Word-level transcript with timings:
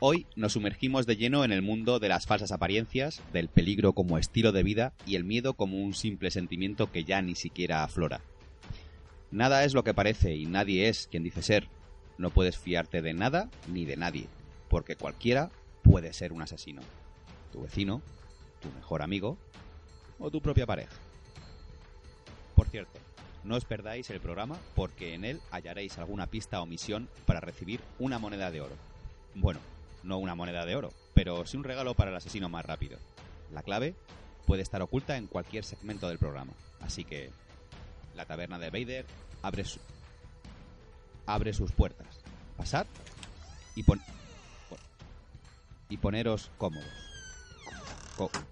Hoy 0.00 0.28
nos 0.36 0.52
sumergimos 0.52 1.06
de 1.06 1.16
lleno 1.16 1.42
en 1.42 1.50
el 1.50 1.60
mundo 1.60 1.98
de 1.98 2.08
las 2.08 2.24
falsas 2.24 2.52
apariencias, 2.52 3.20
del 3.32 3.48
peligro 3.48 3.94
como 3.94 4.16
estilo 4.16 4.52
de 4.52 4.62
vida 4.62 4.92
y 5.04 5.16
el 5.16 5.24
miedo 5.24 5.54
como 5.54 5.78
un 5.78 5.92
simple 5.92 6.30
sentimiento 6.30 6.92
que 6.92 7.02
ya 7.02 7.20
ni 7.20 7.34
siquiera 7.34 7.82
aflora. 7.82 8.20
Nada 9.32 9.64
es 9.64 9.74
lo 9.74 9.82
que 9.82 9.94
parece 9.94 10.36
y 10.36 10.46
nadie 10.46 10.88
es 10.88 11.08
quien 11.08 11.24
dice 11.24 11.42
ser. 11.42 11.68
No 12.16 12.30
puedes 12.30 12.56
fiarte 12.56 13.02
de 13.02 13.12
nada 13.12 13.50
ni 13.66 13.86
de 13.86 13.96
nadie, 13.96 14.28
porque 14.68 14.94
cualquiera 14.94 15.50
puede 15.82 16.12
ser 16.12 16.32
un 16.32 16.42
asesino. 16.42 16.82
Tu 17.50 17.62
vecino, 17.62 18.00
tu 18.60 18.70
mejor 18.70 19.02
amigo 19.02 19.36
o 20.20 20.30
tu 20.30 20.40
propia 20.40 20.64
pareja. 20.64 20.94
Por 22.54 22.68
cierto, 22.68 23.00
no 23.42 23.56
os 23.56 23.64
perdáis 23.64 24.10
el 24.10 24.20
programa 24.20 24.58
porque 24.76 25.14
en 25.14 25.24
él 25.24 25.40
hallaréis 25.50 25.98
alguna 25.98 26.28
pista 26.28 26.62
o 26.62 26.66
misión 26.66 27.08
para 27.26 27.40
recibir 27.40 27.80
una 27.98 28.20
moneda 28.20 28.52
de 28.52 28.60
oro. 28.60 28.76
Bueno, 29.34 29.58
no 30.08 30.18
una 30.18 30.34
moneda 30.34 30.64
de 30.66 30.74
oro, 30.74 30.92
pero 31.14 31.46
sí 31.46 31.56
un 31.56 31.64
regalo 31.64 31.94
para 31.94 32.10
el 32.10 32.16
asesino 32.16 32.48
más 32.48 32.64
rápido. 32.64 32.98
La 33.52 33.62
clave 33.62 33.94
puede 34.46 34.62
estar 34.62 34.82
oculta 34.82 35.16
en 35.16 35.26
cualquier 35.26 35.64
segmento 35.64 36.08
del 36.08 36.18
programa, 36.18 36.52
así 36.80 37.04
que 37.04 37.30
la 38.16 38.24
taberna 38.24 38.58
de 38.58 38.70
Vader 38.70 39.06
abre, 39.42 39.64
su- 39.64 39.80
abre 41.26 41.52
sus 41.52 41.70
puertas. 41.72 42.06
Pasad 42.56 42.86
y 43.76 43.82
pon 43.84 44.00
y 45.90 45.96
poneros 45.98 46.50
cómodos. 46.58 46.88
Joder, 48.16 48.42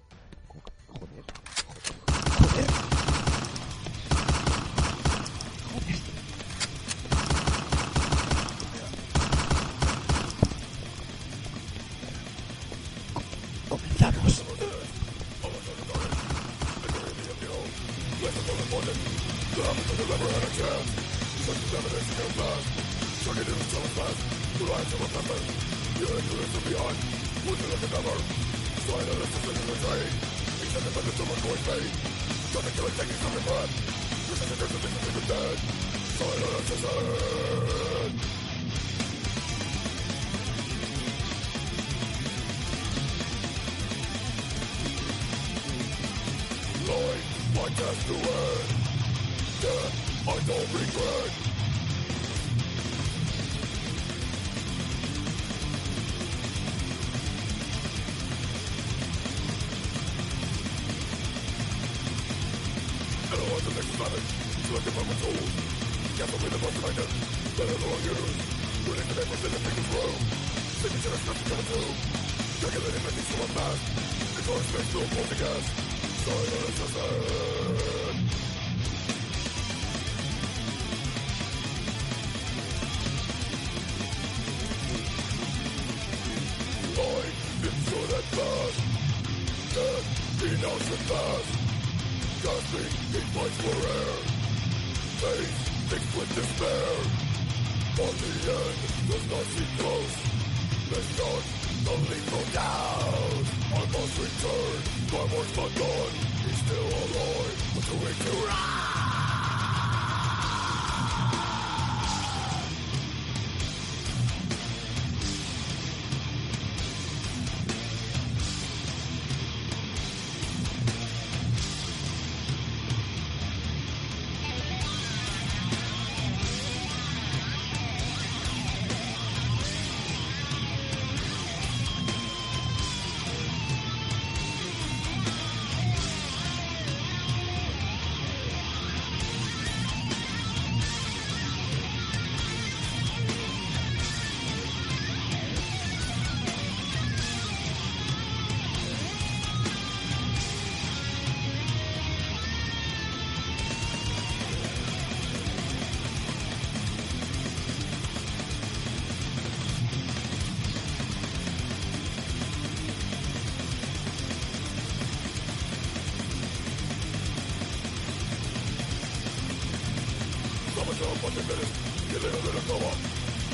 no 171.06 171.14
fucking 171.22 171.46
minutes. 171.46 171.72
Get 172.10 172.22
in 172.26 172.32
a 172.34 172.40
little 172.42 172.64
coma. 172.66 172.92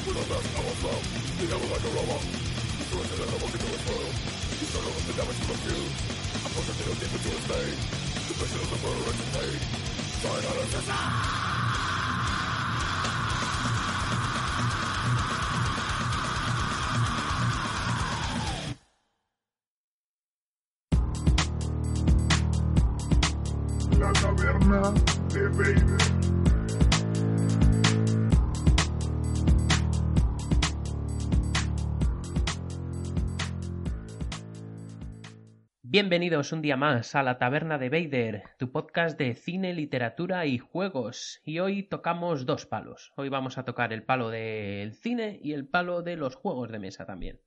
With 0.09 0.17
a 0.17 0.25
mask, 0.25 0.57
I 0.57 0.61
will 0.65 0.79
flow. 0.81 0.99
Think 1.37 1.53
like 1.53 1.85
a 1.85 1.91
robot. 1.93 2.23
Surrender 2.89 3.17
that 3.21 3.29
I 3.29 3.37
won't 3.37 3.53
get 3.53 3.61
to 3.61 3.69
his 3.69 3.85
foil. 3.85 4.11
You 4.57 4.67
struggle 4.73 4.93
with 4.97 5.07
the 5.07 5.15
damage 5.21 5.41
to 5.43 5.47
the 5.53 5.59
fuse. 5.61 5.95
I'm 6.45 6.51
pushing 6.57 6.77
deep 6.81 7.13
into 7.13 7.29
his 7.29 7.45
vein. 7.53 7.77
The 8.29 8.35
pressure 8.41 8.63
of 8.65 8.71
the 8.73 8.79
murder 8.81 9.05
and 9.05 9.19
the 9.21 9.29
pain. 9.37 9.59
Try 10.23 10.37
not 10.41 10.57
to 10.73 11.52
Bienvenidos 36.03 36.51
un 36.51 36.63
día 36.63 36.77
más 36.77 37.15
a 37.15 37.22
la 37.22 37.39
Taberna 37.39 37.78
de 37.78 37.89
Vader, 37.89 38.43
tu 38.59 38.72
podcast 38.72 39.16
de 39.16 39.37
cine, 39.37 39.72
literatura 39.72 40.47
y 40.47 40.59
juegos. 40.59 41.41
Y 41.45 41.60
hoy 41.60 41.84
tocamos 41.84 42.45
dos 42.45 42.66
palos. 42.66 43.13
Hoy 43.16 43.28
vamos 43.28 43.57
a 43.57 43.65
tocar 43.65 43.93
el 43.93 44.03
palo 44.03 44.28
del 44.28 44.95
cine 44.95 45.39
y 45.41 45.53
el 45.53 45.69
palo 45.69 46.03
de 46.03 46.16
los 46.16 46.34
juegos 46.34 46.72
de 46.72 46.81
mesa 46.81 47.07
también. 47.07 47.41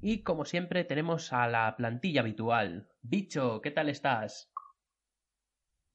Y 0.00 0.22
como 0.22 0.44
siempre 0.44 0.84
tenemos 0.84 1.32
a 1.32 1.48
la 1.48 1.74
plantilla 1.76 2.20
habitual. 2.20 2.86
Bicho, 3.02 3.60
¿qué 3.60 3.72
tal 3.72 3.88
estás? 3.88 4.52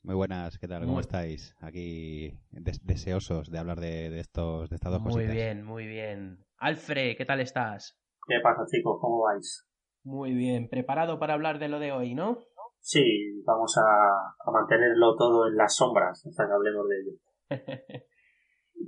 Muy 0.04 0.16
buenas, 0.16 0.60
¿qué 0.60 0.68
tal? 0.68 0.82
¿Cómo 0.82 0.96
Muy- 0.96 1.02
estáis? 1.02 1.56
Aquí 1.62 2.38
des- 2.52 2.86
deseosos 2.86 3.50
de 3.50 3.58
hablar 3.58 3.80
de, 3.80 4.10
de 4.10 4.20
estos, 4.20 4.70
de 4.70 4.76
estas 4.76 4.92
dos 4.92 5.02
Muy 5.02 5.14
cositas. 5.14 5.34
bien, 5.34 5.64
muy 5.64 5.88
bien. 5.88 6.46
Alfred, 6.58 7.16
¿qué 7.16 7.24
tal 7.24 7.40
estás? 7.40 7.98
¿Qué 8.28 8.36
pasa, 8.44 8.64
chicos? 8.70 8.98
¿Cómo 9.00 9.22
vais? 9.24 9.66
Muy 10.04 10.34
bien, 10.34 10.68
preparado 10.70 11.20
para 11.20 11.34
hablar 11.34 11.60
de 11.60 11.70
lo 11.70 11.80
de 11.80 11.92
hoy, 11.92 12.16
¿no? 12.16 12.40
Sí, 12.80 13.44
vamos 13.46 13.78
a, 13.78 13.82
a 13.82 14.52
mantenerlo 14.52 15.16
todo 15.16 15.48
en 15.48 15.56
las 15.56 15.76
sombras 15.76 16.26
hasta 16.26 16.48
que 16.48 16.54
hablemos 16.54 16.86
de 16.90 17.00
ello. 17.00 17.18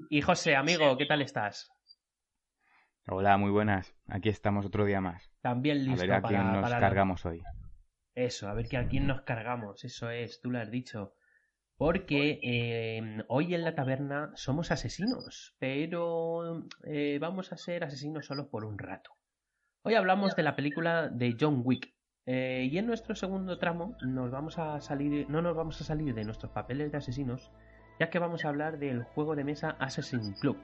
y 0.10 0.22
José, 0.22 0.56
amigo, 0.56 0.98
¿qué 0.98 1.06
tal 1.06 1.22
estás? 1.22 1.70
Hola, 3.08 3.38
muy 3.38 3.52
buenas. 3.52 3.94
Aquí 4.08 4.30
estamos 4.30 4.66
otro 4.66 4.86
día 4.86 5.02
más. 5.02 5.30
También 5.42 5.82
A 5.82 5.82
listo 5.82 6.02
ver 6.02 6.14
a 6.14 6.22
para, 6.22 6.38
quién 6.38 6.54
nos 6.54 6.62
para 6.62 6.80
cargamos 6.80 7.26
hoy. 7.26 7.44
Eso, 8.16 8.48
a 8.48 8.54
ver 8.54 8.68
que 8.68 8.78
a 8.78 8.88
quién 8.88 9.08
nos 9.08 9.22
cargamos, 9.24 9.84
eso 9.84 10.10
es, 10.10 10.40
tú 10.40 10.50
lo 10.50 10.60
has 10.60 10.72
dicho. 10.72 11.14
Porque 11.76 12.40
eh, 12.44 13.24
hoy 13.28 13.56
en 13.56 13.64
la 13.64 13.76
taberna 13.76 14.32
somos 14.36 14.72
asesinos, 14.72 15.56
pero 15.60 16.66
eh, 16.86 17.18
vamos 17.20 17.52
a 17.52 17.58
ser 17.58 17.84
asesinos 17.84 18.26
solo 18.26 18.50
por 18.50 18.64
un 18.64 18.78
rato. 18.78 19.12
Hoy 19.86 19.96
hablamos 19.96 20.34
de 20.38 20.44
la 20.44 20.56
película 20.56 21.10
de 21.10 21.36
John 21.38 21.62
Wick. 21.66 21.94
eh, 22.26 22.70
y 22.72 22.78
en 22.78 22.88
nuestro 22.88 23.16
segundo 23.16 23.58
tramo 23.58 23.98
nos 24.02 24.32
vamos 24.32 24.58
a 24.58 24.80
salir, 24.80 25.30
no 25.30 25.42
nos 25.42 25.58
vamos 25.58 25.82
a 25.82 25.84
salir 25.84 26.16
de 26.16 26.24
nuestros 26.24 26.54
papeles 26.54 26.90
de 26.90 27.00
asesinos, 27.00 27.52
ya 28.00 28.10
que 28.10 28.18
vamos 28.18 28.46
a 28.46 28.48
hablar 28.48 28.80
del 28.80 29.04
juego 29.04 29.36
de 29.36 29.44
mesa 29.44 29.76
Assassin's 29.80 30.40
Club. 30.40 30.56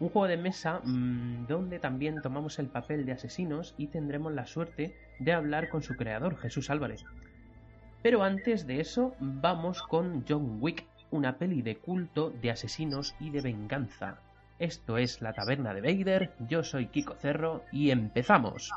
Un 0.00 0.08
juego 0.08 0.26
de 0.26 0.38
mesa 0.38 0.80
mm, 0.82 1.46
donde 1.46 1.78
también 1.78 2.22
tomamos 2.22 2.58
el 2.58 2.68
papel 2.68 3.04
de 3.04 3.12
asesinos 3.12 3.74
y 3.76 3.88
tendremos 3.88 4.32
la 4.32 4.46
suerte 4.46 4.96
de 5.18 5.32
hablar 5.34 5.68
con 5.68 5.82
su 5.82 5.94
creador, 5.94 6.38
Jesús 6.38 6.70
Álvarez. 6.70 7.04
Pero 8.02 8.22
antes 8.22 8.66
de 8.66 8.80
eso, 8.80 9.14
vamos 9.20 9.82
con 9.82 10.24
John 10.26 10.62
Wick, 10.62 10.86
una 11.10 11.36
peli 11.36 11.60
de 11.60 11.76
culto 11.76 12.30
de 12.30 12.52
asesinos 12.52 13.16
y 13.20 13.28
de 13.28 13.42
venganza. 13.42 14.25
Esto 14.58 14.96
es 14.96 15.20
La 15.20 15.34
Taberna 15.34 15.74
de 15.74 15.82
Vader, 15.82 16.32
yo 16.48 16.64
soy 16.64 16.86
Kiko 16.86 17.14
Cerro 17.14 17.64
y 17.72 17.90
empezamos. 17.90 18.70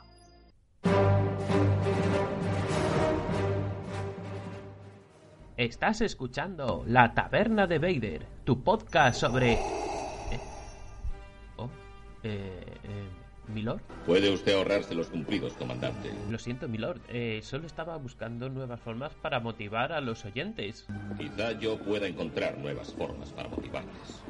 Estás 5.56 6.02
escuchando 6.02 6.84
La 6.86 7.14
Taberna 7.14 7.66
de 7.66 7.80
Vader, 7.80 8.26
tu 8.44 8.62
podcast 8.62 9.22
sobre... 9.22 9.54
¿Eh? 9.54 9.60
Oh, 11.56 11.70
eh, 12.24 12.62
eh, 12.84 13.10
¿Milord? 13.48 13.82
Puede 14.06 14.34
usted 14.34 14.56
ahorrarse 14.56 14.94
los 14.94 15.08
cumplidos, 15.08 15.54
comandante. 15.54 16.12
Lo 16.30 16.40
siento, 16.40 16.68
Milord, 16.68 17.00
eh, 17.08 17.40
solo 17.42 17.68
estaba 17.68 17.96
buscando 17.96 18.50
nuevas 18.50 18.82
formas 18.82 19.14
para 19.22 19.40
motivar 19.40 19.94
a 19.94 20.02
los 20.02 20.26
oyentes. 20.26 20.86
Quizá 21.18 21.54
yo 21.54 21.78
pueda 21.78 22.06
encontrar 22.06 22.58
nuevas 22.58 22.94
formas 22.94 23.32
para 23.32 23.48
motivarles. 23.48 24.22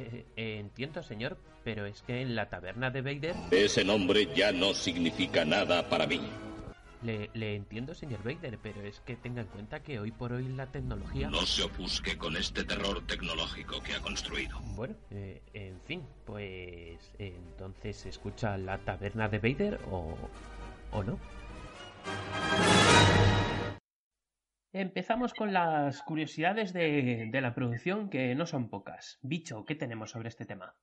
Eh, 0.00 0.26
eh, 0.36 0.58
entiendo, 0.60 1.02
señor, 1.02 1.36
pero 1.64 1.84
es 1.84 2.02
que 2.02 2.20
en 2.22 2.36
la 2.36 2.48
taberna 2.48 2.88
de 2.90 3.02
Vader 3.02 3.34
Ese 3.50 3.84
nombre 3.84 4.28
ya 4.32 4.52
no 4.52 4.72
significa 4.72 5.44
nada 5.44 5.88
para 5.88 6.06
mí. 6.06 6.20
le, 7.02 7.30
le 7.34 7.56
entiendo, 7.56 7.94
señor 7.94 8.22
Vader, 8.22 8.58
pero 8.62 8.80
es 8.82 9.00
que 9.00 9.16
tenga 9.16 9.40
en 9.42 9.48
cuenta 9.48 9.82
que 9.82 9.98
hoy 9.98 10.12
por 10.12 10.32
hoy 10.32 10.48
la 10.48 10.66
tecnología... 10.66 11.28
No 11.30 11.44
se 11.46 11.64
ofusque 11.64 12.16
con 12.16 12.36
este 12.36 12.62
terror 12.64 13.04
tecnológico 13.06 13.80
que 13.82 13.94
ha 13.94 14.00
construido. 14.00 14.60
Bueno, 14.76 14.94
eh, 15.10 15.40
en 15.52 15.80
fin, 15.80 16.02
pues 16.24 17.10
entonces 17.18 17.96
se 17.96 18.08
escucha 18.10 18.56
la 18.56 18.78
taberna 18.78 19.28
de 19.28 19.38
Vader 19.38 19.80
o, 19.90 20.16
o 20.92 21.02
no. 21.02 21.18
Empezamos 24.72 25.32
con 25.32 25.52
las 25.52 26.02
curiosidades 26.02 26.72
de, 26.72 27.28
de 27.30 27.40
la 27.40 27.54
producción 27.54 28.10
que 28.10 28.34
no 28.34 28.46
son 28.46 28.68
pocas. 28.68 29.18
Bicho, 29.22 29.64
¿qué 29.64 29.74
tenemos 29.74 30.10
sobre 30.10 30.28
este 30.28 30.44
tema? 30.44 30.74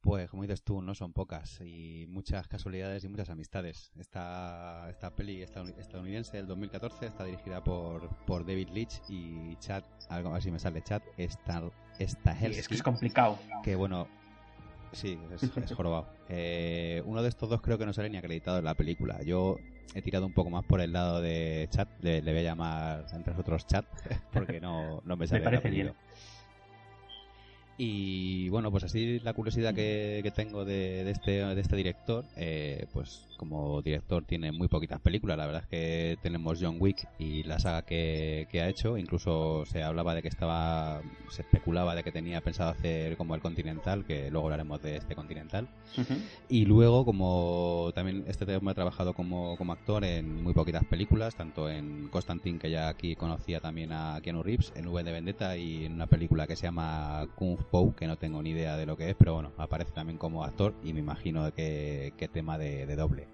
Pues 0.00 0.30
como 0.30 0.42
dices 0.42 0.62
tú, 0.62 0.80
no 0.80 0.94
son 0.94 1.12
pocas 1.12 1.60
y 1.60 2.06
muchas 2.08 2.46
casualidades 2.48 3.04
y 3.04 3.08
muchas 3.08 3.30
amistades. 3.30 3.92
Esta, 3.98 4.88
esta 4.90 5.14
peli 5.14 5.42
estadoun- 5.42 5.76
estadounidense 5.78 6.36
del 6.36 6.46
2014 6.46 7.06
está 7.06 7.24
dirigida 7.24 7.62
por, 7.62 8.08
por 8.24 8.44
David 8.46 8.68
Leitch 8.70 9.00
y 9.08 9.56
Chad, 9.56 9.84
algo 10.08 10.34
así 10.34 10.50
me 10.50 10.58
sale 10.58 10.82
Chad, 10.82 11.02
Star, 11.16 11.70
Sí, 11.98 12.04
Stahelski, 12.06 12.60
es 12.60 12.68
que 12.68 12.74
es 12.74 12.82
complicado. 12.82 13.38
que 13.64 13.74
bueno, 13.74 14.06
sí, 14.92 15.18
es, 15.32 15.42
es 15.42 15.72
jorobado. 15.72 16.08
Eh, 16.30 17.02
uno 17.06 17.22
de 17.22 17.28
estos 17.30 17.48
dos 17.48 17.62
creo 17.62 17.78
que 17.78 17.86
no 17.86 17.92
sale 17.94 18.10
ni 18.10 18.18
acreditado 18.18 18.58
en 18.58 18.64
la 18.66 18.74
película. 18.74 19.22
Yo 19.22 19.56
he 19.94 20.02
tirado 20.02 20.26
un 20.26 20.32
poco 20.32 20.50
más 20.50 20.64
por 20.64 20.80
el 20.80 20.92
lado 20.92 21.20
de 21.20 21.66
Chad, 21.70 21.88
le, 22.00 22.22
le 22.22 22.32
voy 22.32 22.40
a 22.40 22.44
llamar 22.44 23.06
entre 23.12 23.32
nosotros 23.32 23.66
Chad, 23.66 23.84
porque 24.32 24.60
no, 24.60 25.02
no 25.04 25.16
me 25.16 25.26
sale 25.26 25.42
parece 25.42 25.68
apellido. 25.68 25.94
Y 27.80 28.48
bueno, 28.48 28.72
pues 28.72 28.82
así 28.82 29.20
la 29.20 29.34
curiosidad 29.34 29.72
que, 29.72 30.18
que 30.24 30.32
tengo 30.32 30.64
de, 30.64 31.04
de 31.04 31.12
este, 31.12 31.30
de 31.30 31.60
este 31.60 31.76
director, 31.76 32.24
eh, 32.36 32.86
pues 32.92 33.24
como 33.36 33.80
director 33.82 34.24
tiene 34.24 34.50
muy 34.50 34.66
poquitas 34.66 35.00
películas. 35.00 35.38
La 35.38 35.46
verdad 35.46 35.62
es 35.62 35.68
que 35.68 36.18
tenemos 36.20 36.58
John 36.60 36.78
Wick 36.80 37.06
y 37.20 37.44
la 37.44 37.60
saga 37.60 37.82
que, 37.82 38.48
que 38.50 38.62
ha 38.62 38.68
hecho. 38.68 38.98
Incluso 38.98 39.64
se 39.66 39.84
hablaba 39.84 40.16
de 40.16 40.22
que 40.22 40.28
estaba, 40.28 41.00
se 41.30 41.42
especulaba 41.42 41.94
de 41.94 42.02
que 42.02 42.10
tenía 42.10 42.40
pensado 42.40 42.70
hacer 42.70 43.16
como 43.16 43.36
el 43.36 43.40
Continental, 43.40 44.04
que 44.04 44.28
luego 44.28 44.48
hablaremos 44.48 44.82
de 44.82 44.96
este 44.96 45.14
Continental. 45.14 45.68
Y 46.48 46.64
luego, 46.64 47.04
como 47.04 47.92
también 47.94 48.24
este 48.26 48.44
tema 48.44 48.72
ha 48.72 48.74
trabajado 48.74 49.14
como, 49.14 49.56
como 49.56 49.72
actor 49.72 50.04
en 50.04 50.42
muy 50.42 50.52
poquitas 50.52 50.84
películas, 50.84 51.36
tanto 51.36 51.70
en 51.70 52.08
Constantine, 52.08 52.58
que 52.58 52.72
ya 52.72 52.88
aquí 52.88 53.14
conocía 53.14 53.60
también 53.60 53.92
a 53.92 54.20
Keanu 54.20 54.42
Reeves, 54.42 54.72
en 54.74 54.88
V 54.88 55.04
de 55.04 55.12
Vendetta 55.12 55.56
y 55.56 55.84
en 55.84 55.92
una 55.92 56.08
película 56.08 56.48
que 56.48 56.56
se 56.56 56.64
llama 56.64 57.24
Kung 57.36 57.56
Po, 57.70 57.94
que 57.94 58.06
no 58.06 58.16
tengo 58.16 58.42
ni 58.42 58.50
idea 58.50 58.76
de 58.76 58.86
lo 58.86 58.96
que 58.96 59.10
es, 59.10 59.16
pero 59.16 59.34
bueno, 59.34 59.52
aparece 59.58 59.92
también 59.92 60.18
como 60.18 60.44
actor 60.44 60.74
y 60.84 60.92
me 60.92 61.00
imagino 61.00 61.52
que, 61.52 62.12
que 62.16 62.28
tema 62.28 62.58
de, 62.58 62.86
doble. 62.96 63.28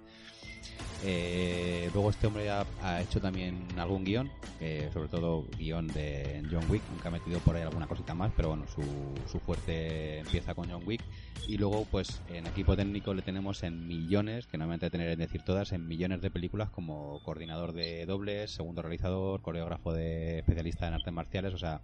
Eh, 1.06 1.90
luego 1.92 2.10
este 2.10 2.26
hombre 2.26 2.48
ha, 2.50 3.02
hecho 3.02 3.20
también 3.20 3.66
algún 3.76 4.04
guion, 4.04 4.30
eh, 4.60 4.88
sobre 4.92 5.08
todo 5.08 5.44
guion 5.58 5.86
de 5.88 6.42
John 6.50 6.64
Wick, 6.70 6.82
nunca 6.90 7.08
ha 7.08 7.12
metido 7.12 7.38
por 7.40 7.56
ahí 7.56 7.62
alguna 7.62 7.86
cosita 7.86 8.14
más, 8.14 8.32
pero 8.34 8.48
bueno, 8.48 8.64
su, 8.66 8.82
su 9.30 9.38
fuerte 9.38 10.20
empieza 10.20 10.54
con 10.54 10.70
John 10.70 10.82
Wick 10.86 11.02
y 11.46 11.58
luego 11.58 11.86
pues 11.90 12.22
en 12.28 12.46
equipo 12.46 12.74
técnico 12.76 13.12
le 13.12 13.22
tenemos 13.22 13.62
en 13.62 13.86
millones, 13.86 14.46
que 14.46 14.56
no 14.56 14.66
me 14.66 14.74
entretener 14.74 15.10
en 15.10 15.18
decir 15.18 15.42
todas, 15.42 15.72
en 15.72 15.86
millones 15.86 16.22
de 16.22 16.30
películas 16.30 16.70
como 16.70 17.22
coordinador 17.22 17.72
de 17.72 18.06
dobles, 18.06 18.52
segundo 18.52 18.80
realizador, 18.80 19.42
coreógrafo 19.42 19.92
de 19.92 20.38
especialista 20.38 20.88
en 20.88 20.94
artes 20.94 21.12
marciales, 21.12 21.52
o 21.52 21.58
sea, 21.58 21.82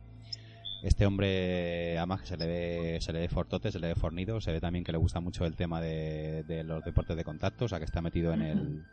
este 0.82 1.06
hombre, 1.06 1.98
además 1.98 2.22
que 2.22 2.26
se 2.28 2.36
le 2.36 2.46
ve, 2.46 2.98
se 3.00 3.12
le 3.12 3.20
ve 3.20 3.28
fortote, 3.28 3.70
se 3.70 3.78
le 3.78 3.88
ve 3.88 3.94
fornido, 3.94 4.40
se 4.40 4.52
ve 4.52 4.60
también 4.60 4.84
que 4.84 4.92
le 4.92 4.98
gusta 4.98 5.20
mucho 5.20 5.44
el 5.44 5.56
tema 5.56 5.80
de, 5.80 6.44
de 6.44 6.64
los 6.64 6.84
deportes 6.84 7.16
de 7.16 7.24
contacto, 7.24 7.66
o 7.66 7.68
sea 7.68 7.78
que 7.78 7.84
está 7.84 8.00
metido 8.00 8.32
en 8.32 8.42
el, 8.42 8.84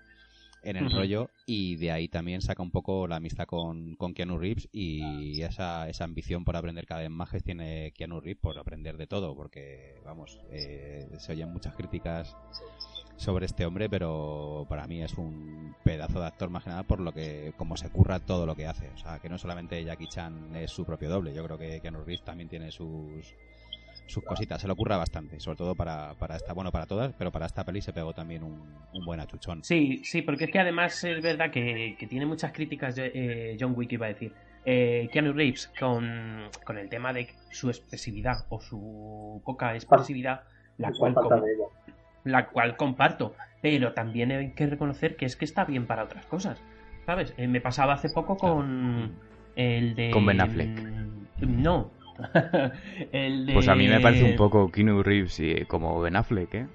en 0.63 0.75
el 0.75 0.91
rollo 0.91 1.29
y 1.45 1.75
de 1.77 1.91
ahí 1.91 2.07
también 2.07 2.41
saca 2.41 2.61
un 2.61 2.71
poco 2.71 3.07
la 3.07 3.17
amistad 3.17 3.45
con, 3.45 3.95
con 3.95 4.13
Keanu 4.13 4.37
Reeves 4.37 4.67
y 4.71 5.41
esa, 5.41 5.87
esa 5.87 6.03
ambición 6.03 6.43
por 6.43 6.57
aprender 6.57 6.85
cada 6.85 7.01
vez 7.01 7.09
más 7.09 7.29
que 7.29 7.39
tiene 7.39 7.93
Keanu 7.95 8.19
Reeves 8.19 8.41
por 8.41 8.57
aprender 8.57 8.97
de 8.97 9.07
todo, 9.07 9.35
porque 9.35 9.95
vamos, 10.03 10.39
eh, 10.51 11.07
se 11.19 11.31
oyen 11.31 11.51
muchas 11.51 11.75
críticas 11.75 12.35
sobre 13.17 13.45
este 13.47 13.65
hombre, 13.65 13.89
pero 13.89 14.65
para 14.69 14.87
mí 14.87 15.01
es 15.01 15.15
un 15.15 15.75
pedazo 15.83 16.19
de 16.19 16.27
actor 16.27 16.49
más 16.49 16.63
que 16.63 16.69
nada 16.69 16.83
por 16.83 16.99
lo 16.99 17.11
que, 17.11 17.53
como 17.57 17.75
se 17.75 17.89
curra 17.89 18.19
todo 18.19 18.45
lo 18.45 18.55
que 18.55 18.67
hace. 18.67 18.89
O 18.95 18.97
sea, 18.97 19.19
que 19.19 19.27
no 19.27 19.37
solamente 19.37 19.83
Jackie 19.83 20.07
Chan 20.07 20.55
es 20.55 20.71
su 20.71 20.85
propio 20.85 21.09
doble, 21.09 21.33
yo 21.33 21.43
creo 21.43 21.57
que 21.57 21.81
Keanu 21.81 21.99
Reeves 21.99 22.23
también 22.23 22.47
tiene 22.47 22.71
sus 22.71 23.35
sus 24.05 24.23
cositas, 24.23 24.61
se 24.61 24.67
lo 24.67 24.75
curra 24.75 24.95
bastante, 24.95 25.39
sobre 25.39 25.57
todo 25.57 25.75
para, 25.75 26.13
para 26.13 26.37
esta, 26.37 26.53
bueno, 26.53 26.71
para 26.71 26.85
todas, 26.85 27.13
pero 27.17 27.29
para 27.31 27.45
esta 27.45 27.65
peli 27.65 27.81
se 27.81 27.91
pegó 27.91 28.13
también 28.13 28.41
un, 28.41 28.61
un 28.93 29.05
buen 29.05 29.19
achuchón. 29.19 29.63
Sí, 29.63 30.01
sí, 30.05 30.21
porque 30.21 30.45
es 30.45 30.51
que 30.51 30.59
además 30.59 31.03
es 31.03 31.21
verdad 31.21 31.51
que, 31.51 31.95
que 31.99 32.07
tiene 32.07 32.25
muchas 32.25 32.53
críticas 32.53 32.95
eh, 32.97 33.57
John 33.59 33.73
Wick, 33.75 33.91
iba 33.91 34.05
a 34.05 34.09
decir. 34.09 34.33
Eh, 34.65 35.07
Keanu 35.11 35.33
Reeves 35.33 35.71
con, 35.79 36.49
con 36.65 36.77
el 36.77 36.89
tema 36.89 37.13
de 37.13 37.29
su 37.51 37.69
expresividad 37.69 38.45
o 38.49 38.59
su 38.59 39.41
poca 39.45 39.73
expresividad, 39.75 40.41
la 40.77 40.91
cual. 40.91 41.15
La 42.31 42.47
cual 42.47 42.77
comparto, 42.77 43.35
pero 43.61 43.93
también 43.93 44.31
hay 44.31 44.51
que 44.51 44.67
reconocer 44.67 45.15
que 45.15 45.25
es 45.25 45.35
que 45.35 45.45
está 45.45 45.65
bien 45.65 45.85
para 45.85 46.03
otras 46.03 46.25
cosas, 46.25 46.61
¿sabes? 47.05 47.33
Eh, 47.37 47.47
me 47.47 47.61
pasaba 47.61 47.93
hace 47.93 48.09
poco 48.09 48.37
con 48.37 49.13
el 49.55 49.95
de... 49.95 50.11
Con 50.11 50.25
Ben 50.25 50.41
Affleck. 50.41 50.69
No. 51.41 51.91
el 53.11 53.45
de... 53.45 53.53
Pues 53.53 53.67
a 53.67 53.75
mí 53.75 53.87
me 53.87 53.99
parece 53.99 54.23
un 54.23 54.35
poco 54.35 54.71
Keanu 54.71 55.03
Reeves 55.03 55.39
y 55.39 55.65
como 55.65 55.99
Ben 56.01 56.15
Affleck, 56.15 56.53
¿eh? 56.53 56.67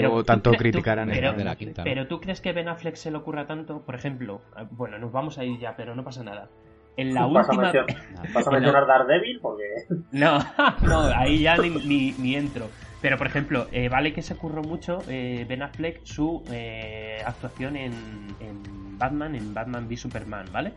Luego 0.00 0.18
¿tú 0.18 0.24
tanto 0.24 0.52
criticarán 0.52 1.08
pero, 1.08 1.32
de 1.32 1.44
la 1.44 1.56
quinta, 1.56 1.82
¿no? 1.82 1.84
pero 1.84 2.06
tú 2.06 2.20
crees 2.20 2.40
que 2.40 2.52
Ben 2.52 2.68
Affleck 2.68 2.96
se 2.96 3.10
le 3.10 3.16
ocurra 3.16 3.46
tanto, 3.46 3.82
por 3.82 3.94
ejemplo, 3.94 4.42
eh, 4.58 4.64
bueno, 4.70 4.98
nos 4.98 5.12
vamos 5.12 5.38
a 5.38 5.44
ir 5.44 5.58
ya, 5.58 5.74
pero 5.76 5.94
no 5.94 6.04
pasa 6.04 6.22
nada. 6.22 6.48
En 6.96 7.14
la 7.14 7.26
¿Vas 7.26 7.48
a, 7.48 7.52
última. 7.52 7.62
mencionar, 7.62 7.96
¿Vas 8.34 8.46
a 8.46 8.50
mencionar 8.52 8.86
Daredevil? 8.86 9.40
Porque 9.40 9.64
No, 10.12 10.38
no, 10.82 11.00
ahí 11.14 11.42
ya 11.42 11.56
ni, 11.58 11.70
ni- 11.70 12.12
ni 12.12 12.34
entro. 12.36 12.70
Pero 13.02 13.18
por 13.18 13.26
ejemplo, 13.26 13.68
eh, 13.72 13.88
vale 13.88 14.12
que 14.12 14.22
se 14.22 14.34
curró 14.36 14.62
mucho 14.62 15.02
eh, 15.08 15.44
Ben 15.48 15.62
Affleck 15.62 16.04
su 16.04 16.42
eh, 16.50 17.18
actuación 17.24 17.76
en, 17.76 17.92
en 18.40 18.98
Batman, 18.98 19.34
en 19.34 19.52
Batman 19.54 19.86
v 19.88 19.96
Superman, 19.96 20.46
¿vale? 20.52 20.72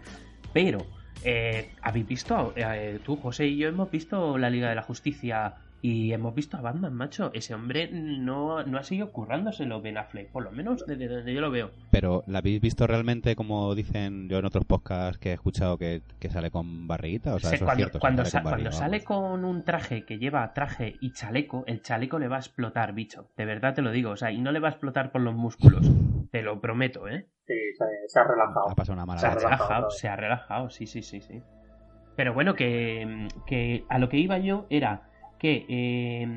Pero, 0.54 0.86
eh, 1.24 1.72
¿habéis 1.82 2.08
visto? 2.08 2.54
eh, 2.56 3.00
tú, 3.04 3.16
José 3.16 3.48
y 3.48 3.58
yo 3.58 3.70
hemos 3.70 3.90
visto 3.90 4.38
la 4.38 4.50
Liga 4.50 4.70
de 4.70 4.76
la 4.76 4.82
Justicia 4.84 5.56
Y 5.82 6.12
hemos 6.12 6.36
visto 6.36 6.58
a 6.58 6.62
Batman, 6.62 6.94
macho. 6.94 7.32
Ese 7.34 7.54
hombre 7.54 7.90
no, 7.92 8.64
no 8.66 8.78
ha 8.78 8.84
seguido 8.84 9.12
currándoselo 9.14 9.82
Ben 9.82 9.98
Affleck, 9.98 10.30
por 10.30 10.44
lo 10.44 10.52
menos 10.52 10.86
desde 10.86 11.08
donde 11.08 11.34
yo 11.34 11.40
lo 11.40 11.52
veo. 11.52 11.72
Pero 11.90 12.24
¿la 12.28 12.40
habéis 12.40 12.60
visto 12.60 12.86
realmente, 12.86 13.36
como 13.38 13.74
dicen 13.76 14.28
yo 14.28 14.40
en 14.40 14.46
otros 14.46 14.66
podcasts 14.66 15.18
que 15.18 15.30
he 15.30 15.34
escuchado, 15.34 15.78
que, 15.78 16.02
que 16.20 16.30
sale 16.30 16.52
con 16.52 16.86
barriguita? 16.88 17.34
O 17.34 17.40
sea, 17.40 17.52
Se- 17.52 17.56
eso 17.56 17.64
es 17.64 17.68
cuando 17.70 17.84
cierto, 17.84 18.00
cuando, 18.00 18.24
sale 18.26 18.30
sa- 18.32 18.38
con 18.42 18.44
cuando 18.52 18.64
barriga, 18.66 18.72
sale 18.72 18.98
vamos. 19.06 19.06
con 19.06 19.46
un 19.46 19.64
traje 19.64 20.04
que 20.04 20.18
lleva 20.20 20.54
traje 20.54 20.98
y 21.00 21.14
chaleco, 21.14 21.64
el 21.66 21.82
chaleco 21.82 22.20
le 22.20 22.28
va 22.28 22.36
a 22.36 22.40
explotar, 22.40 22.94
bicho. 22.94 23.30
De 23.38 23.46
verdad 23.46 23.74
te 23.74 23.82
lo 23.82 23.92
digo. 23.92 24.12
O 24.12 24.18
sea, 24.18 24.32
y 24.34 24.42
no 24.42 24.52
le 24.52 24.60
va 24.60 24.68
a 24.68 24.72
explotar 24.72 25.12
por 25.14 25.22
los 25.22 25.34
músculos. 25.36 25.90
Te 26.32 26.44
lo 26.44 26.60
prometo, 26.62 27.08
¿eh? 27.08 27.26
Sí, 27.48 27.56
se, 27.76 27.86
se 28.08 28.20
ha 28.20 28.24
relajado. 28.24 28.70
Ha 28.70 28.76
pasado 28.76 28.94
una 28.94 29.06
mala 29.06 29.20
Se 29.22 29.26
ha 29.28 29.30
Se 29.32 29.36
ha 29.38 29.40
racha. 29.40 29.48
relajado, 29.64 29.90
se 29.90 30.08
ha 30.10 30.16
relajado, 30.16 30.70
sí, 30.70 30.86
sí, 30.86 31.02
sí, 31.02 31.22
sí. 31.22 31.42
Pero 32.16 32.34
bueno, 32.36 32.54
que, 32.54 33.28
que 33.48 33.84
a 33.90 33.98
lo 33.98 34.10
que 34.10 34.18
iba 34.18 34.38
yo 34.38 34.68
era 34.70 35.09
que 35.40 35.66
eh, 35.68 36.28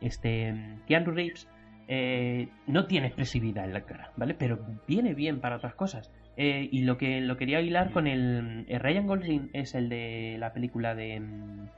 este 0.00 0.54
Keanu 0.86 1.10
Reeves 1.10 1.48
eh, 1.86 2.48
no 2.66 2.86
tiene 2.86 3.08
expresividad 3.08 3.64
en 3.64 3.74
la 3.74 3.82
cara, 3.82 4.12
¿vale? 4.16 4.34
Pero 4.34 4.58
viene 4.88 5.12
bien 5.14 5.40
para 5.40 5.56
otras 5.56 5.74
cosas. 5.74 6.10
Eh, 6.36 6.68
y 6.72 6.82
lo 6.82 6.96
que 6.96 7.20
lo 7.20 7.36
quería 7.36 7.60
hilar 7.60 7.90
con 7.92 8.06
el, 8.06 8.64
el 8.68 8.80
Ryan 8.80 9.06
Gosling 9.06 9.50
es 9.52 9.74
el 9.74 9.88
de 9.88 10.36
la 10.38 10.52
película 10.52 10.94
de 10.94 11.20
mm, 11.20 11.68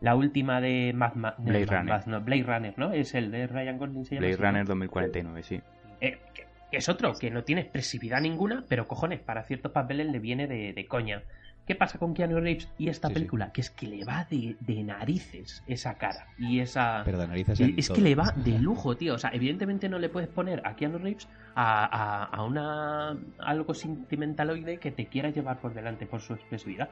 la 0.00 0.14
última 0.14 0.60
de 0.60 0.92
Mad 0.94 1.12
Blade 1.38 1.66
Mad 1.66 1.76
Runner. 1.78 2.08
No, 2.08 2.20
Blade 2.20 2.42
Runner, 2.42 2.74
¿no? 2.76 2.92
Es 2.92 3.14
el 3.14 3.30
de 3.30 3.46
Ryan 3.46 3.78
Gosling 3.78 4.04
se 4.04 4.16
llama 4.16 4.26
Blade 4.26 4.34
así. 4.34 4.42
Runner 4.42 4.66
2049, 4.66 5.42
sí. 5.42 5.60
Eh, 6.00 6.18
que, 6.34 6.46
que 6.70 6.76
es 6.76 6.88
otro, 6.88 7.14
que 7.14 7.30
no 7.30 7.44
tiene 7.44 7.62
expresividad 7.62 8.20
ninguna, 8.20 8.64
pero 8.68 8.88
cojones, 8.88 9.20
para 9.20 9.44
ciertos 9.44 9.72
papeles 9.72 10.10
le 10.10 10.18
viene 10.18 10.46
de, 10.46 10.72
de 10.72 10.86
coña. 10.86 11.22
¿Qué 11.70 11.76
pasa 11.76 11.98
con 12.00 12.14
Keanu 12.14 12.40
Reeves 12.40 12.68
y 12.78 12.88
esta 12.88 13.06
Sí, 13.06 13.14
sí. 13.14 13.18
película? 13.20 13.52
Que 13.52 13.60
es 13.60 13.70
que 13.70 13.86
le 13.86 14.04
va 14.04 14.26
de, 14.28 14.56
de 14.58 14.82
narices 14.82 15.62
esa 15.68 15.94
cara 15.98 16.26
y 16.36 16.58
esa... 16.58 17.02
Pero 17.04 17.16
de 17.18 17.28
narices 17.28 17.60
y 17.60 17.62
en 17.62 17.78
es 17.78 17.88
que 17.88 18.00
le 18.00 18.16
va 18.16 18.32
de 18.34 18.58
lujo, 18.58 18.96
tío. 18.96 19.14
O 19.14 19.18
sea, 19.18 19.30
evidentemente 19.32 19.88
no 19.88 20.00
le 20.00 20.08
puedes 20.08 20.28
poner 20.28 20.66
a 20.66 20.74
Keanu 20.74 20.98
Reeves 20.98 21.28
a, 21.54 21.84
a, 21.84 22.24
a 22.24 22.42
una 22.42 23.16
algo 23.38 23.72
sentimentaloide 23.72 24.78
que 24.78 24.90
te 24.90 25.06
quiera 25.06 25.30
llevar 25.30 25.60
por 25.60 25.72
delante 25.72 26.06
por 26.06 26.20
su 26.20 26.32
expresividad. 26.34 26.90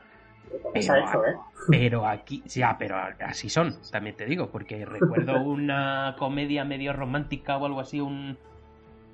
Ha 0.72 0.78
hecho, 0.78 0.94
¿eh? 0.94 1.34
Pero 1.68 2.06
aquí, 2.06 2.44
ya, 2.46 2.76
pero 2.78 2.98
así 3.18 3.48
son, 3.48 3.74
también 3.90 4.14
te 4.14 4.26
digo, 4.26 4.48
porque 4.52 4.84
recuerdo 4.84 5.40
una 5.42 6.14
comedia 6.20 6.64
medio 6.64 6.92
romántica 6.92 7.56
o 7.56 7.66
algo 7.66 7.80
así, 7.80 7.98
un 8.00 8.38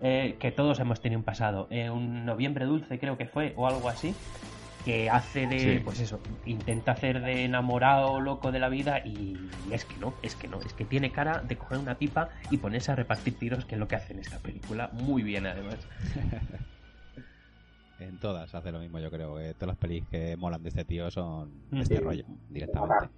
eh, 0.03 0.37
que 0.39 0.53
todos 0.53 0.79
hemos 0.81 1.01
tenido 1.01 1.21
un 1.21 1.25
pasado, 1.25 1.69
eh, 1.71 1.89
un 1.89 2.27
noviembre 2.27 2.67
dulce 2.67 2.99
creo 2.99 3.17
que 3.17 3.25
fue, 3.27 3.55
o 3.57 3.67
algo 3.67 3.89
así, 3.89 4.15
que 4.85 5.09
hace 5.09 5.47
de, 5.47 5.59
Sí. 5.59 5.81
pues 5.85 5.99
eso, 6.01 6.21
intenta 6.45 6.93
hacer 6.93 7.23
de 7.23 7.45
enamorado 7.45 8.21
loco 8.21 8.53
de 8.53 8.59
la 8.59 8.69
vida 8.69 8.99
y 9.05 9.37
es 9.71 9.85
que 9.85 9.97
no, 9.99 10.13
es 10.23 10.35
que 10.37 10.47
no, 10.49 10.61
es 10.61 10.73
que 10.75 10.85
tiene 10.85 11.11
cara 11.11 11.41
de 11.41 11.57
coger 11.57 11.79
una 11.79 11.95
pipa 11.97 12.29
y 12.51 12.59
ponerse 12.59 12.93
a 12.93 12.95
repartir 12.97 13.39
tiros, 13.39 13.65
que 13.65 13.75
es 13.77 13.79
lo 13.79 13.89
que 13.89 13.97
hace 13.97 14.13
en 14.13 14.19
esta 14.21 14.39
película, 14.39 14.91
muy 14.93 15.23
bien 15.23 15.47
además. 15.47 15.79
En 18.01 18.19
todas 18.19 18.53
hace 18.55 18.73
lo 18.73 18.81
mismo, 18.81 18.99
yo 18.99 19.09
creo. 19.11 19.37
que 19.37 19.55
todas 19.55 19.69
las 19.69 19.77
pelis 19.77 20.05
que 20.09 20.37
molan 20.37 20.63
de 20.65 20.69
este 20.71 20.85
tío 20.85 21.11
son 21.13 21.53
de 21.71 21.81
este 21.83 21.97
Sí. 21.99 22.03
rollo, 22.03 22.25
directamente. 22.51 23.09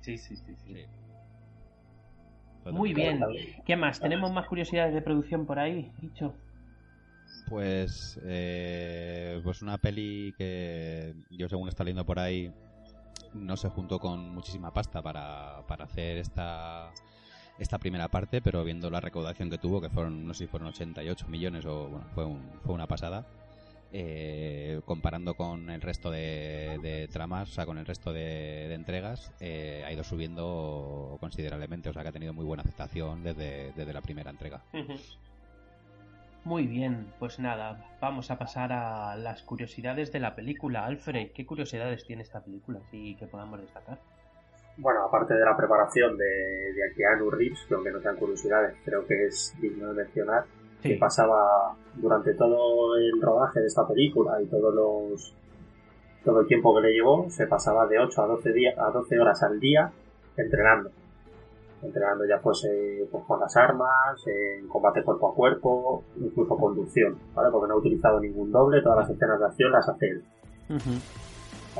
Sí, 0.00 0.18
sí, 0.18 0.36
sí, 0.36 0.54
sí. 0.56 0.84
Totalmente. 2.64 2.72
Muy 2.72 2.92
bien. 2.92 3.20
¿Qué 3.64 3.76
más? 3.76 4.00
¿Tenemos 4.00 4.32
más 4.32 4.46
curiosidades 4.46 4.92
de 4.92 5.00
producción 5.00 5.46
por 5.46 5.60
ahí, 5.60 5.92
dicho? 6.00 6.34
Pues, 7.48 8.20
eh, 8.24 9.40
pues 9.42 9.62
una 9.62 9.78
peli 9.78 10.34
que 10.36 11.14
yo 11.30 11.48
según 11.48 11.68
está 11.68 11.84
leyendo 11.84 12.04
por 12.04 12.18
ahí 12.18 12.52
no 13.34 13.56
se 13.56 13.68
juntó 13.68 13.98
con 13.98 14.34
muchísima 14.34 14.72
pasta 14.72 15.02
para, 15.02 15.66
para 15.66 15.84
hacer 15.84 16.18
esta 16.18 16.92
esta 17.58 17.78
primera 17.78 18.08
parte, 18.08 18.40
pero 18.40 18.64
viendo 18.64 18.90
la 18.90 19.00
recaudación 19.00 19.50
que 19.50 19.58
tuvo, 19.58 19.80
que 19.80 19.90
fueron, 19.90 20.26
no 20.26 20.34
sé 20.34 20.44
si 20.44 20.46
fueron 20.46 20.68
88 20.68 21.26
millones 21.28 21.66
o 21.66 21.88
bueno, 21.88 22.06
fue, 22.14 22.24
fue 22.64 22.74
una 22.74 22.86
pasada, 22.86 23.26
eh, 23.92 24.80
comparando 24.84 25.34
con 25.34 25.70
el 25.70 25.80
resto 25.80 26.10
de, 26.10 27.08
tramas, 27.12 27.50
o 27.50 27.52
sea, 27.52 27.66
con 27.66 27.78
el 27.78 27.86
resto 27.86 28.12
de, 28.12 28.68
de 28.68 28.74
entregas, 28.74 29.32
eh, 29.40 29.82
ha 29.86 29.92
ido 29.92 30.04
subiendo 30.04 31.16
considerablemente, 31.20 31.88
o 31.88 31.92
sea, 31.92 32.02
que 32.02 32.08
ha 32.08 32.12
tenido 32.12 32.32
muy 32.32 32.44
buena 32.44 32.62
aceptación 32.62 33.22
desde, 33.22 33.72
desde 33.72 33.92
la 33.92 34.02
primera 34.02 34.30
entrega. 34.30 34.62
Muy 36.44 36.66
bien, 36.66 37.12
pues 37.18 37.38
nada, 37.38 37.84
vamos 38.00 38.30
a 38.30 38.38
pasar 38.38 38.72
a 38.72 39.16
las 39.16 39.42
curiosidades 39.42 40.12
de 40.12 40.20
la 40.20 40.34
película. 40.34 40.86
Alfred, 40.86 41.32
¿qué 41.34 41.44
curiosidades 41.44 42.04
tiene 42.04 42.22
esta 42.22 42.42
película 42.42 42.80
así 42.86 43.16
que 43.16 43.26
podamos 43.26 43.60
destacar? 43.60 43.98
Bueno, 44.78 45.04
aparte 45.04 45.34
de 45.34 45.44
la 45.44 45.56
preparación 45.56 46.16
de, 46.16 46.24
de 46.24 46.94
Keanu 46.96 47.30
Reeves, 47.30 47.64
que 47.68 47.74
aunque 47.74 47.90
no 47.90 48.00
sean 48.00 48.16
curiosidades, 48.16 48.76
creo 48.84 49.04
que 49.06 49.26
es 49.26 49.54
digno 49.60 49.88
de 49.88 50.04
mencionar, 50.04 50.44
que 50.80 50.96
pasaba 50.96 51.74
durante 51.94 52.34
todo 52.34 52.96
el 52.96 53.20
rodaje 53.20 53.60
de 53.60 53.66
esta 53.66 53.86
película 53.86 54.40
y 54.40 54.46
todos 54.46 54.72
los 54.72 55.34
todo 56.24 56.40
el 56.40 56.46
tiempo 56.46 56.74
que 56.74 56.82
le 56.86 56.94
llevó, 56.94 57.28
se 57.30 57.46
pasaba 57.46 57.86
de 57.86 57.98
8 57.98 58.22
a 58.22 58.26
12 58.26 58.52
días 58.52 58.78
a 58.78 58.90
12 58.90 59.18
horas 59.18 59.42
al 59.42 59.58
día 59.58 59.90
entrenando. 60.36 60.90
Entrenando 61.82 62.24
ya 62.26 62.38
fuese 62.40 63.06
pues, 63.10 63.24
con 63.24 63.38
las 63.40 63.56
armas, 63.56 64.20
en 64.26 64.66
combate 64.68 65.02
cuerpo 65.04 65.28
a 65.30 65.34
cuerpo, 65.34 66.04
incluso 66.20 66.56
conducción, 66.56 67.16
¿vale? 67.34 67.50
Porque 67.52 67.68
no 67.68 67.74
ha 67.74 67.78
utilizado 67.78 68.18
ningún 68.20 68.50
doble, 68.50 68.82
todas 68.82 68.98
las 68.98 69.10
escenas 69.10 69.38
de 69.38 69.46
acción 69.46 69.70
las 69.72 69.88
hace 69.88 70.06
él. 70.08 70.24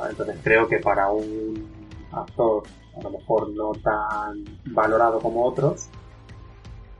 Entonces 0.09 0.37
creo 0.43 0.67
que 0.67 0.77
para 0.79 1.11
un 1.11 1.67
actor 2.11 2.63
a 2.97 3.01
lo 3.03 3.11
mejor 3.11 3.49
no 3.53 3.71
tan 3.73 4.43
valorado 4.73 5.19
como 5.19 5.43
otros, 5.45 5.89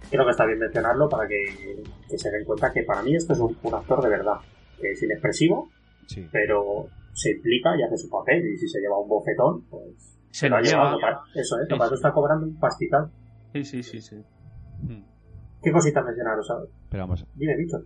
creo 0.09 0.25
que 0.25 0.31
está 0.31 0.45
bien 0.45 0.59
mencionarlo 0.59 1.07
para 1.07 1.27
que, 1.27 1.81
que 2.09 2.17
se 2.17 2.29
den 2.31 2.43
cuenta 2.45 2.71
que 2.73 2.83
para 2.83 3.01
mí 3.01 3.15
esto 3.15 3.33
es 3.33 3.39
un, 3.39 3.57
un 3.63 3.73
actor 3.73 4.01
de 4.03 4.09
verdad, 4.09 4.35
que 4.79 4.91
es 4.91 5.01
inexpresivo, 5.03 5.69
Sí. 6.07 6.27
pero 6.31 6.87
se 7.13 7.31
implica 7.33 7.77
y 7.77 7.83
hace 7.83 7.97
su 7.97 8.09
papel, 8.09 8.43
y 8.45 8.57
si 8.57 8.67
se 8.67 8.79
lleva 8.79 8.97
un 8.99 9.07
bofetón, 9.07 9.61
pues 9.69 10.17
Se 10.31 10.49
lo 10.49 10.55
lo 10.55 10.61
ha 10.61 10.61
llevado. 10.61 10.97
lleva. 10.97 11.23
Eso 11.35 11.55
sí. 11.57 11.73
eso 11.73 11.95
está 11.95 12.11
cobrando 12.11 12.45
un 12.45 12.59
pastizal. 12.59 13.09
Sí, 13.53 13.65
sí, 13.65 13.83
sí, 13.83 14.01
sí. 14.01 14.15
Hmm. 14.81 15.03
¿Qué 15.61 15.71
cositas 15.71 16.05
mencionaros? 16.05 16.47
¿sabes? 16.47 16.69
Pero 16.89 17.03
vamos, 17.03 17.25
Dime, 17.35 17.55
Víctor. 17.57 17.85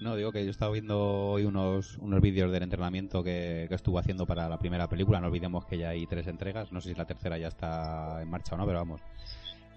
No, 0.00 0.14
digo 0.14 0.30
que 0.30 0.44
yo 0.44 0.50
estaba 0.50 0.70
viendo 0.70 1.00
hoy 1.00 1.44
unos, 1.44 1.98
unos 1.98 2.20
vídeos 2.20 2.52
del 2.52 2.62
entrenamiento 2.62 3.24
que, 3.24 3.66
que 3.68 3.74
estuvo 3.74 3.98
haciendo 3.98 4.26
para 4.26 4.48
la 4.48 4.58
primera 4.58 4.88
película. 4.88 5.20
No 5.20 5.26
olvidemos 5.26 5.66
que 5.66 5.76
ya 5.76 5.88
hay 5.88 6.06
tres 6.06 6.28
entregas. 6.28 6.70
No 6.70 6.80
sé 6.80 6.90
si 6.90 6.94
la 6.94 7.04
tercera 7.04 7.36
ya 7.36 7.48
está 7.48 8.22
en 8.22 8.30
marcha 8.30 8.54
o 8.54 8.58
no, 8.58 8.66
pero 8.66 8.78
vamos. 8.78 9.00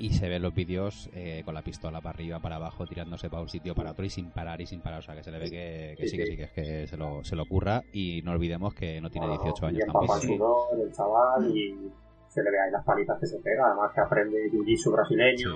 Y 0.02 0.10
se 0.14 0.28
ven 0.28 0.42
los 0.42 0.54
vídeos 0.56 1.10
eh, 1.14 1.44
con 1.46 1.54
la 1.54 1.62
pistola 1.62 2.02
para 2.02 2.16
arriba, 2.16 2.40
para 2.40 2.56
abajo, 2.56 2.88
tirándose 2.88 3.30
para 3.30 3.44
un 3.44 3.50
sitio, 3.50 3.76
para 3.76 3.92
otro 3.92 4.04
y 4.04 4.10
sin 4.10 4.32
parar 4.32 4.60
y 4.60 4.66
sin 4.66 4.82
parar. 4.82 5.00
O 5.00 5.02
sea, 5.04 5.16
que 5.16 5.24
se 5.24 5.32
le 5.32 5.38
ve 5.40 5.50
que, 5.50 5.96
que 5.98 6.08
sí, 6.08 6.18
que 6.18 6.26
sí, 6.26 6.36
que 6.38 6.44
es 6.44 6.52
que 6.52 6.88
se 6.88 6.98
lo, 6.98 7.24
se 7.24 7.36
lo 7.36 7.44
ocurra. 7.44 7.84
Y 7.94 8.22
no 8.24 8.32
olvidemos 8.32 8.74
que 8.74 9.00
no 9.00 9.10
tiene 9.12 9.28
18 9.28 9.66
años 9.68 9.80
tampoco. 9.86 10.20
sudor, 10.20 10.80
el 10.82 10.92
chaval, 10.92 11.56
y 11.56 11.92
se 12.30 12.42
le 12.44 12.50
ve 12.52 12.60
ahí 12.62 12.72
las 12.72 12.84
palizas 12.84 13.20
que 13.20 13.28
se 13.28 13.38
pega. 13.40 13.68
Además 13.68 13.92
que 13.94 14.02
aprende 14.02 14.38
jiu-jitsu 14.52 14.92
brasileño, 14.92 15.56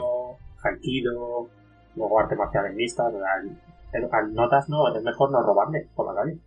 haikido, 0.64 1.50
luego 1.96 2.16
o 2.16 2.28
sea, 2.52 2.62
el- 3.44 3.58
el- 4.04 4.10
al 4.12 4.34
notas 4.34 4.68
no, 4.70 4.94
es 4.96 5.02
mejor 5.04 5.32
no 5.32 5.42
robarle 5.42 5.88
por 5.96 6.06
la 6.14 6.22
calle. 6.22 6.38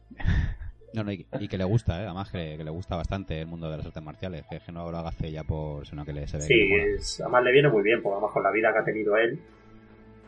No, 0.95 1.05
no, 1.05 1.13
y, 1.13 1.27
y 1.39 1.49
que 1.49 1.59
le 1.59 1.65
gusta, 1.65 2.01
¿eh? 2.01 2.05
además 2.07 2.31
que, 2.31 2.57
que 2.57 2.65
le 2.65 2.71
gusta 2.71 2.97
bastante 2.97 3.41
el 3.41 3.47
mundo 3.47 3.71
de 3.71 3.77
las 3.77 3.87
artes 3.87 4.03
marciales. 4.03 4.45
Que, 4.49 4.59
que 4.61 4.73
no 4.73 4.91
lo 4.91 4.97
haga 4.99 5.11
ya 5.31 5.45
por, 5.45 5.87
sino 5.87 6.05
que 6.05 6.13
le 6.13 6.27
se 6.27 6.39
ve 6.39 6.43
Sí, 6.45 6.75
es- 6.75 7.21
además 7.21 7.45
le 7.45 7.53
viene 7.53 7.69
muy 7.69 7.83
bien, 7.83 8.01
porque 8.03 8.15
además 8.15 8.33
con 8.33 8.43
la 8.43 8.51
vida 8.51 8.73
que 8.73 8.79
ha 8.79 8.85
tenido 8.85 9.17
él, 9.17 9.39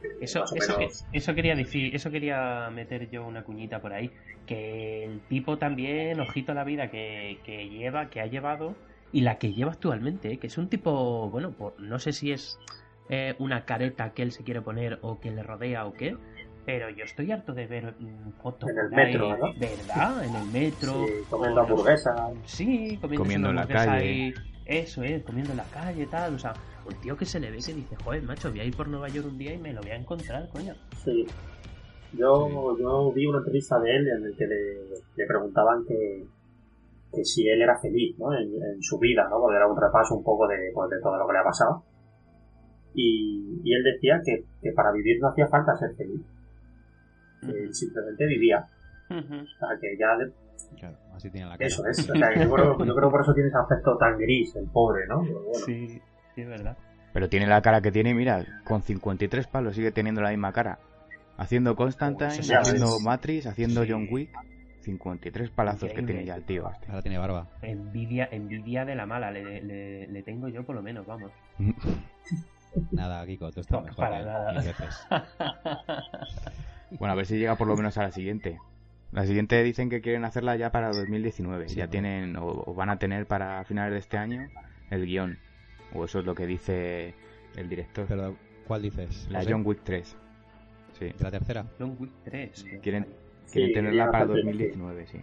eh, 0.02 0.08
Eso, 0.20 0.44
eso, 0.54 0.78
menos... 0.78 1.06
eso 1.12 1.34
quería 1.34 1.54
decir, 1.54 1.94
eso 1.94 2.10
quería 2.10 2.68
meter 2.70 3.08
yo 3.10 3.26
una 3.26 3.42
cuñita 3.42 3.80
por 3.80 3.92
ahí. 3.92 4.10
Que 4.46 5.04
el 5.04 5.20
tipo 5.28 5.58
también, 5.58 6.20
ojito 6.20 6.52
a 6.52 6.54
la 6.54 6.64
vida 6.64 6.90
que, 6.90 7.38
que 7.44 7.68
lleva, 7.68 8.10
que 8.10 8.20
ha 8.20 8.26
llevado 8.26 8.74
y 9.12 9.22
la 9.22 9.38
que 9.38 9.52
lleva 9.52 9.72
actualmente, 9.72 10.32
¿eh? 10.32 10.38
que 10.38 10.46
es 10.48 10.58
un 10.58 10.68
tipo, 10.68 11.28
bueno, 11.30 11.52
por- 11.52 11.80
no 11.80 11.98
sé 11.98 12.12
si 12.12 12.32
es 12.32 12.58
eh, 13.08 13.34
una 13.38 13.64
careta 13.64 14.10
que 14.12 14.22
él 14.22 14.32
se 14.32 14.44
quiere 14.44 14.60
poner 14.62 14.98
o 15.02 15.20
que 15.20 15.30
le 15.30 15.42
rodea 15.42 15.86
o 15.86 15.92
qué, 15.94 16.16
pero 16.64 16.90
yo 16.90 17.04
estoy 17.04 17.30
harto 17.32 17.52
de 17.52 17.66
ver 17.66 17.94
mm, 17.98 18.32
fotos 18.42 18.68
En 18.70 18.78
el 18.78 18.90
por 18.90 18.98
ahí, 18.98 19.06
metro, 19.12 19.36
¿no? 19.36 19.54
¿verdad? 19.58 20.24
En 20.24 20.34
el 20.36 20.46
metro. 20.46 21.06
Sí, 21.06 21.12
comiendo 21.28 21.60
hamburguesas. 21.62 22.20
Sí, 22.44 22.98
comiendo, 23.00 23.18
Comiendo 23.24 23.48
en 23.50 23.56
la 23.56 23.62
hamburguesa 23.62 23.86
calle. 23.86 24.06
ahí. 24.08 24.34
Eso 24.66 25.02
es, 25.02 25.22
comiendo 25.24 25.50
en 25.52 25.56
la 25.56 25.64
calle, 25.64 26.06
tal. 26.06 26.34
O 26.34 26.38
sea, 26.38 26.52
un 26.86 26.94
tío 27.00 27.16
que 27.16 27.24
se 27.26 27.40
le 27.40 27.50
ve 27.50 27.58
que 27.64 27.74
dice, 27.74 27.96
joder, 27.96 28.22
macho, 28.22 28.50
voy 28.50 28.60
a 28.60 28.64
ir 28.64 28.76
por 28.76 28.88
Nueva 28.88 29.08
York 29.08 29.26
un 29.28 29.38
día 29.38 29.52
y 29.52 29.58
me 29.58 29.72
lo 29.72 29.80
voy 29.80 29.90
a 29.90 29.96
encontrar, 29.96 30.48
coño. 30.50 30.74
Sí. 31.04 31.26
Yo, 32.12 32.76
yo 32.78 33.12
vi 33.12 33.26
una 33.26 33.38
entrevista 33.38 33.78
de 33.80 33.96
él 33.96 34.08
en 34.08 34.24
el 34.26 34.36
que 34.36 34.46
le, 34.46 34.74
le 35.16 35.26
preguntaban 35.26 35.84
que, 35.86 36.26
que 37.12 37.24
si 37.24 37.48
él 37.48 37.62
era 37.62 37.78
feliz 37.80 38.16
¿no? 38.18 38.32
en, 38.34 38.48
en 38.62 38.82
su 38.82 38.98
vida, 38.98 39.28
¿no? 39.30 39.40
porque 39.40 39.56
era 39.56 39.66
un 39.68 39.80
repaso 39.80 40.16
un 40.16 40.24
poco 40.24 40.46
de, 40.48 40.70
pues, 40.74 40.90
de 40.90 41.00
todo 41.00 41.16
lo 41.16 41.26
que 41.26 41.32
le 41.32 41.38
ha 41.38 41.44
pasado. 41.44 41.84
Y, 42.94 43.60
y 43.64 43.74
él 43.74 43.82
decía 43.84 44.20
que, 44.24 44.44
que 44.60 44.72
para 44.72 44.92
vivir 44.92 45.20
no 45.20 45.28
hacía 45.28 45.46
falta 45.48 45.76
ser 45.76 45.94
feliz, 45.96 46.20
que 47.40 47.64
él 47.64 47.74
simplemente 47.74 48.26
vivía. 48.26 48.64
Ujú. 49.10 49.34
O 49.34 49.46
sea, 49.58 49.68
que 49.80 49.96
ya 49.98 50.16
de- 50.16 50.32
Claro, 50.78 50.96
así 51.14 51.30
tiene 51.30 51.46
la 51.48 51.56
cara. 51.56 51.66
Eso 51.66 51.84
es. 51.86 51.98
O 52.08 52.14
sea, 52.14 52.34
yo, 52.42 52.50
creo, 52.50 52.78
yo 52.84 52.94
creo 52.94 53.10
por 53.10 53.20
eso 53.22 53.34
tiene 53.34 53.48
ese 53.48 53.58
aspecto 53.58 53.96
tan 53.98 54.18
gris, 54.18 54.54
el 54.56 54.66
pobre, 54.68 55.06
¿no? 55.08 55.22
Pero 55.22 55.42
bueno. 55.42 55.66
Sí, 55.66 56.00
sí, 56.34 56.40
es 56.42 56.48
verdad. 56.48 56.76
Pero 57.12 57.28
tiene 57.28 57.46
la 57.48 57.60
cara 57.60 57.80
que 57.80 57.90
tiene, 57.90 58.14
mira, 58.14 58.44
con 58.64 58.82
53 58.82 59.46
palos 59.48 59.74
sigue 59.74 59.90
teniendo 59.90 60.20
la 60.20 60.30
misma 60.30 60.52
cara. 60.52 60.78
Haciendo 61.38 61.74
Constantine, 61.74 62.28
haciendo 62.30 63.00
Matrix, 63.00 63.46
haciendo 63.46 63.82
Sí. 63.84 63.90
John 63.90 64.06
Wick. 64.10 64.30
53 64.82 65.50
palazos 65.50 65.92
que 65.92 66.02
tiene 66.02 66.24
ya 66.24 66.36
el 66.36 66.44
tío. 66.44 66.70
este. 66.70 66.86
Ahora 66.88 67.02
tiene 67.02 67.18
barba. 67.18 67.46
Envidia, 67.60 68.28
envidia 68.32 68.84
de 68.86 68.94
la 68.94 69.04
mala, 69.04 69.30
le, 69.30 69.60
le- 69.60 70.06
le 70.06 70.22
tengo 70.22 70.48
yo 70.48 70.64
por 70.64 70.74
lo 70.74 70.82
menos, 70.82 71.04
vamos. 71.06 71.30
Nada, 72.92 73.26
Kiko, 73.26 73.50
tú 73.52 73.60
estás 73.60 73.78
No, 73.78 73.82
mejor. 73.86 73.96
para 73.96 74.22
nada. 74.24 74.54
Bueno, 76.98 77.12
a 77.12 77.16
ver 77.16 77.26
si 77.26 77.38
llega 77.38 77.56
por 77.56 77.66
lo 77.68 77.76
menos 77.76 77.96
a 77.98 78.02
la 78.02 78.10
siguiente. 78.12 78.58
La 79.12 79.24
siguiente 79.26 79.62
dicen 79.62 79.90
que 79.90 80.00
quieren 80.00 80.24
hacerla 80.24 80.56
ya 80.56 80.70
para 80.70 80.88
2019. 80.92 81.68
Sí, 81.68 81.76
ya 81.76 81.86
¿no? 81.86 81.90
tienen 81.90 82.36
o, 82.36 82.64
o 82.66 82.74
van 82.74 82.90
a 82.90 82.98
tener 82.98 83.26
para 83.26 83.64
finales 83.64 83.92
de 83.92 83.98
este 83.98 84.18
año 84.18 84.48
el 84.90 85.06
guion. 85.06 85.38
O 85.94 86.04
eso 86.04 86.20
es 86.20 86.24
lo 86.24 86.34
que 86.34 86.46
dice 86.46 87.14
el 87.56 87.68
director. 87.68 88.06
Pero, 88.08 88.36
¿cuál 88.66 88.82
dices? 88.82 89.26
la 89.30 89.40
José? 89.40 89.52
John 89.52 89.62
Wick 89.66 89.80
3. 89.82 90.16
Sí. 90.98 91.04
¿De 91.06 91.14
la 91.24 91.30
tercera? 91.30 91.64
John 91.78 91.96
Wick 91.98 92.10
3. 92.24 92.64
Quieren, 92.82 93.06
Sí, 93.46 93.52
quieren 93.54 93.72
tenerla 93.74 94.06
para 94.12 94.26
parece 94.26 94.34
que 94.42 94.46
2019, 94.46 95.06
sí. 95.06 95.20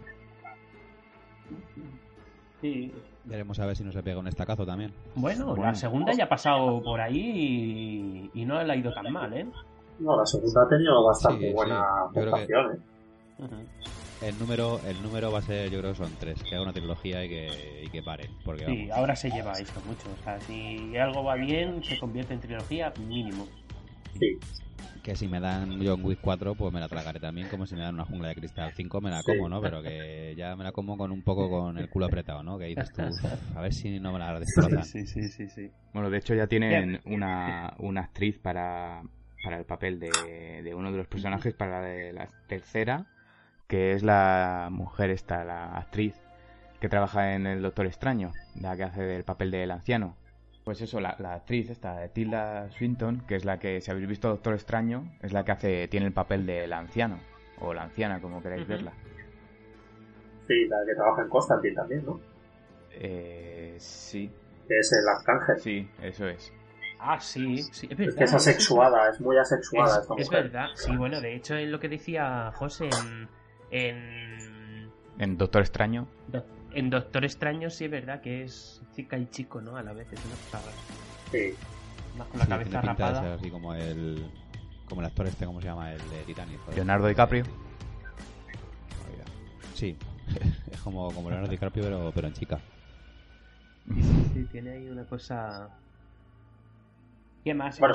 Sí. 2.60 2.92
Veremos 3.24 3.58
a 3.60 3.66
ver 3.66 3.76
si 3.76 3.84
no 3.84 3.92
se 3.92 4.02
pega 4.02 4.18
un 4.18 4.26
estacazo 4.28 4.66
también. 4.66 4.92
Bueno, 5.14 5.46
Bueno. 5.46 5.62
la 5.64 5.74
segunda 5.74 6.12
ya 6.12 6.24
ha 6.24 6.28
pasado 6.28 6.82
por 6.82 7.00
ahí 7.00 8.30
y, 8.34 8.40
y 8.42 8.44
no 8.44 8.62
le 8.62 8.72
ha 8.72 8.76
ido 8.76 8.92
tan 8.92 9.12
mal, 9.12 9.32
¿eh? 9.32 9.46
No, 10.00 10.16
la 10.16 10.26
segunda 10.26 10.62
ha 10.62 10.68
tenido 10.68 11.04
bastante 11.04 11.40
Sí, 11.42 11.48
sí. 11.48 11.54
buena 11.54 11.84
votación, 12.12 12.72
¿eh? 12.74 13.66
El 14.20 14.36
número, 14.38 14.80
el 14.84 15.00
número 15.02 15.30
va 15.30 15.38
a 15.38 15.42
ser, 15.42 15.70
yo 15.70 15.78
creo 15.78 15.92
que 15.92 15.98
son 15.98 16.12
tres. 16.18 16.42
Que 16.42 16.54
haga 16.56 16.64
una 16.64 16.72
trilogía 16.72 17.24
y 17.24 17.28
que, 17.28 17.82
y 17.84 17.88
que 17.88 18.02
pare. 18.02 18.28
Porque 18.44 18.64
Sí, 18.66 18.86
vamos, 18.88 18.98
ahora 18.98 19.14
se 19.16 19.30
lleva 19.30 19.52
esto 19.52 19.80
mucho. 19.86 20.08
O 20.20 20.24
sea, 20.24 20.40
si 20.40 20.96
algo 20.96 21.22
va 21.22 21.36
bien, 21.36 21.82
se 21.84 21.98
convierte 22.00 22.34
en 22.34 22.40
trilogía 22.40 22.92
mínimo. 23.06 23.46
Sí. 24.18 24.38
que 25.04 25.14
si 25.14 25.26
me 25.28 25.38
dan 25.40 25.80
John 25.82 26.04
Wick 26.04 26.18
4, 26.20 26.54
pues 26.56 26.72
me 26.72 26.80
la 26.80 26.88
tragaré 26.88 27.18
también. 27.20 27.48
Como 27.48 27.64
si 27.66 27.74
me 27.76 27.80
dan 27.82 27.94
una 27.94 28.04
jungla 28.04 28.28
de 28.28 28.34
cristal 28.34 28.72
5, 28.76 29.00
me 29.00 29.08
la 29.10 29.22
Sí. 29.22 29.26
como, 29.26 29.48
¿no? 29.48 29.60
Pero 29.62 29.80
que 29.82 30.34
ya 30.36 30.54
me 30.56 30.64
la 30.64 30.72
como 30.72 30.98
con 30.98 31.12
un 31.12 31.22
poco 31.22 31.48
con 31.48 31.78
el 31.78 31.88
culo 31.88 32.06
apretado, 32.06 32.42
¿no? 32.42 32.58
Que 32.58 32.66
dices 32.66 32.92
tú, 32.92 33.02
"Uf, 33.02 33.56
a 33.56 33.60
ver 33.62 33.72
si 33.72 34.00
no 34.00 34.12
me 34.12 34.18
la 34.18 34.38
destrozan. 34.40 34.84
sí, 34.84 35.06
sí, 35.06 35.28
sí, 35.28 35.48
sí. 35.48 35.70
Bueno, 35.94 36.10
de 36.10 36.18
hecho 36.18 36.34
ya 36.34 36.46
tienen 36.48 37.00
una, 37.06 37.72
una 37.78 38.00
actriz 38.02 38.38
para, 38.38 39.02
para 39.42 39.58
el 39.58 39.64
papel 39.64 40.00
de, 40.00 40.10
de 40.62 40.74
uno 40.74 40.90
de 40.92 40.98
los 40.98 41.06
personajes, 41.06 41.54
para 41.54 41.80
la 41.80 41.86
de 41.88 42.12
la 42.12 42.28
tercera, 42.48 43.06
que 43.66 43.92
es 43.92 44.02
la 44.02 44.68
mujer 44.70 45.10
esta, 45.10 45.44
la 45.44 45.76
actriz 45.76 46.14
que 46.80 46.88
trabaja 46.88 47.34
en 47.34 47.46
El 47.46 47.62
Doctor 47.62 47.86
Extraño, 47.86 48.32
la 48.60 48.76
que 48.76 48.84
hace 48.84 49.02
del 49.02 49.24
papel 49.24 49.50
del 49.50 49.70
anciano. 49.70 50.16
Pues 50.64 50.80
eso, 50.82 51.00
la, 51.00 51.16
la 51.18 51.34
actriz 51.34 51.70
esta, 51.70 51.96
de 51.96 52.08
Tilda 52.08 52.70
Swinton, 52.70 53.22
que 53.26 53.36
es 53.36 53.44
la 53.44 53.58
que, 53.58 53.80
si 53.80 53.90
habéis 53.90 54.06
visto 54.08 54.28
Doctor 54.28 54.54
Extraño, 54.54 55.10
es 55.22 55.32
la 55.32 55.44
que 55.44 55.52
hace 55.52 55.88
tiene 55.88 56.06
el 56.06 56.12
papel 56.12 56.46
del 56.46 56.72
anciano, 56.72 57.18
o 57.58 57.72
la 57.74 57.82
anciana, 57.84 58.20
como 58.20 58.42
queráis 58.42 58.66
verla. 58.66 58.92
Sí, 60.46 60.66
la 60.68 60.78
que 60.86 60.94
trabaja 60.94 61.22
en 61.22 61.28
Constantine 61.28 61.74
también, 61.74 62.04
¿no? 62.06 62.20
Eh, 62.90 63.76
sí, 63.78 64.30
Que 64.66 64.78
es 64.78 64.92
el 64.92 65.08
arcángel. 65.08 65.56
sí, 65.56 65.90
eso 66.02 66.28
es. 66.28 66.52
Ah, 67.00 67.20
sí, 67.20 67.62
sí, 67.62 67.86
es 67.86 67.92
Es 67.92 67.96
verdad. 67.98 68.14
que 68.16 68.24
es 68.24 68.34
asexuada, 68.34 69.08
es 69.10 69.20
muy 69.20 69.36
asexuada 69.38 69.96
Es, 69.96 70.02
esta 70.02 70.14
es 70.18 70.26
mujer. 70.26 70.42
verdad, 70.44 70.66
sí, 70.74 70.96
bueno, 70.96 71.20
de 71.20 71.34
hecho 71.36 71.54
es 71.54 71.68
lo 71.68 71.78
que 71.78 71.88
decía 71.88 72.50
José 72.54 72.88
en, 72.88 73.28
en, 73.70 74.90
En 75.18 75.36
Doctor 75.38 75.62
Extraño, 75.62 76.08
Do- 76.26 76.44
en 76.72 76.90
Doctor 76.90 77.24
Extraño 77.24 77.70
sí 77.70 77.84
es 77.84 77.90
verdad 77.90 78.20
que 78.20 78.42
es 78.42 78.82
chica 78.94 79.16
y 79.16 79.26
chico, 79.30 79.60
¿no? 79.60 79.76
A 79.76 79.82
la 79.82 79.92
vez 79.92 80.12
es 80.12 80.20
una. 80.24 80.34
Sí. 81.30 81.54
Más 82.16 82.26
con 82.28 82.38
la 82.40 82.44
Sí, 82.46 82.50
cabeza 82.50 82.70
tiene 82.70 82.86
pinta 82.88 83.06
de 83.06 83.12
rapada. 83.12 83.22
ser 83.22 83.32
así 83.38 83.50
como 83.50 83.74
el, 83.74 84.24
como 84.88 85.00
el 85.00 85.06
actor 85.06 85.26
este, 85.28 85.46
¿cómo 85.46 85.60
se 85.60 85.68
llama? 85.68 85.92
El 85.92 85.98
de 86.10 86.22
Titanic. 86.26 86.58
joder. 86.62 86.74
Leonardo 86.76 87.06
DiCaprio. 87.06 87.44
Sí, 89.74 89.96
es 90.72 90.80
como, 90.80 91.12
como 91.12 91.28
Leonardo 91.30 91.50
DiCaprio, 91.52 91.84
pero, 91.84 92.12
pero 92.12 92.26
en 92.26 92.34
chica. 92.34 92.58
Sí, 94.34 94.44
tiene 94.50 94.70
ahí 94.72 94.88
una 94.88 95.04
cosa... 95.04 95.68
¿Qué 97.44 97.54
más, 97.54 97.78
Bueno. 97.78 97.94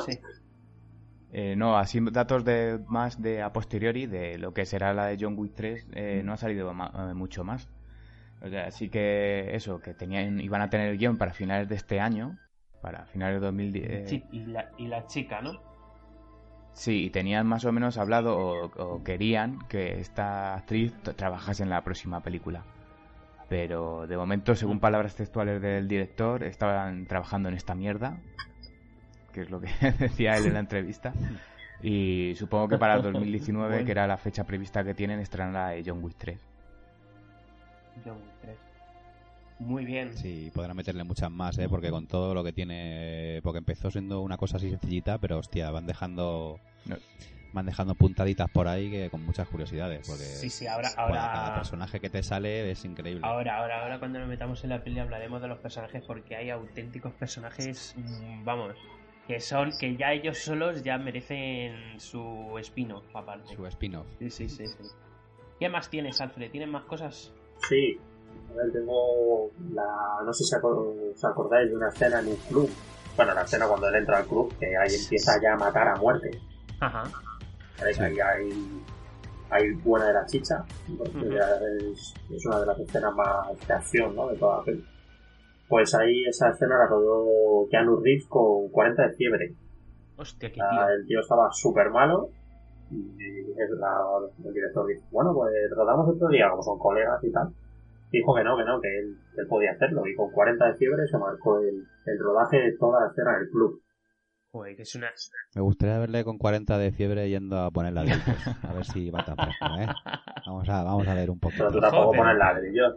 Eh, 1.31 1.55
no, 1.57 1.77
así 1.77 1.99
datos 2.11 2.45
de 2.45 2.79
más 2.87 3.19
de 3.21 3.41
a 3.41 3.51
posteriori 3.51 4.05
de 4.05 4.37
lo 4.37 4.53
que 4.53 4.65
será 4.65 4.93
la 4.93 5.07
de 5.07 5.17
John 5.19 5.35
Wick 5.37 5.53
3 5.55 5.87
eh, 5.93 6.21
no 6.23 6.33
ha 6.33 6.37
salido 6.37 6.71
ma- 6.73 6.91
eh, 7.09 7.13
mucho 7.15 7.43
más. 7.43 7.67
O 8.41 8.49
sea, 8.49 8.67
así 8.67 8.89
que 8.89 9.55
eso, 9.55 9.79
que 9.81 9.93
tenían 9.93 10.39
iban 10.41 10.61
a 10.61 10.69
tener 10.69 10.89
el 10.89 10.97
guion 10.97 11.17
para 11.17 11.33
finales 11.33 11.69
de 11.69 11.75
este 11.75 11.99
año, 11.99 12.37
para 12.81 13.05
finales 13.07 13.39
de 13.41 13.45
2010. 13.47 14.09
Sí, 14.09 14.23
y 14.31 14.45
la, 14.45 14.69
y 14.77 14.87
la 14.87 15.07
chica, 15.07 15.41
¿no? 15.41 15.53
Sí, 16.73 17.05
y 17.05 17.09
tenían 17.09 17.47
más 17.47 17.65
o 17.65 17.71
menos 17.71 17.97
hablado 17.97 18.37
o, 18.37 18.65
o 18.95 19.03
querían 19.03 19.59
que 19.69 19.99
esta 19.99 20.55
actriz 20.55 20.93
trabajase 21.15 21.63
en 21.63 21.69
la 21.69 21.83
próxima 21.83 22.21
película. 22.21 22.63
Pero 23.49 24.07
de 24.07 24.17
momento, 24.17 24.55
según 24.55 24.79
palabras 24.79 25.15
textuales 25.15 25.61
del 25.61 25.87
director, 25.87 26.43
estaban 26.43 27.05
trabajando 27.05 27.49
en 27.49 27.55
esta 27.55 27.75
mierda, 27.75 28.17
que 29.33 29.41
es 29.41 29.49
lo 29.49 29.59
que 29.59 29.67
decía 29.99 30.37
él 30.37 30.45
en 30.45 30.53
la 30.53 30.59
entrevista. 30.61 31.13
Y 31.81 32.33
supongo 32.37 32.69
que 32.69 32.77
para 32.77 32.95
el 32.95 33.01
2019, 33.11 33.67
Bueno. 33.69 33.85
que 33.85 33.91
era 33.91 34.07
la 34.07 34.15
fecha 34.17 34.45
prevista 34.45 34.83
que 34.85 34.93
tienen, 34.93 35.19
estrenar 35.19 35.51
la 35.53 35.69
de 35.69 35.83
John 35.85 36.01
Wick 36.01 36.15
3. 36.17 36.39
John 38.05 38.15
Wick 38.15 38.39
3. 38.41 38.57
Muy 39.59 39.85
bien. 39.85 40.13
Sí, 40.15 40.51
podrán 40.53 40.75
meterle 40.75 41.03
muchas 41.03 41.31
más, 41.31 41.57
¿eh? 41.57 41.69
Porque 41.69 41.89
con 41.89 42.07
todo 42.07 42.33
lo 42.33 42.43
que 42.43 42.51
tiene... 42.51 43.39
Porque 43.43 43.59
empezó 43.59 43.91
siendo 43.91 44.21
una 44.21 44.35
cosa 44.37 44.57
así 44.57 44.69
sencillita, 44.69 45.17
pero 45.19 45.37
hostia, 45.37 45.69
van 45.71 45.85
dejando... 45.85 46.59
No. 46.85 46.95
Van 47.53 47.67
dejando 47.67 47.93
puntaditas 47.93 48.49
por 48.49 48.67
ahí 48.67 48.89
que 48.89 49.09
con 49.11 49.23
muchas 49.23 49.47
curiosidades. 49.47 50.07
Porque 50.07 50.23
Sí, 50.23 50.49
sí, 50.49 50.65
ahora, 50.65 50.89
joder, 50.89 51.11
cada 51.13 51.43
ahora, 51.43 51.55
personaje 51.55 51.99
que 51.99 52.09
te 52.09 52.23
sale 52.23 52.71
es 52.71 52.83
increíble. 52.83 53.21
ahora, 53.23 53.57
ahora, 53.59 53.83
ahora 53.83 53.99
cuando 53.99 54.17
nos 54.19 54.27
metamos 54.27 54.63
en 54.63 54.71
la 54.71 54.83
peli 54.83 54.99
hablaremos 54.99 55.39
de 55.39 55.47
los 55.49 55.59
personajes 55.59 56.01
porque 56.03 56.35
hay 56.35 56.49
auténticos 56.49 57.13
personajes, 57.13 57.93
mm, 57.95 58.43
vamos, 58.43 58.73
que 59.27 59.39
son, 59.39 59.71
que 59.79 59.95
ya 59.95 60.11
ellos 60.11 60.37
solos 60.37 60.83
ya 60.83 60.97
merecen 60.97 61.99
su 61.99 62.55
espino 62.59 63.03
aparte. 63.13 63.55
Su 63.55 63.65
spin-off. 63.67 64.05
Sí, 64.19 64.29
sí, 64.29 64.49
sí, 64.49 64.67
sí. 64.67 64.83
¿Qué 65.59 65.69
más 65.69 65.89
tienes, 65.89 66.19
Alfred? 66.19 66.51
¿Tienes 66.51 66.69
más 66.69 66.83
cosas? 66.85 67.33
Sí. 67.69 67.97
A 68.51 68.55
ver, 68.57 68.71
tengo 68.73 69.49
la... 69.73 69.85
No 70.25 70.33
sé 70.33 70.43
si 70.43 70.55
os 70.55 71.23
acordáis 71.25 71.69
de 71.69 71.75
una 71.75 71.89
escena 71.89 72.19
en 72.19 72.27
un 72.27 72.35
club. 72.35 72.69
Bueno, 73.15 73.33
la 73.33 73.43
escena 73.43 73.67
cuando 73.67 73.87
él 73.87 73.95
entra 73.95 74.17
al 74.17 74.25
club, 74.25 74.53
que 74.59 74.65
ahí 74.77 74.93
empieza 74.93 75.39
ya 75.41 75.53
a 75.53 75.57
matar 75.57 75.87
a 75.87 75.95
muerte. 75.95 76.31
Ajá. 76.79 77.03
Ahí 77.79 78.19
hay, 78.19 78.81
hay 79.49 79.71
buena 79.83 80.07
de 80.07 80.13
la 80.13 80.25
chicha. 80.25 80.65
porque 80.97 81.17
Ujú. 81.17 81.31
ya 81.31 81.45
es, 81.91 82.13
es 82.29 82.45
una 82.45 82.59
de 82.59 82.65
las 82.65 82.79
escenas 82.79 83.13
más 83.15 83.67
de 83.67 83.73
acción 83.73 84.15
¿no? 84.15 84.27
de 84.27 84.37
toda 84.37 84.57
la 84.57 84.63
peli. 84.63 84.85
Pues 85.73 85.95
ahí 85.95 86.23
esa 86.29 86.49
escena 86.51 86.77
la 86.77 86.85
rodó 86.85 87.67
Keanu 87.71 87.99
Reeves 87.99 88.27
con 88.27 88.69
40 88.69 89.07
de 89.07 89.13
fiebre. 89.15 89.55
Hostia, 90.17 90.49
qué 90.49 90.53
tío. 90.61 90.87
el 90.87 91.07
tío 91.07 91.19
estaba 91.19 91.49
súper 91.51 91.89
malo 91.89 92.29
y 92.91 92.95
el, 92.99 93.79
la- 93.79 94.19
el 94.45 94.53
director 94.53 94.85
dijo, 94.85 95.01
bueno, 95.09 95.33
pues 95.33 95.51
rodamos 95.75 96.07
otro 96.09 96.27
día, 96.27 96.47
como 96.51 96.61
son 96.61 96.77
colegas 96.77 97.23
y 97.23 97.31
tal. 97.31 97.47
Dijo 98.11 98.35
que 98.35 98.43
no, 98.43 98.55
que 98.55 98.63
no, 98.65 98.79
que 98.79 98.99
él, 98.99 99.17
que 99.33 99.41
él 99.41 99.47
podía 99.47 99.71
hacerlo 99.71 100.05
y 100.05 100.13
con 100.13 100.29
40 100.31 100.63
de 100.63 100.75
fiebre 100.75 101.07
se 101.07 101.17
marcó 101.17 101.57
el, 101.57 101.87
el 102.05 102.19
rodaje 102.19 102.57
de 102.57 102.77
toda 102.77 103.01
la 103.01 103.07
escena 103.09 103.39
del 103.39 103.49
club. 103.49 103.81
Joder, 104.51 104.75
que 104.75 104.83
es 104.83 104.93
una... 104.93 105.09
Me 105.55 105.61
gustaría 105.63 105.97
verle 105.97 106.23
con 106.23 106.37
40 106.37 106.77
de 106.77 106.91
fiebre 106.91 107.27
yendo 107.31 107.57
a 107.57 107.71
poner 107.71 107.93
ladrillos. 107.93 108.47
A 108.61 108.73
ver 108.73 108.85
si 108.85 109.09
va 109.09 109.25
tan 109.25 109.37
fresco, 109.37 109.65
¿eh? 109.79 109.87
Vamos 110.45 110.69
a, 110.69 110.83
vamos 110.83 111.07
a 111.07 111.15
ver 111.15 111.31
un 111.31 111.39
poquito. 111.39 111.63
Pero 111.63 111.71
tú 111.71 111.81
tampoco 111.81 112.11
pones 112.11 112.37
ladrillos. 112.37 112.93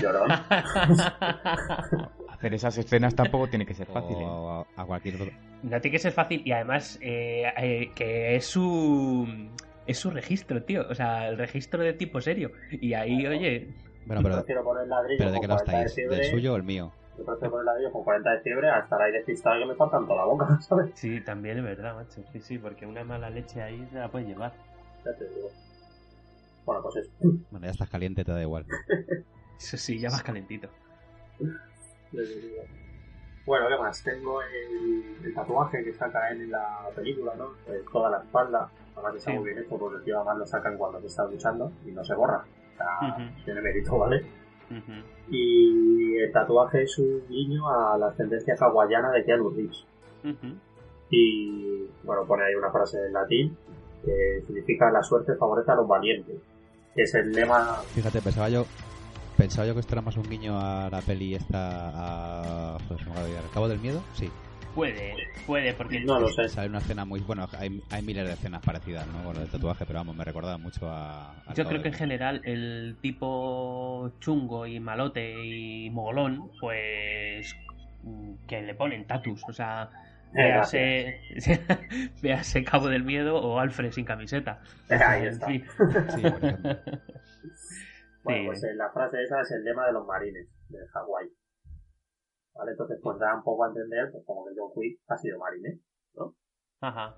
Llorón. 0.00 0.30
Hacer 2.28 2.54
esas 2.54 2.76
escenas 2.78 3.14
tampoco 3.14 3.48
tiene 3.48 3.64
que 3.64 3.74
ser 3.74 3.86
fácil, 3.86 4.16
¿eh? 4.18 4.24
O 4.24 4.50
a, 4.50 4.66
a 4.76 4.84
cualquier 4.84 5.14
otro. 5.16 5.30
No 5.62 5.80
tiene 5.80 5.92
que 5.92 5.98
ser 5.98 6.12
fácil 6.12 6.42
y 6.44 6.52
además 6.52 6.98
eh, 7.00 7.44
eh, 7.56 7.90
que 7.94 8.36
es 8.36 8.44
su 8.46 9.26
es 9.86 9.98
su 9.98 10.10
registro, 10.10 10.62
tío. 10.62 10.84
O 10.90 10.94
sea, 10.94 11.28
el 11.28 11.38
registro 11.38 11.82
de 11.82 11.92
tipo 11.94 12.20
serio. 12.20 12.50
Y 12.70 12.92
ahí, 12.94 13.26
oye, 13.26 13.68
Bueno, 14.04 14.22
pero, 14.22 14.34
prefiero 14.36 14.64
poner 14.64 14.86
ladrillos 14.88 15.18
pero 15.18 15.32
¿de 15.32 15.40
qué 15.40 15.46
lo 15.48 15.54
40 15.56 15.72
de 15.72 15.84
estáis? 15.84 15.94
fiebre. 15.94 16.16
¿Del 16.16 16.30
suyo 16.30 16.52
o 16.52 16.56
el 16.56 16.62
mío? 16.64 16.92
Yo 17.16 17.24
prefiero 17.24 17.50
poner 17.52 17.64
ladrillos 17.64 17.92
con 17.92 18.04
40 18.04 18.30
de 18.32 18.40
fiebre 18.40 18.68
a 18.68 18.78
estar 18.80 19.00
ahí 19.00 19.12
despistado 19.12 19.56
y 19.56 19.60
que 19.60 19.66
me 19.66 19.74
faltan 19.74 20.04
toda 20.06 20.18
la 20.18 20.24
boca, 20.26 20.60
¿sabes? 20.68 20.90
sí, 20.94 21.20
también 21.22 21.58
es 21.58 21.64
verdad, 21.64 21.94
macho. 21.94 22.20
Sí, 22.32 22.40
sí, 22.40 22.58
porque 22.58 22.84
una 22.84 23.02
mala 23.04 23.30
leche 23.30 23.62
ahí 23.62 23.86
se 23.90 23.96
la 23.98 24.08
puede 24.10 24.26
llevar. 24.26 24.52
Ya 25.04 25.12
te 25.16 25.24
digo. 25.28 25.48
Bueno, 26.66 26.82
pues 26.82 26.96
eso. 26.96 27.10
Bueno, 27.50 27.64
ya 27.66 27.70
estás 27.72 27.88
caliente, 27.88 28.24
te 28.24 28.32
da 28.32 28.42
igual. 28.42 28.66
Eso 29.58 29.76
sí, 29.76 29.98
ya 29.98 30.10
vas 30.10 30.22
calentito. 30.22 30.68
Bueno, 33.46 33.68
¿qué 33.68 33.78
más? 33.78 34.02
Tengo 34.02 34.40
el, 34.42 35.16
el 35.24 35.34
tatuaje 35.34 35.84
que 35.84 35.92
saca 35.94 36.30
él 36.30 36.42
en 36.42 36.50
la 36.50 36.88
película, 36.94 37.32
¿no? 37.36 37.50
Eh, 37.72 37.82
toda 37.92 38.10
la 38.10 38.18
espalda. 38.18 38.68
Además 38.94 39.14
está 39.16 39.30
Sí. 39.30 39.36
muy 39.36 39.50
bien 39.52 39.62
hecho 39.64 39.76
porque 39.78 39.98
el 39.98 40.04
tío 40.04 40.16
además 40.16 40.38
lo 40.38 40.46
sacan 40.46 40.76
cuando 40.76 41.00
se 41.00 41.06
está 41.06 41.24
luchando 41.26 41.70
y 41.86 41.92
no 41.92 42.04
se 42.04 42.14
borra. 42.14 42.44
O 42.74 42.76
sea, 42.76 43.32
tiene 43.44 43.60
mérito, 43.60 43.98
¿vale? 43.98 44.24
Y 45.30 46.16
el 46.16 46.32
tatuaje 46.32 46.82
es 46.82 46.98
un 46.98 47.22
guiño 47.28 47.68
a 47.68 47.96
la 47.98 48.08
ascendencia 48.08 48.54
hawaiana 48.58 49.12
de 49.12 49.24
Keanu 49.24 49.50
Reeves. 49.50 49.84
Y 51.10 51.86
bueno, 52.02 52.24
pone 52.26 52.44
ahí 52.44 52.54
una 52.56 52.70
frase 52.72 52.98
en 53.06 53.12
latín 53.12 53.56
que 54.04 54.42
significa 54.46 54.90
la 54.90 55.02
suerte 55.02 55.34
favorece 55.36 55.70
a 55.70 55.76
los 55.76 55.86
valientes. 55.86 56.36
Que 56.96 57.02
es 57.02 57.14
el 57.14 57.30
lema. 57.30 57.76
Fíjate, 57.94 58.20
pensaba 58.20 58.48
yo. 58.48 58.66
Pensaba 59.36 59.66
yo 59.66 59.74
que 59.74 59.80
esto 59.80 59.94
era 59.94 60.02
más 60.02 60.16
un 60.16 60.28
guiño 60.28 60.58
a 60.58 60.88
la 60.90 61.00
peli 61.02 61.34
esta. 61.34 61.90
A, 62.74 62.78
pues, 62.88 63.00
¿Al 63.02 63.50
cabo 63.52 63.68
del 63.68 63.78
miedo? 63.80 64.02
Sí. 64.14 64.30
Puede, 64.74 65.14
puede, 65.46 65.72
porque 65.72 66.00
no 66.00 66.20
lo 66.20 66.28
sé. 66.28 66.48
Sale 66.48 66.68
una 66.68 66.78
escena 66.78 67.04
muy. 67.04 67.20
Bueno, 67.20 67.48
hay, 67.58 67.82
hay 67.90 68.02
miles 68.02 68.26
de 68.26 68.34
escenas 68.34 68.62
parecidas, 68.62 69.06
¿no? 69.08 69.24
Con 69.24 69.36
el 69.36 69.48
tatuaje, 69.48 69.84
pero 69.86 70.00
vamos, 70.00 70.16
me 70.16 70.24
recordaba 70.24 70.58
mucho 70.58 70.88
a. 70.90 71.34
Yo 71.54 71.64
creo 71.64 71.80
que 71.82 71.88
en 71.88 71.94
general 71.94 72.42
el 72.44 72.96
tipo 73.00 74.12
chungo 74.20 74.66
y 74.66 74.80
malote 74.80 75.44
y 75.44 75.90
mogolón, 75.90 76.50
pues. 76.60 77.54
que 78.46 78.62
le 78.62 78.74
ponen 78.74 79.06
tatus, 79.06 79.42
o 79.48 79.52
sea. 79.52 79.90
Véase, 80.32 81.20
véase 82.22 82.62
Cabo 82.64 82.88
del 82.88 83.04
Miedo 83.04 83.36
o 83.36 83.58
Alfred 83.58 83.92
sin 83.92 84.04
camiseta. 84.04 84.60
Ahí 84.90 85.26
está. 85.26 85.46
Sí. 85.46 85.62
bueno, 88.26 88.46
pues 88.48 88.64
eh, 88.64 88.74
la 88.74 88.90
frase 88.90 89.22
esa 89.22 89.40
es 89.40 89.50
el 89.52 89.64
lema 89.64 89.86
de 89.86 89.92
los 89.92 90.06
marines 90.06 90.48
de 90.68 90.78
Hawái. 90.88 91.30
¿vale? 92.54 92.72
Entonces, 92.72 92.98
pues 93.02 93.18
da 93.18 93.34
un 93.34 93.42
poco 93.42 93.64
a 93.64 93.68
entender 93.68 94.10
pues, 94.10 94.24
como 94.26 94.44
que 94.44 94.52
John 94.56 94.70
Quick 94.74 95.00
ha 95.08 95.16
sido 95.16 95.38
marine, 95.38 95.80
¿no? 96.14 96.34
Ajá. 96.80 97.14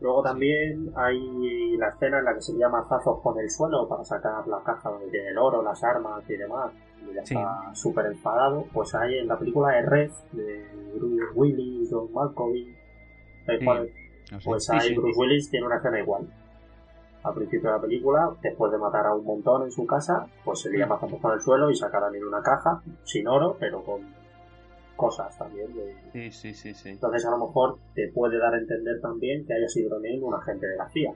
Luego 0.00 0.22
también 0.22 0.92
hay 0.96 1.76
la 1.76 1.90
escena 1.90 2.18
en 2.18 2.24
la 2.24 2.34
que 2.34 2.40
se 2.40 2.58
llama 2.58 2.84
zazos 2.88 3.20
con 3.22 3.38
el 3.38 3.48
suelo 3.48 3.88
para 3.88 4.04
sacar 4.04 4.46
la 4.48 4.60
caja 4.64 4.90
donde 4.90 5.08
tiene 5.10 5.28
el 5.28 5.38
oro, 5.38 5.62
las 5.62 5.82
armas 5.84 6.28
y 6.28 6.36
demás. 6.36 6.72
Y 7.08 7.14
ya 7.14 7.22
está 7.22 7.74
súper 7.74 8.06
enfadado. 8.06 8.64
Pues 8.72 8.94
hay 8.96 9.18
en 9.18 9.28
la 9.28 9.38
película 9.38 9.76
de 9.76 9.82
Red, 9.82 10.10
de 10.32 10.66
Bruce 10.96 11.24
Willis, 11.34 11.88
John 11.92 12.12
Malkovich, 12.12 12.76
pues 14.44 14.70
ahí 14.70 14.94
Bruce 14.94 15.18
Willis 15.18 15.50
tiene 15.50 15.66
una 15.66 15.76
escena 15.76 16.00
igual. 16.00 16.28
Al 17.24 17.34
principio 17.34 17.70
de 17.70 17.76
la 17.76 17.80
película, 17.80 18.34
después 18.42 18.72
de 18.72 18.78
matar 18.78 19.06
a 19.06 19.14
un 19.14 19.24
montón 19.24 19.62
en 19.62 19.70
su 19.70 19.86
casa, 19.86 20.26
pues 20.44 20.60
se 20.60 20.70
llama 20.76 20.98
zazos 20.98 21.20
con 21.20 21.32
el 21.32 21.40
suelo 21.40 21.70
y 21.70 21.76
saca 21.76 22.00
también 22.00 22.24
una 22.24 22.42
caja, 22.42 22.82
sin 23.04 23.28
oro, 23.28 23.56
pero 23.60 23.84
con 23.84 24.00
cosas 24.96 25.36
también. 25.38 25.68
Sí, 26.12 26.30
sí, 26.32 26.54
sí, 26.54 26.74
sí. 26.74 26.90
Entonces 26.90 27.24
a 27.26 27.30
lo 27.30 27.46
mejor 27.46 27.78
te 27.94 28.08
puede 28.08 28.38
dar 28.38 28.54
a 28.54 28.58
entender 28.58 29.00
también 29.00 29.46
que 29.46 29.54
haya 29.54 29.68
sido 29.68 29.90
también 29.90 30.22
un 30.22 30.34
agente 30.34 30.66
de 30.66 30.76
la 30.76 30.88
CIA. 30.88 31.12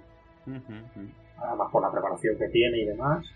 Además 1.38 1.68
por 1.70 1.82
la 1.82 1.90
preparación 1.90 2.36
que 2.38 2.48
tiene 2.48 2.78
y 2.78 2.86
demás. 2.86 3.26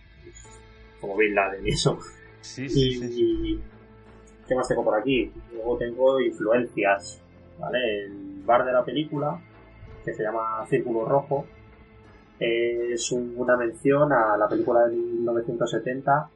Como 1.00 1.16
Bin 1.16 1.34
Laden 1.34 1.66
y 1.66 1.70
eso. 1.70 1.98
Sí, 2.40 2.68
sí, 2.68 2.92
sí, 2.92 3.62
¿Qué 4.46 4.54
más 4.54 4.66
tengo 4.66 4.84
por 4.84 4.98
aquí? 4.98 5.32
Luego 5.52 5.76
tengo 5.76 6.20
influencias. 6.20 7.22
¿Vale? 7.58 8.04
El 8.04 8.42
bar 8.44 8.64
de 8.64 8.72
la 8.72 8.84
película, 8.84 9.38
que 10.04 10.14
se 10.14 10.22
llama 10.22 10.64
Círculo 10.68 11.04
Rojo, 11.04 11.44
es 12.40 13.12
una 13.12 13.56
mención 13.56 14.12
a 14.12 14.36
la 14.36 14.48
película 14.48 14.86
de 14.86 14.96
1970, 14.96 16.30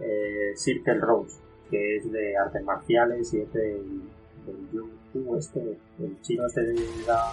eh, 0.00 0.52
Circle 0.56 1.00
Rose 1.00 1.44
que 1.70 1.96
es 1.96 2.10
de 2.12 2.36
artes 2.36 2.62
marciales 2.64 3.32
y 3.34 3.40
es 3.40 3.52
del, 3.52 4.02
del 4.46 5.38
este, 5.38 5.60
el 5.98 6.20
chino 6.22 6.46
este 6.46 6.62
de 6.62 6.74
la 7.06 7.32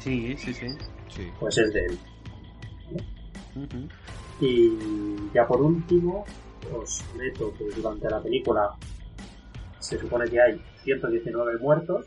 Sí, 0.00 0.36
sí, 0.36 0.52
sí, 0.54 0.68
sí. 1.08 1.28
Pues 1.38 1.58
es 1.58 1.72
de 1.72 1.86
él. 1.86 1.98
Y 4.40 4.72
ya 5.34 5.46
por 5.46 5.60
último, 5.60 6.24
os 6.74 7.04
meto 7.16 7.52
que 7.56 7.64
durante 7.76 8.08
la 8.08 8.20
película 8.20 8.70
se 9.78 9.98
supone 9.98 10.28
que 10.28 10.40
hay 10.40 10.60
119 10.84 11.58
muertos, 11.58 12.06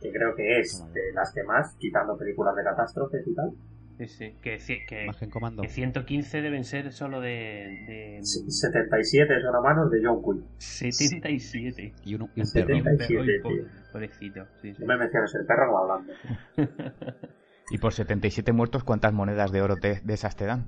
que 0.00 0.10
creo 0.10 0.34
que 0.34 0.60
es 0.60 0.84
de 0.92 1.12
las 1.14 1.32
que 1.32 1.42
más, 1.44 1.74
quitando 1.78 2.16
películas 2.16 2.54
de 2.56 2.64
catástrofes 2.64 3.26
y 3.26 3.34
tal. 3.34 3.52
Sí, 3.98 4.06
sí. 4.06 4.36
Que, 4.40 4.58
que, 4.58 4.86
que 4.86 5.68
115 5.68 6.40
deben 6.40 6.62
ser 6.62 6.92
solo 6.92 7.20
de. 7.20 8.18
de... 8.18 8.20
77 8.22 9.40
son 9.40 9.56
a 9.56 9.60
manos 9.60 9.90
de 9.90 10.00
John 10.04 10.22
Quill. 10.22 10.44
77. 10.58 11.94
Y, 12.04 12.14
uno, 12.14 12.28
y 12.36 12.40
un 12.40 12.46
77, 12.46 13.40
perro. 13.42 13.50
Pobrecito. 13.92 14.46
Sí, 14.62 14.72
sí. 14.72 14.82
No 14.82 14.86
me 14.86 14.98
menciones 14.98 15.34
el 15.34 15.46
perro 15.46 15.78
hablando. 15.78 16.12
y 17.70 17.78
por 17.78 17.92
77 17.92 18.52
muertos, 18.52 18.84
¿cuántas 18.84 19.12
monedas 19.12 19.50
de 19.50 19.62
oro 19.62 19.74
de 19.74 20.00
esas 20.06 20.36
te 20.36 20.46
dan? 20.46 20.66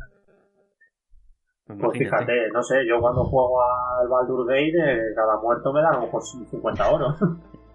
Pues, 1.78 1.78
pues 1.82 1.98
fíjate, 1.98 2.48
no 2.52 2.62
sé, 2.62 2.84
yo 2.86 3.00
cuando 3.00 3.24
juego 3.24 3.62
al 3.62 4.08
Baldur 4.08 4.46
Gate, 4.48 4.72
eh, 4.74 5.14
cada 5.14 5.40
muerto 5.40 5.72
me 5.72 5.80
da 5.82 5.90
a 5.90 5.94
lo 5.94 6.00
mejor 6.02 6.22
50 6.22 6.90
oro. 6.90 7.16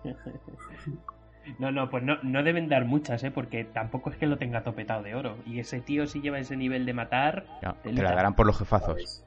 No, 1.60 1.72
no, 1.72 1.90
pues 1.90 2.04
no, 2.04 2.18
no 2.24 2.44
deben 2.44 2.70
dar 2.70 2.86
muchas, 2.86 3.24
¿eh? 3.24 3.32
Porque 3.32 3.64
tampoco 3.64 4.10
es 4.10 4.18
que 4.18 4.28
lo 4.28 4.38
tenga 4.38 4.64
topetado 4.64 5.04
de 5.04 5.16
oro. 5.16 5.38
Y 5.46 5.60
ese 5.60 5.82
tío 5.82 6.08
si 6.08 6.22
lleva 6.22 6.40
ese 6.40 6.58
nivel 6.58 6.86
de 6.86 6.94
matar... 6.94 7.46
te 7.84 7.94
la 7.94 8.16
darán 8.16 8.36
por 8.36 8.46
los 8.46 8.58
jefazos. 8.58 9.24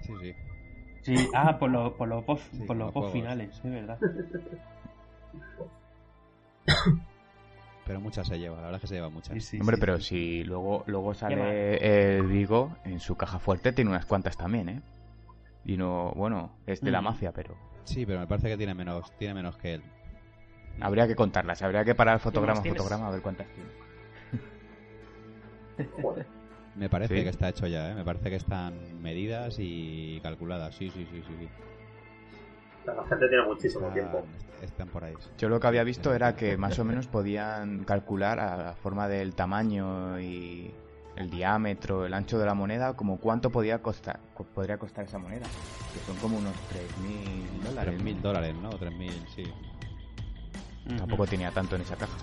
Sí, 0.00 0.12
sí. 0.20 0.34
Sí, 1.02 1.28
ah, 1.34 1.58
por, 1.58 1.70
lo, 1.70 1.96
por 1.96 2.08
los 2.08 2.24
post, 2.24 2.52
por 2.66 2.76
los 2.76 2.90
post 2.90 3.12
finales, 3.12 3.60
es 3.64 3.70
verdad. 3.70 3.98
Pero 7.86 8.00
muchas 8.00 8.26
se 8.26 8.38
lleva, 8.40 8.56
la 8.56 8.62
verdad 8.62 8.76
es 8.76 8.80
que 8.80 8.86
se 8.88 8.94
lleva 8.96 9.08
muchas. 9.08 9.54
Hombre, 9.60 9.76
pero 9.78 10.00
si 10.00 10.42
luego, 10.42 10.82
luego 10.88 11.14
sale 11.14 12.16
el 12.16 12.26
Vigo, 12.26 12.76
en 12.84 12.98
su 12.98 13.16
caja 13.16 13.38
fuerte 13.38 13.72
tiene 13.72 13.90
unas 13.90 14.06
cuantas 14.06 14.36
también, 14.36 14.68
¿eh? 14.68 14.82
Y 15.64 15.76
no, 15.76 16.12
bueno, 16.16 16.50
es 16.66 16.80
de 16.80 16.90
la 16.90 17.00
mm. 17.00 17.04
mafia, 17.04 17.30
pero... 17.30 17.54
Sí, 17.84 18.04
pero 18.04 18.18
me 18.18 18.26
parece 18.26 18.48
que 18.48 18.56
tiene 18.56 18.74
menos, 18.74 19.16
tiene 19.18 19.34
menos 19.34 19.56
que 19.56 19.74
él. 19.74 19.82
Habría 20.80 21.06
que 21.06 21.16
contarlas, 21.16 21.62
habría 21.62 21.84
que 21.84 21.94
parar 21.94 22.18
fotograma 22.20 22.60
a 22.60 22.64
fotograma 22.64 23.08
a 23.08 23.10
ver 23.10 23.22
cuántas 23.22 23.46
tiene. 23.48 23.70
Me 26.76 26.90
parece 26.90 27.22
que 27.22 27.30
está 27.30 27.48
hecho 27.48 27.66
ya, 27.66 27.90
¿eh? 27.90 27.94
me 27.94 28.04
parece 28.04 28.28
que 28.28 28.36
están 28.36 29.00
medidas 29.00 29.56
y 29.58 30.20
calculadas. 30.22 30.74
Sí, 30.74 30.90
sí, 30.90 31.08
sí, 31.10 31.22
sí. 31.26 31.48
La 32.84 33.02
gente 33.08 33.28
tiene 33.28 33.44
muchísimo 33.44 33.88
tiempo. 33.88 34.26
Están 34.62 34.88
por 34.88 35.04
ahí. 35.04 35.14
Yo 35.38 35.48
lo 35.48 35.58
que 35.58 35.66
había 35.66 35.84
visto 35.84 36.14
era 36.14 36.36
que 36.36 36.58
más 36.58 36.78
o 36.78 36.84
menos 36.84 37.06
podían 37.08 37.84
calcular 37.84 38.38
a 38.40 38.56
la 38.58 38.72
forma 38.74 39.08
del 39.08 39.34
tamaño 39.34 40.20
y 40.20 40.70
el 41.16 41.30
diámetro, 41.30 42.04
el 42.04 42.12
ancho 42.12 42.38
de 42.38 42.44
la 42.44 42.54
moneda, 42.54 42.94
como 42.94 43.18
cuánto 43.18 43.50
podía 43.50 43.80
costar, 43.80 44.20
podría 44.54 44.76
costar 44.76 45.06
esa 45.06 45.18
moneda. 45.18 45.46
Que 45.94 46.00
son 46.00 46.16
como 46.18 46.36
unos 46.36 46.56
3.000 46.68 47.62
dólares. 47.62 48.00
3.000 48.02 48.20
dólares, 48.20 48.54
¿no? 48.54 48.70
3.000, 48.70 49.26
sí. 49.34 49.44
Tampoco 50.86 51.26
tenía 51.26 51.50
tanto 51.50 51.76
en 51.76 51.82
esa 51.82 51.96
caja. 51.96 52.16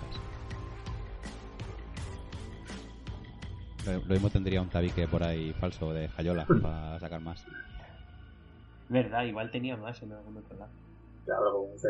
Lo, 3.86 4.00
mismo 4.00 4.30
tendría 4.30 4.62
un 4.62 4.70
tabique 4.70 5.06
por 5.06 5.22
ahí 5.22 5.52
falso 5.54 5.92
de 5.92 6.08
Jayola 6.08 6.46
para 6.62 6.98
sacar 6.98 7.20
más. 7.20 7.44
Verdad, 8.88 9.24
igual 9.24 9.50
tenía 9.50 9.76
más 9.76 10.02
en 10.02 10.12
algún 10.12 10.38
otro 10.38 10.56
lado. 10.56 10.72
Claro, 11.24 11.52
como 11.52 11.78
se, 11.78 11.88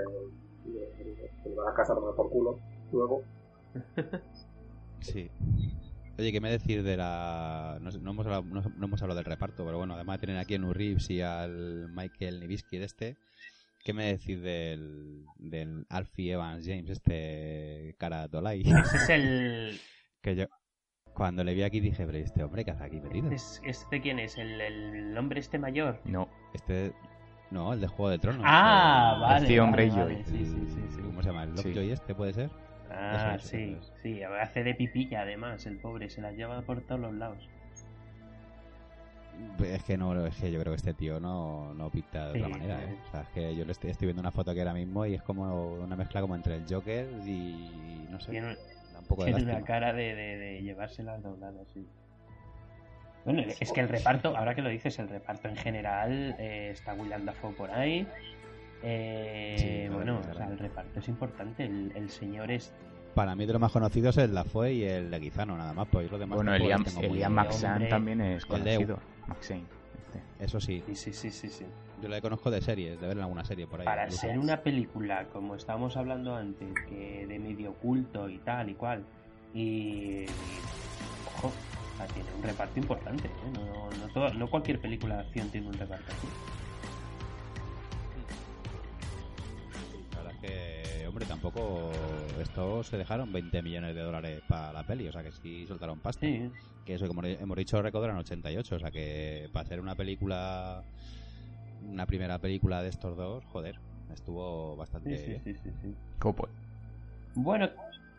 va 1.56 1.70
a 1.70 1.74
casa 1.74 1.94
por 1.94 2.30
culo 2.30 2.58
luego. 2.92 3.22
sí. 5.00 5.30
Oye, 6.16 6.30
¿qué 6.30 6.40
me 6.40 6.50
decir 6.50 6.84
de 6.84 6.96
la... 6.96 7.78
No, 7.80 7.90
hemos 7.90 8.26
hablado, 8.26 8.44
no, 8.44 8.62
hemos 8.84 9.02
hablado 9.02 9.18
del 9.18 9.24
reparto, 9.24 9.64
pero 9.64 9.78
bueno, 9.78 9.94
además 9.94 10.20
de 10.20 10.26
tener 10.26 10.40
aquí 10.40 10.54
a 10.54 10.58
Reeves 10.58 11.10
y 11.10 11.20
al 11.20 11.88
Michael 11.92 12.38
Nivisky 12.38 12.78
de 12.78 12.84
este, 12.84 13.16
¿Qué 13.84 13.92
me 13.92 14.06
decís 14.06 14.40
del, 14.40 15.26
del 15.36 15.86
Alfie 15.90 16.32
Evans 16.32 16.66
James, 16.66 16.88
este 16.88 17.94
cara 17.98 18.28
Dolai? 18.28 18.62
Ese 18.64 18.96
es 18.96 19.08
el... 19.10 19.80
que 20.22 20.34
yo 20.34 20.46
cuando 21.12 21.44
le 21.44 21.54
vi 21.54 21.62
aquí 21.62 21.80
dije, 21.80 22.04
pero 22.06 22.18
este 22.18 22.42
hombre 22.42 22.64
que 22.64 22.72
hace 22.72 22.82
aquí 22.84 23.00
metido. 23.00 23.30
¿Este, 23.30 23.68
¿Este 23.68 24.00
quién 24.00 24.18
es? 24.18 24.36
¿El, 24.36 24.60
¿El, 24.60 25.16
hombre 25.16 25.38
este 25.38 25.58
mayor? 25.58 26.00
No, 26.04 26.28
este... 26.54 26.92
No, 27.50 27.72
el 27.72 27.80
de 27.80 27.86
Juego 27.86 28.10
de 28.10 28.18
Tronos. 28.18 28.42
Ah, 28.44 29.18
vale. 29.20 29.42
Este 29.42 29.60
hombre 29.60 29.88
vale, 29.90 30.20
y 30.20 30.24
Sí, 30.24 30.44
sí, 30.44 30.86
sí, 30.90 31.00
¿Cómo 31.02 31.22
se 31.22 31.28
llama? 31.28 31.44
¿El 31.44 31.54
Lovejoy 31.54 31.90
este 31.92 32.14
puede 32.14 32.32
ser? 32.32 32.50
Ah, 32.90 33.36
sí, 33.38 33.76
sí. 34.02 34.22
Hace 34.22 34.64
de 34.64 34.74
pipilla 34.74 35.20
además, 35.20 35.66
el 35.66 35.78
pobre. 35.78 36.08
Se 36.08 36.20
la 36.20 36.32
lleva 36.32 36.62
por 36.62 36.80
todos 36.80 37.00
los 37.00 37.14
lados. 37.14 37.48
Es 39.64 39.84
que 39.84 39.96
no, 39.96 40.26
es 40.26 40.36
que 40.36 40.50
yo 40.50 40.60
creo 40.60 40.72
que 40.72 40.76
este 40.76 40.94
tío 40.94 41.20
no, 41.20 41.72
no 41.74 41.90
pinta 41.90 42.32
de 42.32 42.38
otra 42.40 42.48
manera, 42.48 42.82
¿eh? 42.82 42.98
O 43.06 43.10
sea, 43.10 43.20
es 43.22 43.28
que 43.28 43.56
yo 43.56 43.64
le 43.64 43.72
estoy, 43.72 43.90
estoy 43.90 44.06
viendo 44.06 44.20
una 44.20 44.30
foto 44.30 44.50
aquí 44.50 44.60
ahora 44.60 44.74
mismo 44.74 45.06
y 45.06 45.14
es 45.14 45.22
como 45.22 45.74
una 45.74 45.96
mezcla 45.96 46.20
como 46.20 46.34
entre 46.34 46.56
el 46.56 46.64
Joker 46.68 47.06
y 47.26 48.06
no 48.10 48.20
sé. 48.20 48.32
Tiene, 48.32 48.56
un 48.98 49.04
poco 49.06 49.24
tiene 49.24 49.42
una 49.42 49.62
cara 49.62 49.92
de, 49.92 50.14
de, 50.14 50.36
de 50.36 50.62
llevárselas 50.62 51.22
dobladas, 51.22 51.68
sí. 51.72 51.86
Bueno, 53.24 53.42
es 53.58 53.72
que 53.72 53.80
el 53.80 53.88
reparto, 53.88 54.36
ahora 54.36 54.54
que 54.54 54.60
lo 54.60 54.68
dices, 54.68 54.98
el 54.98 55.08
reparto 55.08 55.48
en 55.48 55.56
general 55.56 56.36
eh, 56.38 56.70
está 56.72 56.92
William 56.92 57.24
Dafoe 57.24 57.54
por 57.54 57.70
ahí. 57.70 58.06
Eh, 58.82 59.88
bueno, 59.90 60.20
o 60.20 60.34
sea, 60.34 60.46
el 60.46 60.58
reparto 60.58 60.98
es 60.98 61.08
importante. 61.08 61.64
El, 61.64 61.90
el 61.96 62.10
señor 62.10 62.50
es 62.50 62.74
Para 63.14 63.36
mí 63.36 63.46
de 63.46 63.52
los 63.52 63.60
más 63.62 63.70
conocidos 63.72 64.16
es 64.18 64.28
La 64.30 64.44
Fue 64.44 64.72
y 64.72 64.84
el 64.84 65.10
Leguizano, 65.10 65.56
nada 65.56 65.72
más. 65.72 65.86
Pues 65.88 66.10
los 66.10 66.18
demás 66.18 66.36
Bueno, 66.36 66.54
Eliam, 66.54 66.82
los 66.82 66.88
tengo 66.92 67.00
muy- 67.08 67.16
Eliam 67.16 67.32
Maxan 67.32 67.88
también 67.88 68.20
es 68.20 68.44
conocido. 68.44 68.98
Maxane. 69.28 69.60
este. 69.60 70.44
Eso 70.44 70.60
sí, 70.60 70.82
Sí, 70.88 70.94
sí, 70.96 71.12
sí, 71.12 71.30
sí, 71.30 71.48
sí. 71.48 71.64
yo 72.02 72.08
le 72.08 72.20
conozco 72.20 72.50
de 72.50 72.60
series, 72.60 73.00
de 73.00 73.06
ver 73.06 73.16
en 73.16 73.22
alguna 73.22 73.44
serie 73.44 73.66
por 73.66 73.80
ahí. 73.80 73.86
Para 73.86 74.04
incluso. 74.04 74.20
ser 74.26 74.38
una 74.38 74.60
película, 74.62 75.26
como 75.32 75.54
estábamos 75.54 75.96
hablando 75.96 76.34
antes, 76.34 76.68
que 76.88 77.24
de 77.26 77.38
medio 77.38 77.70
oculto 77.70 78.28
y 78.28 78.38
tal 78.38 78.68
y 78.70 78.74
cual, 78.74 79.04
y, 79.54 79.60
y, 80.24 80.26
ojo, 81.36 81.52
tiene 82.12 82.28
un 82.36 82.42
reparto 82.42 82.78
importante, 82.80 83.28
¿eh? 83.28 83.30
no, 83.54 83.90
no, 84.06 84.12
todo- 84.12 84.34
no 84.34 84.48
cualquier 84.50 84.80
película 84.80 85.14
de 85.16 85.20
acción 85.22 85.48
tiene 85.50 85.68
un 85.68 85.74
reparto 85.74 86.04
así. 86.18 86.26
Hombre, 91.14 91.26
tampoco. 91.26 92.24
Estos 92.40 92.88
se 92.88 92.98
dejaron 92.98 93.32
20 93.32 93.62
millones 93.62 93.94
de 93.94 94.00
dólares 94.00 94.42
para 94.48 94.72
la 94.72 94.82
peli, 94.82 95.06
o 95.08 95.12
sea 95.12 95.22
que 95.22 95.30
sí 95.30 95.64
soltaron 95.64 96.00
pasta. 96.00 96.26
Sí, 96.26 96.50
Que 96.84 96.94
eso, 96.94 97.06
como 97.06 97.22
hemos 97.24 97.56
dicho, 97.56 97.80
recaudaron 97.80 98.16
88, 98.18 98.74
o 98.74 98.78
sea 98.80 98.90
que 98.90 99.48
para 99.52 99.64
hacer 99.64 99.80
una 99.80 99.94
película. 99.94 100.82
Una 101.82 102.06
primera 102.06 102.38
película 102.38 102.82
de 102.82 102.88
estos 102.88 103.16
dos, 103.16 103.44
joder, 103.46 103.76
estuvo 104.12 104.74
bastante. 104.74 105.16
sí, 105.16 105.34
sí, 105.44 105.54
sí, 105.54 105.60
sí, 105.62 105.70
sí. 105.82 105.94
Cowboy. 106.18 106.48
Bueno, 107.34 107.70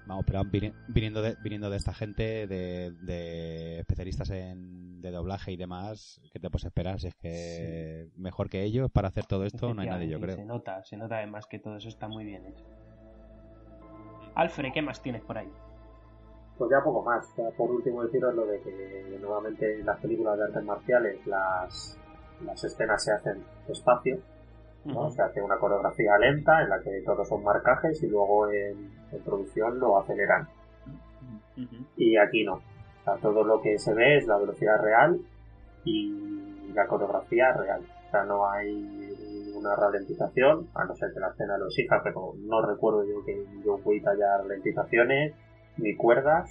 Vamos, 0.05 0.23
pero 0.27 0.43
vini- 0.43 0.71
viniendo 0.88 1.21
de, 1.23 1.36
viniendo 1.41 1.69
de 1.71 1.77
esta 1.77 1.91
gente, 1.93 2.45
de, 2.45 2.91
de 3.01 3.79
especialistas 3.79 4.29
en 4.29 5.01
de 5.01 5.10
doblaje 5.10 5.51
y 5.51 5.58
demás, 5.58 6.21
¿qué 6.31 6.39
te 6.39 6.49
puedes 6.49 6.65
esperar? 6.65 6.99
Si 6.99 7.08
es 7.08 7.15
que 7.15 8.08
mejor 8.17 8.49
que 8.49 8.63
ellos 8.63 8.91
para 8.91 9.08
hacer 9.08 9.25
todo 9.25 9.45
esto 9.45 9.73
no 9.73 9.81
hay 9.81 9.89
nadie, 9.89 10.10
yo 10.10 10.19
creo. 10.19 10.36
Se 10.36 10.45
nota, 10.45 10.84
se 10.84 10.95
nota 10.97 11.17
además 11.17 11.47
que 11.47 11.58
todo 11.60 11.77
eso 11.77 11.89
está 11.89 12.08
muy 12.08 12.23
bien 12.23 12.45
hecho. 12.45 12.63
Alfred, 14.35 14.73
¿qué 14.73 14.81
más 14.81 15.01
tienes 15.01 15.21
por 15.23 15.37
ahí? 15.37 15.51
Pues 16.57 16.71
ya 16.71 16.83
poco 16.83 17.03
más. 17.03 17.33
Ya 17.37 17.49
por 17.57 17.71
último 17.71 18.03
deciros 18.03 18.33
lo 18.35 18.45
de 18.45 18.61
que 18.61 19.17
nuevamente 19.19 19.79
en 19.79 19.85
las 19.85 19.99
películas 19.99 20.37
de 20.37 20.43
artes 20.45 20.63
marciales 20.63 21.25
las, 21.25 21.97
las 22.45 22.63
escenas 22.63 23.03
se 23.03 23.11
hacen 23.11 23.43
despacio, 23.67 24.19
¿no? 24.85 25.09
Se 25.11 25.21
hace 25.21 25.41
una 25.41 25.57
coreografía 25.57 26.17
lenta 26.17 26.61
en 26.61 26.69
la 26.69 26.79
que 26.81 27.01
todos 27.05 27.27
son 27.27 27.43
marcajes 27.43 28.01
y 28.03 28.07
luego 28.07 28.49
en, 28.49 28.91
en 29.11 29.21
producción 29.23 29.79
lo 29.79 29.97
aceleran. 29.99 30.47
Y 31.97 32.17
aquí 32.17 32.43
no. 32.43 32.55
O 32.55 33.03
sea, 33.03 33.15
todo 33.15 33.43
lo 33.43 33.61
que 33.61 33.77
se 33.79 33.93
ve 33.93 34.17
es 34.17 34.27
la 34.27 34.37
velocidad 34.37 34.81
real 34.81 35.19
y 35.83 36.71
la 36.73 36.87
coreografía 36.87 37.53
real. 37.53 37.81
O 38.07 38.11
sea, 38.11 38.23
no 38.23 38.49
hay 38.49 39.04
ninguna 39.65 39.75
ralentización, 39.75 40.67
a 40.75 40.86
no 40.86 40.95
ser 40.95 41.12
que 41.13 41.19
la 41.19 41.30
escena 41.30 41.58
lo 41.58 41.65
exija, 41.67 42.01
pero 42.04 42.34
no 42.39 42.62
recuerdo 42.65 43.04
yo 43.06 43.23
que 43.25 43.43
yo 43.65 43.75
Wick 43.84 44.06
haya 44.08 44.38
ralentizaciones, 44.38 45.34
ni 45.78 45.95
cuerdas, 45.95 46.49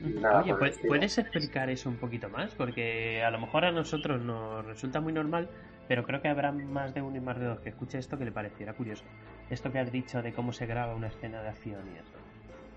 nada. 0.00 0.42
Oye, 0.42 0.52
por 0.54 0.62
el 0.62 0.68
¿pu- 0.68 0.74
estilo. 0.74 0.88
¿puedes 0.88 1.18
explicar 1.18 1.70
eso 1.70 1.88
un 1.88 1.96
poquito 1.96 2.28
más? 2.28 2.54
Porque 2.54 3.22
a 3.24 3.30
lo 3.30 3.38
mejor 3.38 3.64
a 3.64 3.72
nosotros 3.72 4.20
nos 4.22 4.64
resulta 4.66 5.00
muy 5.00 5.12
normal, 5.12 5.48
pero 5.88 6.04
creo 6.04 6.20
que 6.22 6.28
habrá 6.28 6.52
más 6.52 6.94
de 6.94 7.02
uno 7.02 7.16
y 7.16 7.20
más 7.20 7.38
de 7.38 7.46
dos 7.46 7.60
que 7.60 7.70
escuche 7.70 7.98
esto 7.98 8.16
que 8.18 8.24
le 8.24 8.32
pareciera 8.32 8.72
curioso. 8.72 9.04
Esto 9.50 9.72
que 9.72 9.78
has 9.78 9.90
dicho 9.90 10.22
de 10.22 10.32
cómo 10.32 10.52
se 10.52 10.66
graba 10.66 10.94
una 10.94 11.08
escena 11.08 11.42
de 11.42 11.48
acción 11.48 11.80
y 11.94 11.98
eso. 11.98 12.16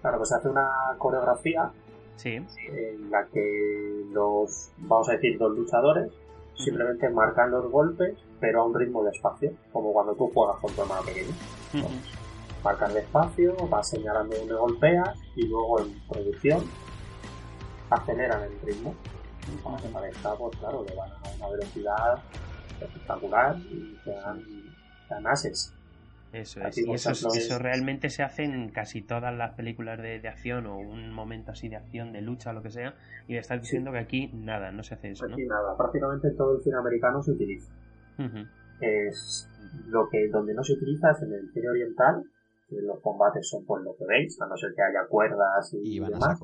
Claro, 0.02 0.18
pues 0.18 0.30
se 0.30 0.36
hace 0.36 0.50
una 0.50 0.70
coreografía 0.98 1.70
Sí, 2.16 2.36
en 2.36 3.10
la 3.10 3.26
que 3.28 4.04
los, 4.12 4.72
vamos 4.80 5.08
a 5.10 5.14
decir, 5.14 5.38
dos 5.38 5.56
luchadores 5.58 6.12
simplemente 6.56 7.10
marcan 7.10 7.52
los 7.52 7.72
golpes, 7.72 8.18
pero 8.40 8.62
a 8.62 8.66
un 8.66 8.74
ritmo 8.78 9.04
despacio, 9.04 9.52
como 9.72 9.92
cuando 9.94 10.14
tú 10.16 10.30
juegas 10.34 10.58
con 10.62 10.74
tu 10.74 10.82
hermano 10.82 11.02
pequeño. 11.04 11.32
Ujú. 11.74 11.90
marcan 12.64 12.94
despacio, 12.94 13.56
vas 13.70 13.90
señalando 13.90 14.36
dónde 14.36 14.54
golpeas 14.56 15.18
y 15.38 15.48
luego 15.48 15.80
en 15.80 15.94
producción 16.10 16.64
aceleran 17.90 18.44
el 18.44 18.60
ritmo 18.62 18.94
para 19.64 19.78
que 19.82 19.88
parezca, 19.90 20.36
pues 20.36 20.58
claro, 20.60 20.86
que 20.86 20.96
van 20.96 21.10
a 21.12 21.36
una 21.38 21.50
velocidad 21.50 22.20
espectacular 22.82 23.56
y 23.72 23.96
sean, 24.04 24.42
sean 25.08 25.28
ases. 25.28 25.74
Eso 26.32 26.62
es. 26.62 26.78
Y 26.78 26.94
eso, 26.94 27.10
es- 27.12 27.26
eso 27.26 27.56
es- 27.56 27.60
realmente 27.62 28.10
se 28.10 28.22
hace 28.22 28.44
en 28.44 28.70
casi 28.70 29.02
todas 29.02 29.34
las 29.36 29.56
películas 29.56 29.98
de, 30.00 30.20
de 30.20 30.28
acción 30.28 30.68
o 30.68 30.78
un 30.78 31.12
momento 31.12 31.52
así 31.52 31.70
de 31.70 31.78
acción, 31.78 32.12
de 32.12 32.22
lucha 32.22 32.52
o 32.52 32.54
lo 32.54 32.62
que 32.62 32.70
sea. 32.70 32.94
Y 33.28 33.34
me 33.34 33.40
estás 33.40 33.62
diciendo 33.62 33.92
que 33.92 33.98
aquí 34.00 34.30
nada, 34.34 34.72
no 34.72 34.84
se 34.84 34.94
hace 34.94 35.12
eso, 35.12 35.28
¿no? 35.28 35.34
Aquí 35.36 35.46
nada, 35.46 35.76
prácticamente 35.76 36.30
todo 36.32 36.58
el 36.58 36.62
cine 36.64 36.78
americano 36.78 37.24
se 37.24 37.32
utiliza. 37.32 37.72
Es 38.82 39.48
lo 39.88 40.08
que 40.10 40.30
donde 40.30 40.54
no 40.54 40.64
se 40.64 40.74
utiliza 40.74 41.12
es 41.12 41.22
en 41.24 41.34
el 41.34 41.52
cine 41.52 41.70
oriental, 41.70 42.24
que 42.68 42.78
los 42.82 43.02
combates 43.02 43.48
son 43.48 43.66
pues 43.66 43.84
lo 43.84 43.96
que 43.96 44.06
veis, 44.08 44.40
a 44.42 44.48
no 44.48 44.56
ser 44.56 44.72
que 44.76 44.82
haya 44.82 45.08
cuerdas 45.08 45.74
y, 45.74 45.98
Y 45.98 46.00
demás. 46.00 46.40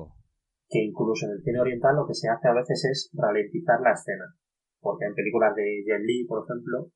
que 0.68 0.80
incluso 0.80 1.26
en 1.26 1.32
el 1.32 1.42
cine 1.42 1.60
oriental 1.60 1.96
lo 1.96 2.06
que 2.06 2.14
se 2.14 2.28
hace 2.28 2.48
a 2.48 2.54
veces 2.54 2.84
es 2.84 3.10
ralentizar 3.14 3.80
la 3.80 3.92
escena. 3.92 4.24
Porque 4.80 5.06
en 5.06 5.14
películas 5.14 5.54
de 5.54 5.82
Jet 5.84 6.02
Li, 6.02 6.24
por 6.26 6.44
ejemplo, 6.44 6.90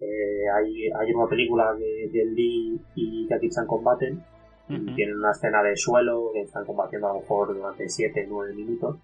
eh, 0.00 0.48
hay, 0.54 0.90
hay 0.90 1.12
una 1.12 1.28
película 1.28 1.72
de 1.74 2.10
Jet 2.12 2.32
Li 2.34 2.80
y 2.94 3.28
Jackie 3.28 3.50
Chan 3.50 3.66
combaten 3.66 4.22
y 4.68 4.94
tienen 4.96 5.16
una 5.16 5.30
escena 5.30 5.62
de 5.62 5.76
suelo 5.76 6.30
que 6.32 6.42
están 6.42 6.66
combatiendo 6.66 7.08
a 7.08 7.14
lo 7.14 7.20
mejor 7.20 7.54
durante 7.54 7.88
7, 7.88 8.26
9 8.28 8.52
minutos 8.52 8.96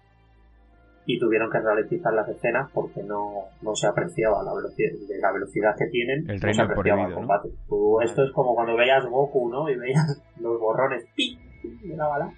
y 1.05 1.19
tuvieron 1.19 1.49
que 1.51 1.59
ralentizar 1.59 2.13
las 2.13 2.27
escenas 2.29 2.69
porque 2.73 3.03
no, 3.03 3.45
no 3.61 3.75
se 3.75 3.87
apreciaba 3.87 4.41
la 4.43 4.53
velocidad, 4.53 4.91
de 5.07 5.19
la 5.19 5.31
velocidad 5.31 5.75
que 5.77 5.87
tienen, 5.87 6.29
El 6.29 6.39
no 6.39 6.53
se 6.53 6.61
apreciaba 6.61 7.03
el 7.05 7.09
¿no? 7.09 7.15
combate. 7.15 7.49
Tú- 7.67 7.99
esto 8.01 8.23
es 8.23 8.31
como 8.31 8.55
cuando 8.55 8.75
veías 8.77 9.05
Goku, 9.05 9.49
¿no? 9.49 9.69
Y 9.69 9.75
veías 9.75 10.21
los 10.39 10.59
borrones 10.59 11.05
¡pi! 11.15 11.37
de 11.83 11.95
la 11.97 12.07
bala. 12.07 12.33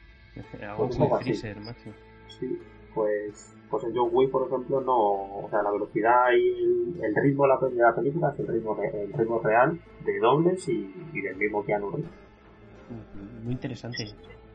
Un 0.78 0.88
como 0.90 1.00
poco 1.00 1.16
así. 1.18 1.26
Freezer, 1.26 1.58
macho. 1.62 1.90
Sí, 2.40 2.60
pues, 2.94 3.56
pues 3.70 3.84
en 3.86 3.96
John 3.96 4.10
Wick, 4.12 4.32
por 4.32 4.48
ejemplo, 4.48 4.82
no, 4.82 4.98
o 5.46 5.48
sea, 5.50 5.62
la 5.64 5.72
velocidad 5.72 6.26
y 6.38 7.00
el, 7.02 7.16
ritmo 7.16 7.44
de 7.44 7.76
la, 7.76 7.94
película 7.96 8.32
es 8.34 8.40
el 8.40 8.48
ritmo, 8.48 8.76
re- 8.76 9.04
el 9.04 9.14
ritmo 9.14 9.40
real 9.40 9.80
de 10.06 10.20
dobles 10.20 10.68
y, 10.70 10.94
y 11.14 11.22
del 11.22 11.36
mismo 11.38 11.64
Keanu 11.64 11.92
Reeves. 11.92 12.12
Muy 13.44 13.54
interesante. 13.54 14.06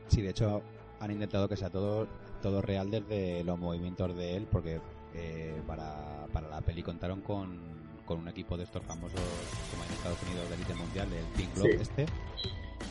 Sí, 0.08 0.22
de 0.22 0.30
hecho 0.30 0.62
han 1.00 1.10
intentado 1.10 1.48
que 1.48 1.56
sea 1.56 1.70
todo 1.70 2.06
todo 2.40 2.60
real 2.62 2.90
desde 2.90 3.44
los 3.44 3.58
movimientos 3.58 4.16
de 4.16 4.36
él, 4.36 4.46
porque 4.50 4.80
eh, 5.14 5.60
para, 5.66 6.26
para 6.32 6.48
la 6.48 6.60
peli 6.60 6.82
contaron 6.82 7.20
con, 7.20 7.58
con 8.06 8.18
un 8.18 8.28
equipo 8.28 8.56
de 8.56 8.64
estos 8.64 8.82
famosos 8.82 9.20
como 9.70 9.84
en 9.84 9.92
Estados 9.92 10.18
Unidos 10.28 10.48
de 10.48 10.54
élite 10.56 10.74
mundial, 10.74 11.08
el 11.12 11.24
Pink 11.36 11.54
Globe 11.54 11.72
Sí. 11.76 11.82
este. 11.82 12.06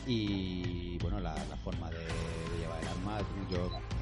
Y 0.06 0.98
bueno, 0.98 1.20
la, 1.20 1.34
la 1.34 1.56
forma 1.56 1.90
de, 1.90 1.98
de 1.98 2.58
llevar 2.60 2.80
el 2.82 2.88
arma, 2.88 3.18
yo 3.50 3.58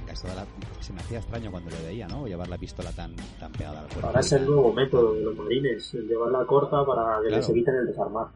en 0.08 0.37
la- 0.37 0.46
se 0.80 0.92
me 0.92 1.00
hacía 1.00 1.18
extraño 1.18 1.50
cuando 1.50 1.70
le 1.70 1.82
veía, 1.82 2.06
¿no? 2.08 2.26
Llevar 2.26 2.48
la 2.48 2.56
pistola 2.58 2.92
tan, 2.92 3.14
tan 3.38 3.52
pegada 3.52 3.80
al 3.80 3.87
cuerpo. 3.88 4.06
Ahora 4.06 4.20
es 4.20 4.32
el 4.32 4.46
nuevo 4.46 4.72
método 4.72 5.14
de 5.14 5.22
los 5.22 5.37
marines, 5.37 5.92
el 5.94 6.06
llevarla 6.08 6.44
corta 6.46 6.84
para 6.84 7.16
que 7.20 7.28
Claro. 7.28 7.37
les 7.37 7.48
eviten 7.50 7.74
el 7.74 7.87
desarmar. 7.87 8.28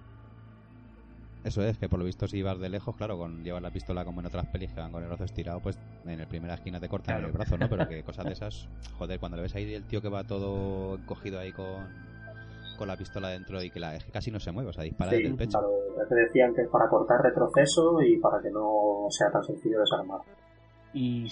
Eso 1.45 1.63
es, 1.65 1.77
que 1.77 1.89
por 1.89 1.99
lo 1.99 2.05
visto 2.05 2.29
si 2.29 2.41
vas 2.43 2.59
de 2.61 2.69
lejos, 2.69 2.95
claro, 2.97 3.19
con 3.19 3.43
llevar 3.43 3.63
la 3.63 3.71
pistola 3.73 4.05
como 4.05 4.21
en 4.21 4.27
otras 4.27 4.47
pelis 4.47 4.73
que 4.73 4.81
van 4.81 4.93
con 4.93 5.03
el 5.03 5.09
brazo 5.09 5.25
estirado, 5.25 5.61
pues 5.61 5.77
en 6.07 6.21
el 6.21 6.27
primera 6.29 6.55
esquina 6.55 6.79
te 6.79 6.89
cortan 6.89 7.17
Claro. 7.17 7.27
el 7.27 7.33
brazo, 7.33 7.59
¿no? 7.59 7.69
Pero 7.69 7.89
que 7.89 8.03
cosas 8.05 8.27
de 8.27 8.33
esas, 8.33 8.69
joder, 8.97 9.19
cuando 9.19 9.37
le 9.37 9.43
ves 9.43 9.55
ahí 9.57 9.75
el 9.75 9.85
tío 9.85 10.01
que 10.01 10.09
va 10.09 10.23
todo 10.25 10.99
cogido 11.05 11.41
ahí 11.41 11.51
con, 11.53 11.89
con 12.79 12.87
la 12.87 12.97
pistola 12.97 13.29
dentro 13.31 13.61
y 13.63 13.71
que 13.71 13.81
la, 13.81 13.97
es 13.97 14.05
que 14.05 14.13
casi 14.13 14.31
no 14.31 14.39
se 14.39 14.53
mueve, 14.53 14.71
o 14.71 14.73
sea, 14.73 14.85
dispara 14.85 15.11
Sí, 15.11 15.17
desde 15.17 15.31
el 15.31 15.37
pecho. 15.37 15.59
claro, 15.59 15.73
ya 15.97 16.09
te 16.09 16.15
decían 16.15 16.55
que 16.55 16.63
es 16.63 16.69
para 16.69 16.89
cortar 16.89 17.21
retroceso 17.23 18.01
y 18.03 18.19
para 18.19 18.41
que 18.41 18.51
no 18.51 19.07
sea 19.11 19.31
tan 19.33 19.43
sencillo 19.43 19.81
desarmar. 19.81 20.21
Y 20.95 21.27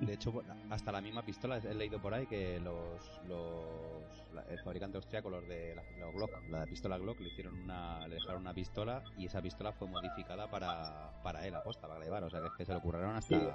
De 0.00 0.14
hecho, 0.14 0.32
hasta 0.70 0.90
la 0.90 1.00
misma 1.00 1.22
pistola, 1.22 1.58
he 1.58 1.74
leído 1.74 2.00
por 2.02 2.12
ahí 2.12 2.26
que 2.26 2.58
los, 2.58 3.20
los 3.28 4.23
el 4.48 4.58
fabricante 4.60 4.96
austriaco, 4.96 5.30
los 5.30 5.46
de 5.48 5.74
la, 5.74 5.82
los 5.98 6.14
Glock, 6.14 6.30
la 6.50 6.64
pistola 6.66 6.98
Glock, 6.98 7.20
le 7.20 7.28
hicieron 7.28 7.58
una, 7.60 8.06
le 8.08 8.14
dejaron 8.16 8.42
una 8.42 8.54
pistola 8.54 9.02
y 9.16 9.26
esa 9.26 9.40
pistola 9.42 9.72
fue 9.72 9.88
modificada 9.88 10.50
para, 10.50 11.10
para 11.22 11.46
él, 11.46 11.54
aposta, 11.54 11.86
para 11.88 12.02
llevar. 12.04 12.24
O 12.24 12.30
sea, 12.30 12.40
que 12.40 12.46
es 12.46 12.52
que 12.58 12.64
se 12.64 12.72
le 12.72 12.78
ocurrieron 12.78 13.16
hasta 13.16 13.38
Sí. 13.38 13.46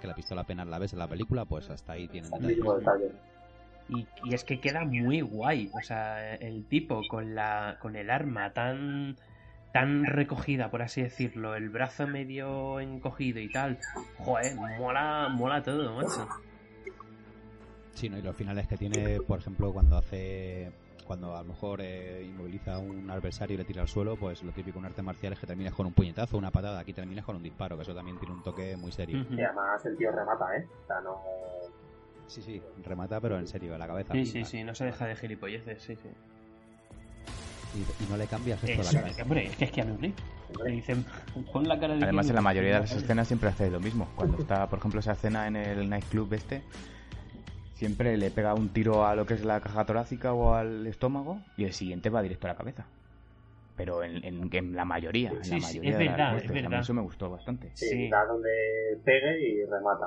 que 0.00 0.06
la 0.06 0.14
pistola 0.14 0.42
apenas 0.42 0.66
la 0.66 0.78
ves 0.78 0.92
en 0.92 0.98
la 0.98 1.08
película, 1.08 1.44
pues 1.44 1.68
hasta 1.70 1.92
ahí 1.92 2.08
tienen 2.08 2.32
El 2.32 2.40
detalles. 2.40 2.56
mismo 2.58 2.74
detalle. 2.78 3.12
Y, 3.90 4.06
y 4.24 4.34
es 4.34 4.44
que 4.44 4.60
queda 4.60 4.84
muy 4.84 5.22
guay. 5.22 5.70
O 5.74 5.80
sea, 5.82 6.34
el 6.34 6.66
tipo 6.66 7.00
con 7.08 7.34
la 7.34 7.78
con 7.80 7.96
el 7.96 8.10
arma 8.10 8.52
tan 8.52 9.16
tan 9.72 10.04
recogida, 10.04 10.70
por 10.70 10.80
así 10.82 11.02
decirlo, 11.02 11.54
el 11.54 11.68
brazo 11.68 12.06
medio 12.06 12.80
encogido 12.80 13.38
y 13.40 13.50
tal. 13.50 13.78
Joder, 14.18 14.56
mola, 14.56 15.28
mola 15.30 15.62
todo, 15.62 15.94
macho. 15.94 16.26
Sí, 17.98 18.08
¿no? 18.08 18.16
Y 18.16 18.22
los 18.22 18.36
finales 18.36 18.68
que 18.68 18.76
tiene, 18.76 19.20
por 19.22 19.40
ejemplo, 19.40 19.72
cuando 19.72 19.96
hace. 19.96 20.70
Cuando 21.04 21.34
a 21.34 21.42
lo 21.42 21.48
mejor 21.48 21.80
eh, 21.80 22.22
inmoviliza 22.22 22.74
a 22.74 22.78
un 22.78 23.10
adversario 23.10 23.54
y 23.54 23.56
le 23.56 23.64
tira 23.64 23.82
al 23.82 23.88
suelo, 23.88 24.14
pues 24.14 24.44
lo 24.44 24.52
típico 24.52 24.78
en 24.78 24.84
artes 24.84 25.04
marciales 25.04 25.36
es 25.36 25.40
que 25.40 25.46
terminas 25.48 25.74
con 25.74 25.86
un 25.86 25.92
puñetazo, 25.92 26.38
una 26.38 26.52
patada. 26.52 26.78
Aquí 26.78 26.92
terminas 26.92 27.24
con 27.24 27.34
un 27.34 27.42
disparo, 27.42 27.76
que 27.76 27.82
eso 27.82 27.94
también 27.94 28.18
tiene 28.18 28.34
un 28.34 28.42
toque 28.44 28.76
muy 28.76 28.92
serio. 28.92 29.26
Y 29.28 29.42
además 29.42 29.84
el 29.84 29.96
tío 29.96 30.12
remata, 30.12 30.56
¿eh? 30.56 30.68
O 30.84 30.86
sea, 30.86 31.00
no... 31.00 31.16
Sí, 32.28 32.40
sí, 32.40 32.62
remata, 32.84 33.20
pero 33.20 33.36
en 33.36 33.48
serio, 33.48 33.74
a 33.74 33.78
la 33.78 33.88
cabeza. 33.88 34.12
Sí, 34.12 34.26
sí, 34.26 34.44
sí, 34.44 34.62
no 34.62 34.76
se 34.76 34.84
deja 34.84 35.06
de 35.06 35.16
gilipolleces, 35.16 35.82
sí, 35.82 35.96
sí. 35.96 36.08
Y, 37.74 38.10
no 38.10 38.16
le 38.16 38.26
cambias 38.26 38.62
esto 38.62 38.80
es, 38.80 38.92
la 38.92 39.02
cara. 39.02 39.22
Hombre, 39.22 39.46
es 39.46 39.56
que 39.56 39.64
es 39.64 39.70
Keanu 39.72 39.96
Reeves. 39.96 40.22
Le 40.64 40.70
dicen, 40.70 41.04
pon 41.52 41.66
la 41.66 41.80
cara 41.80 41.96
de 41.96 42.04
Además, 42.04 42.28
en 42.28 42.34
la 42.36 42.42
mayoría 42.42 42.74
de 42.74 42.80
las 42.80 42.92
escenas 42.92 43.26
siempre 43.26 43.48
hace 43.48 43.70
lo 43.70 43.80
mismo. 43.80 44.08
Cuando 44.14 44.38
está, 44.38 44.68
por 44.68 44.78
ejemplo, 44.78 45.00
esa 45.00 45.12
escena 45.12 45.46
en 45.48 45.56
el 45.56 45.88
nightclub 45.88 46.32
este, 46.34 46.62
siempre 47.78 48.16
le 48.16 48.32
pega 48.32 48.54
un 48.54 48.70
tiro 48.70 49.06
a 49.06 49.14
lo 49.14 49.24
que 49.24 49.34
es 49.34 49.44
la 49.44 49.60
caja 49.60 49.84
torácica 49.84 50.32
o 50.32 50.54
al 50.54 50.84
estómago 50.88 51.38
y 51.56 51.64
el 51.64 51.72
siguiente 51.72 52.10
va 52.10 52.22
directo 52.22 52.48
a 52.48 52.50
la 52.50 52.56
cabeza. 52.56 52.84
Pero 53.76 54.02
en, 54.02 54.24
en, 54.24 54.74
la 54.74 54.84
mayoría, 54.84 55.30
en 55.30 55.48
la 55.48 55.58
mayoría 55.58 55.90
es 55.92 55.98
de 55.98 56.08
verdad, 56.08 56.32
las 56.32 56.44
es 56.44 56.52
verdad. 56.52 56.80
eso 56.80 56.94
me 56.94 57.02
gustó 57.02 57.30
bastante. 57.30 57.70
Sí, 57.74 58.08
da 58.10 58.24
donde 58.24 58.50
pegue 59.04 59.40
y 59.40 59.64
remata. 59.64 60.06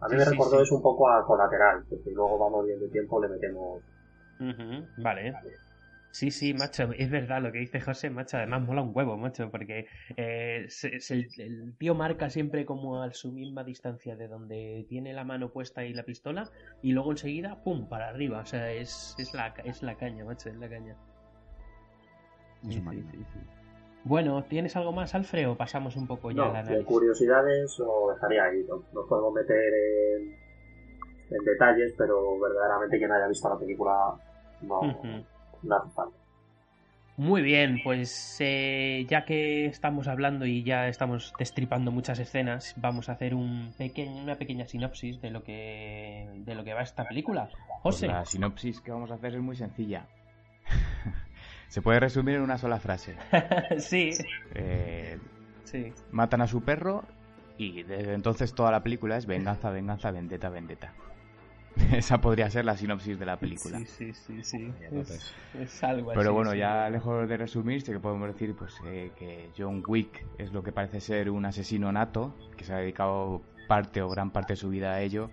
A 0.00 0.08
mí 0.08 0.16
me 0.16 0.24
recordó 0.24 0.62
eso 0.62 0.76
un 0.76 0.82
poco 0.82 1.06
a 1.10 1.24
colateral, 1.26 1.84
porque 1.90 2.10
luego 2.12 2.38
vamos 2.38 2.64
bien 2.66 2.80
de 2.80 2.88
tiempo, 2.88 3.22
le 3.22 3.28
metemos. 3.28 3.82
Vale. 4.96 5.34
Sí, 6.12 6.30
sí, 6.30 6.52
macho, 6.52 6.90
es 6.92 7.10
verdad 7.10 7.40
lo 7.40 7.50
que 7.50 7.60
dice 7.60 7.80
José, 7.80 8.10
macho. 8.10 8.36
Además, 8.36 8.62
mola 8.62 8.82
un 8.82 8.92
huevo, 8.94 9.16
macho, 9.16 9.50
porque 9.50 9.86
eh, 10.18 10.68
el, 11.38 11.74
tío 11.78 11.94
marca 11.94 12.28
siempre 12.28 12.66
como 12.66 13.02
a 13.02 13.10
su 13.12 13.32
misma 13.32 13.64
distancia 13.64 14.14
de 14.14 14.28
donde 14.28 14.84
tiene 14.90 15.14
la 15.14 15.24
mano 15.24 15.50
puesta 15.50 15.84
y 15.84 15.94
la 15.94 16.02
pistola, 16.02 16.50
y 16.82 16.92
luego 16.92 17.12
enseguida, 17.12 17.62
pum, 17.64 17.88
para 17.88 18.10
arriba. 18.10 18.40
O 18.40 18.44
sea, 18.44 18.70
es, 18.70 19.14
es, 19.18 19.32
la, 19.32 19.54
es 19.64 19.82
la 19.82 19.94
caña, 19.96 20.26
macho, 20.26 20.50
es 20.50 20.56
la 20.56 20.68
caña. 20.68 20.96
Bueno, 24.04 24.44
¿tienes 24.44 24.76
algo 24.76 24.92
más, 24.92 25.14
Alfred, 25.14 25.48
o 25.48 25.56
pasamos 25.56 25.96
un 25.96 26.06
poco 26.06 26.30
ya 26.30 26.36
no, 26.36 26.50
al 26.50 26.56
análisis? 26.56 26.86
curiosidades 26.86 27.78
lo 27.78 28.12
dejaría 28.12 28.44
ahí. 28.44 28.62
No, 28.68 28.84
no 28.92 29.06
podemos 29.06 29.32
meter 29.32 29.72
en, 30.20 31.44
detalles, 31.44 31.94
pero 31.96 32.38
verdaderamente 32.38 32.98
quien 32.98 33.10
haya 33.12 33.28
visto 33.28 33.48
la 33.48 33.58
película 33.58 34.14
no, 34.60 34.80
hace 34.82 35.24
Muy 37.16 37.42
bien, 37.42 37.80
pues 37.84 38.38
eh, 38.40 39.06
ya 39.08 39.24
que 39.26 39.66
estamos 39.66 40.08
hablando 40.08 40.46
y 40.46 40.62
ya 40.62 40.88
estamos 40.88 41.34
destripando 41.38 41.90
muchas 41.90 42.18
escenas, 42.18 42.74
vamos 42.78 43.08
a 43.08 43.12
hacer 43.12 43.34
un 43.34 43.74
una 43.96 44.36
pequeña 44.36 44.66
sinopsis 44.66 45.20
de 45.20 45.30
lo 45.30 45.44
que 45.44 46.26
de 46.36 46.54
lo 46.54 46.64
que 46.64 46.72
va 46.72 46.80
esta 46.80 47.06
película. 47.06 47.50
Pues 47.82 47.96
José. 47.96 48.06
la 48.06 48.24
sinopsis 48.24 48.80
que 48.80 48.92
vamos 48.92 49.10
a 49.10 49.14
hacer 49.14 49.34
es 49.34 49.42
muy 49.42 49.56
sencilla. 49.56 50.06
Se 51.68 51.82
puede 51.82 52.00
resumir 52.00 52.36
en 52.36 52.42
una 52.42 52.56
sola 52.56 52.80
frase. 52.80 53.16
sí. 53.78 54.10
Eh, 54.54 55.18
sí. 55.64 55.92
Matan 56.12 56.40
a 56.40 56.46
su 56.46 56.62
perro 56.62 57.04
y 57.58 57.82
desde 57.82 58.14
entonces 58.14 58.54
toda 58.54 58.70
la 58.70 58.82
película 58.82 59.18
es 59.18 59.26
venganza, 59.26 59.70
venganza, 59.70 60.10
vendetta, 60.10 60.48
vendetta. 60.48 60.94
Esa 61.92 62.20
podría 62.20 62.50
ser 62.50 62.64
la 62.64 62.76
sinopsis 62.76 63.18
de 63.18 63.26
la 63.26 63.38
película. 63.38 63.78
Sí, 63.78 63.86
sí, 63.86 64.12
sí, 64.12 64.42
sí. 64.42 64.72
Es, 65.58 65.84
algo 65.84 66.12
Pero 66.14 66.32
bueno, 66.32 66.54
ya 66.54 66.88
lejos 66.90 67.28
de 67.28 67.36
resumir, 67.36 67.82
que 67.82 67.98
podemos 67.98 68.28
decir 68.28 68.54
pues 68.54 68.74
eh, 68.86 69.10
que 69.18 69.50
John 69.56 69.82
Wick 69.86 70.24
es 70.38 70.52
lo 70.52 70.62
que 70.62 70.72
parece 70.72 71.00
ser 71.00 71.30
un 71.30 71.44
asesino 71.44 71.90
nato, 71.92 72.34
que 72.56 72.64
se 72.64 72.72
ha 72.72 72.76
dedicado 72.76 73.42
parte 73.68 74.02
o 74.02 74.08
gran 74.08 74.30
parte 74.30 74.54
de 74.54 74.56
su 74.56 74.68
vida 74.68 74.92
a 74.92 75.00
ello, 75.00 75.30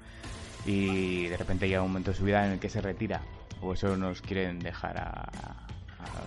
y 0.65 1.27
de 1.27 1.37
repente 1.37 1.67
llega 1.67 1.81
un 1.81 1.89
momento 1.89 2.11
de 2.11 2.17
su 2.17 2.23
vida 2.23 2.45
en 2.45 2.53
el 2.53 2.59
que 2.59 2.69
se 2.69 2.81
retira. 2.81 3.21
O 3.61 3.73
eso 3.73 3.97
nos 3.97 4.21
quieren 4.21 4.59
dejar 4.59 4.97
a, 4.97 5.29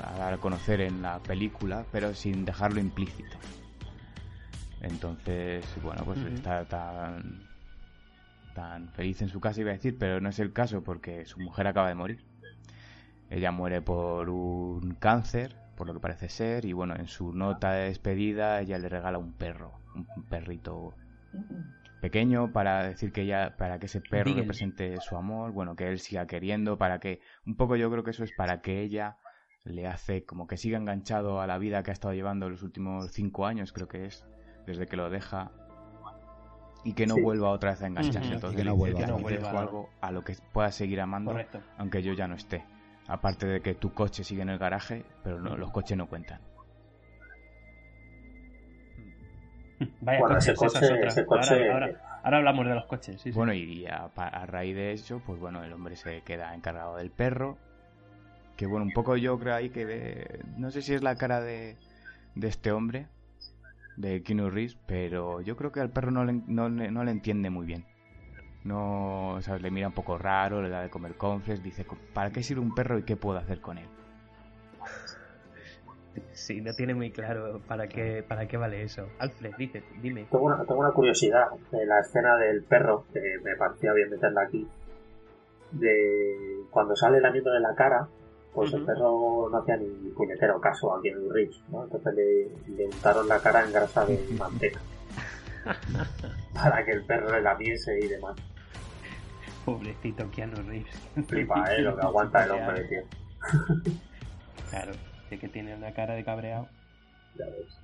a, 0.04 0.18
dar 0.18 0.34
a 0.34 0.38
conocer 0.38 0.82
en 0.82 1.00
la 1.00 1.18
película, 1.20 1.86
pero 1.90 2.14
sin 2.14 2.44
dejarlo 2.44 2.80
implícito. 2.80 3.38
Entonces, 4.82 5.64
bueno, 5.82 6.04
pues 6.04 6.18
está 6.18 6.64
tan, 6.64 7.51
tan 8.54 8.88
feliz 8.88 9.22
en 9.22 9.28
su 9.28 9.40
casa, 9.40 9.60
iba 9.60 9.70
a 9.70 9.74
decir, 9.74 9.96
pero 9.98 10.20
no 10.20 10.28
es 10.28 10.38
el 10.38 10.52
caso 10.52 10.82
porque 10.82 11.24
su 11.26 11.40
mujer 11.40 11.66
acaba 11.66 11.88
de 11.88 11.94
morir. 11.94 12.24
Ella 13.30 13.50
muere 13.50 13.80
por 13.80 14.28
un 14.28 14.94
cáncer, 14.94 15.56
por 15.76 15.86
lo 15.86 15.94
que 15.94 16.00
parece 16.00 16.28
ser, 16.28 16.64
y 16.64 16.72
bueno, 16.72 16.94
en 16.96 17.06
su 17.06 17.32
nota 17.32 17.72
de 17.72 17.88
despedida 17.88 18.60
ella 18.60 18.78
le 18.78 18.88
regala 18.88 19.18
un 19.18 19.32
perro, 19.32 19.72
un 19.94 20.06
perrito 20.28 20.94
pequeño 22.00 22.52
para 22.52 22.82
decir 22.82 23.12
que 23.12 23.22
ella 23.22 23.56
para 23.56 23.78
que 23.78 23.86
ese 23.86 24.00
perro 24.00 24.34
represente 24.34 25.00
su 25.00 25.16
amor 25.16 25.52
bueno 25.52 25.76
que 25.76 25.86
él 25.86 26.00
siga 26.00 26.26
queriendo 26.26 26.76
para 26.76 26.98
que 26.98 27.20
un 27.46 27.54
poco 27.56 27.76
yo 27.76 27.88
creo 27.92 28.02
que 28.02 28.10
eso 28.10 28.24
es 28.24 28.32
para 28.32 28.60
que 28.60 28.82
ella 28.82 29.18
le 29.64 29.86
hace 29.86 30.24
como 30.24 30.46
que 30.46 30.56
siga 30.56 30.78
enganchado 30.78 31.40
a 31.40 31.46
la 31.46 31.58
vida 31.58 31.82
que 31.82 31.90
ha 31.90 31.94
estado 31.94 32.14
llevando 32.14 32.48
los 32.50 32.62
últimos 32.62 33.10
cinco 33.12 33.46
años, 33.46 33.72
creo 33.72 33.88
que 33.88 34.06
es, 34.06 34.26
desde 34.66 34.86
que 34.86 34.96
lo 34.96 35.10
deja, 35.10 35.52
y 36.84 36.94
que 36.94 37.06
no 37.06 37.16
vuelva 37.16 37.50
otra 37.50 37.70
vez 37.70 37.82
a 37.82 37.86
engancharse. 37.86 38.34
Entonces, 38.34 38.58
que 38.58 38.64
no 38.64 38.76
vuelva, 38.76 39.00
a 39.00 39.60
algo 39.60 39.90
a 40.00 40.10
lo 40.10 40.22
que 40.24 40.36
pueda 40.52 40.70
seguir 40.72 41.00
amando, 41.00 41.36
aunque 41.78 42.02
yo 42.02 42.12
ya 42.12 42.26
no 42.26 42.34
esté. 42.34 42.64
Aparte 43.08 43.46
de 43.46 43.60
que 43.60 43.74
tu 43.74 43.92
coche 43.92 44.24
sigue 44.24 44.42
en 44.42 44.48
el 44.48 44.58
garaje, 44.58 45.04
pero 45.24 45.40
no, 45.40 45.56
los 45.56 45.70
coches 45.70 45.96
no 45.96 46.06
cuentan. 46.08 46.40
Vaya 50.00 50.20
coches, 50.20 50.60
ahora, 52.22 52.38
hablamos 52.38 52.66
de 52.66 52.74
los 52.74 52.86
coches. 52.86 53.34
bueno, 53.34 53.52
y 53.52 53.86
a, 53.86 54.10
a, 54.14 54.46
raíz 54.46 54.76
de 54.76 54.92
eso, 54.92 55.20
pues 55.26 55.40
bueno, 55.40 55.64
el 55.64 55.72
hombre 55.72 55.96
se 55.96 56.22
queda 56.22 56.54
encargado 56.54 56.96
del 56.96 57.10
perro 57.10 57.58
que 58.56 58.66
bueno, 58.66 58.84
un 58.84 58.92
poco 58.92 59.16
yo 59.16 59.38
creo 59.38 59.54
ahí 59.54 59.70
que 59.70 59.84
de, 59.86 60.40
no 60.56 60.70
sé 60.70 60.82
si 60.82 60.94
es 60.94 61.02
la 61.02 61.16
cara 61.16 61.40
de, 61.40 61.76
de 62.34 62.48
este 62.48 62.72
hombre, 62.72 63.06
de 64.02 64.22
Keanu 64.22 64.50
Reeves, 64.50 64.76
pero 64.86 65.40
yo 65.40 65.56
creo 65.56 65.72
que 65.72 65.80
al 65.80 65.90
perro 65.90 66.10
no 66.10 66.24
le, 66.24 66.34
no, 66.46 66.68
no 66.68 67.04
le 67.04 67.10
entiende 67.10 67.48
muy 67.48 67.64
bien. 67.64 67.86
No, 68.64 69.38
¿sabes? 69.40 69.62
Le 69.62 69.70
mira 69.70 69.88
un 69.88 69.94
poco 69.94 70.18
raro, 70.18 70.60
le 70.60 70.68
da 70.68 70.82
de 70.82 70.90
comer 70.90 71.14
confles, 71.16 71.62
dice, 71.62 71.86
¿para 72.12 72.30
qué 72.30 72.42
sirve 72.42 72.60
un 72.60 72.74
perro 72.74 72.98
y 72.98 73.04
qué 73.04 73.16
puedo 73.16 73.38
hacer 73.38 73.60
con 73.60 73.78
él? 73.78 73.86
Sí, 76.32 76.60
no 76.60 76.72
tiene 76.74 76.94
muy 76.94 77.10
claro 77.10 77.60
para 77.66 77.88
qué, 77.88 78.22
para 78.26 78.46
qué 78.46 78.56
vale 78.56 78.82
eso. 78.82 79.08
Alfred, 79.18 79.54
dice, 79.56 79.82
dime. 80.02 80.26
Tengo 80.30 80.44
una, 80.44 80.58
tengo 80.64 80.80
una 80.80 80.92
curiosidad 80.92 81.46
de 81.70 81.86
la 81.86 82.00
escena 82.00 82.36
del 82.36 82.62
perro, 82.64 83.06
que 83.12 83.20
me 83.42 83.56
parecía 83.56 83.92
bien 83.94 84.10
meterla 84.10 84.42
aquí. 84.42 84.68
De 85.70 86.64
cuando 86.70 86.94
sale 86.94 87.16
el 87.16 87.22
lamiendo 87.22 87.50
de 87.50 87.60
la 87.60 87.74
cara, 87.74 88.08
pues 88.54 88.72
el 88.74 88.84
perro 88.84 89.48
no 89.50 89.58
hacía 89.58 89.76
ni 89.76 89.86
puñetero 90.10 90.60
caso 90.60 90.94
a 90.94 91.00
Keanu 91.00 91.30
Reeves, 91.30 91.62
¿no? 91.70 91.84
Entonces 91.84 92.14
le, 92.14 92.74
le 92.76 92.84
untaron 92.86 93.26
la 93.26 93.38
cara 93.40 93.64
en 93.64 93.72
grasa 93.72 94.04
de 94.04 94.18
manteca. 94.38 94.80
para 96.54 96.84
que 96.84 96.92
el 96.92 97.04
perro 97.04 97.32
le 97.32 97.42
lamiese 97.42 97.98
y 97.98 98.08
demás. 98.08 98.36
Pobrecito 99.64 100.30
Keanu 100.30 100.62
Reeves. 100.62 101.00
Flipa, 101.26 101.74
eh, 101.74 101.82
lo 101.82 101.96
que 101.96 102.02
aguanta 102.02 102.44
el 102.44 102.50
hombre, 102.50 102.84
tío. 102.88 103.02
claro, 104.70 104.92
de 105.30 105.38
que 105.38 105.48
tiene 105.48 105.74
una 105.74 105.92
cara 105.92 106.14
de 106.14 106.24
cabreado. 106.24 106.68
Ya 107.36 107.46
ves. 107.46 107.78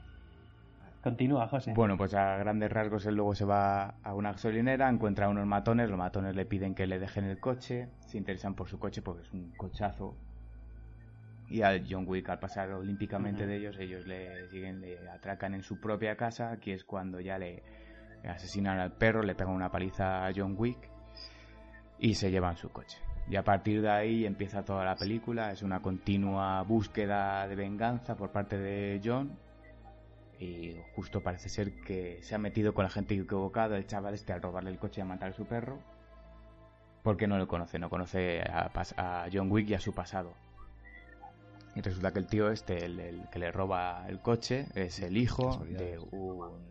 Continúa, 1.02 1.46
José. 1.46 1.72
Bueno, 1.74 1.96
pues 1.96 2.12
a 2.12 2.37
grandes 2.37 2.70
rasgos 2.70 3.07
él 3.07 3.14
luego 3.14 3.35
se 3.35 3.44
va 3.44 3.94
a 4.02 4.14
una 4.14 4.33
gasolinera, 4.33 4.90
encuentra 4.90 5.26
a 5.26 5.28
unos 5.28 5.46
matones, 5.46 5.88
los 5.88 5.96
matones 5.98 6.35
le 6.35 6.44
piden 6.44 6.74
que 6.74 6.87
le 6.87 6.98
dejen 6.98 7.24
el 7.24 7.38
coche, 7.38 7.88
se 8.07 8.18
interesan 8.18 8.54
por 8.54 8.68
su 8.68 8.78
coche 8.81 9.00
porque 9.00 9.22
es 9.22 9.33
un 9.33 9.52
cochazo 9.57 10.16
y 11.50 11.62
al 11.62 11.87
John 11.88 12.04
Wick 12.06 12.28
al 12.28 12.38
pasar 12.38 12.70
olímpicamente 12.72 13.46
de 13.46 13.56
ellos 13.56 13.78
ellos 13.78 14.06
le 14.06 14.48
siguen 14.48 14.80
le 14.80 15.08
atracan 15.08 15.54
en 15.54 15.62
su 15.62 15.80
propia 15.80 16.16
casa 16.16 16.50
aquí 16.50 16.72
es 16.72 16.84
cuando 16.84 17.20
ya 17.20 17.38
le 17.38 17.62
asesinan 18.24 18.78
al 18.78 18.92
perro 18.92 19.22
le 19.22 19.34
pegan 19.34 19.54
una 19.54 19.70
paliza 19.70 20.26
a 20.26 20.32
John 20.34 20.54
Wick 20.56 20.90
y 21.98 22.14
se 22.14 22.30
llevan 22.30 22.56
su 22.56 22.70
coche. 22.70 22.98
Y 23.28 23.37
a 23.37 23.42
partir 23.42 23.82
de 23.82 23.90
ahí 23.90 24.24
empieza 24.24 24.64
toda 24.64 24.84
la 24.84 24.96
película 24.96 25.52
es 25.52 25.62
una 25.62 25.80
continua 25.80 26.62
búsqueda 26.62 27.46
de 27.46 27.56
venganza 27.56 28.16
por 28.16 28.30
parte 28.30 28.58
de 28.58 29.00
John 29.04 29.38
y 30.38 30.76
justo 30.94 31.22
parece 31.22 31.48
ser 31.48 31.74
que 31.80 32.22
se 32.22 32.34
ha 32.34 32.38
metido 32.38 32.72
con 32.72 32.84
la 32.84 32.90
gente 32.90 33.14
equivocada 33.14 33.76
el 33.76 33.87
chaval 33.87 34.14
este 34.14 34.32
al 34.32 34.42
robarle 34.42 34.70
el 34.70 34.78
coche 34.78 35.00
y 35.00 35.02
a 35.02 35.04
matar 35.04 35.30
a 35.30 35.32
su 35.32 35.46
perro 35.46 35.78
porque 37.02 37.26
no 37.26 37.38
lo 37.38 37.48
conoce 37.48 37.78
no 37.78 37.90
conoce 37.90 38.40
a, 38.42 38.70
a 38.96 39.26
John 39.32 39.50
Wick 39.50 39.68
y 39.70 39.74
a 39.74 39.80
su 39.80 39.92
pasado 39.92 40.34
y 41.74 41.81
resulta 41.81 42.12
que 42.12 42.18
el 42.18 42.26
tío 42.26 42.50
este, 42.50 42.85
el, 42.85 43.22
que 43.31 43.38
le 43.38 43.52
roba 43.52 44.07
el 44.09 44.20
coche, 44.20 44.66
es 44.74 45.00
el 45.00 45.16
hijo 45.16 45.64
de 45.68 45.98
un, 46.11 46.68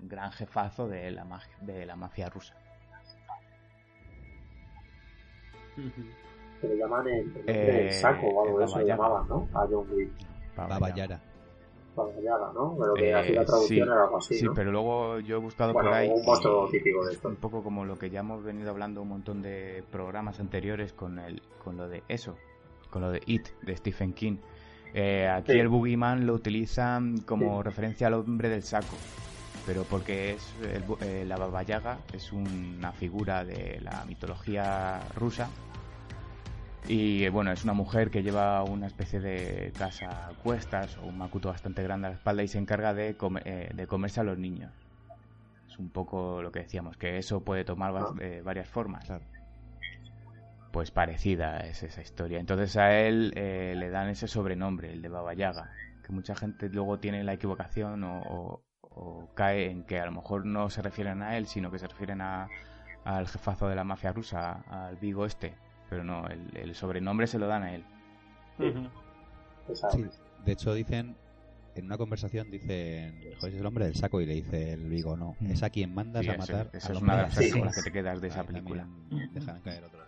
gran 0.00 0.30
jefazo 0.32 0.88
de 0.88 1.10
la, 1.10 1.24
de 1.60 1.86
la 1.86 1.96
mafia 1.96 2.28
rusa. 2.28 2.54
Se 6.60 6.68
le 6.68 6.76
llaman 6.76 7.06
el, 7.08 7.44
eh, 7.46 7.92
saco 7.92 8.26
o 8.26 8.44
algo 8.44 8.58
de 8.58 8.64
eso, 8.64 8.80
llamaban, 8.80 9.28
¿no? 9.28 9.48
A 9.52 9.66
John 9.70 9.86
Wick. 9.92 10.10
Babayara. 10.56 11.20
Babayara, 11.94 12.52
¿no? 12.54 12.76
Pero 12.78 12.94
que 12.94 13.14
así 13.14 13.32
la 13.32 13.42
eh, 13.42 13.44
traducción 13.44 13.88
era 13.88 14.04
algo 14.04 14.16
así, 14.16 14.34
Sí, 14.38 14.46
pero 14.54 14.72
luego 14.72 15.18
yo 15.20 15.36
he 15.36 15.40
buscado 15.40 15.72
por 15.72 15.88
ahí... 15.88 16.08
un 16.08 16.24
monstruo 16.24 16.68
típico 16.70 17.04
de 17.04 17.12
esto. 17.12 17.28
Un 17.28 17.36
poco 17.36 17.62
como 17.62 17.84
lo 17.84 17.98
que 17.98 18.10
ya 18.10 18.20
hemos 18.20 18.42
venido 18.42 18.70
hablando 18.70 19.02
un 19.02 19.08
montón 19.08 19.42
de 19.42 19.84
programas 19.90 20.40
anteriores 20.40 20.92
con, 20.92 21.18
el, 21.18 21.42
con 21.62 21.76
lo 21.76 21.88
de 21.88 22.02
eso, 22.08 22.36
con 22.96 23.02
lo 23.02 23.10
de 23.10 23.20
It 23.26 23.48
de 23.60 23.76
Stephen 23.76 24.14
King. 24.14 24.38
Eh, 24.94 25.28
aquí 25.28 25.52
el 25.52 25.68
Boogeyman 25.68 26.24
lo 26.24 26.32
utilizan 26.32 27.18
como 27.18 27.62
referencia 27.62 28.06
al 28.06 28.14
hombre 28.14 28.48
del 28.48 28.62
saco, 28.62 28.96
pero 29.66 29.84
porque 29.84 30.30
es 30.30 30.54
eh, 30.62 31.26
la 31.26 31.36
Baba 31.36 31.62
Yaga 31.62 31.98
es 32.14 32.32
una 32.32 32.92
figura 32.92 33.44
de 33.44 33.80
la 33.82 34.02
mitología 34.06 34.98
rusa 35.14 35.50
Y 36.88 37.28
bueno, 37.28 37.52
es 37.52 37.64
una 37.64 37.74
mujer 37.74 38.10
que 38.10 38.22
lleva 38.22 38.62
una 38.62 38.86
especie 38.86 39.20
de 39.20 39.72
casa 39.76 40.28
a 40.28 40.30
cuestas 40.42 40.96
o 40.96 41.06
un 41.06 41.18
macuto 41.18 41.50
bastante 41.50 41.82
grande 41.82 42.06
a 42.06 42.10
la 42.10 42.16
espalda 42.16 42.44
y 42.44 42.48
se 42.48 42.56
encarga 42.56 42.94
de, 42.94 43.14
eh, 43.44 43.70
de 43.74 43.86
comerse 43.86 44.20
a 44.20 44.24
los 44.24 44.38
niños. 44.38 44.72
Es 45.68 45.78
un 45.78 45.90
poco 45.90 46.40
lo 46.40 46.50
que 46.50 46.60
decíamos, 46.60 46.96
que 46.96 47.18
eso 47.18 47.40
puede 47.40 47.62
tomar 47.62 47.92
eh, 48.20 48.40
varias 48.42 48.68
formas. 48.68 49.10
Pues 50.76 50.90
parecida 50.90 51.60
es 51.60 51.82
esa 51.82 52.02
historia. 52.02 52.38
Entonces 52.38 52.76
a 52.76 53.00
él 53.00 53.32
eh, 53.34 53.72
le 53.78 53.88
dan 53.88 54.10
ese 54.10 54.28
sobrenombre, 54.28 54.92
el 54.92 55.00
de 55.00 55.08
Baba 55.08 55.32
Yaga, 55.32 55.70
que 56.04 56.12
mucha 56.12 56.34
gente 56.34 56.68
luego 56.68 56.98
tiene 56.98 57.24
la 57.24 57.32
equivocación 57.32 58.04
o, 58.04 58.62
cae 59.32 59.70
en 59.70 59.84
que 59.84 59.98
a 59.98 60.04
lo 60.04 60.12
mejor 60.12 60.44
no 60.44 60.68
se 60.68 60.82
refieren 60.82 61.22
a 61.22 61.38
él, 61.38 61.46
sino 61.46 61.70
que 61.70 61.78
se 61.78 61.86
refieren 61.86 62.20
a, 62.20 62.50
al 63.04 63.26
jefazo 63.26 63.68
de 63.68 63.74
la 63.74 63.84
mafia 63.84 64.12
rusa, 64.12 64.64
al 64.68 64.96
Vigo 64.96 65.24
este 65.24 65.54
pero 65.88 66.04
no, 66.04 66.26
el, 66.28 66.74
sobrenombre 66.74 67.26
se 67.26 67.38
lo 67.38 67.46
dan 67.46 67.62
a 67.62 67.74
él. 67.74 67.84
Sí, 69.92 70.04
de 70.44 70.52
hecho 70.52 70.74
dicen, 70.74 71.16
en 71.74 71.86
una 71.86 71.96
conversación 71.96 72.50
dicen, 72.50 73.18
joder, 73.38 73.54
es 73.54 73.60
el 73.60 73.64
hombre 73.64 73.86
del 73.86 73.94
saco 73.94 74.20
y 74.20 74.26
le 74.26 74.34
dice 74.34 74.74
el 74.74 74.90
Vigo, 74.90 75.16
no, 75.16 75.36
es 75.40 75.62
a 75.62 75.70
quien 75.70 75.94
mandas 75.94 76.28
a 76.28 76.36
matar. 76.36 76.68
Esa 76.74 76.92
es 76.92 77.00
una 77.00 77.16
de 77.16 77.22
las 77.22 77.34
cosas 77.34 77.52
con 77.52 77.64
las 77.64 77.74
que 77.76 77.82
te 77.82 77.92
quedas 77.92 78.20
de 78.20 78.28
esa 78.28 78.44
película. 78.44 78.86
Dejan 79.32 79.62
caer 79.62 79.82
otro. 79.84 80.05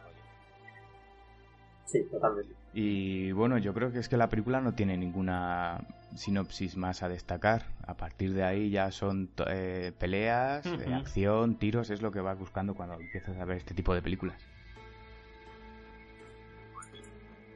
Sí, 1.89 2.05
totalmente. 2.11 2.53
Y 2.74 3.32
bueno, 3.32 3.57
yo 3.57 3.72
creo 3.72 3.91
que 3.91 3.99
es 3.99 4.11
que 4.11 4.18
la 4.18 4.28
película 4.28 4.61
no 4.61 4.74
tiene 4.74 4.99
ninguna 4.99 5.80
sinopsis 6.14 6.76
más 6.76 7.03
a 7.03 7.09
destacar. 7.09 7.64
A 7.86 7.95
partir 7.95 8.34
de 8.34 8.45
ahí 8.45 8.68
ya 8.68 8.91
son 8.91 9.30
eh, 9.47 9.93
peleas, 9.99 10.66
eh, 10.66 10.95
acción, 10.95 11.57
tiros, 11.57 11.89
es 11.89 12.03
lo 12.03 12.12
que 12.12 12.20
vas 12.20 12.39
buscando 12.39 12.74
cuando 12.74 12.97
empiezas 12.97 13.39
a 13.39 13.45
ver 13.47 13.57
este 13.57 13.72
tipo 13.72 13.95
de 13.95 14.03
películas. 14.03 14.36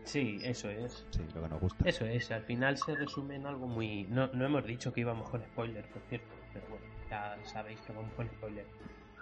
Sí, 0.05 0.41
eso 0.43 0.71
es. 0.71 1.05
Sí, 1.11 1.21
lo 1.35 1.43
que 1.43 1.49
nos 1.51 1.61
gusta. 1.61 1.87
Eso 1.87 2.07
es, 2.07 2.31
al 2.31 2.43
final 2.43 2.79
se 2.79 2.95
resume 2.95 3.37
en 3.37 3.47
algo 3.47 3.67
muy... 3.67 4.05
No, 4.05 4.29
no 4.29 4.47
hemos 4.47 4.65
dicho 4.65 4.95
que 4.95 5.03
íbamos 5.03 5.29
con 5.29 5.43
spoiler, 5.43 5.85
por 5.85 6.03
cierto, 6.09 6.35
pero 6.55 6.67
bueno, 6.71 6.87
ya 7.11 7.37
sabéis 7.45 7.79
que 7.83 7.93
vamos 7.93 8.13
con 8.15 8.27
spoiler. 8.29 8.65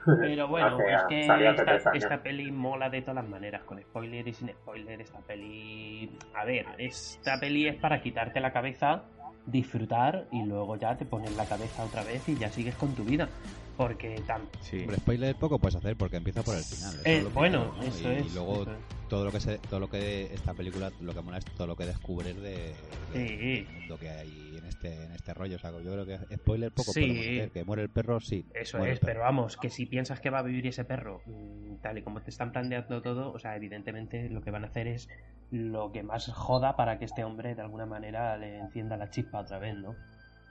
Pero 0.05 0.49
bueno, 0.49 0.79
es 0.81 1.03
que 1.09 1.21
esta, 1.21 1.93
esta, 1.95 2.23
peli 2.23 2.51
mola 2.51 2.89
de 2.89 3.03
todas 3.03 3.17
las 3.17 3.29
maneras, 3.29 3.63
con 3.65 3.81
spoiler 3.81 4.27
y 4.27 4.33
sin 4.33 4.49
spoiler. 4.49 5.01
Esta 5.01 5.21
peli. 5.21 6.11
A 6.35 6.45
ver, 6.45 6.67
esta 6.79 7.39
peli 7.39 7.67
es 7.67 7.77
para 7.77 8.01
quitarte 8.01 8.41
la 8.41 8.53
cabeza, 8.53 9.05
disfrutar 9.47 10.27
y 10.31 10.45
luego 10.45 10.77
ya 10.77 10.97
te 10.97 11.05
pones 11.05 11.35
la 11.37 11.47
cabeza 11.47 11.85
otra 11.85 12.03
vez 12.05 12.29
y 12.29 12.37
ya 12.37 12.51
sigues 12.51 12.75
con 12.75 12.95
tu 12.95 13.05
vida. 13.05 13.29
Porque 13.77 14.21
tan. 14.27 14.43
Sí. 14.61 14.87
spoiler 14.95 15.35
poco 15.37 15.59
puedes 15.59 15.77
hacer 15.77 15.97
porque 15.97 16.17
empieza 16.17 16.43
por 16.43 16.57
el 16.57 16.65
final. 16.65 16.95
Eh, 17.05 17.27
bueno, 17.33 17.75
eso 17.83 18.11
es. 18.11 18.27
Y 18.27 18.35
luego 18.35 18.67
todo 19.11 19.25
lo 19.25 19.33
que 19.33 19.41
se, 19.41 19.59
todo 19.59 19.81
lo 19.81 19.91
que 19.91 20.33
esta 20.33 20.55
película 20.55 20.91
lo 21.01 21.13
que 21.13 21.21
mola 21.21 21.39
es 21.39 21.45
todo 21.45 21.67
lo 21.67 21.77
que 21.77 21.85
descubres 21.85 22.41
de, 22.41 22.73
mundo 23.13 23.99
que 23.99 24.09
hay 24.09 24.57
en 24.57 24.65
este 24.65 25.05
en 25.05 25.13
este 25.13 25.35
rollo. 25.35 25.57
O 25.57 25.59
sea, 25.59 25.73
yo 25.73 25.93
creo 25.93 26.07
que 26.07 26.37
spoiler 26.37 26.73
poco 26.73 26.93
sí. 26.93 27.11
hacer. 27.11 27.51
Que 27.51 27.65
muere 27.65 27.83
el 27.83 27.91
perro, 27.91 28.21
sí. 28.21 28.47
Eso 28.55 28.79
es, 28.87 29.01
pero 29.01 29.21
vamos, 29.21 29.57
que 29.57 29.69
si 29.69 29.85
piensas 29.85 30.21
que 30.21 30.31
va 30.31 30.39
a 30.39 30.43
vivir 30.43 30.67
ese 30.69 30.85
perro, 30.85 31.21
mm, 31.27 31.77
tal 31.83 31.99
y 31.99 32.03
como 32.03 32.23
te 32.23 32.31
están 32.31 32.53
planteando 32.53 33.03
todo, 33.03 33.33
o 33.33 33.39
sea, 33.39 33.57
evidentemente 33.57 34.31
lo 34.31 34.41
que 34.41 34.53
van 34.53 34.65
a 34.65 34.69
hacer 34.69 34.87
es 34.87 35.09
lo 35.51 35.91
que 35.91 36.05
más 36.05 36.33
joda 36.33 36.77
para 36.77 36.99
que 36.99 37.05
este 37.05 37.25
hombre 37.25 37.57
de 37.57 37.63
alguna 37.63 37.87
manera 37.87 38.37
le 38.37 38.59
encienda 38.59 38.97
la 38.97 39.11
chispa 39.11 39.41
otra 39.41 39.59
vez, 39.59 39.77
¿no? 39.77 39.97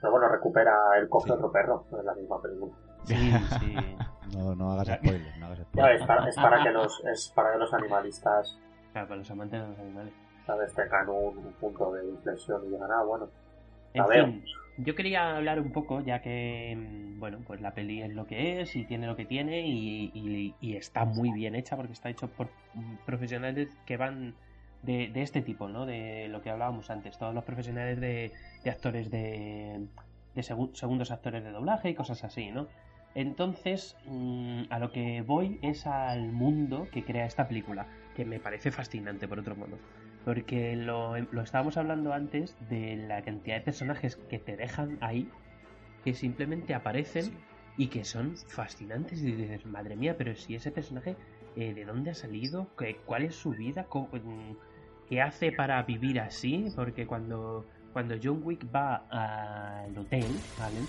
Pero 0.02 0.12
bueno, 0.12 0.28
recupera 0.28 0.74
el 0.98 1.08
coge 1.08 1.32
otro 1.32 1.50
perro, 1.50 1.86
es 1.98 2.04
la 2.04 2.14
misma 2.14 2.40
pregunta. 2.40 2.76
Sí, 3.04 3.32
sí. 3.58 3.74
No, 4.36 4.54
no 4.54 4.72
hagas 4.72 4.98
spoilers, 4.98 5.38
no 5.38 5.46
hagas 5.46 5.58
spoilers. 5.60 6.00
es, 6.00 6.06
para, 6.06 6.28
es, 6.28 6.36
para, 6.36 6.62
que 6.62 6.70
los, 6.70 7.04
es 7.04 7.32
para 7.34 7.52
que 7.52 7.58
los 7.58 7.74
animalistas. 7.74 8.58
Claro, 8.92 9.08
para 9.08 9.18
los 9.18 9.30
amantes 9.30 9.60
de 9.60 9.68
los 9.68 9.78
animales. 9.78 10.12
¿Sabes? 10.46 10.74
Tengan 10.74 11.08
un, 11.08 11.52
punto 11.60 11.92
de 11.92 12.08
inflexión 12.08 12.62
y 12.66 12.70
digan, 12.70 12.90
ah, 12.90 13.02
bueno. 13.04 13.28
A 13.98 14.06
ver. 14.06 14.32
yo 14.78 14.94
quería 14.94 15.36
hablar 15.36 15.60
un 15.60 15.72
poco, 15.72 16.00
ya 16.00 16.22
que, 16.22 16.76
mm, 16.76 17.18
bueno, 17.18 17.38
pues 17.46 17.60
la 17.60 17.74
peli 17.74 18.02
es 18.02 18.14
lo 18.14 18.26
que 18.26 18.60
es 18.60 18.76
y 18.76 18.84
tiene 18.84 19.06
lo 19.06 19.16
que 19.16 19.24
tiene 19.24 19.66
y, 19.66 20.12
y, 20.14 20.54
y 20.60 20.76
está 20.76 21.04
muy 21.04 21.32
bien 21.32 21.56
hecha 21.56 21.76
porque 21.76 21.92
está 21.92 22.08
hecho 22.08 22.28
por 22.28 22.48
profesionales 23.04 23.76
que 23.86 23.96
van 23.96 24.34
de, 24.82 25.08
de, 25.08 25.22
este 25.22 25.42
tipo, 25.42 25.68
¿no? 25.68 25.86
De 25.86 26.28
lo 26.28 26.40
que 26.40 26.50
hablábamos 26.50 26.88
antes, 26.90 27.18
todos 27.18 27.34
los 27.34 27.44
profesionales 27.44 28.00
de, 28.00 28.32
de 28.62 28.70
actores 28.70 29.10
de, 29.10 29.86
de 30.34 30.42
segundos 30.42 31.10
actores 31.10 31.44
de 31.44 31.50
doblaje 31.50 31.90
y 31.90 31.94
cosas 31.94 32.22
así, 32.24 32.50
¿no? 32.50 32.66
Entonces, 33.14 33.96
mm, 34.06 34.64
a 34.70 34.78
lo 34.78 34.92
que 34.92 35.22
voy 35.22 35.58
es 35.62 35.86
al 35.86 36.32
mundo 36.32 36.88
que 36.92 37.04
crea 37.04 37.26
esta 37.26 37.48
película, 37.48 37.86
que 38.14 38.24
me 38.24 38.38
parece 38.38 38.70
fascinante 38.70 39.26
por 39.26 39.40
otro 39.40 39.56
modo. 39.56 39.78
Porque 40.24 40.76
lo, 40.76 41.18
lo 41.18 41.42
estábamos 41.42 41.76
hablando 41.76 42.12
antes 42.12 42.56
de 42.68 42.96
la 42.96 43.22
cantidad 43.22 43.56
de 43.56 43.62
personajes 43.62 44.16
que 44.16 44.38
te 44.38 44.56
dejan 44.56 44.98
ahí, 45.00 45.28
que 46.04 46.14
simplemente 46.14 46.74
aparecen 46.74 47.32
y 47.76 47.88
que 47.88 48.04
son 48.04 48.36
fascinantes. 48.36 49.22
Y 49.22 49.32
dices, 49.32 49.66
madre 49.66 49.96
mía, 49.96 50.16
pero 50.16 50.34
si 50.36 50.54
ese 50.54 50.70
personaje, 50.70 51.16
eh, 51.56 51.74
¿de 51.74 51.84
dónde 51.84 52.10
ha 52.10 52.14
salido? 52.14 52.68
¿Qué, 52.78 52.96
¿Cuál 53.06 53.24
es 53.24 53.34
su 53.34 53.50
vida? 53.50 53.86
Mm, 53.92 54.52
¿Qué 55.08 55.20
hace 55.22 55.50
para 55.50 55.82
vivir 55.82 56.20
así? 56.20 56.70
Porque 56.76 57.06
cuando 57.06 57.66
cuando 57.92 58.14
John 58.22 58.40
Wick 58.44 58.66
va 58.74 59.06
al 59.10 59.96
hotel, 59.98 60.40
¿vale? 60.56 60.86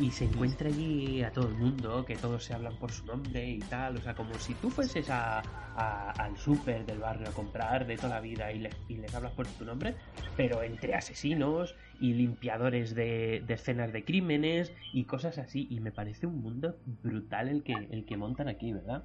Y 0.00 0.10
se 0.10 0.24
encuentra 0.24 0.68
allí 0.68 1.22
a 1.22 1.30
todo 1.30 1.48
el 1.48 1.54
mundo, 1.54 2.06
que 2.06 2.16
todos 2.16 2.42
se 2.42 2.54
hablan 2.54 2.74
por 2.78 2.90
su 2.90 3.04
nombre 3.04 3.50
y 3.50 3.58
tal, 3.58 3.98
o 3.98 4.00
sea, 4.00 4.14
como 4.14 4.32
si 4.34 4.54
tú 4.54 4.70
fueses 4.70 5.10
a, 5.10 5.40
al 5.76 6.36
súper 6.38 6.86
del 6.86 7.00
barrio 7.00 7.28
a 7.28 7.32
comprar 7.32 7.86
de 7.86 7.96
toda 7.96 8.08
la 8.08 8.20
vida 8.20 8.50
y, 8.50 8.66
y, 8.88 8.96
les 8.96 9.14
hablas 9.14 9.32
por 9.32 9.46
tu 9.46 9.66
nombre, 9.66 9.94
pero 10.38 10.62
entre 10.62 10.94
asesinos 10.94 11.74
y 12.00 12.14
limpiadores 12.14 12.94
de, 12.94 13.44
de 13.46 13.54
escenas 13.54 13.92
de 13.92 14.02
crímenes 14.02 14.72
y 14.94 15.04
cosas 15.04 15.36
así, 15.36 15.68
y 15.70 15.80
me 15.80 15.92
parece 15.92 16.26
un 16.26 16.40
mundo 16.40 16.78
brutal 17.02 17.48
el 17.48 17.62
que, 17.62 17.74
el 17.74 18.06
que 18.06 18.16
montan 18.16 18.48
aquí, 18.48 18.72
¿verdad? 18.72 19.04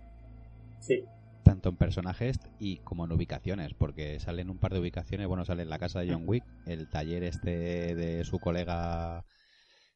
Sí, 0.79 1.03
tanto 1.43 1.69
en 1.69 1.75
personajes 1.75 2.39
y 2.57 2.77
como 2.77 3.05
en 3.05 3.11
ubicaciones, 3.11 3.73
porque 3.73 4.19
salen 4.19 4.49
un 4.49 4.57
par 4.57 4.73
de 4.73 4.79
ubicaciones, 4.79 5.27
bueno, 5.27 5.43
sale 5.45 5.63
en 5.63 5.69
la 5.69 5.77
casa 5.77 5.99
de 5.99 6.11
John 6.11 6.23
Wick, 6.25 6.43
el 6.65 6.89
taller 6.89 7.23
este 7.23 7.95
de 7.95 8.23
su 8.23 8.39
colega 8.39 9.25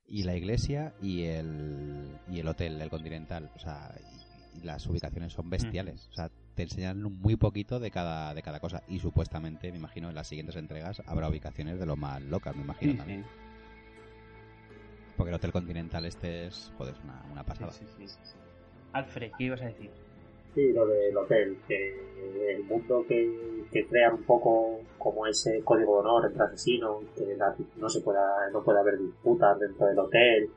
y 0.09 0.23
la 0.23 0.35
iglesia 0.35 0.93
y 1.01 1.23
el, 1.23 2.17
y 2.29 2.39
el 2.39 2.47
hotel, 2.47 2.81
el 2.81 2.89
Continental, 2.89 3.49
o 3.55 3.59
sea, 3.59 3.93
y, 4.13 4.19
las 4.63 4.85
ubicaciones 4.87 5.31
son 5.31 5.49
bestiales, 5.49 6.09
o 6.09 6.13
sea, 6.13 6.29
te 6.55 6.63
enseñan 6.63 7.01
muy 7.01 7.37
poquito 7.37 7.79
de 7.79 7.91
cada, 7.91 8.33
de 8.33 8.41
cada 8.41 8.59
cosa 8.59 8.83
y 8.89 8.99
supuestamente, 8.99 9.71
me 9.71 9.77
imagino, 9.77 10.09
en 10.09 10.15
las 10.15 10.27
siguientes 10.27 10.57
entregas 10.57 11.01
habrá 11.05 11.29
ubicaciones 11.29 11.79
de 11.79 11.85
lo 11.85 11.95
más 11.95 12.21
locas, 12.23 12.55
me 12.55 12.63
imagino 12.63 12.95
también. 12.97 13.25
Porque 15.15 15.29
el 15.29 15.35
Hotel 15.35 15.51
Continental 15.53 16.03
este 16.05 16.47
es, 16.47 16.73
joder, 16.77 16.95
una, 17.03 17.23
una 17.31 17.45
pasada. 17.45 17.71
Alfred, 18.91 19.31
¿qué 19.37 19.43
ibas 19.45 19.61
a 19.61 19.65
decir? 19.65 19.91
Sí, 20.55 20.73
lo 20.73 20.87
del 20.87 21.15
hotel, 21.15 21.57
que 21.67 22.09
el 22.49 22.63
mundo 22.63 23.05
que, 23.07 23.65
que, 23.71 23.85
crea 23.87 24.11
un 24.11 24.23
poco 24.23 24.79
como 24.97 25.27
ese 25.27 25.61
código 25.63 25.95
de 25.95 25.99
honor 25.99 26.25
entre 26.25 26.43
asesinos, 26.43 27.03
que 27.15 27.37
no 27.77 27.89
se 27.89 28.01
pueda, 28.01 28.49
no 28.51 28.63
puede 28.63 28.79
haber 28.79 28.97
disputas 28.97 29.59
dentro 29.59 29.85
del 29.87 29.99
hotel, 29.99 30.49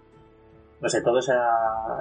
no 0.83 0.89
sé, 0.89 1.01
todo 1.01 1.21
ese, 1.21 1.33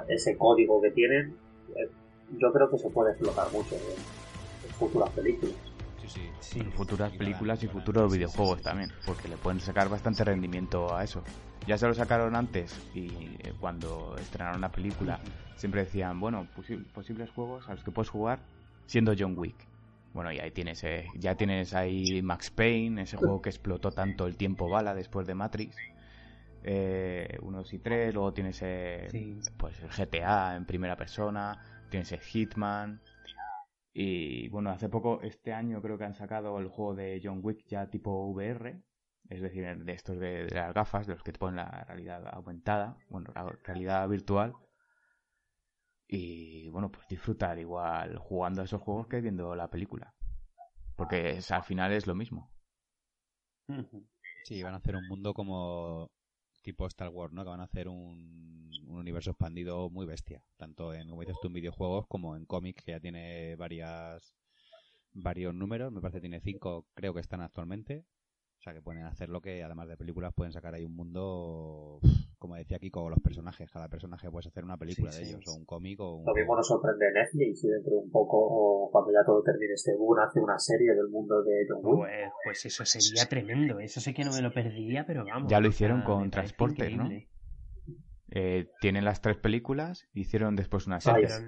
ese 0.08 0.36
código 0.36 0.82
que 0.82 0.90
tienen, 0.90 1.36
eh, 1.76 1.88
yo 2.36 2.52
creo 2.52 2.68
que 2.68 2.78
se 2.78 2.90
puede 2.90 3.12
explotar 3.12 3.50
mucho 3.52 3.76
en, 3.76 4.70
futuras 4.78 5.10
películas. 5.10 5.54
Sí, 6.06 6.28
sí, 6.40 6.58
en 6.58 6.72
futuras 6.72 7.12
películas 7.12 7.62
y 7.62 7.68
futuros 7.68 8.12
videojuegos 8.12 8.60
también, 8.60 8.90
porque 9.06 9.28
le 9.28 9.36
pueden 9.36 9.60
sacar 9.60 9.88
bastante 9.88 10.24
rendimiento 10.24 10.92
a 10.94 11.04
eso. 11.04 11.22
Ya 11.66 11.78
se 11.78 11.86
lo 11.86 11.94
sacaron 11.94 12.34
antes 12.34 12.76
y 12.92 13.06
eh, 13.38 13.54
cuando 13.60 14.16
estrenaron 14.18 14.60
la 14.60 14.72
película 14.72 15.20
siempre 15.62 15.84
decían, 15.84 16.18
bueno, 16.18 16.48
posibles 16.92 17.30
juegos 17.30 17.68
a 17.68 17.74
los 17.74 17.84
que 17.84 17.92
puedes 17.92 18.08
jugar 18.08 18.40
siendo 18.86 19.14
John 19.16 19.38
Wick. 19.38 19.54
Bueno, 20.12 20.32
y 20.32 20.40
ahí 20.40 20.50
tienes, 20.50 20.82
eh, 20.82 21.06
ya 21.14 21.36
tienes 21.36 21.72
ahí 21.72 22.20
Max 22.20 22.50
Payne, 22.50 23.02
ese 23.02 23.16
juego 23.16 23.40
que 23.40 23.50
explotó 23.50 23.92
tanto 23.92 24.26
el 24.26 24.36
tiempo 24.36 24.68
bala 24.68 24.92
después 24.92 25.24
de 25.24 25.36
Matrix. 25.36 25.76
Eh, 26.64 27.38
y 27.70 27.78
tres, 27.78 28.12
luego 28.12 28.32
tienes 28.32 28.60
eh, 28.62 29.38
pues 29.56 29.80
el 29.80 29.88
GTA 29.88 30.56
en 30.56 30.66
primera 30.66 30.96
persona, 30.96 31.86
tienes 31.90 32.10
el 32.10 32.20
Hitman. 32.20 33.00
Y 33.92 34.48
bueno, 34.48 34.70
hace 34.70 34.88
poco, 34.88 35.20
este 35.22 35.52
año 35.52 35.80
creo 35.80 35.96
que 35.96 36.04
han 36.04 36.14
sacado 36.14 36.58
el 36.58 36.66
juego 36.66 36.96
de 36.96 37.20
John 37.22 37.38
Wick 37.40 37.64
ya 37.68 37.86
tipo 37.86 38.26
VR, 38.32 38.82
es 39.28 39.40
decir, 39.40 39.64
de 39.64 39.92
estos 39.92 40.18
de, 40.18 40.48
las 40.50 40.74
gafas, 40.74 41.06
de 41.06 41.12
los 41.12 41.22
que 41.22 41.30
te 41.30 41.38
ponen 41.38 41.56
la 41.56 41.84
realidad 41.84 42.24
aumentada, 42.32 42.96
bueno, 43.08 43.30
la 43.32 43.46
realidad 43.62 44.08
virtual. 44.08 44.54
Y 46.14 46.68
bueno, 46.68 46.92
pues 46.92 47.08
disfrutar 47.08 47.58
igual 47.58 48.18
jugando 48.18 48.60
a 48.60 48.64
esos 48.66 48.82
juegos 48.82 49.06
que 49.06 49.22
viendo 49.22 49.54
la 49.56 49.70
película. 49.70 50.12
Porque 50.94 51.30
es, 51.30 51.50
al 51.50 51.62
final 51.62 51.90
es 51.90 52.06
lo 52.06 52.14
mismo. 52.14 52.50
Sí, 54.44 54.62
van 54.62 54.74
a 54.74 54.76
hacer 54.76 54.94
un 54.94 55.08
mundo 55.08 55.32
como 55.32 56.10
tipo 56.60 56.86
Star 56.86 57.08
Wars, 57.08 57.32
¿no? 57.32 57.44
Que 57.44 57.48
van 57.48 57.60
a 57.60 57.64
hacer 57.64 57.88
un, 57.88 58.70
un 58.86 58.98
universo 58.98 59.30
expandido 59.30 59.88
muy 59.88 60.04
bestia. 60.04 60.42
Tanto 60.58 60.92
en, 60.92 61.08
como 61.08 61.22
dices 61.22 61.36
tú, 61.40 61.48
en 61.48 61.54
videojuegos 61.54 62.06
como 62.08 62.36
en 62.36 62.44
cómics, 62.44 62.84
que 62.84 62.92
ya 62.92 63.00
tiene 63.00 63.56
varias 63.56 64.36
varios 65.14 65.54
números, 65.54 65.92
me 65.92 66.02
parece 66.02 66.18
que 66.18 66.28
tiene 66.28 66.40
cinco, 66.40 66.86
creo 66.94 67.14
que 67.14 67.20
están 67.20 67.40
actualmente. 67.40 68.04
O 68.62 68.64
sea, 68.64 68.74
que 68.74 68.80
pueden 68.80 69.02
hacer 69.02 69.28
lo 69.28 69.40
que, 69.40 69.60
además 69.64 69.88
de 69.88 69.96
películas, 69.96 70.32
pueden 70.36 70.52
sacar 70.52 70.72
ahí 70.72 70.84
un 70.84 70.94
mundo, 70.94 71.98
como 72.38 72.54
decía 72.54 72.76
aquí, 72.76 72.92
con 72.92 73.10
los 73.10 73.18
personajes. 73.18 73.68
Cada 73.68 73.88
personaje 73.88 74.30
puedes 74.30 74.46
hacer 74.46 74.62
una 74.62 74.76
película 74.76 75.10
Sí, 75.10 75.18
de 75.18 75.24
sí. 75.24 75.34
ellos, 75.34 75.48
o 75.48 75.58
un 75.58 75.64
cómic, 75.64 75.98
o 75.98 76.18
un... 76.18 76.24
Lo 76.24 76.32
mismo 76.32 76.54
nos 76.54 76.68
sorprende 76.68 77.06
Netflix 77.12 77.64
y 77.64 77.68
dentro 77.70 77.90
de 77.90 77.98
un 77.98 78.10
poco, 78.12 78.36
o 78.38 78.88
cuando 78.92 79.10
ya 79.10 79.26
todo 79.26 79.42
termine 79.42 79.72
este 79.72 79.96
boom, 79.96 80.16
hace 80.20 80.38
una 80.38 80.56
serie 80.60 80.94
del 80.94 81.08
mundo 81.08 81.42
de 81.42 81.66
John 81.68 81.80
Wick. 81.82 81.96
Pues, 81.96 82.30
pues 82.44 82.66
eso 82.66 82.84
sería 82.84 83.28
tremendo. 83.28 83.80
Eso 83.80 84.00
sé 84.00 84.14
que 84.14 84.22
no 84.22 84.30
me 84.30 84.42
lo 84.42 84.52
perdería, 84.52 85.04
pero 85.06 85.24
vamos. 85.24 85.50
Ya 85.50 85.58
lo 85.58 85.66
hicieron 85.66 86.02
con 86.02 86.30
Transporter, 86.30 86.96
¿no? 86.96 87.08
Eh, 88.30 88.68
tienen 88.80 89.04
las 89.04 89.20
tres 89.20 89.38
películas, 89.38 90.06
hicieron 90.12 90.54
después 90.54 90.86
una 90.86 91.00
serie. 91.00 91.26
Pero, 91.26 91.44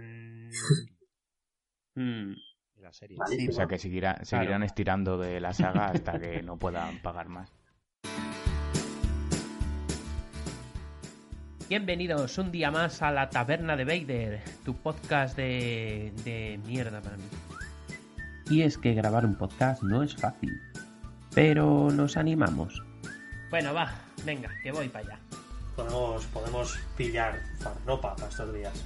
mm, 1.94 2.30
mm, 2.30 2.34
y 2.34 2.53
la 2.84 2.92
serie. 2.92 3.16
Malísimo. 3.18 3.50
O 3.50 3.52
sea 3.54 3.66
que 3.66 3.78
seguirá- 3.78 4.20
seguirán 4.24 4.62
estirando 4.62 5.18
de 5.18 5.40
la 5.40 5.52
saga 5.52 5.86
hasta 5.88 6.18
que 6.18 6.42
no 6.42 6.56
puedan 6.58 7.00
pagar 7.02 7.28
más. 7.28 7.50
Bienvenidos 11.68 12.36
un 12.38 12.52
día 12.52 12.70
más 12.70 13.00
a 13.02 13.10
la 13.10 13.30
Taberna 13.30 13.74
de 13.76 13.84
Vader, 13.84 14.42
tu 14.64 14.76
podcast 14.76 15.34
de, 15.36 16.12
de 16.24 16.60
mierda 16.66 17.00
para 17.00 17.16
mí. 17.16 17.24
Y 18.50 18.62
es 18.62 18.76
que 18.76 18.92
grabar 18.92 19.24
un 19.24 19.34
podcast 19.36 19.82
no 19.82 20.02
es 20.02 20.14
fácil, 20.14 20.60
pero 21.34 21.90
nos 21.90 22.18
animamos. 22.18 22.82
Bueno, 23.48 23.72
va, 23.72 23.90
venga, 24.26 24.50
que 24.62 24.72
voy 24.72 24.88
para 24.88 25.06
allá. 25.06 25.18
Podemos, 25.74 26.26
podemos 26.26 26.78
pillar 26.98 27.40
farnopa 27.58 28.14
para 28.14 28.28
estos 28.28 28.52
días. 28.54 28.84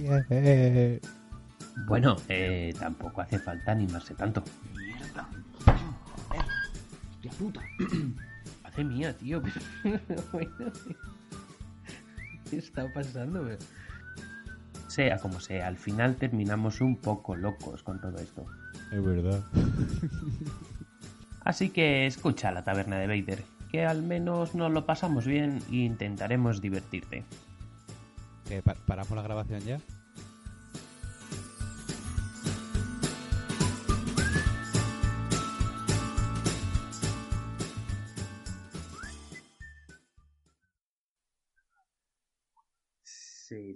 Bueno, 1.87 2.17
eh, 2.29 2.75
tampoco 2.79 3.21
hace 3.21 3.39
falta 3.39 3.73
animarse 3.73 4.15
tanto. 4.15 4.43
Mierda. 4.75 5.29
Hostia 7.11 7.31
puta. 7.39 7.61
Hace 8.65 8.85
mía, 8.85 9.17
tío. 9.17 9.43
pero 9.83 10.23
bueno, 10.33 10.51
¿Qué 12.51 12.57
está 12.59 12.93
pasando? 12.93 13.43
bro? 13.45 13.57
Sea 14.89 15.19
como 15.19 15.41
sea, 15.41 15.67
al 15.67 15.77
final 15.77 16.17
terminamos 16.17 16.81
un 16.81 16.97
poco 16.97 17.37
locos 17.37 17.83
con 17.83 18.01
todo 18.01 18.19
esto. 18.19 18.47
Es 18.93 19.03
verdad. 19.05 19.41
Así 21.45 21.71
que 21.71 22.07
escucha 22.07 22.53
la 22.53 22.63
taberna 22.65 22.99
de 22.99 23.07
Vader, 23.07 23.43
que 23.71 23.85
al 23.87 24.03
menos 24.03 24.55
nos 24.55 24.71
lo 24.73 24.87
pasamos 24.87 25.27
bien 25.27 25.61
e 25.71 25.77
intentaremos 25.77 26.61
divertirte. 26.61 27.25
¿Que 28.49 28.63
pa- 28.63 28.75
¿Paramos 28.87 29.13
la 29.13 29.23
grabación 29.23 29.61
ya? 29.61 29.79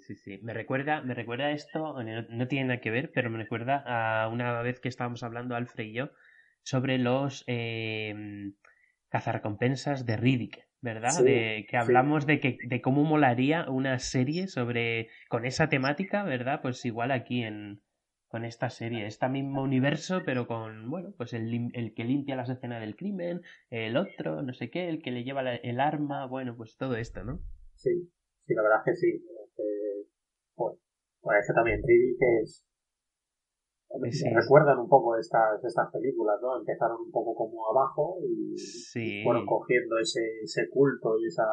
Sí, 0.07 0.17
sí. 0.17 0.39
Me 0.43 0.53
recuerda, 0.55 1.03
me 1.03 1.15
recuerda 1.15 1.51
esto, 1.53 2.03
no, 2.03 2.23
no 2.29 2.49
tiene 2.49 2.67
nada 2.69 2.81
que 2.81 2.91
ver, 2.91 3.11
pero 3.15 3.31
me 3.31 3.39
recuerda 3.39 3.83
a 3.87 4.29
una 4.29 4.61
vez 4.63 4.81
que 4.81 4.89
estábamos 4.89 5.23
hablando 5.23 5.55
Alfred 5.55 5.85
y 5.85 5.93
yo 5.93 6.11
sobre 6.65 6.99
los 6.99 7.45
eh, 7.47 8.53
cazarrecompensas 9.09 10.05
de 10.07 10.17
Riddick, 10.17 10.67
¿verdad? 10.81 11.13
Sí, 11.17 11.25
de, 11.25 11.67
que 11.69 11.77
sí. 11.77 11.81
hablamos 11.83 12.27
de 12.27 12.41
que 12.41 12.59
de 12.65 12.81
cómo 12.81 13.05
molaría 13.05 13.69
una 13.71 13.99
serie 13.99 14.49
sobre 14.49 15.09
con 15.29 15.45
esa 15.45 15.69
temática, 15.69 16.25
¿verdad? 16.25 16.61
Pues 16.63 16.85
igual 16.85 17.11
aquí 17.13 17.43
en 17.45 17.81
con 18.29 18.45
esta 18.47 18.71
serie, 18.71 19.07
este 19.07 19.29
mismo 19.29 19.63
universo, 19.63 20.23
pero 20.25 20.47
con, 20.47 20.89
bueno, 20.91 21.13
pues 21.19 21.35
el, 21.35 21.71
el 21.75 21.93
que 21.95 22.05
limpia 22.05 22.35
las 22.35 22.49
escenas 22.49 22.81
del 22.81 22.97
crimen, 22.97 23.43
el 23.69 23.97
otro, 23.99 24.41
no 24.43 24.55
sé 24.55 24.71
qué, 24.71 24.89
el 24.89 25.03
que 25.03 25.11
le 25.11 25.23
lleva 25.23 25.43
la- 25.43 25.57
el 25.57 25.79
arma, 25.81 26.25
bueno, 26.27 26.57
pues 26.57 26.77
todo 26.79 26.97
esto, 26.97 27.25
¿no? 27.25 27.41
Sí, 27.75 27.91
sí, 28.47 28.55
la 28.55 28.63
verdad 28.63 28.79
es 28.79 28.85
que 28.85 28.97
sí. 28.97 29.25
Eh, 29.59 30.07
bueno, 30.57 30.79
pues 31.21 31.39
es 31.41 31.47
que 31.49 31.55
también 31.55 31.81
Riddick 31.83 32.19
es... 32.43 32.65
Sí. 34.11 34.25
Recuerdan 34.35 34.79
un 34.79 34.89
poco 34.89 35.17
estas, 35.19 35.63
estas 35.63 35.91
películas, 35.93 36.39
¿no? 36.41 36.57
Empezaron 36.59 36.97
un 37.05 37.11
poco 37.11 37.35
como 37.35 37.69
abajo 37.69 38.17
y 38.27 38.57
Sí. 38.57 39.23
fueron 39.23 39.45
cogiendo 39.45 39.99
ese, 39.99 40.21
ese 40.43 40.71
culto 40.71 41.19
y 41.21 41.27
esa, 41.27 41.45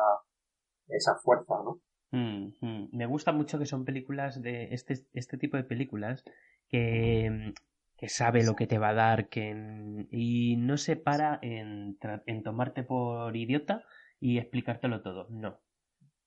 esa 0.88 1.16
fuerza, 1.16 1.56
¿no? 1.66 1.82
Mm, 2.12 2.54
mm. 2.62 2.90
Me 2.94 3.06
gusta 3.08 3.34
mucho 3.34 3.60
que 3.60 3.66
son 3.66 3.84
películas 3.84 4.42
de 4.42 4.74
este, 4.74 4.94
este 5.14 5.38
tipo 5.38 5.58
de 5.58 5.66
películas 5.66 6.24
que, 6.70 7.54
que 7.98 8.08
sabe 8.08 8.46
lo 8.46 8.56
que 8.56 8.68
te 8.68 8.80
va 8.80 8.90
a 8.90 8.94
dar 8.94 9.28
que, 9.28 10.08
y 10.10 10.56
no 10.58 10.78
se 10.78 10.96
para 10.96 11.40
en, 11.42 11.98
en 12.26 12.44
tomarte 12.44 12.84
por 12.84 13.36
idiota 13.36 13.84
y 14.22 14.38
explicártelo 14.38 15.02
todo. 15.02 15.28
No. 15.30 15.60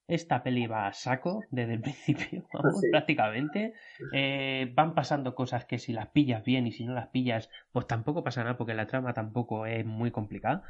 Esta 0.09 0.43
peli 0.43 0.67
va 0.67 0.87
a 0.89 0.93
saco 0.93 1.45
desde 1.51 1.75
el 1.75 1.81
principio, 1.83 2.45
vamos, 2.53 2.81
Sí. 2.81 2.89
prácticamente. 2.91 3.73
Eh, 4.13 4.71
van 4.75 4.95
pasando 4.95 5.35
cosas 5.35 5.65
que 5.65 5.79
si 5.79 5.93
las 5.93 6.09
pillas 6.09 6.45
bien 6.45 6.67
y 6.67 6.73
si 6.73 6.85
no 6.85 6.93
las 6.95 7.09
pillas, 7.09 7.51
pues 7.73 7.87
tampoco 7.87 8.23
pasa 8.25 8.43
nada 8.43 8.57
porque 8.57 8.75
la 8.75 8.87
trama 8.87 9.15
tampoco 9.15 9.67
es 9.67 9.85
muy 9.87 10.11
complicada. 10.11 10.63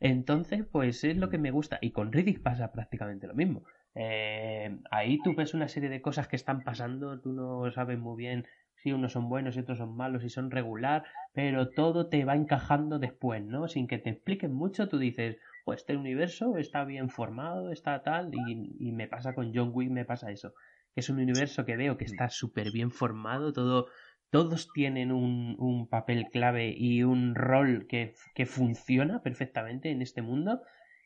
Entonces, 0.00 0.64
pues 0.70 1.04
es 1.04 1.16
lo 1.16 1.30
que 1.30 1.38
me 1.38 1.52
gusta. 1.52 1.78
Y 1.80 1.92
con 1.92 2.12
Riddick 2.12 2.42
pasa 2.42 2.72
prácticamente 2.72 3.28
lo 3.28 3.34
mismo. 3.34 3.62
Eh, 3.94 4.76
ahí 4.90 5.18
tú 5.22 5.34
ves 5.34 5.54
una 5.54 5.68
serie 5.68 5.88
de 5.90 6.02
cosas 6.02 6.26
que 6.26 6.36
están 6.36 6.64
pasando, 6.64 7.20
tú 7.20 7.32
no 7.32 7.70
sabes 7.70 7.98
muy 7.98 8.16
bien 8.16 8.46
si 8.74 8.90
unos 8.92 9.12
son 9.12 9.28
buenos 9.28 9.56
y 9.56 9.60
otros 9.60 9.78
son 9.78 9.94
malos 9.96 10.24
y 10.24 10.28
son 10.28 10.50
regular, 10.50 11.04
pero 11.34 11.68
todo 11.68 12.08
te 12.08 12.24
va 12.24 12.34
encajando 12.34 12.98
después, 12.98 13.44
¿no? 13.44 13.68
Sin 13.68 13.86
que 13.86 13.98
te 13.98 14.10
expliquen 14.10 14.52
mucho, 14.52 14.88
tú 14.88 14.98
dices, 14.98 15.36
pues 15.64 15.80
este 15.80 15.96
universo 15.96 16.56
está 16.58 16.84
bien 16.84 17.08
formado, 17.08 17.70
está 17.70 18.02
tal, 18.02 18.30
y, 18.34 18.76
y 18.78 18.92
me 18.92 19.08
pasa 19.08 19.34
con 19.34 19.52
John 19.54 19.70
Wick, 19.72 19.90
me 19.90 20.04
pasa 20.04 20.30
eso. 20.30 20.54
Es 20.94 21.08
un 21.08 21.18
universo 21.20 21.64
que 21.64 21.76
veo 21.76 21.96
que 21.96 22.04
está 22.04 22.28
súper 22.28 22.70
bien 22.70 22.90
formado, 22.90 23.52
todo, 23.52 23.88
todos 24.30 24.70
tienen 24.72 25.12
un, 25.12 25.56
un 25.58 25.88
papel 25.88 26.26
clave 26.30 26.74
y 26.76 27.02
un 27.02 27.34
rol 27.34 27.86
que, 27.86 28.14
que 28.34 28.46
funciona 28.46 29.22
perfectamente 29.22 29.90
en 29.90 30.02
este 30.02 30.22
mundo. 30.22 30.62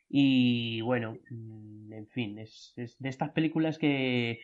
Y 0.09 0.81
bueno, 0.81 1.17
mm, 1.29 1.93
en 1.93 2.07
fin, 2.07 2.39
es, 2.39 2.73
es 2.77 2.97
de 2.99 3.09
estas 3.09 3.31
películas 3.31 3.77
que 3.77 4.39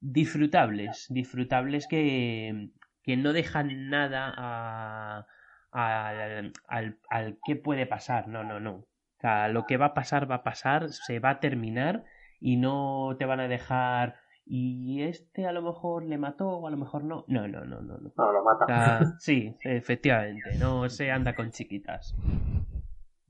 disfrutables, 0.00 1.06
disfrutables 1.10 1.86
que, 1.86 2.70
que 3.02 3.16
no 3.16 3.32
dejan 3.32 3.90
nada 3.90 4.32
a, 4.36 5.26
al, 5.70 6.52
al, 6.68 6.98
al 7.10 7.38
qué 7.44 7.56
puede 7.56 7.86
pasar, 7.86 8.28
no, 8.28 8.44
no, 8.44 8.60
no. 8.60 8.86
O 9.18 9.20
sea, 9.20 9.48
lo 9.48 9.66
que 9.66 9.76
va 9.76 9.86
a 9.86 9.94
pasar 9.94 10.30
va 10.30 10.36
a 10.36 10.42
pasar, 10.42 10.90
se 10.92 11.18
va 11.20 11.30
a 11.30 11.40
terminar 11.40 12.04
y 12.40 12.56
no 12.56 13.16
te 13.18 13.24
van 13.24 13.40
a 13.40 13.48
dejar 13.48 14.16
y 14.44 15.02
este 15.02 15.46
a 15.46 15.52
lo 15.52 15.62
mejor 15.62 16.04
le 16.04 16.18
mató 16.18 16.48
o 16.48 16.66
a 16.66 16.70
lo 16.70 16.76
mejor 16.76 17.02
no. 17.02 17.24
No, 17.28 17.48
no, 17.48 17.64
no, 17.64 17.80
no, 17.80 17.98
no. 17.98 18.12
No, 18.16 18.32
lo 18.32 18.44
mata. 18.44 18.64
O 18.64 18.68
sea, 18.68 19.04
sí, 19.18 19.54
efectivamente, 19.64 20.56
no 20.58 20.88
se 20.88 21.10
anda 21.10 21.34
con 21.34 21.50
chiquitas. 21.50 22.14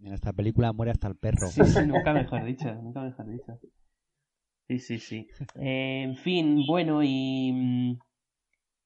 En 0.03 0.13
esta 0.13 0.33
película 0.33 0.73
muere 0.73 0.93
hasta 0.93 1.09
el 1.09 1.17
perro. 1.17 1.51
Sí, 1.51 1.65
sí, 1.65 1.81
nunca 1.85 2.13
mejor 2.13 2.45
dicho, 2.45 2.73
nunca 2.75 3.01
mejor 3.01 3.27
dicho. 3.31 3.59
Sí, 4.69 4.79
sí, 4.81 4.99
sí. 4.99 5.29
Eh, 5.61 6.03
en 6.03 6.17
fin, 6.17 6.65
bueno, 6.67 7.03
y, 7.03 7.53
mm, 7.53 7.99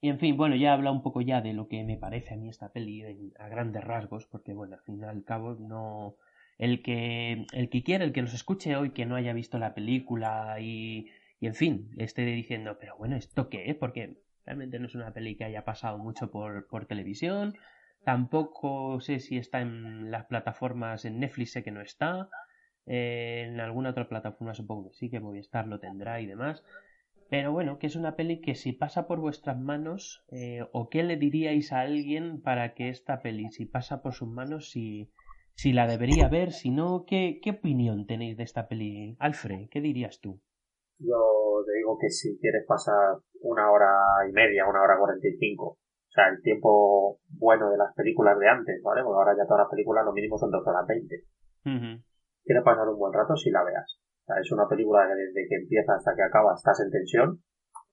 y 0.02 0.08
en 0.08 0.18
fin, 0.18 0.36
bueno, 0.36 0.56
ya 0.56 0.68
he 0.68 0.72
hablado 0.72 0.96
un 0.96 1.02
poco 1.02 1.20
ya 1.22 1.40
de 1.40 1.52
lo 1.54 1.68
que 1.68 1.84
me 1.84 1.96
parece 1.96 2.34
a 2.34 2.36
mí 2.36 2.48
esta 2.48 2.70
peli 2.70 3.02
en- 3.02 3.32
a 3.38 3.48
grandes 3.48 3.82
rasgos, 3.84 4.26
porque 4.26 4.52
bueno, 4.54 4.76
al 4.76 4.82
fin 4.82 5.00
y 5.00 5.04
al 5.04 5.24
cabo 5.24 5.54
no... 5.54 6.16
El 6.60 6.82
que, 6.82 7.46
el 7.54 7.70
que 7.70 7.82
quiera, 7.82 8.04
el 8.04 8.12
que 8.12 8.20
nos 8.20 8.34
escuche 8.34 8.76
hoy, 8.76 8.90
que 8.90 9.06
no 9.06 9.16
haya 9.16 9.32
visto 9.32 9.58
la 9.58 9.72
película 9.72 10.60
y, 10.60 11.10
y 11.40 11.46
en 11.46 11.54
fin, 11.54 11.90
esté 11.96 12.22
diciendo, 12.26 12.76
pero 12.78 12.98
bueno, 12.98 13.16
¿esto 13.16 13.48
qué 13.48 13.70
es? 13.70 13.76
Porque 13.76 14.18
realmente 14.44 14.78
no 14.78 14.86
es 14.86 14.94
una 14.94 15.14
peli 15.14 15.36
que 15.36 15.44
haya 15.44 15.64
pasado 15.64 15.96
mucho 15.96 16.30
por, 16.30 16.66
por 16.68 16.84
televisión, 16.84 17.56
tampoco 18.04 19.00
sé 19.00 19.20
si 19.20 19.38
está 19.38 19.62
en 19.62 20.10
las 20.10 20.26
plataformas, 20.26 21.06
en 21.06 21.18
Netflix 21.18 21.52
sé 21.52 21.62
que 21.62 21.70
no 21.70 21.80
está, 21.80 22.28
eh, 22.84 23.46
en 23.48 23.58
alguna 23.58 23.90
otra 23.90 24.06
plataforma 24.06 24.52
supongo 24.52 24.90
que 24.90 24.96
sí, 24.96 25.08
que 25.08 25.18
Movistar 25.18 25.66
lo 25.66 25.80
tendrá 25.80 26.20
y 26.20 26.26
demás. 26.26 26.62
Pero 27.30 27.52
bueno, 27.52 27.78
que 27.78 27.86
es 27.86 27.96
una 27.96 28.16
peli 28.16 28.42
que 28.42 28.54
si 28.54 28.72
pasa 28.72 29.06
por 29.06 29.18
vuestras 29.20 29.58
manos, 29.58 30.24
eh, 30.30 30.66
o 30.72 30.90
qué 30.90 31.04
le 31.04 31.16
diríais 31.16 31.72
a 31.72 31.80
alguien 31.80 32.42
para 32.42 32.74
que 32.74 32.90
esta 32.90 33.22
peli, 33.22 33.50
si 33.50 33.64
pasa 33.64 34.02
por 34.02 34.12
sus 34.12 34.28
manos, 34.28 34.70
si, 34.70 35.08
si 35.60 35.74
la 35.74 35.86
debería 35.86 36.26
ver, 36.30 36.52
si 36.52 36.70
no, 36.70 37.04
¿qué, 37.06 37.38
¿qué 37.42 37.50
opinión 37.50 38.06
tenéis 38.06 38.38
de 38.38 38.44
esta 38.44 38.66
peli? 38.66 39.14
Alfred, 39.20 39.68
¿qué 39.68 39.82
dirías 39.82 40.18
tú? 40.18 40.40
Yo 40.96 41.20
te 41.66 41.76
digo 41.76 41.98
que 42.00 42.08
si 42.08 42.38
quieres 42.40 42.64
pasar 42.66 43.20
una 43.42 43.70
hora 43.70 43.92
y 44.26 44.32
media, 44.32 44.64
una 44.64 44.80
hora 44.80 44.96
cuarenta 44.96 45.28
y 45.28 45.36
cinco, 45.36 45.76
o 45.76 46.12
sea, 46.16 46.32
el 46.32 46.40
tiempo 46.40 47.20
bueno 47.28 47.68
de 47.68 47.76
las 47.76 47.92
películas 47.92 48.38
de 48.38 48.48
antes, 48.48 48.80
¿vale? 48.82 49.04
Porque 49.04 49.20
ahora 49.20 49.36
ya 49.36 49.44
todas 49.44 49.68
las 49.68 49.70
películas 49.70 50.02
lo 50.06 50.14
mínimo 50.14 50.38
son 50.38 50.50
dos 50.50 50.66
horas 50.66 50.86
veinte. 50.88 51.28
Ujú. 51.68 52.00
Quieres 52.42 52.64
pasar 52.64 52.88
un 52.88 52.96
buen 52.96 53.12
rato 53.12 53.36
si 53.36 53.50
la 53.50 53.62
veas. 53.62 54.00
O 54.00 54.32
sea, 54.32 54.40
es 54.40 54.50
una 54.52 54.66
película 54.66 55.04
que 55.08 55.14
desde 55.14 55.46
que 55.46 55.56
empieza 55.60 55.92
hasta 55.92 56.16
que 56.16 56.22
acaba 56.22 56.54
estás 56.54 56.80
en 56.80 56.90
tensión. 56.90 57.36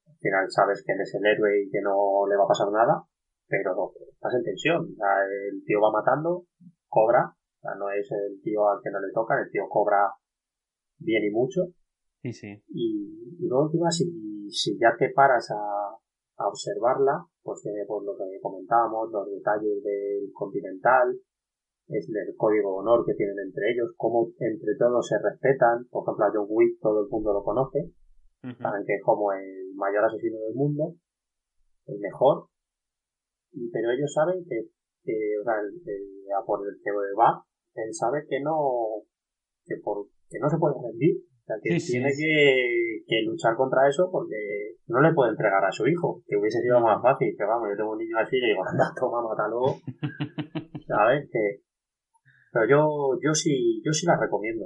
Al 0.08 0.18
final 0.24 0.46
sabes 0.48 0.86
que 0.88 0.94
él 0.94 1.02
es 1.02 1.14
el 1.20 1.26
héroe 1.26 1.68
y 1.68 1.70
que 1.70 1.82
no 1.84 2.24
le 2.32 2.38
va 2.38 2.46
a 2.46 2.48
pasar 2.48 2.72
nada. 2.72 3.04
pero 3.52 3.92
estás 4.08 4.36
en 4.36 4.44
tensión. 4.44 4.88
O 4.88 4.96
sea, 4.96 5.20
el 5.52 5.64
tío 5.68 5.84
va 5.84 5.92
matando, 5.92 6.48
cobra, 6.88 7.36
o 7.58 7.62
sea, 7.62 7.76
no 7.76 7.90
es 7.90 8.10
el 8.12 8.42
tío 8.42 8.70
al 8.70 8.82
que 8.84 8.92
no 8.92 9.00
le 9.00 9.12
toca, 9.14 9.40
el 9.40 9.50
tío 9.52 9.64
cobra 9.70 10.14
bien 11.00 11.24
y 11.26 11.32
mucho. 11.32 11.62
Sí, 12.22 12.34
sí. 12.34 12.64
Y, 12.70 13.38
y 13.40 13.48
luego 13.48 13.66
encima, 13.66 13.92
si, 13.92 14.50
si 14.50 14.78
ya 14.80 14.96
te 14.98 15.10
paras 15.10 15.50
a, 15.52 15.98
a 16.38 16.48
observarla, 16.48 17.26
pues 17.42 17.62
tiene 17.62 17.86
por 17.86 18.04
lo 18.06 18.16
que 18.18 18.40
comentábamos, 18.42 19.12
los 19.12 19.30
detalles 19.32 19.84
del 19.84 20.32
continental, 20.34 21.18
es 21.88 22.10
el 22.10 22.36
código 22.36 22.72
de 22.72 22.80
honor 22.80 23.06
que 23.06 23.14
tienen 23.14 23.40
entre 23.40 23.72
ellos, 23.72 23.94
cómo 23.96 24.30
entre 24.40 24.76
todos 24.78 25.08
se 25.08 25.16
respetan, 25.24 25.88
por 25.90 26.04
ejemplo 26.04 26.26
a 26.26 26.32
John 26.34 26.48
Wick 26.50 26.80
todo 26.82 27.02
el 27.02 27.10
mundo 27.10 27.34
lo 27.34 27.44
conoce, 27.44 27.92
saben 28.60 28.86
que 28.86 28.96
es 28.96 29.04
como 29.04 29.32
el 29.32 29.74
mayor 29.76 30.06
asesino 30.06 30.38
del 30.40 30.56
mundo, 30.56 30.96
el 31.86 32.00
mejor, 32.00 32.48
pero 33.72 33.92
ellos 33.92 34.14
saben 34.14 34.44
que, 34.48 34.70
que 35.08 35.16
o 35.40 35.44
sea, 35.48 35.56
el, 35.64 36.28
a 36.36 36.44
por 36.44 36.60
el 36.68 36.76
que 36.84 36.92
va, 37.16 37.40
él 37.76 37.94
sabe 37.94 38.28
que 38.28 38.42
no, 38.42 39.08
que 39.64 39.80
por, 39.80 40.08
que 40.28 40.40
no 40.40 40.50
se 40.50 40.58
puede 40.58 40.76
rendir, 40.76 41.24
o 41.24 41.46
sea, 41.48 41.56
que 41.64 41.80
tiene 41.80 42.12
Que, 42.12 43.08
que, 43.08 43.22
luchar 43.24 43.56
contra 43.56 43.88
eso 43.88 44.10
porque 44.12 44.76
no 44.88 45.00
le 45.00 45.14
puede 45.14 45.32
entregar 45.32 45.64
a 45.64 45.72
su 45.72 45.88
hijo, 45.88 46.22
que 46.28 46.36
hubiese 46.36 46.60
sido 46.60 46.82
más 46.82 47.02
fácil, 47.02 47.34
que 47.38 47.46
vamos, 47.46 47.70
yo 47.72 47.78
tengo 47.78 47.94
un 47.96 48.04
niño 48.04 48.20
así 48.20 48.36
y 48.36 48.52
digo, 48.52 48.68
anda, 48.68 48.92
toma, 49.00 49.24
mátalo, 49.24 49.80
¿sabes? 50.88 51.30
Que, 51.32 51.64
pero 52.52 52.68
yo, 52.68 53.20
yo 53.24 53.34
sí, 53.34 53.82
yo 53.86 53.94
sí 53.94 54.06
la 54.06 54.20
recomiendo, 54.20 54.66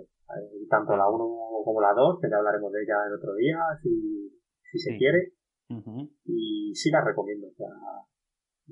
tanto 0.70 0.98
la 0.98 1.08
1 1.08 1.18
como 1.64 1.82
la 1.82 1.94
2, 1.94 2.20
que 2.20 2.30
ya 2.30 2.38
hablaremos 2.38 2.72
de 2.72 2.82
ella 2.82 2.98
el 3.08 3.14
otro 3.14 3.36
día, 3.36 3.60
si, 3.84 4.34
si 4.64 4.80
se 4.80 4.98
quiere, 4.98 5.34
y 6.26 6.74
sí 6.74 6.89
la 6.89 7.04
recomiendo, 7.06 7.48
o 7.48 7.54
sea, 7.54 7.68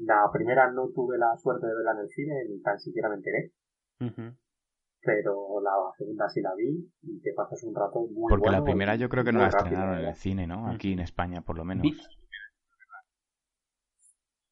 la 0.05 0.29
primera 0.31 0.71
no 0.71 0.89
tuve 0.89 1.17
la 1.17 1.35
suerte 1.37 1.67
de 1.67 1.73
verla 1.73 1.91
en 1.91 1.99
el 1.99 2.09
cine, 2.09 2.45
ni 2.49 2.61
tan 2.61 2.79
siquiera 2.79 3.09
me 3.09 3.15
enteré. 3.15 3.51
Pero 5.01 5.61
la 5.61 5.71
segunda 5.97 6.29
sí 6.29 6.41
la 6.41 6.53
vi 6.55 6.91
y 7.03 7.21
te 7.21 7.33
pasas 7.33 7.63
un 7.63 7.73
rato 7.73 7.99
muy 8.11 8.29
Porque 8.29 8.49
la 8.49 8.63
primera 8.63 8.95
yo 8.95 9.09
creo 9.09 9.23
que 9.23 9.31
no 9.31 9.39
la 9.39 9.47
estrenaron 9.47 9.99
en 9.99 10.05
el 10.05 10.15
cine, 10.15 10.47
¿no? 10.47 10.67
Aquí 10.67 10.93
en 10.93 10.99
España, 10.99 11.41
por 11.41 11.57
lo 11.57 11.65
menos. 11.65 11.85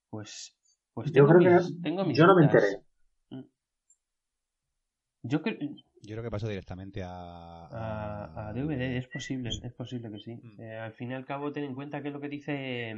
Pues, 0.09 0.55
pues 0.93 1.11
yo 1.11 1.27
creo 1.27 1.39
que 1.39 2.13
yo 2.13 2.27
no 2.27 2.35
me 2.35 2.45
enteré. 2.45 2.81
Mm. 3.29 3.41
Yo 5.23 5.41
creo, 5.41 5.57
yo 5.59 6.15
creo 6.15 6.23
que 6.23 6.31
pasó 6.31 6.47
directamente 6.47 7.03
a, 7.03 8.47
a, 8.47 8.53
DVD, 8.53 8.97
es 8.97 9.07
posible, 9.07 9.49
es 9.49 9.73
posible 9.73 10.09
que 10.09 10.19
sí. 10.19 10.35
Mm. 10.35 10.61
Eh, 10.61 10.79
al 10.79 10.93
fin 10.93 11.11
y 11.11 11.13
al 11.13 11.25
cabo, 11.25 11.51
ten 11.51 11.65
en 11.65 11.75
cuenta 11.75 12.01
que 12.01 12.07
es 12.07 12.13
lo 12.13 12.21
que 12.21 12.29
dice 12.29 12.95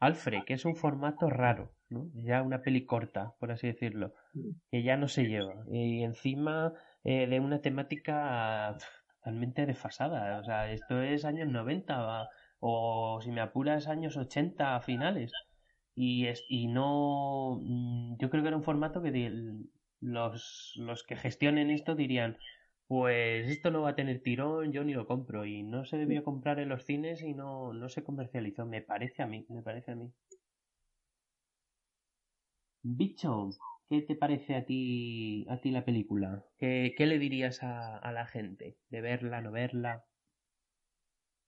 Alfred, 0.00 0.44
que 0.44 0.54
es 0.54 0.64
un 0.64 0.76
formato 0.76 1.28
raro, 1.28 1.72
¿no? 1.88 2.10
Ya 2.14 2.42
una 2.42 2.62
peli 2.62 2.84
corta, 2.86 3.34
por 3.40 3.50
así 3.50 3.66
decirlo, 3.66 4.14
mm. 4.34 4.50
que 4.70 4.82
ya 4.82 4.96
no 4.96 5.08
se 5.08 5.24
lleva. 5.24 5.64
Y 5.70 6.02
encima 6.02 6.72
eh, 7.04 7.26
de 7.26 7.40
una 7.40 7.60
temática 7.60 8.76
totalmente 9.18 9.66
desfasada. 9.66 10.38
O 10.38 10.44
sea, 10.44 10.70
esto 10.70 11.02
es 11.02 11.24
años 11.24 11.48
90 11.48 12.28
o, 12.60 13.20
si 13.22 13.30
me 13.30 13.40
apuras 13.40 13.88
años 13.88 14.16
80 14.16 14.76
a 14.76 14.80
finales. 14.80 15.32
Y, 15.94 16.26
es, 16.26 16.44
y 16.48 16.68
no... 16.68 17.60
Mm, 17.60 18.16
yo 18.18 18.30
creo 18.30 18.42
que 18.42 18.48
era 18.48 18.56
un 18.56 18.62
formato 18.62 19.02
que 19.02 19.40
los, 20.00 20.74
los 20.76 21.02
que 21.02 21.16
gestionen 21.16 21.70
esto 21.70 21.94
dirían, 21.96 22.38
pues 22.88 23.48
esto 23.48 23.70
no 23.70 23.82
va 23.82 23.90
a 23.90 23.94
tener 23.96 24.20
tirón, 24.22 24.72
yo 24.72 24.82
ni 24.84 24.92
lo 24.94 25.06
compro. 25.06 25.46
Y 25.46 25.62
no 25.62 25.84
se 25.84 25.96
debió 25.98 26.24
comprar 26.24 26.58
en 26.58 26.68
los 26.70 26.84
cines 26.84 27.22
y 27.22 27.34
no, 27.34 27.72
no 27.72 27.88
se 27.88 28.02
comercializó. 28.04 28.66
Me 28.66 28.82
parece 28.82 29.22
a 29.22 29.26
mí, 29.28 29.46
me 29.50 29.62
parece 29.62 29.92
a 29.92 29.96
mí. 29.96 30.12
Bicho, 32.82 33.50
¿qué 33.88 34.02
te 34.02 34.16
parece 34.16 34.56
a 34.56 34.64
ti, 34.64 35.46
a 35.48 35.60
ti 35.60 35.70
la 35.70 35.84
película? 35.84 36.44
¿Qué, 36.58 36.92
qué 36.96 37.06
le 37.06 37.20
dirías 37.20 37.62
a, 37.62 37.96
a 37.98 38.10
la 38.12 38.26
gente? 38.26 38.78
¿De 38.90 39.00
verla, 39.00 39.40
no 39.40 39.52
verla? 39.52 40.04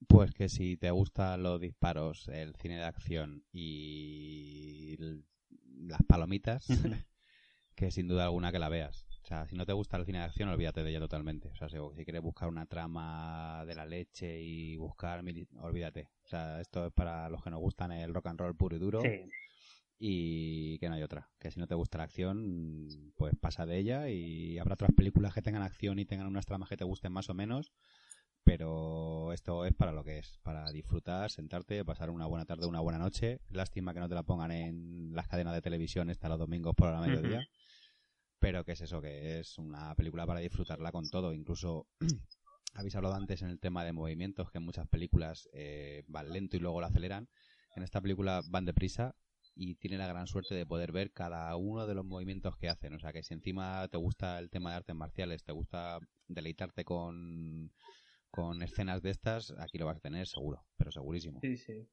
Pues 0.09 0.33
que 0.33 0.49
si 0.49 0.77
te 0.77 0.91
gustan 0.91 1.43
los 1.43 1.61
disparos, 1.61 2.29
el 2.29 2.55
cine 2.57 2.77
de 2.79 2.85
acción 2.85 3.45
y 3.53 4.97
las 5.79 6.03
palomitas, 6.07 6.67
que 7.77 7.91
sin 7.91 8.09
duda 8.09 8.25
alguna 8.25 8.53
que 8.53 8.59
la 8.61 8.69
veas. 8.71 9.10
O 9.23 9.27
sea, 9.27 9.47
si 9.47 9.55
no 9.55 9.67
te 9.67 9.73
gusta 9.73 9.97
el 9.97 10.07
cine 10.07 10.19
de 10.19 10.25
acción, 10.25 10.49
olvídate 10.49 10.83
de 10.83 10.91
ella 10.91 11.01
totalmente. 11.01 11.49
O 11.49 11.57
sea, 11.57 11.69
si, 11.69 11.77
quieres 12.05 12.23
buscar 12.23 12.49
una 12.49 12.67
trama 12.67 13.65
de 13.67 13.75
la 13.75 13.85
leche 13.85 14.41
y 14.41 14.77
buscar... 14.77 15.23
Olvídate. 15.61 16.09
O 16.25 16.29
sea, 16.29 16.61
esto 16.61 16.87
es 16.87 16.93
para 16.93 17.29
los 17.29 17.43
que 17.43 17.51
nos 17.51 17.61
gustan 17.61 17.93
el 17.93 18.15
rock 18.15 18.29
and 18.29 18.41
roll 18.41 18.57
puro 18.57 18.77
y 18.77 18.79
duro. 18.79 19.03
Y 19.99 20.79
que 20.79 20.89
no 20.89 20.95
hay 20.95 21.03
otra. 21.03 21.29
Que 21.39 21.51
si 21.51 21.61
no 21.61 21.67
te 21.67 21.75
gusta 21.75 21.99
la 21.99 22.05
acción, 22.05 22.89
pues 23.17 23.35
pasa 23.39 23.67
de 23.67 23.79
ella 23.79 24.09
y 24.09 24.59
habrá 24.59 24.75
otras 24.75 24.93
películas 24.97 25.35
que 25.35 25.43
tengan 25.43 25.63
acción 25.63 25.99
y 25.99 26.07
tengan 26.07 26.27
unas 26.27 26.47
tramas 26.47 26.71
que 26.71 26.79
te 26.79 26.85
gusten 26.85 27.13
más 27.13 27.29
o 27.29 27.35
menos. 27.35 27.71
Pero 28.43 29.35
esto 29.35 29.67
es 29.67 29.75
para 29.75 29.93
lo 29.93 30.03
que 30.03 30.19
es, 30.19 30.39
para 30.43 30.73
disfrutar, 30.73 31.31
sentarte, 31.31 31.85
pasar 31.85 32.09
una 32.09 32.27
buena 32.27 32.47
tarde, 32.47 32.67
una 32.67 32.81
buena 32.81 32.99
noche. 32.99 33.41
Lástima 33.51 33.93
que 33.93 34.01
no 34.01 34.09
te 34.09 34.15
la 34.15 34.23
pongan 34.23 34.51
en 34.51 35.15
las 35.15 35.29
cadenas 35.29 35.53
de 35.53 35.61
televisión 35.61 36.09
esta 36.09 36.31
los 36.31 36.39
domingos 36.39 36.75
por 36.75 36.91
la 36.91 37.01
mediodía 37.01 37.47
pero 38.41 38.65
que 38.65 38.73
es 38.73 38.81
eso, 38.81 39.01
que 39.01 39.39
es 39.39 39.59
una 39.59 39.95
película 39.95 40.27
para 40.27 40.41
disfrutarla 40.41 40.91
con 40.91 41.09
todo. 41.11 41.33
Incluso 41.33 41.87
habéis 42.75 42.97
hablado 42.97 43.15
antes 43.15 43.43
en 43.43 43.51
el 43.51 43.61
tema 43.61 43.85
de 43.85 43.93
movimientos, 43.93 44.51
que 44.51 44.59
en 44.59 44.65
muchas 44.65 44.89
películas 44.89 45.49
eh, 45.53 46.03
van 46.09 46.33
lento 46.33 46.57
y 46.57 46.61
luego 46.61 46.81
lo 46.81 46.87
aceleran. 46.87 47.29
En 47.77 47.83
esta 47.83 48.01
película 48.01 48.43
van 48.49 48.65
deprisa 48.65 49.15
y 49.55 49.75
tiene 49.75 49.99
la 49.99 50.07
gran 50.07 50.27
suerte 50.27 50.55
de 50.55 50.67
poder 50.67 50.91
ver 50.91 51.13
cada 51.13 51.55
uno 51.55 51.87
de 51.87 51.95
los 51.95 52.05
movimientos 52.05 52.57
que 52.57 52.71
hacen. 52.71 52.95
O 52.95 52.99
sea, 52.99 53.13
que 53.13 53.23
si 53.23 53.35
encima 53.35 53.87
te 53.89 53.99
gusta 53.99 54.39
el 54.39 54.51
tema 54.51 54.71
de 54.71 54.77
artes 54.77 54.97
marciales, 54.97 55.45
te 55.45 55.53
gusta 55.53 55.99
deleitarte 56.27 56.85
con, 56.85 57.71
con 58.31 58.63
escenas 58.63 59.03
de 59.03 59.11
estas, 59.11 59.53
aquí 59.59 59.77
lo 59.77 59.87
vas 59.87 59.99
a 59.99 60.01
tener 60.01 60.27
seguro, 60.27 60.65
pero 60.79 60.91
segurísimo. 60.91 61.41
Sí, 61.41 61.59
sí. 61.59 61.87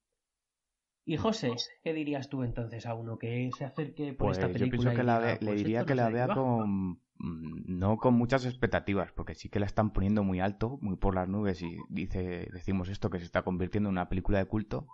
Y 1.09 1.15
José, 1.15 1.53
¿qué 1.85 1.93
dirías 1.93 2.27
tú 2.27 2.43
entonces 2.43 2.85
a 2.85 2.93
uno 2.93 3.17
que 3.17 3.49
se 3.57 3.63
acerque 3.63 4.07
por 4.11 4.27
pues 4.27 4.39
esta 4.39 4.51
película? 4.51 4.65
Yo 4.65 4.81
pienso 4.81 4.97
que 4.97 5.03
la 5.05 5.19
le 5.21 5.37
pues 5.37 5.55
diría 5.55 5.85
que 5.85 5.95
la 5.95 6.09
vea 6.09 6.27
con 6.27 6.99
mm, 7.17 7.63
no 7.65 7.95
con 7.95 8.15
muchas 8.15 8.45
expectativas, 8.45 9.13
porque 9.13 9.33
sí 9.33 9.47
que 9.47 9.61
la 9.61 9.67
están 9.67 9.93
poniendo 9.93 10.23
muy 10.23 10.41
alto, 10.41 10.77
muy 10.81 10.97
por 10.97 11.15
las 11.15 11.29
nubes 11.29 11.61
y 11.61 11.77
dice 11.87 12.49
decimos 12.51 12.89
esto 12.89 13.09
que 13.09 13.19
se 13.19 13.23
está 13.23 13.43
convirtiendo 13.43 13.87
en 13.87 13.93
una 13.93 14.09
película 14.09 14.39
de 14.39 14.47
culto. 14.47 14.87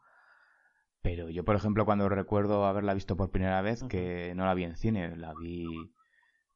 Pero 1.01 1.31
yo, 1.31 1.43
por 1.43 1.55
ejemplo, 1.55 1.83
cuando 1.83 2.07
recuerdo 2.07 2.67
haberla 2.67 2.93
visto 2.93 3.17
por 3.17 3.31
primera 3.31 3.63
vez, 3.63 3.83
que 3.89 4.33
no 4.35 4.45
la 4.45 4.53
vi 4.53 4.65
en 4.65 4.77
cine, 4.77 5.17
la 5.17 5.33
vi 5.33 5.65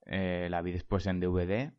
eh, 0.05 0.49
la 0.51 0.61
vi 0.61 0.71
después 0.71 1.07
en 1.07 1.19
DVD. 1.19 1.73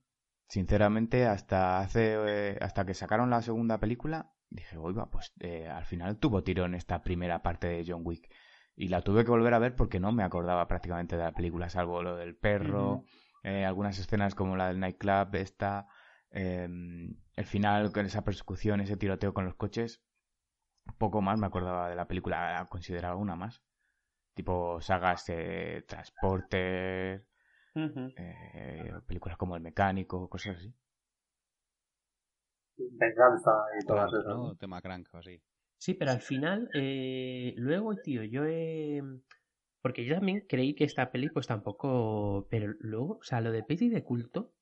Sinceramente, 0.48 1.26
hasta 1.26 1.78
hace 1.78 2.16
eh, 2.26 2.58
hasta 2.60 2.84
que 2.84 2.94
sacaron 2.94 3.30
la 3.30 3.40
segunda 3.40 3.78
película, 3.78 4.32
dije, 4.50 4.76
oiga, 4.76 5.10
pues 5.10 5.32
eh, 5.40 5.68
al 5.68 5.84
final 5.84 6.18
tuvo 6.18 6.42
tirón 6.42 6.74
esta 6.74 7.02
primera 7.02 7.42
parte 7.42 7.66
de 7.66 7.84
John 7.86 8.02
Wick. 8.04 8.28
Y 8.76 8.88
la 8.88 9.02
tuve 9.02 9.24
que 9.24 9.30
volver 9.30 9.54
a 9.54 9.58
ver 9.58 9.74
porque 9.74 10.00
no 10.00 10.12
me 10.12 10.22
acordaba 10.22 10.68
prácticamente 10.68 11.16
de 11.16 11.24
la 11.24 11.32
película, 11.32 11.68
salvo 11.68 12.02
lo 12.02 12.16
del 12.16 12.36
perro, 12.36 13.04
eh, 13.42 13.64
algunas 13.64 13.98
escenas 13.98 14.34
como 14.34 14.56
la 14.56 14.68
del 14.68 14.78
nightclub, 14.78 15.34
esta, 15.34 15.88
em, 16.30 17.16
el 17.34 17.44
final 17.44 17.92
con 17.92 18.06
esa 18.06 18.22
persecución, 18.22 18.80
ese 18.80 18.96
tiroteo 18.96 19.34
con 19.34 19.44
los 19.44 19.56
coches. 19.56 20.02
Poco 20.96 21.20
más 21.20 21.38
me 21.38 21.46
acordaba 21.46 21.90
de 21.90 21.96
la 21.96 22.06
película, 22.06 22.66
consideraba 22.70 23.16
una 23.16 23.36
más. 23.36 23.62
Tipo 24.34 24.80
sagas 24.80 25.26
de 25.26 25.84
transporte, 25.88 27.26
eh, 27.74 28.92
películas 29.06 29.36
como 29.36 29.56
El 29.56 29.62
Mecánico, 29.62 30.28
cosas 30.28 30.56
así 30.56 30.72
venganza 32.92 33.50
y 33.80 33.86
todo 33.86 34.06
eso. 34.06 34.28
¿no? 34.28 34.56
Tema 34.56 34.80
crank 34.80 35.08
así. 35.14 35.40
Sí, 35.78 35.94
pero 35.94 36.10
al 36.10 36.20
final, 36.20 36.68
eh, 36.74 37.54
luego, 37.56 37.94
tío, 37.96 38.24
yo 38.24 38.44
he... 38.44 39.02
Porque 39.80 40.04
yo 40.04 40.16
también 40.16 40.44
creí 40.48 40.74
que 40.74 40.84
esta 40.84 41.10
peli 41.10 41.28
pues 41.28 41.46
tampoco... 41.46 42.48
Pero 42.50 42.74
luego, 42.80 43.18
o 43.18 43.22
sea, 43.22 43.40
lo 43.40 43.52
de 43.52 43.62
peli 43.62 43.88
de 43.88 44.02
culto, 44.02 44.52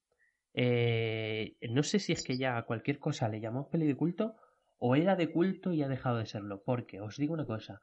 eh, 0.52 1.56
no 1.70 1.82
sé 1.82 1.98
si 1.98 2.12
es 2.12 2.22
que 2.22 2.36
ya 2.36 2.58
a 2.58 2.64
cualquier 2.64 2.98
cosa 2.98 3.28
le 3.28 3.40
llamamos 3.40 3.68
peli 3.70 3.86
de 3.86 3.96
culto 3.96 4.36
o 4.78 4.94
era 4.94 5.16
de 5.16 5.32
culto 5.32 5.72
y 5.72 5.82
ha 5.82 5.88
dejado 5.88 6.18
de 6.18 6.26
serlo. 6.26 6.62
Porque 6.64 7.00
os 7.00 7.16
digo 7.16 7.32
una 7.32 7.46
cosa, 7.46 7.80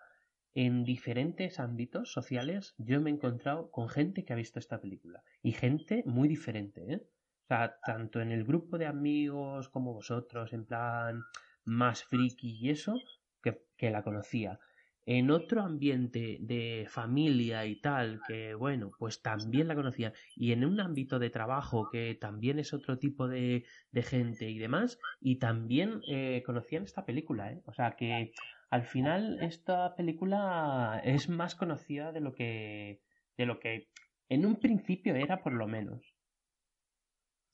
en 0.53 0.83
diferentes 0.83 1.59
ámbitos 1.59 2.11
sociales 2.11 2.75
yo 2.77 3.01
me 3.01 3.09
he 3.09 3.13
encontrado 3.13 3.71
con 3.71 3.89
gente 3.89 4.23
que 4.23 4.33
ha 4.33 4.37
visto 4.37 4.59
esta 4.59 4.79
película 4.79 5.23
y 5.41 5.53
gente 5.53 6.03
muy 6.05 6.27
diferente, 6.27 6.93
¿eh? 6.93 7.07
O 7.43 7.47
sea, 7.47 7.75
tanto 7.85 8.21
en 8.21 8.31
el 8.31 8.45
grupo 8.45 8.77
de 8.77 8.85
amigos 8.85 9.69
como 9.69 9.93
vosotros, 9.93 10.53
en 10.53 10.65
plan 10.65 11.23
más 11.65 12.03
friki 12.05 12.57
y 12.61 12.69
eso, 12.69 12.99
que, 13.41 13.65
que 13.77 13.91
la 13.91 14.03
conocía. 14.03 14.59
En 15.05 15.31
otro 15.31 15.61
ambiente 15.61 16.37
de 16.39 16.85
familia 16.89 17.65
y 17.65 17.81
tal, 17.81 18.21
que 18.25 18.53
bueno, 18.53 18.91
pues 18.97 19.21
también 19.21 19.67
la 19.67 19.75
conocía. 19.75 20.13
Y 20.35 20.53
en 20.53 20.63
un 20.63 20.79
ámbito 20.79 21.19
de 21.19 21.29
trabajo, 21.29 21.89
que 21.91 22.15
también 22.15 22.57
es 22.57 22.73
otro 22.73 22.97
tipo 22.97 23.27
de, 23.27 23.65
de 23.91 24.01
gente 24.01 24.49
y 24.49 24.59
demás, 24.59 24.97
y 25.19 25.39
también 25.39 26.01
eh, 26.07 26.41
conocían 26.45 26.83
esta 26.83 27.05
película, 27.05 27.51
¿eh? 27.51 27.61
O 27.65 27.73
sea, 27.73 27.97
que 27.97 28.31
al 28.69 28.83
final 28.83 29.39
esta 29.41 29.93
película 29.95 31.01
es 31.03 31.27
más 31.27 31.55
conocida 31.55 32.13
de 32.13 32.21
lo 32.21 32.33
que 32.33 33.01
de 33.37 33.45
lo 33.45 33.59
que 33.59 33.89
en 34.29 34.45
un 34.45 34.55
principio 34.55 35.15
era 35.15 35.43
por 35.43 35.53
lo 35.53 35.67
menos 35.67 36.12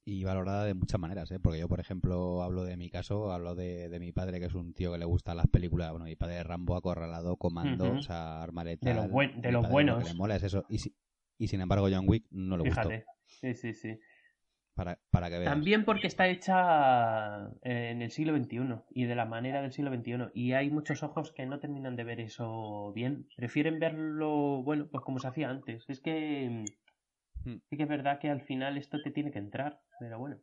y 0.10 0.24
valorada 0.24 0.66
de 0.66 0.74
muchas 0.74 1.00
maneras, 1.00 1.30
¿eh? 1.32 1.40
porque 1.40 1.60
yo, 1.60 1.68
por 1.68 1.80
ejemplo, 1.80 2.42
hablo 2.42 2.64
de 2.64 2.78
mi 2.78 2.90
caso, 2.90 3.32
hablo 3.32 3.54
de, 3.54 3.90
de 3.90 4.00
mi 4.00 4.12
padre, 4.12 4.40
que 4.40 4.48
es 4.48 4.56
un 4.56 4.74
tío 4.74 4.92
que 4.92 4.98
le 4.98 5.06
gustan 5.06 5.38
las 5.38 5.48
películas, 5.48 5.92
bueno, 5.92 6.06
mi 6.06 6.16
padre 6.16 6.44
Rambo, 6.44 6.76
Acorralado, 6.76 7.38
Comando, 7.38 7.94
o 7.94 8.02
sea, 8.02 8.42
Armaleta. 8.42 8.90
De, 8.90 8.96
los, 8.96 9.08
de 9.36 9.52
los 9.52 9.70
buenos. 9.70 10.00
Lo 10.00 10.04
que 10.04 10.10
le 10.10 10.16
mola 10.16 10.36
es 10.36 10.44
eso. 10.44 10.66
Y, 10.68 10.78
y 11.38 11.48
sin 11.48 11.62
embargo, 11.62 11.88
John 11.92 12.06
Wick 12.08 12.26
no 12.32 12.58
lo 12.58 12.64
Fíjate. 12.64 13.06
Sí, 13.26 13.54
sí, 13.54 13.74
sí. 13.74 14.00
Para, 14.74 14.98
para 15.12 15.30
que 15.30 15.38
veas. 15.38 15.52
También 15.52 15.86
porque 15.86 16.08
está 16.08 16.28
hecha 16.28 17.52
en 17.62 18.02
el 18.02 18.10
siglo 18.10 18.36
XXI 18.36 18.82
y 18.90 19.06
de 19.06 19.16
la 19.16 19.26
manera 19.26 19.62
del 19.62 19.74
siglo 19.74 19.94
XXI. 19.94 20.32
Y 20.34 20.54
hay 20.54 20.72
muchos 20.72 21.04
ojos 21.04 21.32
que 21.34 21.46
no 21.46 21.60
terminan 21.60 21.96
de 21.96 22.04
ver 22.04 22.20
eso 22.20 22.92
bien. 22.94 23.28
Prefieren 23.36 23.78
verlo, 23.78 24.64
bueno, 24.64 24.88
pues 24.90 25.04
como 25.04 25.20
se 25.20 25.28
hacía 25.28 25.50
antes. 25.50 25.86
Es 25.88 26.00
que 26.00 26.64
Hmm. 27.46 27.58
Sí 27.70 27.78
que 27.78 27.84
es 27.84 27.90
verdad 27.90 28.20
que 28.20 28.30
al 28.30 28.42
final 28.42 28.78
esto 28.78 29.02
te 29.02 29.12
tiene 29.12 29.32
que 29.32 29.40
entrar, 29.40 29.82
pero 30.00 30.20
bueno. 30.20 30.38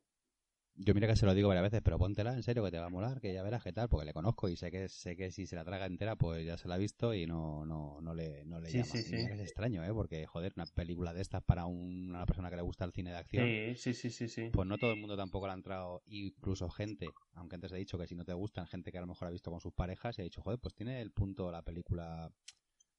Yo 0.79 0.93
mira 0.93 1.07
que 1.07 1.17
se 1.17 1.25
lo 1.25 1.33
digo 1.33 1.49
varias 1.49 1.63
veces, 1.63 1.81
pero 1.83 1.99
póntela 1.99 2.35
en 2.35 2.43
serio 2.43 2.63
que 2.63 2.71
te 2.71 2.79
va 2.79 2.87
a 2.87 2.91
molar, 2.91 3.19
que 3.21 3.33
ya 3.33 3.43
verás 3.43 3.63
qué 3.63 3.73
tal, 3.73 3.89
porque 3.89 4.05
le 4.05 4.13
conozco 4.13 4.47
y 4.51 4.57
sé 4.57 4.71
que 4.71 4.91
sé 4.91 5.17
que 5.17 5.31
si 5.31 5.47
se 5.47 5.57
la 5.57 5.65
traga 5.65 5.87
entera, 5.87 6.17
pues 6.17 6.45
ya 6.45 6.59
se 6.59 6.69
la 6.69 6.75
ha 6.75 6.79
visto 6.79 7.15
y 7.15 7.27
no 7.27 7.65
no 7.65 7.99
no 8.03 8.15
le 8.15 8.45
no 8.45 8.61
le 8.61 8.71
llama. 8.71 8.85
Sí, 8.85 9.03
sí. 9.03 9.17
Es 9.17 9.41
extraño, 9.41 9.83
¿eh? 9.85 9.93
Porque 9.95 10.27
joder, 10.27 10.53
una 10.55 10.67
película 10.67 11.15
de 11.15 11.23
estas 11.23 11.43
para 11.43 11.65
una 11.65 12.27
persona 12.27 12.51
que 12.51 12.57
le 12.57 12.63
gusta 12.63 12.85
el 12.85 12.93
cine 12.93 13.11
de 13.11 13.17
acción. 13.17 13.47
Sí, 13.77 13.95
sí, 13.95 14.11
sí, 14.11 14.29
sí, 14.29 14.51
Pues 14.53 14.69
no 14.69 14.77
todo 14.77 14.93
el 14.93 15.01
mundo 15.01 15.17
tampoco 15.17 15.47
le 15.47 15.53
ha 15.53 15.57
entrado, 15.57 16.03
incluso 16.07 16.69
gente, 16.69 17.09
aunque 17.35 17.55
antes 17.55 17.73
he 17.73 17.77
dicho 17.77 17.97
que 17.97 18.07
si 18.07 18.15
no 18.15 18.27
te 18.27 18.35
gustan, 18.35 18.67
gente 18.67 18.93
que 18.93 18.99
a 18.99 19.01
lo 19.01 19.07
mejor 19.07 19.29
ha 19.29 19.31
visto 19.31 19.51
con 19.51 19.61
sus 19.61 19.73
parejas 19.73 20.19
y 20.19 20.21
ha 20.21 20.25
dicho, 20.25 20.43
joder, 20.43 20.59
pues 20.59 20.75
tiene 20.75 21.01
el 21.01 21.11
punto 21.11 21.51
la 21.51 21.63
película 21.63 22.31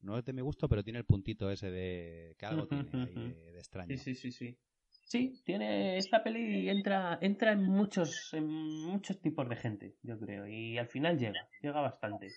no 0.01 0.17
es 0.17 0.25
de 0.25 0.33
mi 0.33 0.41
gusto, 0.41 0.67
pero 0.69 0.83
tiene 0.83 0.99
el 0.99 1.05
puntito 1.05 1.49
ese 1.49 1.71
de 1.71 2.35
que 2.37 2.45
algo 2.45 2.67
tiene 2.67 2.89
ahí 2.93 3.13
de, 3.13 3.57
extraño. 3.57 3.97
Sí, 3.97 4.15
sí, 4.15 4.15
sí, 4.15 4.31
sí. 4.31 4.57
Sí, 4.89 5.41
tiene 5.45 5.97
esta 5.97 6.21
peli 6.21 6.69
entra 6.69 7.17
entra 7.21 7.53
en 7.53 7.63
muchos 7.63 8.33
en 8.33 8.45
muchos 8.45 9.21
tipos 9.21 9.47
de 9.47 9.55
gente, 9.55 9.95
yo 10.03 10.19
creo, 10.19 10.45
y 10.47 10.77
al 10.77 10.87
final 10.87 11.17
llega, 11.17 11.47
llega 11.61 11.79
bastante. 11.79 12.27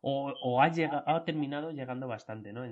O, 0.00 0.32
o 0.42 0.62
ha 0.62 0.70
llegado, 0.70 1.02
ha 1.06 1.24
terminado 1.24 1.72
llegando 1.72 2.08
bastante, 2.08 2.54
¿no? 2.54 2.64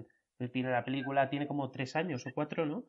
Tiene 0.53 0.71
la 0.71 0.85
película 0.85 1.29
tiene 1.29 1.47
como 1.47 1.71
tres 1.71 1.95
años 1.95 2.27
o 2.27 2.33
cuatro, 2.33 2.65
¿no? 2.65 2.85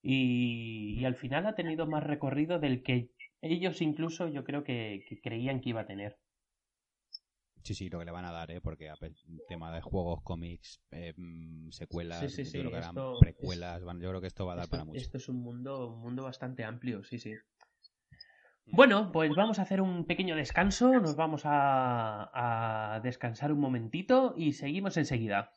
Y, 0.00 0.98
y 0.98 1.04
al 1.04 1.14
final 1.14 1.46
ha 1.46 1.54
tenido 1.54 1.86
más 1.86 2.04
recorrido 2.04 2.58
del 2.58 2.82
que 2.82 3.10
ellos 3.42 3.82
incluso 3.82 4.28
yo 4.28 4.44
creo 4.44 4.64
que 4.64 5.04
creían 5.22 5.60
que 5.60 5.70
iba 5.70 5.82
a 5.82 5.86
tener. 5.86 6.16
Sí, 7.68 7.74
sí, 7.74 7.90
lo 7.90 7.98
que 7.98 8.06
le 8.06 8.12
van 8.12 8.24
a 8.24 8.32
dar, 8.32 8.50
¿eh? 8.50 8.62
Porque 8.62 8.90
tema 9.46 9.70
de 9.70 9.82
juegos, 9.82 10.22
cómics, 10.22 10.80
eh, 10.90 11.12
mm, 11.14 11.68
secuelas, 11.70 12.34
yo 12.34 12.50
creo 12.50 12.70
que 12.70 12.76
harán 12.78 12.94
precuelas, 13.20 13.82
yo 13.82 14.08
creo 14.08 14.20
que 14.22 14.26
esto 14.26 14.46
va 14.46 14.54
a 14.54 14.56
dar 14.56 14.68
para 14.68 14.86
mucho. 14.86 14.98
Esto 14.98 15.18
es 15.18 15.28
un 15.28 15.42
mundo, 15.42 15.92
un 15.92 16.00
mundo 16.00 16.22
bastante 16.22 16.64
amplio, 16.64 17.04
sí, 17.04 17.18
sí. 17.18 17.34
Bueno, 18.64 19.12
pues 19.12 19.34
vamos 19.36 19.58
a 19.58 19.62
hacer 19.62 19.82
un 19.82 20.06
pequeño 20.06 20.34
descanso, 20.34 20.98
nos 20.98 21.14
vamos 21.14 21.42
a, 21.44 22.94
a 22.94 23.00
descansar 23.00 23.52
un 23.52 23.60
momentito 23.60 24.32
y 24.34 24.54
seguimos 24.54 24.96
enseguida. 24.96 25.52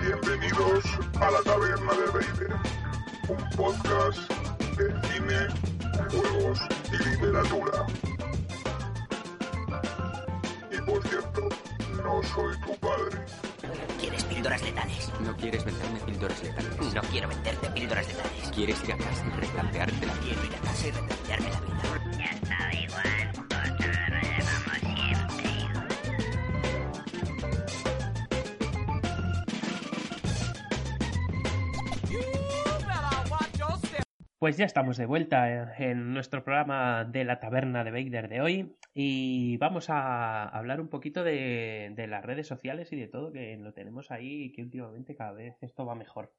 Bienvenidos 0.00 0.84
a 1.20 1.30
la 1.32 1.42
taberna 1.42 1.92
de 1.94 2.06
Vader, 2.12 2.52
un 3.28 3.56
podcast 3.56 4.30
de 4.76 5.08
cine 5.08 5.77
juegos 6.08 6.58
y 6.92 7.08
literatura. 7.08 7.86
Y 10.70 10.80
por 10.82 11.02
cierto, 11.08 11.48
no 12.02 12.22
soy 12.22 12.56
tu 12.60 12.74
padre. 12.76 13.24
¿Quieres 14.00 14.24
píldoras 14.24 14.62
letales? 14.62 15.12
No 15.20 15.36
quieres 15.36 15.64
venderme 15.64 16.00
píldoras 16.00 16.42
letales. 16.42 16.94
No 16.94 17.02
quiero 17.02 17.28
venderte 17.28 17.70
píldoras 17.70 18.06
letales. 18.08 18.50
¿Quieres 18.54 18.84
ir 18.84 18.92
a 18.92 18.96
casa 18.96 19.26
y 19.26 19.40
replantearte 19.40 20.06
la 20.06 20.14
vida? 20.14 20.22
Quiero 20.24 20.44
ir 20.44 20.54
a 20.54 20.58
casa 20.58 20.86
y 20.86 20.90
replantearme 20.90 21.50
la 21.50 21.60
vida. 21.60 21.68
Pues 34.38 34.56
ya 34.56 34.66
estamos 34.66 34.96
de 34.96 35.06
vuelta 35.06 35.74
en 35.78 36.14
nuestro 36.14 36.44
programa 36.44 37.04
de 37.04 37.24
la 37.24 37.40
taberna 37.40 37.82
de 37.82 37.90
Vader 37.90 38.28
de 38.28 38.40
hoy 38.40 38.76
y 38.94 39.56
vamos 39.56 39.90
a 39.90 40.44
hablar 40.44 40.80
un 40.80 40.86
poquito 40.86 41.24
de, 41.24 41.92
las 42.08 42.24
redes 42.24 42.46
sociales 42.46 42.92
y 42.92 42.96
de 42.96 43.08
todo 43.08 43.32
que 43.32 43.56
lo 43.56 43.72
tenemos 43.72 44.12
ahí 44.12 44.44
y 44.44 44.52
que 44.52 44.62
últimamente 44.62 45.16
cada 45.16 45.32
vez 45.32 45.56
esto 45.60 45.84
va 45.84 45.96
mejor. 45.96 46.32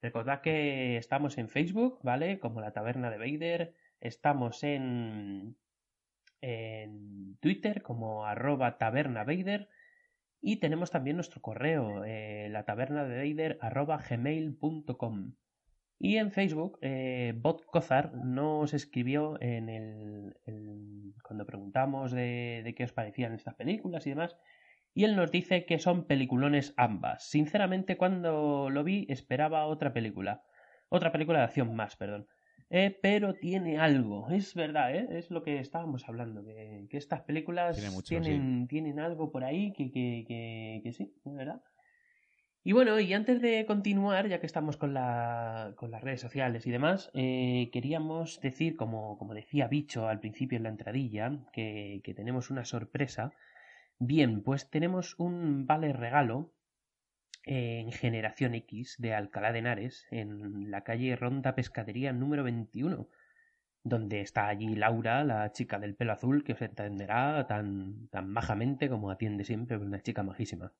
Recordad 0.00 0.40
que 0.40 0.96
estamos 0.96 1.36
en 1.36 1.50
Facebook, 1.50 1.98
¿vale? 2.02 2.38
Como 2.38 2.62
la 2.62 2.72
taberna 2.72 3.10
de 3.10 3.18
Vader, 3.18 3.74
estamos 4.00 4.64
en, 4.64 5.54
en 6.40 7.36
Twitter 7.40 7.82
como 7.82 8.24
arroba 8.24 8.78
taberna 8.78 9.26
y 10.40 10.56
tenemos 10.60 10.90
también 10.90 11.16
nuestro 11.16 11.42
correo, 11.42 12.04
eh, 12.04 12.48
la 12.50 12.64
taberna 12.64 13.04
de 13.04 13.18
Vader 13.18 13.58
arroba 13.60 13.98
gmail.com. 13.98 15.34
Y 15.98 16.16
en 16.16 16.32
Facebook, 16.32 16.78
eh, 16.82 17.32
Bot 17.36 17.64
Cozar 17.66 18.14
nos 18.14 18.74
escribió 18.74 19.40
en 19.40 19.68
el, 19.68 20.34
cuando 21.22 21.46
preguntamos 21.46 22.12
de, 22.12 22.74
qué 22.76 22.84
os 22.84 22.92
parecían 22.92 23.34
estas 23.34 23.54
películas 23.54 24.06
y 24.06 24.10
demás, 24.10 24.36
y 24.92 25.04
él 25.04 25.16
nos 25.16 25.30
dice 25.30 25.64
que 25.64 25.78
son 25.78 26.06
peliculones 26.06 26.74
ambas. 26.76 27.28
Sinceramente, 27.28 27.96
cuando 27.96 28.70
lo 28.70 28.84
vi, 28.84 29.06
esperaba 29.08 29.66
otra 29.66 29.92
película. 29.92 30.42
Otra 30.88 31.10
película 31.10 31.38
de 31.38 31.44
acción 31.44 31.74
más, 31.74 31.96
perdón. 31.96 32.26
Eh, 32.70 32.98
pero 33.02 33.34
tiene 33.34 33.78
algo, 33.78 34.30
es 34.30 34.54
verdad, 34.54 34.94
¿eh? 34.94 35.06
es 35.10 35.30
lo 35.30 35.42
que 35.42 35.58
estábamos 35.58 36.08
hablando, 36.08 36.44
que, 36.44 36.88
estas 36.90 37.20
películas 37.22 37.78
tienen, 38.04 38.66
tienen 38.68 38.98
algo 38.98 39.30
por 39.30 39.44
ahí 39.44 39.72
que, 39.72 39.90
que, 39.90 40.24
que, 40.26 40.80
que 40.82 40.92
sí, 40.92 41.12
es 41.24 41.34
verdad. 41.34 41.62
Y 42.66 42.72
bueno, 42.72 42.98
y 42.98 43.12
antes 43.12 43.42
de 43.42 43.66
continuar, 43.66 44.26
ya 44.26 44.40
que 44.40 44.46
estamos 44.46 44.78
con, 44.78 44.94
la, 44.94 45.74
con 45.76 45.90
las 45.90 46.02
redes 46.02 46.22
sociales 46.22 46.66
y 46.66 46.70
demás, 46.70 47.10
eh, 47.12 47.68
queríamos 47.74 48.40
decir, 48.40 48.74
como, 48.76 49.18
decía 49.34 49.68
Bicho 49.68 50.08
al 50.08 50.18
principio 50.18 50.56
en 50.56 50.62
la 50.62 50.70
entradilla, 50.70 51.40
que, 51.52 52.00
tenemos 52.16 52.50
una 52.50 52.64
sorpresa. 52.64 53.32
Bien, 53.98 54.42
pues 54.42 54.70
tenemos 54.70 55.14
un 55.18 55.66
vale 55.66 55.92
regalo 55.92 56.54
en 57.44 57.92
Generación 57.92 58.54
X 58.54 58.96
de 58.98 59.14
Alcalá 59.14 59.52
de 59.52 59.58
Henares, 59.58 60.06
en 60.10 60.70
la 60.70 60.84
calle 60.84 61.16
Ronda 61.16 61.54
Pescadería 61.54 62.14
número 62.14 62.44
21, 62.44 63.08
donde 63.82 64.22
está 64.22 64.48
allí 64.48 64.74
Laura, 64.74 65.22
la 65.24 65.52
chica 65.52 65.78
del 65.78 65.96
pelo 65.96 66.14
azul, 66.14 66.44
que 66.44 66.54
os 66.54 66.62
entenderá 66.62 67.46
tan, 67.46 68.08
tan 68.08 68.30
majamente 68.30 68.88
como 68.88 69.10
atiende 69.10 69.44
siempre, 69.44 69.76
una 69.76 70.00
chica 70.00 70.22
majísima. 70.22 70.72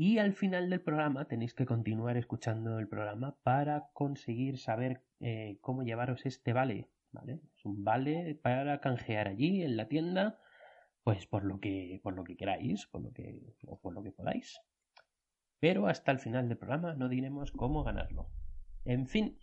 Y 0.00 0.18
al 0.18 0.32
final 0.32 0.70
del 0.70 0.80
programa 0.80 1.26
tenéis 1.26 1.54
que 1.54 1.66
continuar 1.66 2.16
escuchando 2.16 2.78
el 2.78 2.86
programa 2.86 3.36
para 3.42 3.90
conseguir 3.92 4.56
saber 4.58 5.02
eh, 5.18 5.58
cómo 5.60 5.82
llevaros 5.82 6.24
este 6.24 6.52
vale. 6.52 6.88
¿vale? 7.10 7.40
Es 7.56 7.64
un 7.64 7.82
vale 7.82 8.38
para 8.40 8.80
canjear 8.80 9.26
allí 9.26 9.64
en 9.64 9.76
la 9.76 9.88
tienda, 9.88 10.38
pues 11.02 11.26
por 11.26 11.42
lo 11.42 11.58
que, 11.58 11.98
por 12.04 12.14
lo 12.14 12.22
que 12.22 12.36
queráis, 12.36 12.86
por 12.86 13.02
lo 13.02 13.12
que, 13.12 13.56
o 13.66 13.80
por 13.80 13.92
lo 13.92 14.04
que 14.04 14.12
podáis. 14.12 14.60
Pero 15.58 15.88
hasta 15.88 16.12
el 16.12 16.20
final 16.20 16.48
del 16.48 16.58
programa 16.58 16.94
no 16.94 17.08
diremos 17.08 17.50
cómo 17.50 17.82
ganarlo. 17.82 18.30
En 18.84 19.08
fin. 19.08 19.36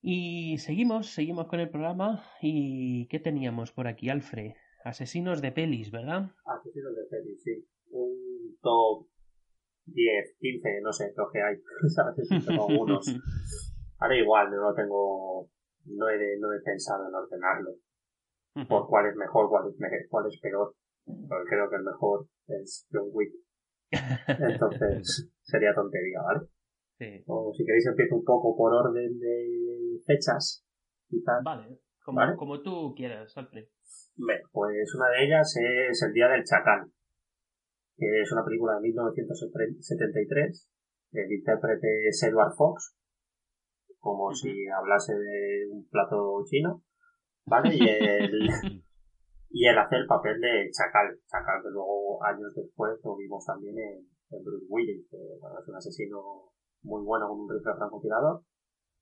Y 0.00 0.58
seguimos, 0.58 1.08
seguimos 1.08 1.48
con 1.48 1.58
el 1.58 1.68
programa. 1.68 2.22
¿Y 2.40 3.08
qué 3.08 3.18
teníamos 3.18 3.72
por 3.72 3.88
aquí, 3.88 4.08
Alfred? 4.08 4.52
Asesinos 4.84 5.42
de 5.42 5.50
pelis, 5.50 5.90
¿verdad? 5.90 6.30
Asesinos 6.44 6.94
de 6.94 7.02
pelis, 7.10 7.42
sí. 7.42 7.68
Un 7.90 8.56
top 8.62 9.08
10, 9.86 10.36
15, 10.38 10.80
no 10.82 10.92
sé, 10.92 11.12
lo 11.16 11.28
que 11.30 11.40
hay. 11.40 11.56
¿Sabes? 11.88 12.28
Tengo 12.46 12.68
algunos. 12.68 13.06
Ahora 13.98 14.16
igual, 14.16 14.50
no 14.50 14.74
tengo. 14.74 15.48
No 15.86 16.08
he, 16.08 16.38
no 16.38 16.52
he 16.52 16.60
pensado 16.60 17.06
en 17.08 17.14
ordenarlo. 17.14 17.70
Por 18.68 18.88
cuál 18.88 19.06
es 19.06 19.16
mejor, 19.16 19.48
cuál 19.48 19.68
es, 19.68 19.76
cuál 20.10 20.26
es 20.26 20.40
peor. 20.40 20.74
Porque 21.04 21.48
creo 21.48 21.70
que 21.70 21.76
el 21.76 21.84
mejor 21.84 22.26
es 22.48 22.86
John 22.90 23.08
Wick. 23.12 23.32
Entonces, 23.92 25.30
sería 25.42 25.74
tontería, 25.74 26.20
¿vale? 26.22 26.48
Sí. 26.98 27.22
O 27.26 27.52
si 27.54 27.64
queréis 27.64 27.86
empiezo 27.86 28.16
un 28.16 28.24
poco 28.24 28.56
por 28.56 28.72
orden 28.72 29.18
de 29.18 30.00
fechas, 30.04 30.66
quizás. 31.08 31.44
Vale, 31.44 31.78
como, 32.02 32.20
como 32.36 32.62
tú 32.62 32.94
quieras, 32.96 33.36
Alfred. 33.36 33.66
Bueno, 34.16 34.48
pues 34.50 34.94
una 34.96 35.10
de 35.10 35.26
ellas 35.26 35.54
es 35.56 36.02
El 36.02 36.12
Día 36.12 36.28
del 36.28 36.42
Chacal 36.42 36.90
que 37.96 38.22
es 38.22 38.32
una 38.32 38.44
película 38.44 38.74
de 38.74 38.82
1973. 38.82 40.68
El 41.12 41.32
intérprete 41.32 42.08
es 42.08 42.22
Edward 42.22 42.54
Fox, 42.56 42.94
como 43.98 44.32
si 44.34 44.52
hablase 44.68 45.14
de 45.14 45.68
un 45.70 45.88
plato 45.88 46.44
chino, 46.44 46.82
¿vale? 47.46 47.74
Y 47.74 47.88
el, 47.88 48.48
Y 49.50 49.66
él 49.66 49.78
hace 49.78 49.96
el 49.96 50.06
papel 50.06 50.38
de 50.38 50.68
Chacal, 50.70 51.16
Chacal 51.26 51.62
que 51.62 51.70
luego 51.70 52.22
años 52.22 52.52
después 52.54 52.92
lo 53.02 53.16
vimos 53.16 53.44
también 53.46 53.78
en, 53.78 54.04
en 54.30 54.44
Bruce 54.44 54.66
Willis, 54.68 55.08
que 55.08 55.16
bueno, 55.40 55.58
es 55.58 55.68
un 55.68 55.76
asesino 55.76 56.52
muy 56.82 57.02
bueno 57.02 57.26
con 57.28 57.40
un 57.40 57.48
rifle 57.48 57.72
francotirador. 57.74 58.42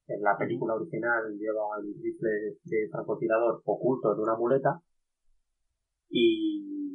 En 0.07 0.23
la 0.23 0.37
película 0.39 0.75
original 0.75 1.37
lleva 1.37 1.65
el 1.81 1.95
rifle 2.01 2.59
de 2.63 2.89
francotirador 2.89 3.63
oculto 3.65 4.13
en 4.13 4.21
una 4.21 4.37
muleta. 4.37 4.81
Y, 6.09 6.94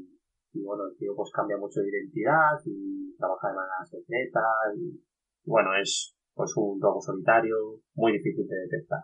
y 0.53 0.63
bueno, 0.63 0.85
el 0.87 0.97
tío 0.97 1.13
pues 1.15 1.31
cambia 1.31 1.57
mucho 1.57 1.81
de 1.81 1.89
identidad 1.89 2.57
y 2.65 3.15
trabaja 3.17 3.49
de 3.49 3.55
manera 3.55 3.85
secreta 3.85 4.41
y 4.75 5.03
bueno, 5.45 5.69
es 5.79 6.15
pues 6.33 6.55
un 6.55 6.81
robo 6.81 7.01
solitario 7.01 7.55
muy 7.95 8.13
difícil 8.13 8.47
de 8.47 8.55
detectar. 8.55 9.03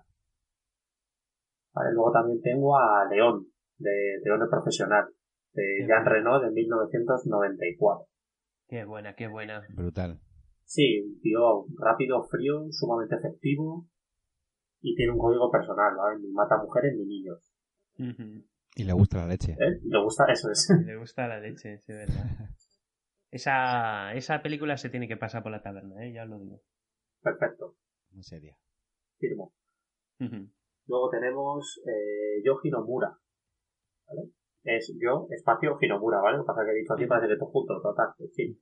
Vale, 1.74 1.92
luego 1.94 2.12
también 2.12 2.42
tengo 2.42 2.78
a 2.78 3.06
León, 3.10 3.48
de 3.78 4.20
León 4.24 4.40
de 4.40 4.48
Profesional, 4.48 5.06
de 5.54 5.86
Jean 5.88 6.06
Renault 6.06 6.44
de 6.44 6.52
1994. 6.52 8.08
Qué 8.68 8.86
buena, 8.86 9.16
qué 9.16 9.28
buena. 9.28 9.62
Brutal. 9.76 10.20
Sí, 10.64 11.02
un 11.02 11.20
tío 11.20 11.66
rápido, 11.78 12.24
frío, 12.24 12.68
sumamente 12.72 13.16
efectivo 13.16 13.86
y 14.82 14.96
tiene 14.96 15.12
un 15.12 15.20
código 15.20 15.52
personal, 15.52 15.96
¿vale? 15.96 16.20
Ni 16.20 16.32
mata 16.32 16.58
mujeres 16.58 16.96
ni 16.98 17.06
niños. 17.06 17.54
Y 18.76 18.84
le 18.84 18.94
gusta 18.94 19.18
la 19.20 19.28
leche. 19.28 19.54
¿Eh? 19.54 19.80
Le 19.84 20.04
gusta, 20.04 20.26
eso 20.32 20.52
es. 20.52 20.70
Le 20.86 20.98
gusta 20.98 21.28
la 21.28 21.40
leche, 21.40 21.80
sí, 21.80 21.94
verdad. 21.94 22.26
Esa, 23.32 24.14
esa 24.14 24.42
película 24.42 24.78
se 24.78 24.90
tiene 24.90 25.10
que 25.10 25.18
pasar 25.18 25.44
por 25.44 25.52
la 25.52 25.62
taberna, 25.62 26.06
¿eh? 26.06 26.14
ya 26.14 26.24
os 26.24 26.30
lo 26.30 26.40
digo. 26.40 26.62
Perfecto, 27.22 27.76
Muy 28.12 28.24
seria. 28.24 28.56
firmo. 29.18 29.54
Ujú. 30.22 30.50
Luego 30.88 31.10
tenemos 31.10 31.82
eh, 31.86 32.42
Yo 32.46 32.58
Hinomura. 32.64 33.18
¿Vale? 34.08 34.30
Es 34.64 34.94
yo, 35.02 35.28
espacio 35.32 35.78
Hinomura, 35.82 36.22
¿vale? 36.22 36.38
Lo 36.38 36.44
que 36.44 36.48
pasa 36.48 36.62
es 36.62 36.66
que 36.68 36.72
he 36.72 36.80
dicho 36.80 36.94
aquí 36.94 37.06
parece 37.08 37.28
que 37.28 37.38
todo 37.38 37.50
junto, 37.50 37.82
total, 37.82 38.14
en 38.20 38.32
fin. 38.32 38.60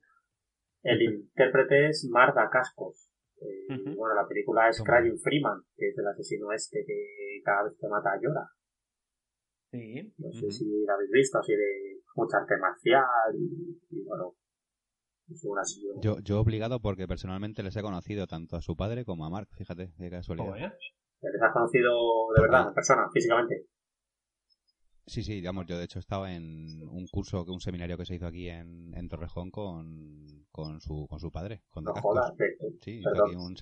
El 0.81 1.01
intérprete 1.03 1.89
es 1.89 2.07
Marta 2.09 2.49
Cascos. 2.51 3.11
Eh. 3.41 3.67
Bueno, 3.95 4.15
la 4.15 4.27
película 4.27 4.69
es. 4.69 4.81
Crying 4.83 5.19
Freeman, 5.19 5.61
que 5.75 5.89
es 5.89 5.97
el 5.99 6.07
asesino 6.07 6.51
este 6.51 6.83
que 6.87 7.41
cada 7.43 7.63
vez 7.65 7.73
que 7.79 7.87
mata 7.87 8.17
llora. 8.19 8.49
Sí. 9.73 10.13
No 10.19 10.31
sé 10.31 10.51
si 10.51 10.65
la 10.85 10.93
habéis 10.93 11.09
visto, 11.09 11.39
así 11.39 11.51
de 11.53 11.99
mucha 12.15 12.37
arte 12.37 12.53
marcial 12.61 13.03
y, 13.33 13.79
y 13.89 14.03
bueno. 14.03 14.35
Yo, 16.01 16.19
yo 16.19 16.39
obligado 16.39 16.79
porque 16.79 17.07
personalmente 17.07 17.63
les 17.63 17.75
he 17.75 17.81
conocido 17.81 18.27
tanto 18.27 18.55
a 18.55 18.61
su 18.61 18.75
padre 18.75 19.03
como 19.03 19.25
a 19.25 19.31
Mark, 19.31 19.47
fíjate, 19.57 19.91
qué 19.97 20.11
casualidad. 20.11 20.53
¿Les 21.21 21.41
has 21.41 21.53
conocido 21.53 21.89
de 22.35 22.41
verdad, 22.41 22.67
en 22.67 22.73
persona, 22.75 23.09
físicamente? 23.11 23.65
Sí, 25.05 25.21
sí, 25.21 25.33
digamos, 25.33 25.65
yo 25.65 25.77
de 25.77 25.83
hecho 25.83 25.99
estaba 25.99 26.31
en 26.33 26.87
un 26.89 27.05
curso, 27.07 27.43
un 27.43 27.59
seminario 27.59 27.97
que 27.97 28.05
se 28.05 28.15
hizo 28.15 28.25
aquí 28.25 28.47
en, 28.49 28.93
en 28.95 29.09
Torrejón 29.09 29.51
con, 29.51 30.45
con, 30.49 30.79
su, 30.79 31.07
con 31.09 31.19
su 31.19 31.29
padre, 31.29 31.61
con 31.71 31.83
No 31.83 31.93
jodas, 31.93 32.31
que- 32.37 32.55
Sí, 32.81 33.01
aquí 33.05 33.35
un 33.35 33.57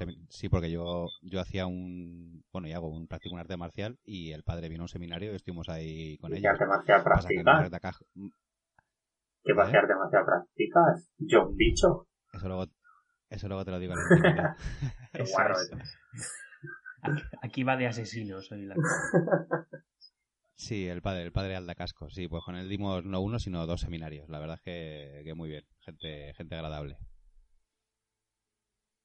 porque 0.49 0.69
yo, 0.69 1.07
yo 1.23 1.39
hacía 1.39 1.65
un, 1.65 2.43
bueno, 2.51 2.67
y 2.67 2.73
hago 2.73 2.89
un 2.89 3.07
practico 3.07 3.33
un 3.33 3.39
arte 3.41 3.57
marcial 3.57 3.97
y 4.03 4.31
el 4.31 4.43
padre 4.43 4.69
vino 4.69 4.83
a 4.83 4.85
un 4.85 4.89
seminario 4.89 5.31
y 5.33 5.35
estuvimos 5.35 5.67
ahí 5.69 6.17
con 6.19 6.31
¿Qué 6.31 6.37
ellos. 6.37 6.51
arte 6.51 6.65
marcial 6.67 7.03
practicas? 7.03 7.69
Cas- 7.79 8.05
¿Qué 9.43 9.53
¿Eh? 9.53 9.55
arte 9.55 9.95
marcial 9.95 10.25
practicas? 10.25 11.09
John 11.27 11.55
Bicho. 11.55 12.07
Eso 12.33 12.47
luego, 12.47 12.67
eso 13.29 13.47
luego 13.47 13.65
te 13.65 13.71
lo 13.71 13.79
digo 13.79 13.93
en. 13.93 13.99
Qué 15.13 15.23
Eso 15.23 15.31
guarro 15.33 15.55
es. 15.55 15.71
eso. 15.71 15.77
Aquí, 17.41 17.63
va 17.63 17.75
de 17.77 17.87
asesinos 17.87 18.51
hoy 18.51 18.65
la 18.67 18.75
Sí, 20.61 20.87
el 20.87 21.01
padre, 21.01 21.23
el 21.23 21.31
padre 21.31 21.55
Alda 21.55 21.73
Casco. 21.73 22.07
Sí, 22.11 22.27
pues 22.27 22.43
con 22.45 22.55
él 22.55 22.69
dimos 22.69 23.03
no 23.03 23.19
uno, 23.19 23.39
sino 23.39 23.65
dos 23.65 23.81
seminarios. 23.81 24.29
La 24.29 24.37
verdad 24.37 24.57
es 24.57 24.61
que, 24.61 25.21
que 25.25 25.33
muy 25.33 25.49
bien. 25.49 25.65
Gente, 25.79 26.35
gente 26.35 26.53
agradable. 26.55 26.97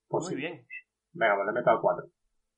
Pues 0.07 0.25
Muy 0.25 0.35
sí. 0.35 0.37
bien. 0.37 0.67
Venga, 1.15 1.35
pues 1.35 1.47
le 1.47 1.53
meto 1.55 1.71
al 1.71 1.81
4. 1.81 2.11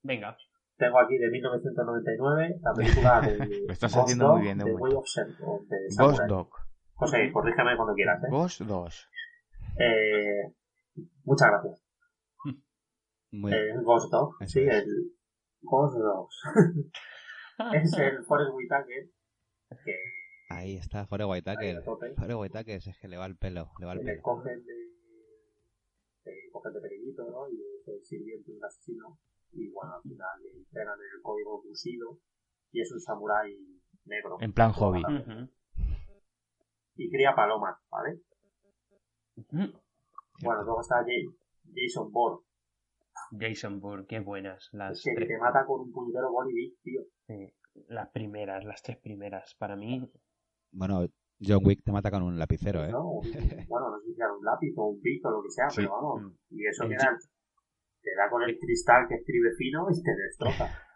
Venga. 0.03 0.37
Tengo 0.77 0.99
aquí 0.99 1.17
de 1.17 1.31
1999 1.31 2.57
la 2.61 2.75
película 2.75 3.21
de 3.21 3.37
Lo 3.67 3.73
estás 3.73 3.95
Ghost 3.95 4.03
haciendo 4.05 4.25
Dog, 4.27 4.35
muy 4.35 4.43
bien 4.43 4.59
de. 4.59 4.65
Way 4.75 4.95
of 4.95 5.05
de 5.69 5.77
Ghost. 5.97 6.23
Dog. 6.25 6.51
José, 6.95 7.31
corrígeme 7.33 7.77
cuando 7.77 7.95
quieras, 7.95 8.21
¿eh? 8.25 8.27
Ghost 8.31 8.61
2. 8.63 9.09
Eh, 9.79 10.55
muchas 11.23 11.49
gracias. 11.53 11.85
Muy 13.31 13.53
Eh, 13.53 13.75
Ghost 13.85 14.11
Dog, 14.11 14.35
sí, 14.45 14.61
es. 14.61 14.75
el 14.75 15.13
Ghost 15.63 15.97
Dogs. 15.99 16.43
es 17.75 17.93
el 17.99 18.25
Forrest 18.25 18.53
Whitaker 18.55 19.11
que 19.85 19.95
Ahí 20.51 20.77
está, 20.77 21.07
Fore 21.07 21.25
ahí 21.25 21.31
Whitaker. 21.31 21.77
a 21.77 21.83
tope, 21.85 22.15
Fore 22.15 22.35
Whitaker 22.35 22.77
es 22.77 22.99
que 22.99 23.09
le 23.09 23.17
va 23.19 23.27
el 23.27 23.37
pelo, 23.37 23.71
le 23.79 23.87
va 23.87 23.93
el 23.93 23.99
que 23.99 24.05
le 24.07 24.13
pelo. 24.13 24.23
cogen 24.23 24.65
de, 24.65 24.73
de 26.25 26.51
cogen 26.51 26.73
de 26.73 26.81
peregrito, 26.81 27.31
¿no? 27.31 27.49
Y 27.51 27.61
es 27.61 27.87
el 27.89 28.03
sirviente 28.05 28.51
de 28.53 28.57
un 28.57 28.65
asesino. 28.65 29.19
Y 29.53 29.69
bueno, 29.71 29.97
al 29.97 30.03
final 30.03 30.43
le 30.43 30.51
entregan 30.59 30.99
el 30.99 31.23
código 31.23 31.61
fusido 31.63 32.19
y 32.73 32.81
es 32.81 32.91
un 32.93 33.01
samurái 33.01 33.59
negro. 34.07 34.39
En 34.41 34.53
plan 34.55 34.73
hobby. 34.73 35.03
Y 36.97 37.11
cría 37.11 37.35
palomas, 37.35 37.77
¿vale? 37.91 38.21
Bueno, 39.51 40.63
luego 40.65 40.81
está 40.81 40.97
Jay- 41.05 41.29
Jason 41.75 42.11
Bourne, 42.11 42.45
Jason 43.39 43.81
Bourne, 43.81 44.07
qué 44.07 44.21
buenas 44.21 44.69
las 44.73 45.03
que 45.03 45.15
tres. 45.15 45.29
te 45.29 45.39
mata 45.39 45.65
con 45.67 45.81
un 45.83 45.93
puñetero 45.93 46.31
beat, 46.33 46.73
tío. 46.83 47.03
Sí, 47.27 47.55
las 47.89 48.11
primeras, 48.11 48.65
las 48.65 48.83
tres 48.83 48.99
primeras. 48.99 49.55
Para 49.59 49.77
mí, 49.77 50.11
Bueno, 50.73 51.07
John 51.41 51.61
Wick 51.65 51.83
te 51.85 51.93
mata 51.93 52.11
con 52.11 52.23
un 52.23 52.39
lapicero, 52.39 52.85
¿eh? 52.85 52.91
¿no? 52.91 53.05
Bueno, 53.69 53.91
no 53.91 54.01
sé 54.01 54.13
si 54.13 54.21
era 54.21 54.33
un 54.33 54.45
lápiz 54.45 54.73
o 54.77 54.89
un 54.91 55.01
pito 55.01 55.29
o 55.29 55.33
lo 55.33 55.43
que 55.43 55.51
sea, 55.51 55.71
Sí. 55.71 55.83
pero 55.83 55.93
vamos. 55.93 56.23
Mm. 56.23 56.37
Y 56.51 56.67
eso 56.67 56.83
El 56.85 56.89
que 56.91 56.95
era, 56.97 57.17
te 58.03 58.11
da 58.17 58.31
con 58.31 58.43
el 58.43 58.59
cristal 58.59 59.07
que 59.09 59.15
escribe 59.17 59.51
fino 59.57 59.87
y 59.91 60.03
te 60.03 60.11
destroza. 60.15 60.67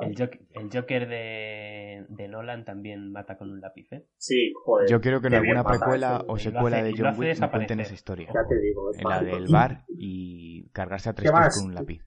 el 0.00 0.16
Joker, 0.18 0.40
el 0.54 0.70
Joker 0.72 1.08
de, 1.08 2.06
de 2.08 2.28
Nolan 2.28 2.64
también 2.64 3.12
mata 3.12 3.36
con 3.36 3.50
un 3.50 3.60
lápiz, 3.60 3.92
¿eh? 3.92 4.06
Sí, 4.16 4.52
joder. 4.64 4.88
Yo 4.90 5.00
quiero 5.00 5.20
que 5.20 5.28
en 5.28 5.34
alguna 5.34 5.64
precuela 5.64 6.24
o 6.26 6.38
secuela 6.38 6.78
hace- 6.78 6.86
de 6.86 6.94
John 6.96 7.14
Wick 7.18 7.38
me 7.38 7.50
cuenten 7.50 7.80
esa 7.80 7.94
historia. 7.94 8.26
Ya 8.32 8.46
te 8.48 8.58
digo, 8.60 8.90
es 8.90 8.98
En 8.98 9.08
la 9.08 9.22
del 9.22 9.48
bar 9.48 9.84
y 9.88 10.68
cargarse 10.70 11.10
a 11.10 11.14
tres 11.14 11.30
¿Qué 11.30 11.34
tíos 11.34 11.46
más? 11.46 11.54
con 11.56 11.64
un 11.66 11.74
lápiz. 11.74 12.02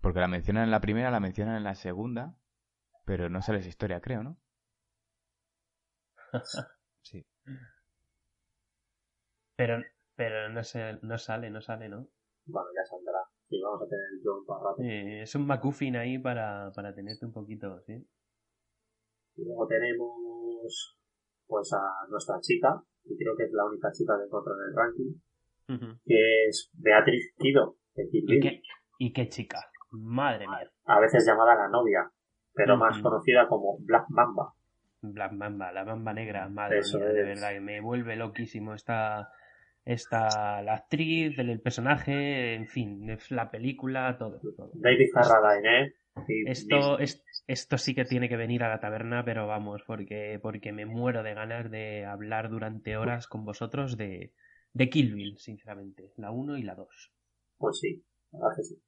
Porque 0.00 0.20
la 0.20 0.28
mencionan 0.28 0.64
en 0.64 0.70
la 0.70 0.80
primera, 0.80 1.10
la 1.10 1.20
mencionan 1.20 1.56
en 1.56 1.64
la 1.64 1.74
segunda, 1.74 2.34
pero 3.04 3.28
no 3.28 3.42
sale 3.42 3.58
esa 3.58 3.68
historia, 3.68 4.00
creo, 4.00 4.22
¿no? 4.22 4.38
Sí. 7.02 7.24
Pero, 9.56 9.82
pero 10.14 10.48
no, 10.50 10.62
se, 10.64 10.98
no 11.02 11.18
sale, 11.18 11.50
no 11.50 11.60
sale, 11.60 11.88
¿no? 11.88 12.06
Bueno, 12.46 12.68
ya 12.74 12.84
saldrá. 12.88 12.97
Sí, 13.48 13.60
vamos 13.62 13.82
a 13.82 13.88
tener 13.88 14.04
el 14.12 14.20
John 14.22 14.44
para 14.46 14.60
rato. 14.60 14.82
Eh, 14.82 15.22
es 15.22 15.34
un 15.34 15.46
McGuffin 15.46 15.96
ahí 15.96 16.18
para, 16.18 16.70
para 16.74 16.94
tenerte 16.94 17.24
un 17.24 17.32
poquito, 17.32 17.80
¿sí? 17.86 17.94
Y 19.36 19.44
luego 19.44 19.66
tenemos 19.66 20.96
pues 21.46 21.72
a 21.72 22.06
nuestra 22.10 22.38
chica, 22.40 22.82
y 23.04 23.16
creo 23.16 23.34
que 23.36 23.44
es 23.44 23.52
la 23.52 23.64
única 23.64 23.90
chica 23.92 24.14
que 24.18 24.24
encuentro 24.24 24.52
en 24.54 24.68
el 24.68 24.76
ranking, 24.76 26.00
que 26.04 26.44
es 26.46 26.70
Beatriz 26.74 27.32
Kido, 27.38 27.76
de 27.94 28.08
¿Y 28.12 28.40
qué, 28.40 28.62
¿Y 28.98 29.12
qué 29.12 29.28
chica? 29.28 29.58
Madre 29.90 30.46
mía. 30.46 30.70
a 30.84 31.00
veces 31.00 31.24
llamada 31.26 31.54
la 31.54 31.68
novia, 31.68 32.10
pero 32.52 32.76
más 32.76 33.00
conocida 33.00 33.48
como 33.48 33.78
Black 33.80 34.04
Mamba. 34.10 34.52
Black 35.00 35.32
Mamba, 35.32 35.72
la 35.72 35.84
Mamba 35.86 36.12
Negra, 36.12 36.48
madre 36.50 36.80
Eso 36.80 36.98
mía, 36.98 37.08
de 37.08 37.20
es. 37.20 37.26
verdad 37.28 37.50
que 37.52 37.60
me 37.60 37.80
vuelve 37.80 38.16
loquísimo 38.16 38.74
esta, 38.74 39.30
esta 39.88 40.60
la 40.62 40.74
actriz, 40.74 41.38
el, 41.38 41.48
el 41.48 41.60
personaje, 41.60 42.54
en 42.54 42.66
fin, 42.66 43.16
la 43.30 43.50
película, 43.50 44.16
todo. 44.18 44.38
todo. 44.56 44.70
David 44.74 45.08
Carradine, 45.14 45.82
¿eh? 45.82 45.94
Esto, 46.46 46.98
es, 46.98 47.24
esto 47.46 47.78
sí 47.78 47.94
que 47.94 48.04
tiene 48.04 48.28
que 48.28 48.36
venir 48.36 48.64
a 48.64 48.68
la 48.68 48.80
taberna, 48.80 49.24
pero 49.24 49.46
vamos, 49.46 49.82
porque, 49.86 50.38
porque 50.42 50.72
me 50.72 50.84
muero 50.84 51.22
de 51.22 51.32
ganas 51.32 51.70
de 51.70 52.04
hablar 52.04 52.50
durante 52.50 52.96
horas 52.96 53.28
con 53.28 53.44
vosotros 53.44 53.96
de, 53.96 54.34
de 54.74 54.90
Kill 54.90 55.14
Bill, 55.14 55.38
sinceramente, 55.38 56.12
la 56.16 56.32
1 56.32 56.58
y 56.58 56.64
la 56.64 56.74
2. 56.74 57.12
Pues 57.56 57.78
sí, 57.78 58.04
la 58.32 58.40
verdad 58.40 58.56
que 58.56 58.64
sí. 58.64 58.82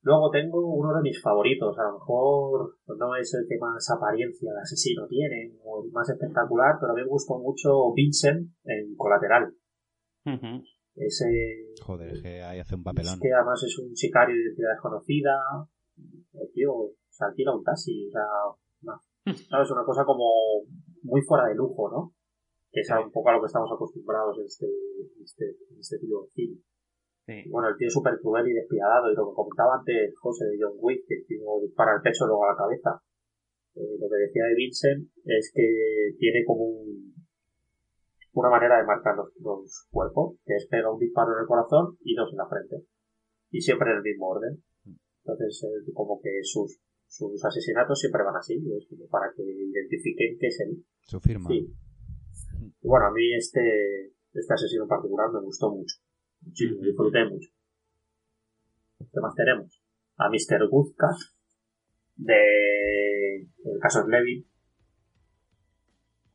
Luego 0.00 0.30
tengo 0.30 0.74
uno 0.74 0.96
de 0.96 1.02
mis 1.02 1.22
favoritos, 1.22 1.78
a 1.78 1.84
lo 1.84 1.92
mejor 1.92 2.76
no 2.86 3.14
es 3.14 3.32
el 3.34 3.46
que 3.48 3.56
más 3.58 3.88
apariencia 3.88 4.52
de 4.52 4.60
asesino 4.60 5.06
tiene, 5.06 5.54
o 5.62 5.84
el 5.84 5.92
más 5.92 6.08
espectacular, 6.08 6.74
pero 6.80 6.92
a 6.92 6.96
mí 6.96 7.02
me 7.02 7.08
gustó 7.08 7.38
mucho 7.38 7.92
Vincent 7.94 8.50
en 8.64 8.96
Colateral. 8.96 9.54
Ese 10.94 11.72
Joder, 11.82 12.10
es 12.12 12.22
que 12.22 12.42
ahí 12.42 12.60
hace 12.60 12.74
un 12.74 12.80
es 12.82 12.84
papelón. 12.84 13.18
que 13.20 13.32
además 13.32 13.62
es 13.64 13.78
un 13.78 13.96
sicario 13.96 14.34
de 14.36 14.42
identidad 14.42 14.72
desconocida, 14.72 15.32
el 16.34 16.52
tío 16.52 16.92
se 17.08 17.24
alquila 17.24 17.56
un 17.56 17.64
taxi, 17.64 18.08
o 18.08 18.10
sea, 18.10 18.26
no, 18.82 19.00
¿sabes? 19.50 19.70
Una 19.70 19.84
cosa 19.84 20.04
como 20.04 20.28
muy 21.02 21.22
fuera 21.22 21.48
de 21.48 21.54
lujo, 21.54 21.90
¿no? 21.90 22.14
Que 22.70 22.80
es 22.80 22.86
Sí. 22.86 22.92
un 22.94 23.10
poco 23.10 23.28
a 23.30 23.32
lo 23.34 23.40
que 23.40 23.46
estamos 23.46 23.70
acostumbrados 23.72 24.38
en 24.38 24.44
este, 24.46 24.66
en 24.66 25.22
este, 25.22 25.44
en 25.70 25.78
este 25.78 25.98
tipo 25.98 26.22
de 26.24 26.28
cine. 26.30 26.56
Sí. 27.26 27.48
Bueno, 27.50 27.68
el 27.68 27.76
tío 27.76 27.86
es 27.88 27.92
súper 27.94 28.18
cruel 28.20 28.48
y 28.48 28.52
despiadado. 28.54 29.12
Y 29.12 29.14
lo 29.14 29.28
que 29.30 29.34
comentaba 29.36 29.76
antes 29.78 30.12
José 30.18 30.44
de 30.46 30.58
John 30.60 30.74
Wick, 30.80 31.06
que 31.06 31.14
el 31.20 31.26
tío 31.26 31.60
dispara 31.62 31.92
al 31.94 32.02
pecho 32.02 32.24
y 32.24 32.28
luego 32.28 32.44
a 32.44 32.52
la 32.52 32.56
cabeza. 32.58 33.02
eh, 33.76 33.96
lo 34.00 34.08
que 34.08 34.16
decía 34.26 34.44
de 34.48 34.54
Vincent 34.56 35.08
es 35.24 35.52
que 35.54 36.16
tiene 36.18 36.44
como 36.44 36.64
un, 36.64 37.14
una 38.32 38.50
manera 38.50 38.78
de 38.78 38.84
marcar 38.84 39.16
los, 39.16 39.28
los, 39.40 39.86
cuerpos, 39.90 40.36
que 40.44 40.56
es 40.56 40.66
pega 40.70 40.92
un 40.92 40.98
disparo 40.98 41.32
en 41.32 41.42
el 41.42 41.46
corazón 41.46 41.98
y 42.04 42.14
dos 42.14 42.30
en 42.32 42.38
la 42.38 42.48
frente. 42.48 42.76
Y 43.50 43.60
siempre 43.60 43.90
en 43.90 43.98
el 43.98 44.02
mismo 44.02 44.28
orden. 44.28 44.62
Entonces, 45.24 45.64
eh, 45.64 45.92
como 45.92 46.20
que 46.20 46.40
sus, 46.42 46.80
sus 47.06 47.44
asesinatos 47.44 47.98
siempre 48.00 48.24
van 48.24 48.36
así, 48.36 48.54
es 48.54 48.88
como 48.88 49.06
para 49.08 49.30
que 49.36 49.42
identifiquen 49.42 50.38
que 50.38 50.46
es 50.46 50.60
él. 50.60 50.84
Su 51.02 51.20
firma. 51.20 51.48
Sí. 51.48 51.72
Y 52.80 52.88
bueno, 52.88 53.06
a 53.06 53.12
mí 53.12 53.34
este, 53.36 54.12
este 54.32 54.54
asesino 54.54 54.84
en 54.84 54.88
particular 54.88 55.30
me 55.30 55.40
gustó 55.40 55.70
mucho. 55.70 55.96
Muchísimo, 56.40 56.82
disfruté 56.82 57.24
mucho. 57.28 57.50
¿Qué 58.98 59.20
más 59.20 59.34
tenemos? 59.34 59.82
A 60.16 60.28
Mr. 60.28 60.68
Guzka, 60.68 61.08
de 62.16 63.42
el 63.42 63.78
caso 63.80 64.04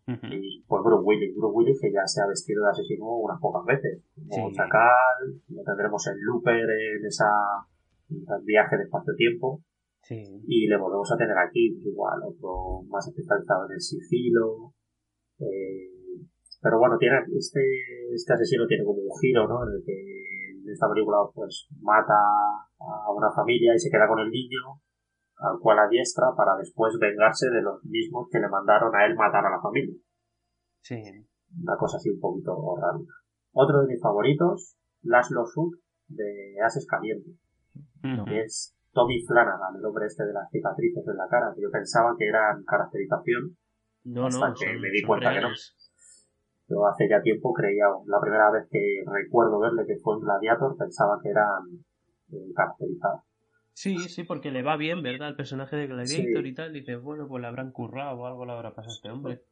y 0.08 0.64
pues 0.64 0.84
Bruce 0.84 1.04
Willis, 1.04 1.36
Bruce 1.36 1.54
Willis 1.54 1.82
que 1.82 1.92
ya 1.92 2.08
se 2.08 2.22
ha 2.22 2.28
vestido 2.28 2.64
de 2.64 2.70
asesino 2.70 3.06
unas 3.20 3.40
pocas 3.42 3.66
veces. 3.66 4.04
Como 4.30 4.52
Chacal, 4.52 5.36
lo 5.50 5.64
tendremos 5.64 6.08
en 6.08 6.16
Looper 6.24 6.70
en 6.70 7.06
esa 7.06 7.28
en 8.10 8.46
viaje 8.46 8.78
de 8.78 8.84
espacio-tiempo. 8.84 9.62
Sí. 10.04 10.24
Y 10.48 10.68
le 10.68 10.78
volvemos 10.78 11.12
a 11.12 11.18
tener 11.18 11.38
aquí, 11.38 11.78
igual, 11.84 12.24
otro 12.24 12.84
más 12.88 13.06
especializado 13.08 13.66
en 13.66 13.74
el 13.74 13.82
sigilo. 13.82 14.74
Eh, 15.40 16.24
pero 16.62 16.80
bueno, 16.80 16.98
tiene 16.98 17.18
este, 17.38 17.60
este 18.14 18.34
asesino 18.34 18.66
tiene 18.66 18.86
como 18.86 19.02
un 19.02 19.20
giro, 19.20 19.48
¿no? 19.48 19.68
En 19.68 19.76
el 19.76 19.84
que 19.84 19.94
en 20.64 20.70
esta 20.70 20.88
película 20.88 21.18
pues 21.34 21.68
mata 21.82 22.16
a 22.16 23.12
una 23.12 23.32
familia 23.32 23.76
y 23.76 23.80
se 23.80 23.90
queda 23.90 24.08
con 24.08 24.20
el 24.20 24.32
niño, 24.32 24.80
al 25.38 25.60
cual 25.60 25.80
adiestra 25.80 26.28
para 26.36 26.56
después 26.58 26.98
vengarse 27.00 27.50
de 27.50 27.62
los 27.62 27.84
mismos 27.86 28.28
que 28.32 28.40
le 28.40 28.50
mandaron 28.50 28.96
a 28.96 29.06
él 29.06 29.16
matar 29.16 29.46
a 29.46 29.52
la 29.52 29.62
familia. 29.62 29.96
Sí. 30.82 31.02
Una 31.62 31.78
cosa 31.78 31.98
así 31.98 32.10
un 32.10 32.20
poquito 32.20 32.56
rara. 32.80 32.98
Otro 33.54 33.82
de 33.82 33.88
mis 33.88 34.02
favoritos, 34.02 34.76
Laszlo 35.04 35.46
Suk, 35.46 35.76
de 36.08 36.56
Ases 36.66 36.86
Calientes, 36.88 37.36
No. 38.04 38.26
que 38.26 38.42
es 38.42 38.76
Tommy 38.94 39.22
Flanagan, 39.26 39.76
el 39.78 39.86
hombre 39.86 40.06
este 40.08 40.26
de 40.26 40.34
las 40.34 40.50
cicatrices 40.50 41.08
en 41.08 41.18
la 41.18 41.28
cara, 41.28 41.52
que 41.56 41.62
yo 41.62 41.70
pensaba 41.72 42.16
que 42.18 42.28
eran 42.28 42.64
caracterización, 42.64 43.56
No, 44.06 44.26
hasta 44.28 44.48
no, 44.50 44.54
que 44.56 44.66
son- 44.66 44.82
me 44.82 44.90
di 44.90 45.02
cuenta 45.06 45.34
que 45.34 45.42
no. 45.42 45.50
Yo 46.70 46.86
hace 46.86 47.08
ya 47.10 47.22
tiempo 47.22 47.54
creía, 47.54 47.86
la 48.08 48.20
primera 48.20 48.52
vez 48.52 48.68
que 48.70 49.04
recuerdo 49.06 49.60
verle 49.60 49.86
que 49.86 49.98
fue 50.02 50.16
en 50.16 50.22
Gladiator, 50.22 50.76
pensaba 50.78 51.18
que 51.22 51.30
eran 51.30 51.64
eh, 52.32 52.52
caracterizadas. 52.56 53.24
Sí, 53.78 54.10
sí, 54.10 54.24
porque 54.24 54.50
le 54.50 54.64
va 54.64 54.76
bien, 54.76 55.04
¿verdad? 55.04 55.30
El 55.30 55.36
personaje 55.36 55.76
de 55.76 55.86
Gladiator 55.86 56.42
Sí. 56.42 56.50
y 56.50 56.54
tal. 56.56 56.74
Dices, 56.74 57.00
bueno, 57.00 57.28
pues 57.28 57.42
le 57.42 57.48
habrán 57.48 57.72
currado 57.72 58.18
o 58.18 58.26
algo 58.26 58.44
le 58.44 58.54
habrá 58.54 58.74
pasado 58.74 58.92
a 58.94 58.96
este 58.96 59.10
hombre. 59.12 59.44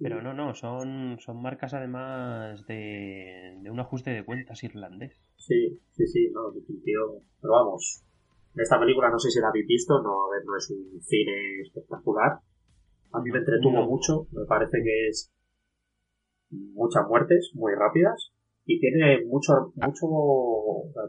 Pero 0.00 0.22
no, 0.22 0.32
no, 0.32 0.54
son, 0.54 1.18
son 1.20 1.42
marcas 1.42 1.74
además 1.74 2.66
de, 2.66 3.58
de 3.60 3.70
un 3.70 3.78
ajuste 3.78 4.10
de 4.10 4.24
cuentas 4.24 4.64
irlandés. 4.64 5.12
Sí, 5.36 5.78
sí, 5.92 6.06
sí, 6.06 6.30
no, 6.32 6.50
tío, 6.82 7.20
pero 7.42 7.52
vamos, 7.52 8.02
esta 8.54 8.80
película 8.80 9.10
no 9.10 9.18
sé 9.18 9.30
si 9.30 9.38
la 9.38 9.48
habéis 9.48 9.66
visto, 9.66 10.00
no, 10.02 10.28
no 10.46 10.56
es 10.56 10.70
un 10.70 11.02
cine 11.02 11.60
espectacular. 11.60 12.38
A 13.12 13.20
mí 13.20 13.30
me 13.30 13.38
entretuvo 13.38 13.80
No. 13.80 13.86
mucho, 13.86 14.28
me 14.32 14.46
parece 14.46 14.78
que 14.82 15.08
es 15.08 15.30
muchas 16.50 17.06
muertes 17.06 17.50
muy 17.52 17.74
rápidas 17.74 18.32
y 18.68 18.78
tiene 18.78 19.24
mucho, 19.24 19.72
mucho. 19.76 20.06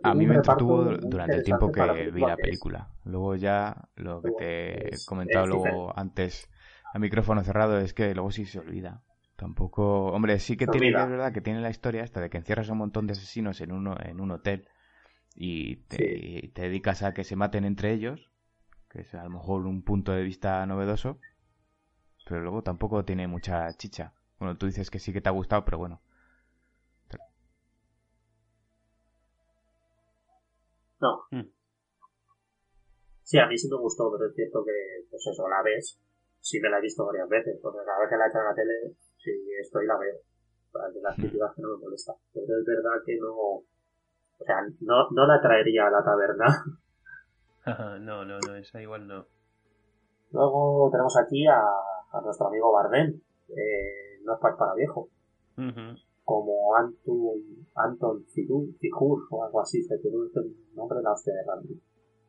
A 0.02 0.14
mí 0.16 0.24
un 0.24 0.30
me 0.30 0.36
entretuvo 0.36 0.96
durante 0.96 1.36
el 1.36 1.44
tiempo 1.44 1.72
que 1.72 2.10
vi 2.10 2.22
la 2.22 2.36
es. 2.36 2.42
película. 2.42 2.88
Luego 3.04 3.36
ya 3.36 3.90
lo 3.98 4.22
que 4.22 4.32
te 4.32 4.96
he 4.96 5.06
comentado 5.06 5.46
luego 5.46 5.66
diferente. 5.66 6.02
antes 6.02 6.50
a 6.94 7.00
micrófono 7.00 7.44
cerrado 7.44 7.78
es 7.80 7.94
que 7.94 8.16
luego 8.16 8.32
sí 8.32 8.46
se 8.46 8.60
olvida. 8.60 9.04
Tampoco, 9.36 10.06
hombre, 10.08 10.40
sí 10.40 10.56
que 10.56 10.66
Se 10.66 10.72
tiene, 10.72 10.88
olvida. 10.88 11.04
es 11.04 11.10
verdad 11.10 11.34
que 11.34 11.42
tiene 11.42 11.60
la 11.60 11.70
historia 11.70 12.04
esta 12.04 12.22
de 12.22 12.30
que 12.30 12.38
encierras 12.38 12.70
a 12.70 12.72
un 12.74 12.80
montón 12.80 13.08
de 13.08 13.14
asesinos 13.14 13.60
en 13.60 13.74
uno 13.74 13.96
en 14.02 14.22
un 14.22 14.32
hotel 14.32 14.66
y 15.36 15.78
te, 15.88 15.98
y 16.18 16.48
te 16.50 16.64
dedicas 16.64 17.04
a 17.04 17.14
que 17.14 17.26
se 17.26 17.36
maten 17.36 17.66
entre 17.66 17.92
ellos, 17.92 18.30
que 18.90 19.02
es 19.02 19.14
a 19.16 19.24
lo 19.26 19.30
mejor 19.32 19.66
un 19.66 19.84
punto 19.84 20.14
de 20.14 20.24
vista 20.24 20.66
novedoso, 20.66 21.20
pero 22.26 22.42
luego 22.42 22.62
tampoco 22.64 23.04
tiene 23.04 23.28
mucha 23.28 23.76
chicha. 23.76 24.14
Bueno, 24.40 24.58
tú 24.58 24.66
dices 24.68 24.90
que 24.90 25.00
sí 25.00 25.12
que 25.12 25.20
te 25.22 25.30
ha 25.30 25.34
gustado, 25.34 25.66
pero 25.66 25.78
bueno. 25.78 26.02
No. 31.02 31.24
Mm. 31.32 31.50
Sí, 33.24 33.38
a 33.38 33.48
mí 33.48 33.58
sí 33.58 33.70
me 33.70 33.78
gustó, 33.78 34.12
pero 34.12 34.28
es 34.30 34.36
cierto 34.36 34.64
que, 34.66 35.06
pues 35.10 35.26
eso, 35.28 35.48
la 35.48 35.62
ves, 35.62 36.00
sí 36.40 36.60
me 36.60 36.70
la 36.70 36.80
he 36.80 36.82
visto 36.82 37.06
varias 37.06 37.30
veces, 37.30 37.60
porque 37.62 37.80
cada 37.86 38.00
vez 38.00 38.10
que 38.10 38.18
la 38.18 38.28
echan 38.28 38.42
en 38.42 38.48
la 38.48 38.56
tele, 38.56 38.96
sí 39.18 39.32
estoy 39.62 39.86
la 39.86 39.98
veo. 39.98 40.18
Para 40.72 40.92
que 40.92 41.00
las 41.02 41.18
Mm. 41.18 41.22
críticas 41.22 41.56
que 41.56 41.62
no 41.62 41.70
me 41.78 41.84
molesta. 41.84 42.14
Pero 42.34 42.46
es 42.60 42.66
verdad 42.66 43.02
que 43.06 43.18
no, 43.20 43.34
o 43.34 43.66
sea, 44.46 44.62
no, 44.82 45.10
no 45.12 45.28
la 45.28 45.42
traería 45.42 45.88
a 45.88 45.92
la 45.92 46.04
taberna. 46.04 46.48
no, 48.02 48.26
no, 48.26 48.40
no, 48.42 48.56
esa 48.56 48.82
igual 48.82 49.08
no. 49.08 49.26
Luego 50.32 50.90
tenemos 50.92 51.16
aquí 51.18 51.46
a, 51.48 51.60
a 51.60 52.22
nuestro 52.22 52.48
amigo 52.48 52.72
Bardem, 52.72 53.20
eh, 53.50 54.20
no 54.24 54.34
es 54.36 54.40
para, 54.40 54.56
para 54.58 54.74
viejo, 54.76 55.10
Ujú. 55.58 55.98
Como 56.30 56.76
Anton, 56.76 57.42
Anton 57.74 58.24
Figur, 58.36 58.68
Figur 58.80 59.24
o 59.32 59.44
algo 59.46 59.62
así, 59.62 59.82
se 59.82 59.98
tiene 59.98 60.16
un 60.18 60.30
nombre 60.76 60.98
de 61.00 61.04
la 61.04 61.14
hostia 61.14 61.34
de 61.34 61.44
Randy. 61.44 61.82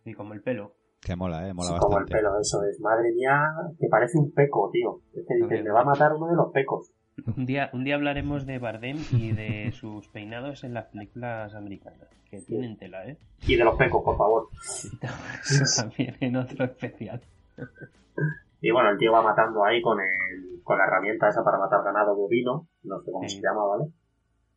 Y 0.07 0.15
como 0.15 0.33
el 0.33 0.41
pelo. 0.43 0.73
Que 1.03 1.17
mola, 1.17 1.47
eh, 1.47 1.53
mola 1.53 1.69
Sí, 1.69 1.75
como 1.79 1.99
el 1.99 2.05
bastante. 2.05 2.15
pelo, 2.15 2.41
eso 2.41 2.63
es. 2.65 2.81
Madre 2.81 3.13
mía, 3.13 3.39
que 3.79 3.89
parece 3.89 4.19
un 4.19 4.33
peco, 4.33 4.71
tío. 4.73 5.01
Es 5.15 5.27
que 5.27 5.63
me 5.63 5.71
va 5.71 5.83
a 5.83 5.85
matar 5.85 6.15
uno 6.15 6.29
de 6.29 6.37
los 6.37 6.51
pecos. 6.53 6.91
Un 7.37 7.45
día, 7.45 7.69
un 7.75 7.85
día 7.85 7.97
hablaremos 7.97 8.47
de 8.47 8.59
Bardem 8.59 8.97
y 9.13 9.33
de 9.33 9.73
sus 9.73 10.09
peinados 10.09 10.65
en 10.65 10.73
las 10.73 10.87
películas 10.87 11.55
americanas, 11.55 12.09
que 12.31 12.41
tienen 12.41 12.79
tela, 12.79 13.07
¿eh? 13.07 13.19
Y 13.47 13.57
de 13.57 13.65
los 13.65 13.77
pecos, 13.77 14.03
por 14.03 14.17
favor. 14.17 14.49
Eso 15.43 15.83
también 15.83 16.17
en 16.21 16.37
otro 16.37 16.65
especial. 16.65 17.21
Y 18.61 18.71
bueno, 18.71 18.91
el 18.91 18.99
tío 18.99 19.13
va 19.13 19.23
matando 19.23 19.65
ahí 19.65 19.81
con 19.81 19.99
el, 20.01 20.61
con 20.63 20.77
la 20.79 20.85
herramienta 20.85 21.29
esa 21.29 21.43
para 21.43 21.59
matar 21.59 21.83
ganado 21.83 22.15
bovino. 22.15 22.69
No 22.83 23.01
sé 23.01 23.11
cómo 23.11 23.29
Sí. 23.29 23.37
se 23.37 23.43
llama, 23.43 23.67
¿vale? 23.67 23.85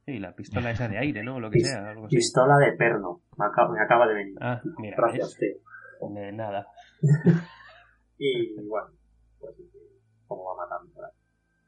Sí, 0.05 0.19
la 0.19 0.35
pistola 0.35 0.71
esa 0.71 0.89
de 0.89 0.97
aire, 0.97 1.23
¿no? 1.23 1.39
Lo 1.39 1.49
que 1.49 1.61
sea, 1.61 1.89
algo 1.91 2.05
así. 2.07 2.17
Pistola 2.17 2.57
de 2.57 2.73
perno. 2.73 3.21
Me 3.37 3.45
acaba, 3.45 3.71
me 3.71 3.79
acaba 3.81 4.07
de 4.07 4.13
venir. 4.13 4.35
Ah, 4.41 4.61
mira, 4.79 4.97
Gracias, 4.97 5.37
tío. 5.37 5.55
De 6.13 6.31
nada. 6.31 6.67
Y 8.17 8.53
bueno, 8.67 8.87
pues 9.39 9.55
sí, 9.57 9.69
cómo 10.27 10.45
va 10.45 10.63
matando. 10.63 10.93
¿verdad? 10.95 11.11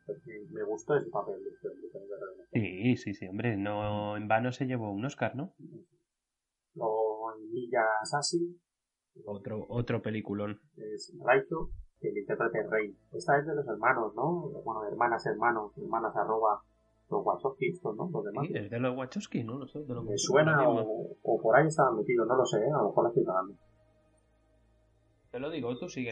Pues 0.05 0.19
me, 0.51 0.63
gustó 0.63 0.95
ese 0.95 1.09
papel 1.09 1.35
de 1.43 1.49
este. 1.49 1.69
Sí, 2.53 2.95
sí, 2.97 3.13
sí, 3.13 3.27
hombre, 3.27 3.57
no 3.57 4.15
en 4.15 4.27
vano 4.27 4.51
se 4.51 4.65
llevó 4.65 4.91
un 4.91 5.03
Oscar, 5.03 5.35
¿no? 5.35 5.53
Luego 6.75 7.33
en 7.35 7.51
Villa 7.51 7.81
Sassi 8.03 8.57
Otro, 9.25 9.65
otro 9.69 10.01
peliculón. 10.01 10.61
es 10.77 11.13
Raizo, 11.25 11.71
que 12.05 12.13
le 12.13 12.19
interpreta 12.21 12.59
el 12.59 12.69
rey. 12.69 12.95
Esta 13.13 13.37
es 13.37 13.45
de 13.45 13.55
los 13.55 13.67
hermanos, 13.67 14.13
¿no? 14.15 14.49
Bueno, 14.63 14.85
hermanas, 14.85 15.25
hermanos, 15.25 15.71
hermanas 15.77 16.15
arroba 16.15 16.61
los 17.09 17.25
Wachowski, 17.25 17.69
estos, 17.69 17.95
¿no? 17.95 18.09
Los 18.11 18.25
demás. 18.25 18.47
Sí, 18.47 18.53
es 18.55 18.69
de 18.69 18.79
los 18.79 18.97
Wachowski, 18.97 19.43
¿no? 19.43 19.57
No 19.57 19.67
sé, 19.67 19.79
de 19.83 19.93
los 19.93 20.03
Me 20.03 20.17
suena 20.17 20.67
o, 20.67 21.17
o 21.23 21.41
por 21.41 21.55
ahí 21.55 21.67
estaban 21.67 21.97
metidos, 21.97 22.27
no 22.27 22.35
lo 22.35 22.45
sé, 22.45 22.57
¿eh? 22.57 22.71
a 22.71 22.77
lo 22.77 22.89
mejor 22.89 23.03
la 23.03 23.09
estoy 23.09 23.25
cagando. 23.25 23.53
Te 25.31 25.39
lo 25.39 25.49
digo, 25.49 25.77
tú 25.77 25.89
sigue. 25.89 26.11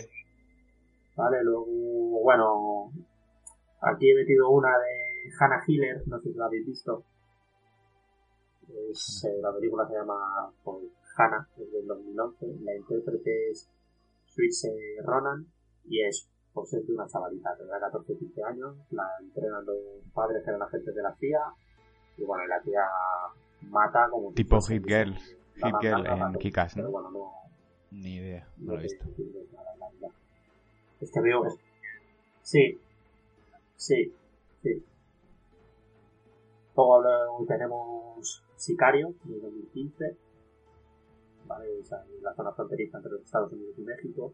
Vale, 1.15 1.43
luego, 1.43 1.65
bueno, 2.23 2.91
aquí 3.81 4.11
he 4.11 4.15
metido 4.15 4.49
una 4.49 4.69
de 4.69 5.31
Hannah 5.39 5.63
Hiller, 5.65 6.03
no 6.07 6.19
sé 6.19 6.31
si 6.31 6.37
la 6.37 6.45
habéis 6.45 6.65
visto. 6.65 7.03
Es, 8.89 9.25
eh, 9.25 9.41
la 9.41 9.53
película 9.53 9.87
se 9.87 9.93
llama 9.93 10.51
pues, 10.63 10.91
Hannah, 11.17 11.47
es 11.57 11.71
del 11.71 11.85
2011. 11.85 12.45
La 12.61 12.75
intérprete 12.75 13.51
es 13.51 13.69
Suisse 14.25 14.71
Ronan 15.03 15.47
y 15.85 16.01
es, 16.03 16.29
es 16.55 16.87
de 16.87 16.93
una 16.93 17.07
chavalita, 17.07 17.55
tendrá 17.57 17.79
14 17.79 18.17
15 18.17 18.43
años. 18.43 18.75
La 18.91 19.03
entrenan 19.21 19.65
los 19.65 19.77
padres 20.13 20.43
que 20.43 20.49
eran 20.49 20.61
agentes 20.61 20.93
de 20.95 21.01
la 21.01 21.15
CIA. 21.15 21.39
Y 22.17 22.23
bueno, 22.23 22.45
la 22.47 22.61
tía 22.61 22.81
mata 23.69 24.07
como. 24.09 24.31
Tipo 24.33 24.61
Hit 24.61 24.85
Girl, 24.85 25.15
Hit 25.15 25.75
Girl 25.81 26.05
en 26.05 26.21
Pero 26.75 26.87
¿no? 26.87 26.91
bueno, 26.91 27.11
no, 27.11 27.31
Ni 27.91 28.15
idea, 28.15 28.47
no 28.57 28.73
lo 28.73 28.79
he 28.79 28.83
visto. 28.83 29.03
entiendes 29.05 29.51
nada, 29.51 29.75
la 29.77 29.89
verdad. 29.89 30.09
Es 31.01 31.11
que 31.11 31.21
veo. 31.21 31.45
es- 31.47 31.55
Sí, 32.43 32.79
sí, 33.77 34.13
sí. 34.61 34.83
Luego 36.75 37.01
luego 37.01 37.45
tenemos 37.47 38.43
Sicario, 38.57 39.13
de 39.23 39.39
2015. 39.39 40.17
Vale, 41.45 41.79
esa 41.79 42.03
es 42.03 42.21
la 42.21 42.33
zona 42.33 42.51
fronteriza 42.53 42.97
entre 42.97 43.11
los 43.13 43.21
Estados 43.21 43.51
Unidos 43.53 43.75
y 43.77 43.81
México. 43.81 44.33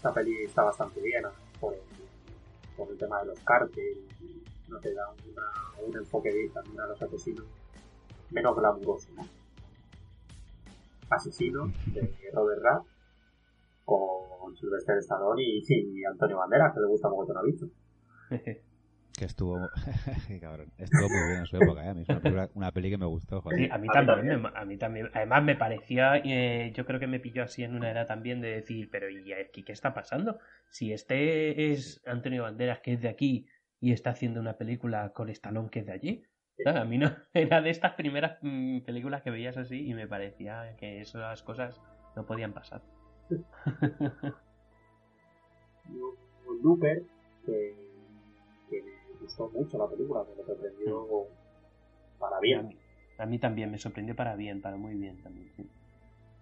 Esta 0.00 0.14
peli 0.14 0.44
está 0.44 0.62
bastante 0.62 0.98
bien 1.02 1.24
¿no? 1.24 1.30
por 1.60 1.74
el, 1.74 2.96
tema 2.96 3.20
de 3.20 3.26
los 3.26 3.40
cárteles 3.40 3.98
no 4.66 4.78
te 4.78 4.94
da 4.94 5.04
un 5.86 5.94
enfoque 5.94 6.32
de 6.32 6.48
también 6.48 6.80
a 6.80 6.86
los 6.86 7.02
asesinos 7.02 7.44
menos 8.30 8.56
glamuroso, 8.56 9.12
¿no? 9.12 9.28
Asesino 11.10 11.70
de 11.92 12.30
Robert 12.32 12.62
Rath 12.62 12.86
con 13.84 14.56
Sylvester 14.56 14.96
Stallone 14.96 15.42
y, 15.42 15.62
y 15.68 16.04
Antonio 16.06 16.38
Banderas, 16.38 16.72
que 16.72 16.80
le 16.80 16.86
gusta 16.86 17.10
mucho 17.10 17.36
ha 17.36 17.42
visto. 17.42 17.66
que 19.20 19.26
estuvo 19.26 19.68
cabrón, 20.40 20.72
estuvo 20.78 21.06
muy 21.10 21.28
bien 21.28 21.40
en 21.40 21.46
su 21.46 21.58
época 21.58 21.84
¿eh? 21.84 21.90
a 21.90 21.94
mí 21.94 22.00
es 22.00 22.08
una, 22.08 22.20
película, 22.20 22.48
una 22.54 22.72
peli 22.72 22.88
que 22.88 22.96
me 22.96 23.04
gustó 23.04 23.42
joder. 23.42 23.58
Sí, 23.58 23.68
a 23.70 23.76
mí 23.76 23.86
también, 23.92 24.46
a 24.46 24.64
mí 24.64 24.78
también 24.78 25.10
además 25.12 25.44
me 25.44 25.56
parecía 25.56 26.16
eh, 26.24 26.72
yo 26.74 26.86
creo 26.86 26.98
que 26.98 27.06
me 27.06 27.20
pilló 27.20 27.42
así 27.42 27.62
en 27.62 27.76
una 27.76 27.90
edad 27.90 28.06
también 28.06 28.40
de 28.40 28.50
decir 28.50 28.88
pero 28.90 29.10
y 29.10 29.30
aquí 29.34 29.62
qué 29.62 29.72
está 29.72 29.92
pasando 29.92 30.38
si 30.70 30.94
este 30.94 31.70
es 31.70 32.00
Antonio 32.06 32.44
Banderas 32.44 32.80
que 32.80 32.94
es 32.94 33.02
de 33.02 33.10
aquí 33.10 33.46
y 33.78 33.92
está 33.92 34.08
haciendo 34.08 34.40
una 34.40 34.56
película 34.56 35.12
con 35.12 35.28
Stallone 35.28 35.68
que 35.68 35.80
es 35.80 35.86
de 35.86 35.92
allí 35.92 36.22
a 36.64 36.84
mí 36.84 36.96
no 36.96 37.10
era 37.34 37.60
de 37.60 37.68
estas 37.68 37.92
primeras 37.92 38.38
mm, 38.40 38.80
películas 38.80 39.20
que 39.20 39.30
veías 39.30 39.58
así 39.58 39.86
y 39.86 39.92
me 39.92 40.08
parecía 40.08 40.76
que 40.78 41.02
esas 41.02 41.42
cosas 41.42 41.78
no 42.16 42.24
podían 42.24 42.54
pasar. 42.54 42.80
Looper 46.62 47.02
que, 47.46 47.52
que 47.52 47.89
gustó 49.30 49.48
mucho 49.50 49.78
la 49.78 49.88
película, 49.88 50.24
me 50.36 50.44
sorprendió 50.44 51.02
mm. 51.02 52.18
para 52.18 52.40
bien. 52.40 52.76
A 53.18 53.26
mí, 53.26 53.38
también, 53.38 53.70
me 53.70 53.78
sorprendió 53.78 54.16
para 54.16 54.34
bien, 54.34 54.62
para 54.62 54.76
muy 54.76 54.94
bien 54.94 55.22
también, 55.22 55.50
sí. 55.56 55.68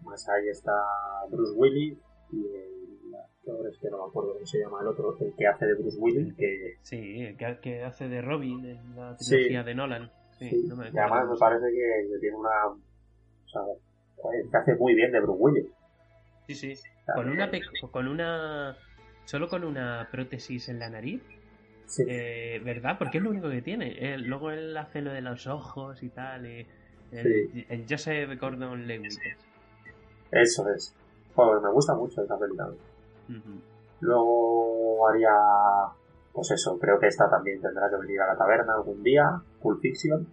Más 0.04 0.28
ahí 0.28 0.48
está 0.48 0.72
Bruce 1.28 1.52
Willis 1.56 1.98
y 2.32 2.46
el 2.46 3.14
actor 3.14 3.68
es 3.68 3.78
que 3.78 3.90
no 3.90 3.98
me 3.98 4.04
acuerdo 4.04 4.34
cómo 4.34 4.46
se 4.46 4.60
llama 4.60 4.78
el 4.80 4.86
otro, 4.86 5.16
el 5.20 5.34
que 5.34 5.46
hace 5.46 5.66
de 5.66 5.74
Bruce 5.74 5.98
Willis, 5.98 6.34
que... 6.34 6.76
Sí, 6.82 7.22
el 7.22 7.36
que, 7.36 7.82
hace 7.82 8.08
de 8.08 8.22
Robin 8.22 8.64
en 8.64 8.96
la 8.96 9.16
trilogía 9.16 9.64
de 9.64 9.74
Nolan. 9.74 10.10
Sí, 10.38 10.50
No 10.68 10.76
me 10.76 10.88
y 10.88 10.96
además 10.96 11.28
me 11.28 11.36
parece 11.36 11.66
que, 11.66 12.18
tiene 12.20 12.36
una... 12.36 12.68
O 12.68 13.48
sea, 13.48 13.62
que 14.50 14.56
hace 14.56 14.76
muy 14.76 14.94
bien 14.94 15.10
de 15.10 15.20
Bruce 15.20 15.42
Willis. 15.42 15.66
Sí, 16.46 16.54
sí. 16.54 16.74
Con 17.12 17.28
una, 17.28 17.50
con 17.90 18.06
una... 18.06 18.76
Solo 19.24 19.48
con 19.48 19.64
una 19.64 20.08
prótesis 20.12 20.68
en 20.68 20.78
la 20.78 20.88
nariz 20.88 21.22
eh, 22.06 22.60
¿Verdad? 22.64 22.96
Porque 22.98 23.18
es 23.18 23.24
lo 23.24 23.30
único 23.30 23.48
que 23.50 23.62
tiene. 23.62 24.18
luego 24.18 24.50
él 24.50 24.76
hace 24.76 25.00
lo 25.00 25.12
de 25.12 25.20
los 25.20 25.46
ojos 25.46 26.02
y 26.02 26.08
tal. 26.10 26.46
el, 26.46 26.66
el, 27.10 27.86
Joseph 27.88 28.38
Gordon 28.38 28.86
Lewis. 28.86 29.18
Eso 30.30 30.68
es. 30.70 30.94
me 31.36 31.70
gusta 31.70 31.94
mucho 31.94 32.22
esta 32.22 32.38
película. 32.38 32.68
Luego 34.00 35.08
haría. 35.08 35.30
Pues 36.32 36.50
eso, 36.52 36.78
creo 36.78 37.00
que 37.00 37.08
esta 37.08 37.28
también 37.28 37.60
tendrá 37.60 37.90
que 37.90 37.96
venir 37.96 38.20
a 38.20 38.28
la 38.28 38.36
taberna 38.36 38.74
algún 38.74 39.02
día. 39.02 39.40
Pulp 39.60 39.80
Fiction. 39.80 40.26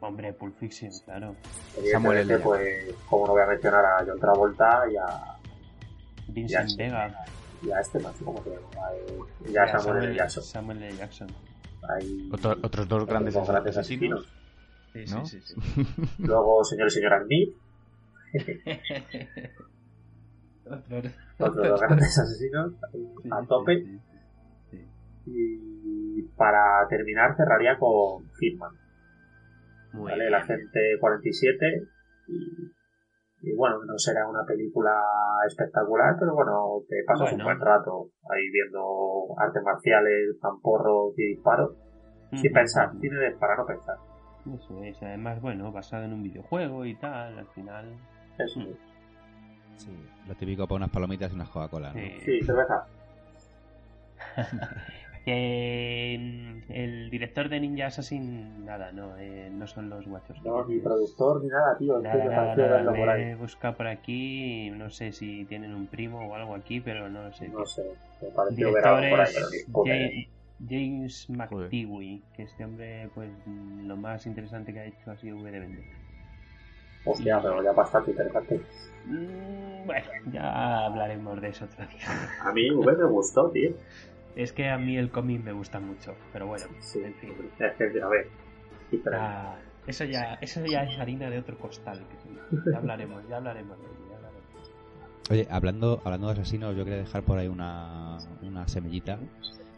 Hombre, 0.00 0.32
Pulp 0.34 0.54
Fiction, 0.56 0.90
claro. 1.04 1.34
Evidentemente, 1.78 2.38
pues, 2.40 2.94
como 3.08 3.26
no 3.26 3.32
voy 3.32 3.42
a 3.42 3.46
mencionar 3.46 3.84
a 3.84 4.04
John 4.06 4.20
Travolta 4.20 4.84
y 4.90 4.96
a. 4.96 5.36
Vincent 6.28 6.76
Vega 6.76 7.08
y 7.08 7.12
a 7.12 7.24
este 7.80 7.98
más, 8.00 8.14
¿cómo 8.24 8.42
se 8.42 8.50
llama? 8.50 8.68
Eh, 8.94 9.52
ya 9.52 9.66
Samuel, 9.78 10.04
L. 10.04 10.14
Jackson. 10.16 10.42
Samuel 10.42 10.82
L. 10.82 10.96
Jackson. 10.96 11.28
Hay 11.88 12.30
otros 12.32 12.88
dos 12.88 13.06
grandes, 13.06 13.34
dos 13.38 13.48
grandes 13.48 13.76
asesinos. 13.76 14.26
Sí, 14.92 15.04
¿no? 15.10 15.26
sí, 15.26 15.40
sí, 15.42 15.54
Luego, 16.18 16.64
señor 16.64 16.88
y 16.88 16.90
señora 16.90 17.22
Smith. 17.22 17.54
otros, 21.38 21.68
dos 21.68 21.80
grandes 21.80 22.18
asesinos 22.18 22.72
a 23.30 23.46
tope. 23.46 24.00
Y 25.26 26.22
para 26.36 26.86
terminar, 26.88 27.36
cerraría 27.36 27.78
con 27.78 28.30
Hitman. 28.40 28.72
Muy 29.92 30.10
¿vale? 30.10 30.24
Bien. 30.24 30.32
La 30.32 30.44
gente 30.44 30.80
47 31.00 31.88
y 32.28 32.72
y 33.42 33.54
bueno, 33.54 33.84
no 33.84 33.98
será 33.98 34.26
una 34.26 34.44
película 34.44 34.92
espectacular, 35.46 36.16
pero 36.18 36.34
bueno, 36.34 36.82
te 36.88 36.96
pasas 37.06 37.32
un 37.32 37.44
buen 37.44 37.60
rato 37.60 38.10
ahí 38.30 38.48
viendo 38.50 39.26
artes 39.38 39.62
marciales, 39.62 40.38
zamporros 40.40 41.18
y 41.18 41.34
disparos, 41.34 41.76
sin 42.32 42.52
pensar, 42.52 42.90
tiene 43.00 43.30
para 43.32 43.56
no 43.56 43.66
pensar. 43.66 43.96
Eso 44.54 44.82
es, 44.82 45.02
además, 45.02 45.40
bueno, 45.40 45.72
basado 45.72 46.04
en 46.04 46.14
un 46.14 46.22
videojuego 46.22 46.84
y 46.84 46.94
tal, 46.96 47.38
al 47.38 47.46
final. 47.48 47.96
Eso 48.38 48.60
es. 48.60 48.78
Sí, 49.76 49.90
lo 50.26 50.34
típico 50.34 50.66
para 50.66 50.76
unas 50.76 50.90
palomitas 50.90 51.30
y 51.30 51.34
unas 51.34 51.50
Coca-Cola, 51.50 51.92
¿no? 51.92 52.00
Sí, 52.24 52.40
cerveza. 52.42 52.86
Eh, 55.28 56.62
el 56.68 57.10
director 57.10 57.48
de 57.48 57.58
Ninja 57.58 57.86
Assassin, 57.86 58.64
nada, 58.64 58.92
no, 58.92 59.16
eh, 59.18 59.50
no 59.50 59.66
son 59.66 59.90
los 59.90 60.06
guachos. 60.06 60.40
No, 60.44 60.64
ni 60.64 60.78
productor 60.78 61.42
ni 61.42 61.48
nada, 61.48 61.76
tío. 61.76 61.98
Nada, 61.98 62.54
nada, 62.54 62.92
me 62.92 63.32
he 63.32 63.34
buscado 63.34 63.76
por 63.76 63.88
aquí, 63.88 64.70
no 64.70 64.88
sé 64.88 65.10
si 65.10 65.44
tienen 65.46 65.74
un 65.74 65.88
primo 65.88 66.28
o 66.28 66.34
algo 66.36 66.54
aquí, 66.54 66.80
pero 66.80 67.08
no 67.08 67.32
sé. 67.32 67.48
No 67.48 67.66
sé, 67.66 67.82
me 68.22 68.28
pareció 68.28 68.72
ver 68.72 68.86
algo 68.86 69.10
por 69.10 69.20
ahí, 69.20 69.34
pero 69.34 70.36
James 70.68 71.28
McTeewee, 71.28 72.22
que 72.34 72.44
este 72.44 72.64
hombre, 72.64 73.10
pues 73.14 73.30
lo 73.46 73.96
más 73.96 74.26
interesante 74.26 74.72
que 74.72 74.78
ha 74.78 74.84
hecho 74.86 75.10
ha 75.10 75.16
sido 75.16 75.38
V 75.38 75.50
de 75.50 75.58
Vender. 75.58 75.84
Hostia, 77.04 77.40
pero 77.42 77.62
ya 77.62 77.72
bastante 77.72 78.12
interesante. 78.12 78.60
Mm, 79.06 79.86
bueno, 79.86 80.06
ya 80.32 80.86
hablaremos 80.86 81.40
de 81.40 81.48
eso 81.48 81.64
otro 81.66 81.84
día. 81.86 82.06
A 82.42 82.52
mí 82.52 82.70
V 82.70 82.96
me 82.96 83.04
gustó, 83.04 83.50
tío. 83.50 83.72
Es 84.36 84.52
que 84.52 84.68
a 84.68 84.76
mí 84.76 84.98
el 84.98 85.10
cómic 85.10 85.42
me 85.42 85.52
gusta 85.52 85.80
mucho, 85.80 86.14
pero 86.30 86.46
bueno, 86.46 86.66
sí, 86.80 87.00
en 87.02 87.14
fin. 87.14 87.32
a 87.58 88.08
ver. 88.08 88.28
Ah, 89.12 89.56
eso, 89.86 90.04
ya, 90.04 90.34
eso 90.42 90.64
ya 90.66 90.82
es 90.82 90.98
harina 90.98 91.30
de 91.30 91.38
otro 91.38 91.58
costal. 91.58 92.04
Que 92.06 92.70
ya 92.70 92.76
hablaremos, 92.76 93.26
ya 93.28 93.38
hablaremos 93.38 93.78
de 93.78 93.84
ello. 93.86 93.96
Oye, 95.30 95.48
hablando, 95.50 96.02
hablando 96.04 96.26
de 96.28 96.34
asesinos, 96.34 96.76
yo 96.76 96.84
quería 96.84 97.00
dejar 97.00 97.22
por 97.22 97.38
ahí 97.38 97.48
una, 97.48 98.18
una 98.42 98.68
semillita. 98.68 99.18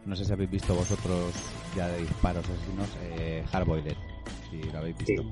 No 0.05 0.15
sé 0.15 0.25
si 0.25 0.33
habéis 0.33 0.51
visto 0.51 0.75
vosotros 0.75 1.33
ya 1.75 1.87
de 1.87 1.99
disparos 1.99 2.47
asesinos, 2.47 2.97
eh, 3.01 3.43
Hardboiled, 3.51 3.95
si 4.49 4.61
lo 4.71 4.77
habéis 4.77 4.97
visto. 4.97 5.23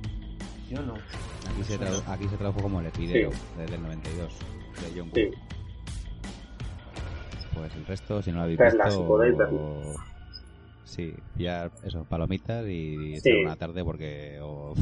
Yo 0.70 0.82
no. 0.82 0.94
Aquí 0.94 1.64
se, 1.64 1.76
aquí 2.08 2.28
se 2.28 2.38
tradujo 2.38 2.62
como 2.62 2.80
el 2.80 2.88
epideo, 2.88 3.30
desde 3.58 3.76
el 3.76 3.82
92, 3.84 4.40
de 4.82 5.00
John 5.00 5.12
Woo 5.14 5.57
pues 7.58 7.76
el 7.76 7.86
resto, 7.86 8.22
si 8.22 8.32
no 8.32 8.38
lo 8.38 8.44
habéis 8.44 8.60
visto... 8.60 8.90
Si 8.92 9.04
podéis 9.04 9.38
Sí, 10.88 11.14
ya 11.36 11.70
eso, 11.84 12.06
palomitas 12.06 12.66
y 12.66 13.20
sí. 13.20 13.44
una 13.44 13.58
tarde 13.58 13.84
porque 13.84 14.40
os, 14.42 14.80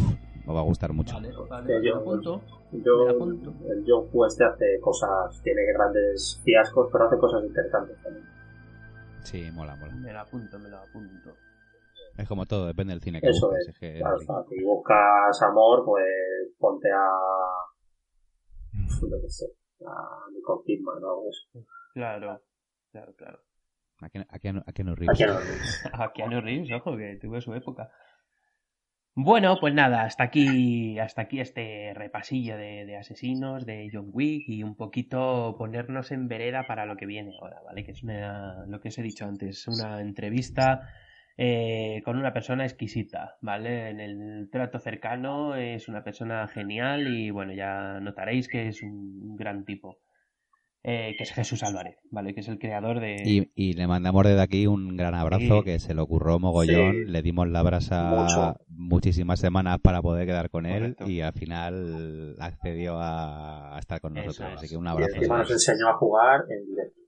va 0.48 0.60
a 0.60 0.64
gustar 0.64 0.94
mucho. 0.94 1.16
Vale, 1.16 1.34
vale, 1.50 1.84
yo, 1.84 1.96
apunto, 1.96 2.42
yo, 2.72 3.10
el 3.10 3.84
John 3.88 4.08
Woo 4.14 4.28
este 4.28 4.46
hace 4.46 4.80
cosas, 4.80 5.42
tiene 5.42 5.64
grandes 5.74 6.40
fiascos, 6.46 6.90
pero 6.92 7.06
hace 7.06 7.18
cosas 7.18 7.44
interesantes 7.44 7.98
también. 8.04 8.26
Sí, 9.24 9.50
mola, 9.52 9.76
mola. 9.78 9.96
Me 9.96 10.14
lo 10.14 10.20
apunto, 10.20 10.60
me 10.60 10.70
lo 10.70 10.78
apunto. 10.78 11.34
Es 12.16 12.28
como 12.28 12.46
todo, 12.46 12.68
depende 12.68 12.94
del 12.94 13.02
cine 13.02 13.20
que 13.20 13.30
Eso 13.30 13.48
busques. 13.48 13.68
Es, 13.70 13.82
es 13.82 14.00
claro, 14.00 14.46
si 14.48 14.64
buscas 14.64 15.42
amor, 15.42 15.84
pues 15.86 16.06
ponte 16.60 16.88
a... 16.92 17.10
lo 19.10 19.22
que 19.22 19.30
sé, 19.30 19.48
a 19.88 20.30
Nicole 20.32 20.62
Kidman 20.66 21.04
o 21.04 21.10
algo 21.10 21.30
así. 21.30 21.66
Claro. 21.96 22.40
Claro, 22.96 23.14
claro. 23.18 23.40
A 24.00 24.08
Keanu, 24.40 24.64
a 24.66 24.72
Keanu 24.72 24.96
Reeves. 25.00 25.20
A 25.92 26.14
Keanu 26.14 26.40
Reeves, 26.40 26.72
ojo, 26.72 26.96
que 26.96 27.18
tuve 27.20 27.42
su 27.42 27.54
época. 27.54 27.92
Bueno, 29.16 29.58
pues 29.60 29.74
nada, 29.74 30.04
hasta 30.04 30.24
aquí, 30.24 30.98
hasta 30.98 31.24
aquí 31.24 31.42
este 31.42 31.94
repasillo 31.94 32.56
de, 32.56 32.96
asesinos, 32.96 33.66
de 33.66 33.90
John 33.92 34.12
Wick 34.14 34.48
y 34.48 34.64
un 34.64 34.78
poquito 34.78 35.56
ponernos 35.58 36.14
en 36.14 36.30
vereda 36.30 36.68
para 36.68 36.86
lo 36.86 36.96
que 36.96 37.06
viene 37.06 37.32
ahora, 37.38 37.58
¿vale? 37.66 37.84
Que 37.84 37.92
es 37.92 38.02
una, 38.02 38.66
lo 38.68 38.80
que 38.80 38.88
os 38.88 38.98
he 38.98 39.04
dicho 39.04 39.26
antes, 39.26 39.68
una 39.68 40.00
entrevista 40.00 40.88
eh, 41.36 42.02
con 42.06 42.16
una 42.18 42.32
persona 42.32 42.64
exquisita, 42.64 43.36
¿vale? 43.42 43.90
En 43.90 44.00
el 44.00 44.50
trato 44.50 44.80
cercano 44.80 45.56
es 45.56 45.90
una 45.90 46.02
persona 46.02 46.48
genial 46.48 47.14
y 47.14 47.30
bueno, 47.30 47.52
ya 47.52 48.00
notaréis 48.00 48.48
que 48.48 48.70
es 48.70 48.82
un 48.84 49.36
gran 49.36 49.66
tipo. 49.66 50.00
Eh, 50.88 51.16
que 51.18 51.24
es 51.24 51.34
Jesús 51.34 51.64
Álvarez, 51.64 51.98
¿vale? 52.12 52.36
Que 52.36 52.42
es 52.42 52.48
el 52.48 52.60
creador 52.60 53.00
de... 53.00 53.16
Y, 53.56 53.74
le 53.74 53.88
mandamos 53.88 54.24
desde 54.24 54.40
aquí 54.40 54.68
un 54.68 54.96
gran 54.96 55.16
abrazo, 55.16 55.64
que 55.64 55.80
se 55.80 55.96
lo 55.96 56.04
ocurrió 56.04 56.38
mogollón, 56.38 57.12
le 57.12 57.24
dimos 57.24 57.48
la 57.48 57.64
brasa 57.64 58.56
muchísimas 58.68 59.40
semanas 59.40 59.80
para 59.82 60.04
poder 60.04 60.28
quedar 60.28 60.52
con 60.52 60.68
él 60.68 60.96
y 61.08 61.22
al 61.22 61.34
final 61.34 62.36
accedió 62.40 63.00
a, 63.00 63.76
estar 63.80 64.00
con 64.00 64.14
nosotros, 64.14 64.48
así 64.58 64.70
que 64.70 64.78
un 64.78 64.88
abrazo. 64.88 65.14
Y 65.16 65.18
encima 65.18 65.40
nos 65.40 65.50
enseñó 65.50 65.90
a 65.90 65.98
jugar 65.98 66.42
en 66.52 66.68
directo. 66.68 67.02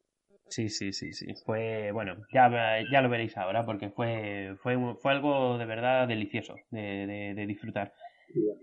Sí, 0.48 0.70
sí, 0.70 0.92
sí, 0.92 1.14
sí. 1.14 1.28
Fue, 1.46 1.92
bueno, 1.92 2.16
ya, 2.34 2.50
ya 2.92 3.02
lo 3.02 3.10
veréis 3.10 3.38
ahora, 3.38 3.64
porque 3.64 3.92
fue, 3.92 4.56
fue, 4.64 4.76
fue 5.00 5.12
algo 5.12 5.60
de 5.60 5.66
verdad 5.66 6.08
delicioso 6.08 6.56
de, 6.72 7.34
de 7.36 7.46
disfrutar. 7.46 7.94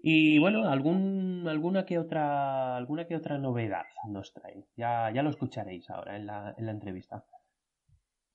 Y 0.03 0.39
bueno, 0.39 0.69
algún, 0.69 1.47
alguna 1.49 1.85
que 1.87 1.99
otra, 1.99 2.77
alguna 2.77 3.07
que 3.07 3.17
otra 3.17 3.39
novedad 3.39 3.85
nos 4.09 4.33
trae. 4.33 4.67
Ya, 4.77 5.11
ya 5.13 5.23
lo 5.23 5.31
escucharéis 5.31 5.89
ahora 5.91 6.17
en 6.17 6.27
la, 6.27 6.55
en 6.57 6.67
la 6.67 6.73
entrevista. 6.73 7.25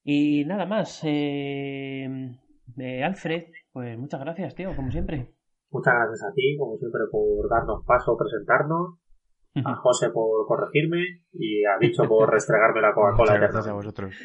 Y 0.03 0.45
nada 0.45 0.65
más, 0.65 1.01
eh, 1.03 2.37
eh, 2.77 3.03
Alfred, 3.03 3.45
pues 3.71 3.97
muchas 3.97 4.19
gracias, 4.21 4.55
tío, 4.55 4.75
como 4.75 4.91
siempre. 4.91 5.33
Muchas 5.71 5.93
gracias 5.93 6.23
a 6.23 6.33
ti, 6.33 6.57
como 6.57 6.77
siempre, 6.77 7.01
por 7.11 7.49
darnos 7.49 7.85
paso, 7.85 8.17
presentarnos. 8.17 8.97
a 9.63 9.75
José 9.83 10.09
por 10.09 10.47
corregirme 10.47 11.25
y 11.33 11.63
a 11.65 11.77
Bicho 11.79 12.03
por 12.07 12.31
restregarme 12.31 12.81
la 12.81 12.93
Coca-Cola. 12.93 13.33
Muchas 13.33 13.39
gracias 13.39 13.67
a 13.67 13.73
vosotros. 13.73 14.15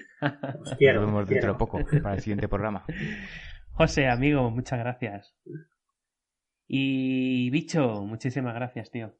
Os 0.60 0.74
quiero, 0.76 1.00
Nos 1.00 1.10
vemos 1.10 1.22
os 1.24 1.28
dentro 1.28 1.52
de 1.52 1.58
poco 1.58 1.78
para 2.02 2.14
el 2.14 2.20
siguiente 2.20 2.48
programa. 2.48 2.84
José, 3.72 4.08
amigo, 4.08 4.50
muchas 4.50 4.78
gracias. 4.78 5.36
Y 6.66 7.50
bicho, 7.50 8.02
muchísimas 8.02 8.54
gracias, 8.54 8.90
tío. 8.90 9.14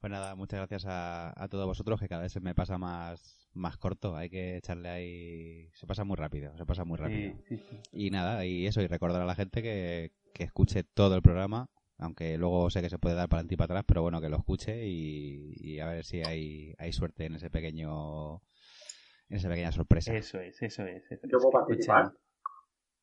Pues 0.00 0.12
nada, 0.12 0.34
muchas 0.36 0.60
gracias 0.60 0.86
a, 0.86 1.32
a 1.42 1.48
todos 1.48 1.66
vosotros, 1.66 1.98
que 2.00 2.08
cada 2.08 2.22
vez 2.22 2.32
se 2.32 2.40
me 2.40 2.54
pasa 2.54 2.78
más, 2.78 3.48
más 3.52 3.76
corto. 3.78 4.16
Hay 4.16 4.30
que 4.30 4.56
echarle 4.56 4.88
ahí. 4.88 5.70
Se 5.74 5.86
pasa 5.86 6.04
muy 6.04 6.16
rápido, 6.16 6.56
se 6.56 6.64
pasa 6.66 6.84
muy 6.84 6.96
rápido. 6.98 7.34
Sí, 7.48 7.56
sí, 7.58 7.64
sí. 7.68 7.80
Y 7.92 8.10
nada, 8.10 8.46
y 8.46 8.66
eso, 8.66 8.80
y 8.80 8.86
recordar 8.86 9.22
a 9.22 9.26
la 9.26 9.34
gente 9.34 9.60
que, 9.62 10.12
que 10.34 10.44
escuche 10.44 10.84
todo 10.84 11.16
el 11.16 11.22
programa, 11.22 11.68
aunque 11.98 12.38
luego 12.38 12.70
sé 12.70 12.80
que 12.80 12.90
se 12.90 12.98
puede 12.98 13.16
dar 13.16 13.28
para 13.28 13.40
adelante 13.40 13.54
y 13.54 13.56
para 13.56 13.74
atrás, 13.74 13.84
pero 13.88 14.02
bueno, 14.02 14.20
que 14.20 14.28
lo 14.28 14.36
escuche 14.36 14.86
y, 14.86 15.54
y 15.56 15.80
a 15.80 15.86
ver 15.86 16.04
si 16.04 16.22
hay, 16.22 16.74
hay 16.78 16.92
suerte 16.92 17.26
en 17.26 17.34
ese 17.34 17.50
pequeño. 17.50 18.36
en 19.28 19.36
esa 19.36 19.48
pequeña 19.48 19.72
sorpresa. 19.72 20.14
Eso 20.14 20.38
es, 20.40 20.62
eso 20.62 20.84
es. 20.84 21.04
eso 21.10 21.14
es. 21.14 21.20
¿Yo 21.32 21.38
puedo 21.38 21.50
participar? 21.50 22.12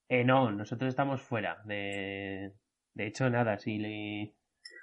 Eh, 0.08 0.24
no, 0.24 0.50
nosotros 0.52 0.88
estamos 0.88 1.22
fuera. 1.22 1.62
De, 1.66 2.54
de 2.96 3.08
hecho, 3.08 3.30
nada, 3.30 3.58
si, 3.58 3.78
le, 3.78 4.34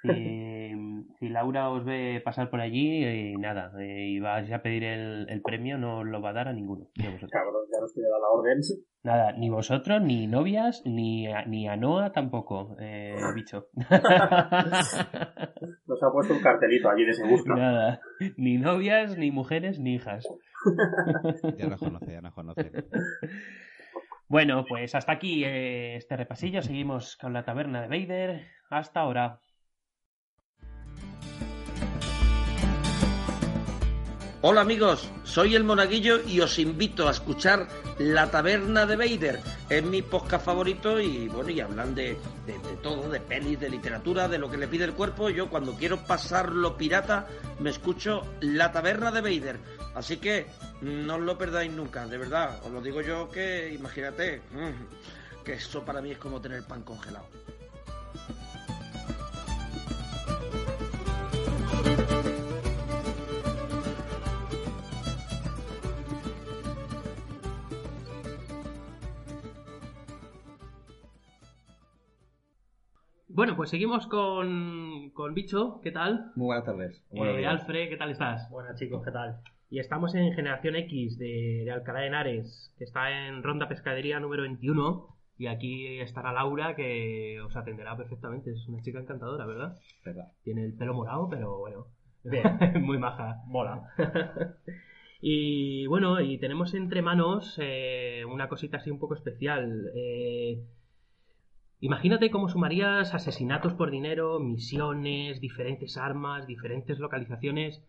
si, 0.01 0.07
si 1.19 1.29
Laura 1.29 1.69
os 1.69 1.83
ve 1.83 2.21
pasar 2.23 2.49
por 2.49 2.61
allí, 2.61 3.03
eh, 3.03 3.35
nada, 3.37 3.73
eh, 3.79 4.07
y 4.09 4.19
vais 4.19 4.49
a 4.51 4.61
pedir 4.61 4.83
el, 4.83 5.27
el 5.29 5.41
premio, 5.41 5.77
no 5.77 5.99
os 5.99 6.05
lo 6.05 6.21
va 6.21 6.29
a 6.29 6.33
dar 6.33 6.47
a 6.47 6.53
ninguno. 6.53 6.87
Ni 6.95 7.07
a 7.07 7.09
vosotros. 7.09 7.31
Cabrón, 7.31 7.65
ya 7.71 7.79
nos 7.81 7.97
la 7.97 8.29
orden. 8.29 8.59
Nada, 9.03 9.31
ni 9.33 9.49
vosotros, 9.49 10.01
ni 10.01 10.27
novias, 10.27 10.83
ni 10.85 11.27
a, 11.27 11.43
ni 11.45 11.67
a 11.67 11.75
Noah 11.75 12.11
tampoco, 12.11 12.77
eh, 12.79 13.15
bicho. 13.35 13.67
Nos 15.87 16.03
ha 16.03 16.11
puesto 16.11 16.33
un 16.33 16.41
cartelito 16.41 16.89
allí 16.89 17.05
de 17.05 17.13
se 17.13 17.27
gusta. 17.27 17.55
Nada, 17.55 18.01
ni 18.37 18.57
novias, 18.57 19.17
ni 19.17 19.31
mujeres, 19.31 19.79
ni 19.79 19.95
hijas. 19.95 20.27
Ya 21.57 21.67
nos 21.67 21.79
conoce, 21.79 22.11
ya 22.11 22.21
nos 22.21 22.33
conoce. 22.33 22.71
Bueno, 24.27 24.65
pues 24.65 24.95
hasta 24.95 25.11
aquí 25.11 25.43
eh, 25.45 25.95
este 25.95 26.17
repasillo. 26.17 26.61
Seguimos 26.61 27.17
con 27.17 27.33
la 27.33 27.45
taberna 27.45 27.81
de 27.81 27.87
Vader. 27.87 28.47
Hasta 28.69 29.01
ahora. 29.01 29.42
Hola 34.45 34.59
amigos, 34.59 35.09
soy 35.23 35.55
el 35.55 35.63
Monaguillo 35.63 36.21
y 36.21 36.41
os 36.41 36.59
invito 36.59 37.07
a 37.07 37.11
escuchar 37.11 37.65
La 37.97 38.29
Taberna 38.29 38.85
de 38.85 38.97
Vader. 38.97 39.39
Es 39.69 39.81
mi 39.85 40.01
podcast 40.01 40.43
favorito 40.43 40.99
y 40.99 41.29
bueno, 41.29 41.49
y 41.49 41.61
hablan 41.61 41.95
de, 41.95 42.17
de, 42.45 42.59
todo, 42.81 43.09
de 43.09 43.21
pelis, 43.21 43.57
de 43.57 43.69
literatura, 43.69 44.27
de 44.27 44.37
lo 44.37 44.51
que 44.51 44.57
le 44.57 44.67
pide 44.67 44.83
el 44.83 44.95
cuerpo. 44.95 45.29
Yo 45.29 45.49
cuando 45.49 45.75
quiero 45.75 46.05
pasarlo 46.05 46.75
pirata 46.75 47.25
me 47.61 47.69
escucho 47.69 48.23
La 48.41 48.73
Taberna 48.73 49.11
de 49.11 49.21
Vader. 49.21 49.59
Así 49.95 50.17
que 50.17 50.47
no 50.81 51.15
os 51.15 51.21
lo 51.21 51.37
perdáis 51.37 51.71
nunca, 51.71 52.05
de 52.05 52.17
verdad. 52.17 52.59
Os 52.65 52.71
lo 52.73 52.81
digo 52.81 52.99
yo 52.99 53.29
que 53.29 53.71
imagínate, 53.73 54.41
mm, 54.51 55.43
que 55.45 55.53
eso 55.53 55.85
para 55.85 56.01
mí 56.01 56.11
es 56.11 56.17
como 56.17 56.41
tener 56.41 56.63
pan 56.63 56.83
congelado. 56.83 57.29
Bueno, 73.35 73.55
pues 73.55 73.71
seguimos 73.71 74.05
con, 74.05 75.09
con 75.09 75.33
Bicho. 75.33 75.81
¿Qué 75.81 75.91
tal? 75.91 76.31
Muy 76.35 76.45
buenas 76.45 76.65
tardes. 76.65 77.03
Eh, 77.13 77.47
Alfred, 77.47 77.89
¿qué 77.89 77.97
tal 77.97 78.11
estás? 78.11 78.47
Buenas 78.51 78.77
chicos, 78.77 79.03
¿qué 79.03 79.09
tal? 79.09 79.39
Y 79.71 79.79
estamos 79.79 80.13
en 80.13 80.33
Generación 80.33 80.75
X 80.75 81.17
de, 81.17 81.63
de 81.65 81.71
Alcalá 81.71 82.01
de 82.01 82.07
Henares, 82.07 82.71
que 82.77 82.83
está 82.83 83.09
en 83.25 83.41
Ronda 83.41 83.67
Pescadería 83.67 84.19
número 84.19 84.43
21. 84.43 85.07
Y 85.39 85.47
aquí 85.47 85.99
estará 85.99 86.31
Laura, 86.31 86.75
que 86.75 87.41
os 87.41 87.55
atenderá 87.55 87.97
perfectamente. 87.97 88.51
Es 88.51 88.67
una 88.67 88.83
chica 88.83 88.99
encantadora, 88.99 89.47
¿verdad? 89.47 89.79
Verdad. 90.05 90.31
Tiene 90.43 90.65
el 90.65 90.75
pelo 90.75 90.93
morado, 90.93 91.27
pero 91.27 91.57
bueno. 91.57 91.87
Bien. 92.23 92.43
Muy 92.85 92.99
maja. 92.99 93.41
Mola. 93.47 93.89
y 95.21 95.87
bueno, 95.87 96.21
y 96.21 96.37
tenemos 96.37 96.75
entre 96.75 97.01
manos 97.01 97.57
eh, 97.59 98.25
una 98.29 98.47
cosita 98.47 98.77
así 98.77 98.91
un 98.91 98.99
poco 98.99 99.15
especial. 99.15 99.89
Eh, 99.95 100.61
Imagínate 101.83 102.31
cómo 102.31 102.47
sumarías 102.47 103.13
asesinatos 103.13 103.73
por 103.73 103.91
dinero, 103.91 104.39
misiones, 104.39 105.41
diferentes 105.41 105.97
armas, 105.97 106.47
diferentes 106.47 106.97
localizaciones. 106.97 107.83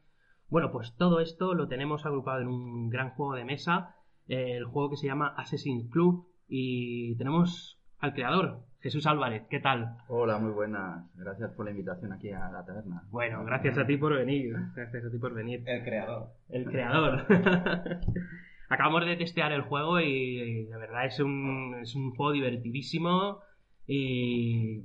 Bueno, 0.48 0.72
pues 0.72 0.96
todo 0.96 1.20
esto 1.20 1.54
lo 1.54 1.68
tenemos 1.68 2.04
agrupado 2.04 2.40
en 2.40 2.48
un 2.48 2.90
gran 2.90 3.10
juego 3.10 3.36
de 3.36 3.44
mesa, 3.44 3.94
eh, 4.26 4.56
el 4.56 4.64
juego 4.64 4.90
que 4.90 4.96
se 4.96 5.06
llama 5.06 5.32
Assassin's 5.36 5.88
Club, 5.92 6.26
y 6.48 7.14
tenemos 7.18 7.80
al 8.00 8.14
creador, 8.14 8.64
Jesús 8.80 9.06
Álvarez. 9.06 9.46
¿Qué 9.48 9.60
tal? 9.60 9.98
Hola, 10.08 10.38
muy 10.38 10.50
buenas. 10.50 11.08
Gracias 11.14 11.52
por 11.52 11.64
la 11.64 11.70
invitación 11.70 12.12
aquí 12.12 12.32
a 12.32 12.50
la 12.50 12.64
taberna. 12.64 13.04
Bueno, 13.12 13.44
gracias 13.44 13.78
a 13.78 13.86
ti 13.86 13.96
por 13.96 14.12
venir. 14.12 14.56
Gracias 14.74 15.04
a 15.04 15.10
ti 15.12 15.18
por 15.18 15.34
venir. 15.34 15.62
El 15.66 15.84
creador. 15.84 16.30
El 16.48 16.64
creador. 16.64 17.26
Acabamos 18.68 19.06
de 19.06 19.16
testear 19.16 19.52
el 19.52 19.62
juego 19.62 20.00
y 20.00 20.66
la 20.66 20.78
verdad 20.78 21.06
es 21.06 21.20
un, 21.20 21.76
es 21.80 21.94
un 21.94 22.10
juego 22.10 22.32
divertidísimo. 22.32 23.38
Y 23.86 24.80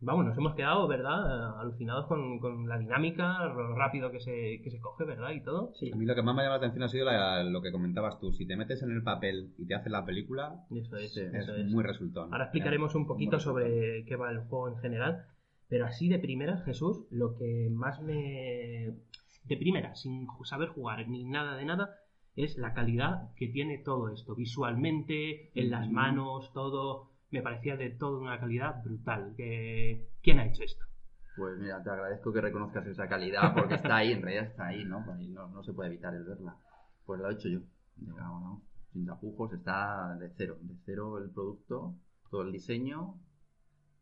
vamos, 0.00 0.24
nos 0.26 0.36
hemos 0.38 0.54
quedado, 0.54 0.86
¿verdad? 0.86 1.60
Alucinados 1.60 2.06
con, 2.06 2.38
con 2.38 2.68
la 2.68 2.78
dinámica, 2.78 3.44
lo 3.46 3.74
rápido 3.74 4.10
que 4.12 4.20
se, 4.20 4.60
que 4.62 4.70
se 4.70 4.80
coge, 4.80 5.04
¿verdad? 5.04 5.30
Y 5.32 5.42
todo. 5.42 5.72
Sí. 5.74 5.90
A 5.92 5.96
mí 5.96 6.04
lo 6.04 6.14
que 6.14 6.22
más 6.22 6.34
me 6.34 6.42
ha 6.42 6.44
llamado 6.44 6.60
la 6.60 6.66
atención 6.66 6.84
ha 6.84 6.88
sido 6.88 7.04
la- 7.06 7.42
lo 7.44 7.60
que 7.62 7.72
comentabas 7.72 8.18
tú. 8.20 8.32
Si 8.32 8.46
te 8.46 8.56
metes 8.56 8.82
en 8.82 8.90
el 8.92 9.02
papel 9.02 9.52
y 9.58 9.66
te 9.66 9.74
haces 9.74 9.90
la 9.90 10.04
película, 10.04 10.64
Eso 10.70 10.96
es, 10.96 11.16
es 11.16 11.34
eso 11.34 11.54
es. 11.56 11.66
muy 11.72 11.82
resultón. 11.82 12.32
Ahora 12.32 12.44
explicaremos 12.44 12.94
un 12.94 13.06
poquito 13.06 13.32
Muy 13.32 13.38
resultón. 13.38 13.62
sobre 13.64 14.04
qué 14.04 14.16
va 14.16 14.30
el 14.30 14.40
juego 14.40 14.68
en 14.68 14.76
general. 14.78 15.24
Pero 15.68 15.84
así 15.86 16.08
de 16.08 16.20
primeras, 16.20 16.64
Jesús, 16.64 17.06
lo 17.10 17.34
que 17.36 17.68
más 17.72 18.00
me... 18.00 18.92
De 19.44 19.56
primera, 19.56 19.94
sin 19.96 20.26
saber 20.44 20.68
jugar 20.68 21.08
ni 21.08 21.24
nada 21.24 21.56
de 21.56 21.64
nada, 21.64 21.90
es 22.36 22.56
la 22.58 22.72
calidad 22.74 23.32
que 23.36 23.48
tiene 23.48 23.78
todo 23.78 24.10
esto. 24.10 24.34
Visualmente, 24.36 25.50
en 25.58 25.70
las 25.70 25.86
Ujú. 25.86 25.94
manos, 25.94 26.52
todo... 26.52 27.10
Me 27.36 27.42
parecía 27.42 27.76
de 27.76 27.90
toda 27.90 28.18
una 28.18 28.40
calidad 28.40 28.82
brutal. 28.82 29.34
Que... 29.36 30.08
¿Quién 30.22 30.38
ha 30.38 30.46
hecho 30.46 30.62
esto? 30.62 30.86
Pues 31.36 31.58
mira, 31.58 31.82
te 31.82 31.90
agradezco 31.90 32.32
que 32.32 32.40
reconozcas 32.40 32.86
esa 32.86 33.06
calidad 33.08 33.52
porque 33.54 33.74
está 33.74 33.96
ahí, 33.96 34.12
en 34.12 34.22
realidad 34.22 34.46
está 34.46 34.68
ahí, 34.68 34.86
¿no? 34.86 35.04
Pues 35.04 35.18
no, 35.18 35.48
no 35.48 35.62
se 35.62 35.74
puede 35.74 35.90
evitar 35.90 36.14
el 36.14 36.24
verla. 36.24 36.56
Pues 37.04 37.20
lo 37.20 37.28
he 37.28 37.34
hecho 37.34 37.50
yo, 37.50 37.60
digamos, 37.96 38.42
¿no? 38.42 38.62
Sin 38.90 39.04
tapujos, 39.04 39.52
está 39.52 40.16
de 40.18 40.30
cero, 40.34 40.56
de 40.62 40.76
cero 40.86 41.18
el 41.18 41.28
producto, 41.28 41.94
todo 42.30 42.40
el 42.40 42.52
diseño, 42.52 43.20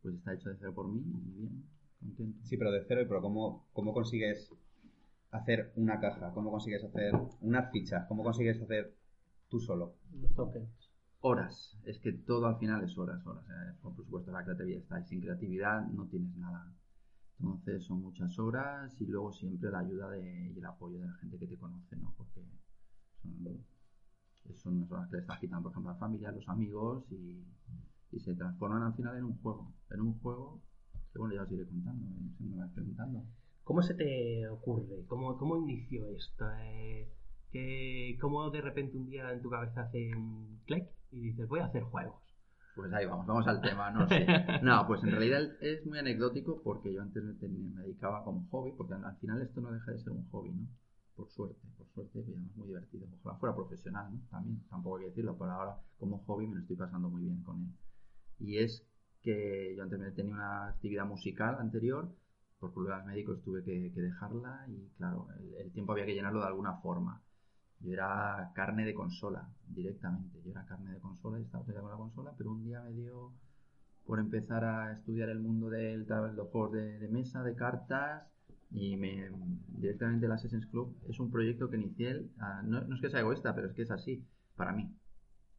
pues 0.00 0.14
está 0.14 0.32
hecho 0.32 0.50
de 0.50 0.56
cero 0.60 0.72
por 0.72 0.86
mí 0.86 1.00
y 1.00 1.30
bien, 1.32 1.64
contento. 1.98 2.38
Sí, 2.44 2.56
pero 2.56 2.70
de 2.70 2.84
cero, 2.86 3.00
y 3.02 3.06
pero 3.06 3.20
¿cómo, 3.20 3.66
cómo 3.72 3.92
consigues 3.92 4.48
hacer 5.32 5.72
una 5.74 5.98
caja? 5.98 6.32
¿Cómo 6.34 6.52
consigues 6.52 6.84
hacer 6.84 7.12
unas 7.40 7.72
fichas? 7.72 8.06
¿Cómo 8.06 8.22
consigues 8.22 8.62
hacer 8.62 8.94
tú 9.48 9.58
solo? 9.58 9.96
Los 10.20 10.32
tokens. 10.36 10.83
Horas, 11.26 11.76
es 11.86 11.98
que 11.98 12.12
todo 12.12 12.46
al 12.46 12.56
final 12.58 12.84
es 12.84 12.96
horas, 12.96 13.26
horas. 13.26 13.44
eh, 13.48 13.72
Por 13.82 13.96
supuesto, 13.96 14.30
la 14.30 14.44
creatividad 14.44 14.78
está 14.80 14.94
ahí. 14.96 15.04
Sin 15.04 15.20
creatividad 15.20 15.84
no 15.88 16.06
tienes 16.06 16.36
nada. 16.36 16.72
Entonces 17.40 17.84
son 17.84 18.02
muchas 18.02 18.38
horas 18.38 19.00
y 19.00 19.06
luego 19.06 19.32
siempre 19.32 19.70
la 19.70 19.80
ayuda 19.80 20.10
de, 20.10 20.52
y 20.54 20.58
el 20.58 20.64
apoyo 20.66 21.00
de 21.00 21.06
la 21.06 21.14
gente 21.14 21.38
que 21.38 21.48
te 21.48 21.58
conoce, 21.58 21.96
¿no? 21.96 22.14
Porque 22.16 22.42
son, 23.22 23.64
son 24.56 24.86
horas 24.90 25.08
que 25.08 25.16
le 25.16 25.22
estás 25.22 25.38
quitando, 25.40 25.62
por 25.64 25.72
ejemplo, 25.72 25.90
a 25.90 25.94
la 25.94 25.98
familia, 26.00 26.28
a 26.28 26.32
los 26.32 26.48
amigos 26.48 27.04
y, 27.10 27.44
y 28.12 28.20
se 28.20 28.34
transforman 28.34 28.82
al 28.82 28.94
final 28.94 29.16
en 29.16 29.24
un 29.24 29.38
juego. 29.40 29.74
En 29.90 30.00
un 30.00 30.18
juego 30.20 30.62
que, 31.12 31.18
bueno, 31.18 31.34
ya 31.34 31.42
os 31.42 31.52
iré 31.52 31.66
contando, 31.66 32.06
eh, 32.06 32.30
me 32.40 32.58
vais 32.58 32.72
preguntando. 32.72 33.24
¿Cómo 33.64 33.82
se 33.82 33.94
te 33.94 34.48
ocurre? 34.48 35.04
¿Cómo, 35.06 35.36
cómo 35.38 35.56
inició 35.58 36.06
esto? 36.08 36.46
Eh, 36.60 37.10
¿qué- 37.54 38.18
¿Cómo 38.20 38.50
de 38.50 38.60
repente 38.60 38.96
un 38.96 39.06
día 39.06 39.32
en 39.32 39.40
tu 39.40 39.48
cabeza 39.48 39.82
hace 39.82 40.12
un 40.16 40.60
clic 40.66 40.88
y 41.12 41.20
dices, 41.20 41.48
voy 41.48 41.60
a 41.60 41.66
hacer 41.66 41.84
juegos? 41.84 42.20
Pues 42.74 42.92
ahí 42.92 43.06
vamos, 43.06 43.26
vamos 43.28 43.46
al 43.46 43.60
tema, 43.60 43.92
no 43.92 44.08
sé. 44.08 44.26
No, 44.62 44.84
pues 44.88 45.04
en 45.04 45.12
realidad 45.12 45.40
es 45.60 45.86
muy 45.86 45.98
anecdótico 45.98 46.60
porque 46.64 46.92
yo 46.92 47.00
antes 47.00 47.22
me, 47.22 47.34
dedicaba 47.82 48.24
como 48.24 48.48
hobby, 48.50 48.72
porque 48.76 48.94
al 48.94 49.04
al 49.04 49.16
final 49.18 49.40
esto 49.40 49.60
no 49.60 49.70
deja 49.70 49.92
de 49.92 49.98
ser 50.00 50.10
un 50.12 50.28
hobby, 50.30 50.50
¿no? 50.50 50.66
Por 51.14 51.30
suerte, 51.30 51.60
por 51.78 51.86
suerte, 51.90 52.24
y 52.26 52.32
además 52.32 52.56
muy 52.56 52.66
divertido. 52.66 53.06
Ojalá 53.20 53.38
fuera 53.38 53.54
profesional, 53.54 54.12
¿no? 54.12 54.20
También, 54.30 54.60
tampoco 54.68 54.96
hay 54.96 55.04
que 55.04 55.10
decirlo, 55.10 55.36
pero 55.38 55.52
ahora 55.52 55.76
como 55.96 56.18
hobby 56.24 56.48
me 56.48 56.56
lo 56.56 56.62
estoy 56.62 56.74
pasando 56.76 57.08
muy 57.08 57.22
bien 57.22 57.40
con 57.44 57.60
él. 57.62 57.68
Y 58.40 58.58
es 58.58 58.84
que 59.22 59.74
yo 59.76 59.84
antes 59.84 60.00
me 60.00 60.10
tenía 60.10 60.34
una 60.34 60.66
actividad 60.70 61.06
musical 61.06 61.56
anterior, 61.60 62.10
por 62.58 62.72
problemas 62.74 63.06
médicos 63.06 63.40
tuve 63.44 63.62
que, 63.62 63.92
que 63.94 64.00
dejarla 64.00 64.66
y 64.68 64.88
claro, 64.96 65.28
el, 65.38 65.54
el 65.66 65.70
tiempo 65.72 65.92
había 65.92 66.06
que 66.06 66.14
llenarlo 66.14 66.40
de 66.40 66.46
alguna 66.48 66.74
forma. 66.80 67.22
Yo 67.84 67.92
era 67.92 68.50
carne 68.54 68.84
de 68.84 68.94
consola, 68.94 69.48
directamente. 69.68 70.40
Yo 70.42 70.50
era 70.50 70.64
carne 70.64 70.92
de 70.92 71.00
consola 71.00 71.38
y 71.38 71.42
estaba 71.42 71.64
todavía 71.64 71.82
con 71.82 71.90
la 71.90 71.96
consola, 71.96 72.34
pero 72.36 72.52
un 72.52 72.64
día 72.64 72.80
me 72.82 72.92
dio 72.92 73.32
por 74.06 74.20
empezar 74.20 74.64
a 74.64 74.92
estudiar 74.92 75.28
el 75.28 75.40
mundo 75.40 75.68
del 75.68 76.06
los 76.06 76.72
de, 76.72 76.98
de 76.98 77.08
mesa, 77.08 77.42
de 77.42 77.54
cartas, 77.54 78.24
Y 78.70 78.96
me, 78.96 79.30
directamente 79.68 80.26
el 80.26 80.32
Assassin's 80.32 80.66
Club 80.66 80.96
es 81.08 81.20
un 81.20 81.30
proyecto 81.30 81.70
que 81.70 81.76
inicié, 81.76 82.26
ah, 82.38 82.62
no, 82.64 82.80
no 82.82 82.94
es 82.96 83.00
que 83.00 83.10
sea 83.10 83.20
egoísta, 83.20 83.54
pero 83.54 83.68
es 83.68 83.74
que 83.74 83.82
es 83.82 83.90
así, 83.90 84.26
para 84.56 84.72
mí. 84.72 84.90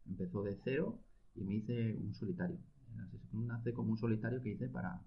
Empezó 0.07 0.43
de 0.43 0.55
cero 0.63 0.99
y 1.35 1.43
me 1.43 1.55
hice 1.55 1.95
un 1.95 2.13
solitario. 2.13 2.57
El 2.93 3.01
Assassin's 3.01 3.29
Club 3.29 3.45
nace 3.45 3.73
como 3.73 3.91
un 3.91 3.97
solitario 3.97 4.41
que 4.41 4.49
hice 4.49 4.67
para, 4.67 5.01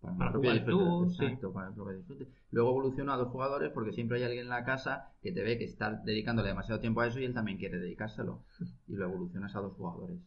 para, 0.00 0.14
mi 0.14 0.18
Para 0.18 0.30
propio 0.30 0.50
jugar 0.50 0.54
disfrute. 0.54 0.84
tú, 0.84 1.10
sí. 1.10 1.24
Exacto, 1.24 1.52
para 1.52 1.68
el 1.68 1.74
propio 1.74 1.96
disfrute. 1.96 2.28
Luego 2.50 2.70
evolucionó 2.70 3.12
a 3.12 3.16
dos 3.16 3.28
jugadores 3.28 3.70
porque 3.72 3.92
siempre 3.92 4.18
hay 4.18 4.24
alguien 4.24 4.44
en 4.44 4.50
la 4.50 4.64
casa 4.64 5.12
que 5.22 5.32
te 5.32 5.42
ve 5.42 5.58
que 5.58 5.64
está 5.64 5.92
dedicándole 6.04 6.48
demasiado 6.48 6.80
tiempo 6.80 7.00
a 7.00 7.06
eso 7.06 7.20
y 7.20 7.24
él 7.24 7.34
también 7.34 7.58
quiere 7.58 7.78
dedicárselo. 7.78 8.44
Y 8.86 8.94
lo 8.96 9.04
evolucionas 9.06 9.54
a 9.56 9.60
dos 9.60 9.74
jugadores. 9.74 10.18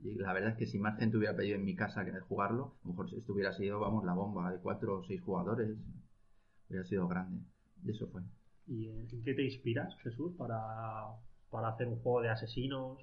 Y 0.00 0.14
la 0.16 0.32
verdad 0.32 0.50
es 0.50 0.56
que 0.56 0.66
si 0.66 0.78
más 0.78 0.98
gente 0.98 1.16
hubiera 1.16 1.36
pedido 1.36 1.56
en 1.56 1.64
mi 1.64 1.76
casa 1.76 2.04
que 2.04 2.12
jugarlo, 2.20 2.74
a 2.84 2.88
lo 2.88 2.90
mejor 2.94 3.06
esto 3.14 3.32
hubiera 3.32 3.52
sido, 3.52 3.78
vamos, 3.80 4.04
la 4.04 4.14
bomba 4.14 4.50
de 4.50 4.58
cuatro 4.58 4.98
o 4.98 5.04
seis 5.04 5.20
jugadores. 5.22 5.76
Hubiera 6.68 6.84
sido 6.84 7.06
grande. 7.06 7.44
Y 7.84 7.90
eso 7.90 8.08
fue. 8.08 8.22
¿Y 8.66 8.88
en 8.88 9.08
en 9.10 9.22
qué 9.24 9.34
te 9.34 9.44
inspiras, 9.44 9.94
Jesús, 10.02 10.32
para, 10.36 10.56
para 11.50 11.68
hacer 11.68 11.86
un 11.88 12.00
juego 12.00 12.22
de 12.22 12.30
asesinos? 12.30 12.98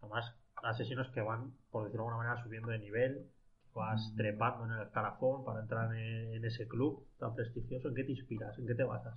Además, 0.00 0.34
asesinos 0.62 1.08
que 1.10 1.20
van, 1.20 1.52
por 1.70 1.84
decirlo 1.84 2.04
de 2.04 2.10
alguna 2.10 2.24
manera, 2.28 2.42
subiendo 2.44 2.68
de 2.68 2.78
nivel, 2.78 3.30
vas 3.76 4.12
Mm. 4.12 4.16
trepando 4.16 4.64
en 4.66 4.72
el 4.72 4.82
escalafón 4.86 5.44
para 5.44 5.60
entrar 5.60 5.94
en, 5.94 6.34
en 6.34 6.44
ese 6.44 6.66
club 6.66 7.06
tan 7.18 7.34
prestigioso. 7.36 7.88
¿En 7.88 7.94
qué 7.94 8.04
te 8.04 8.12
inspiras? 8.12 8.58
¿En 8.58 8.66
qué 8.66 8.74
te 8.74 8.84
basas? 8.84 9.14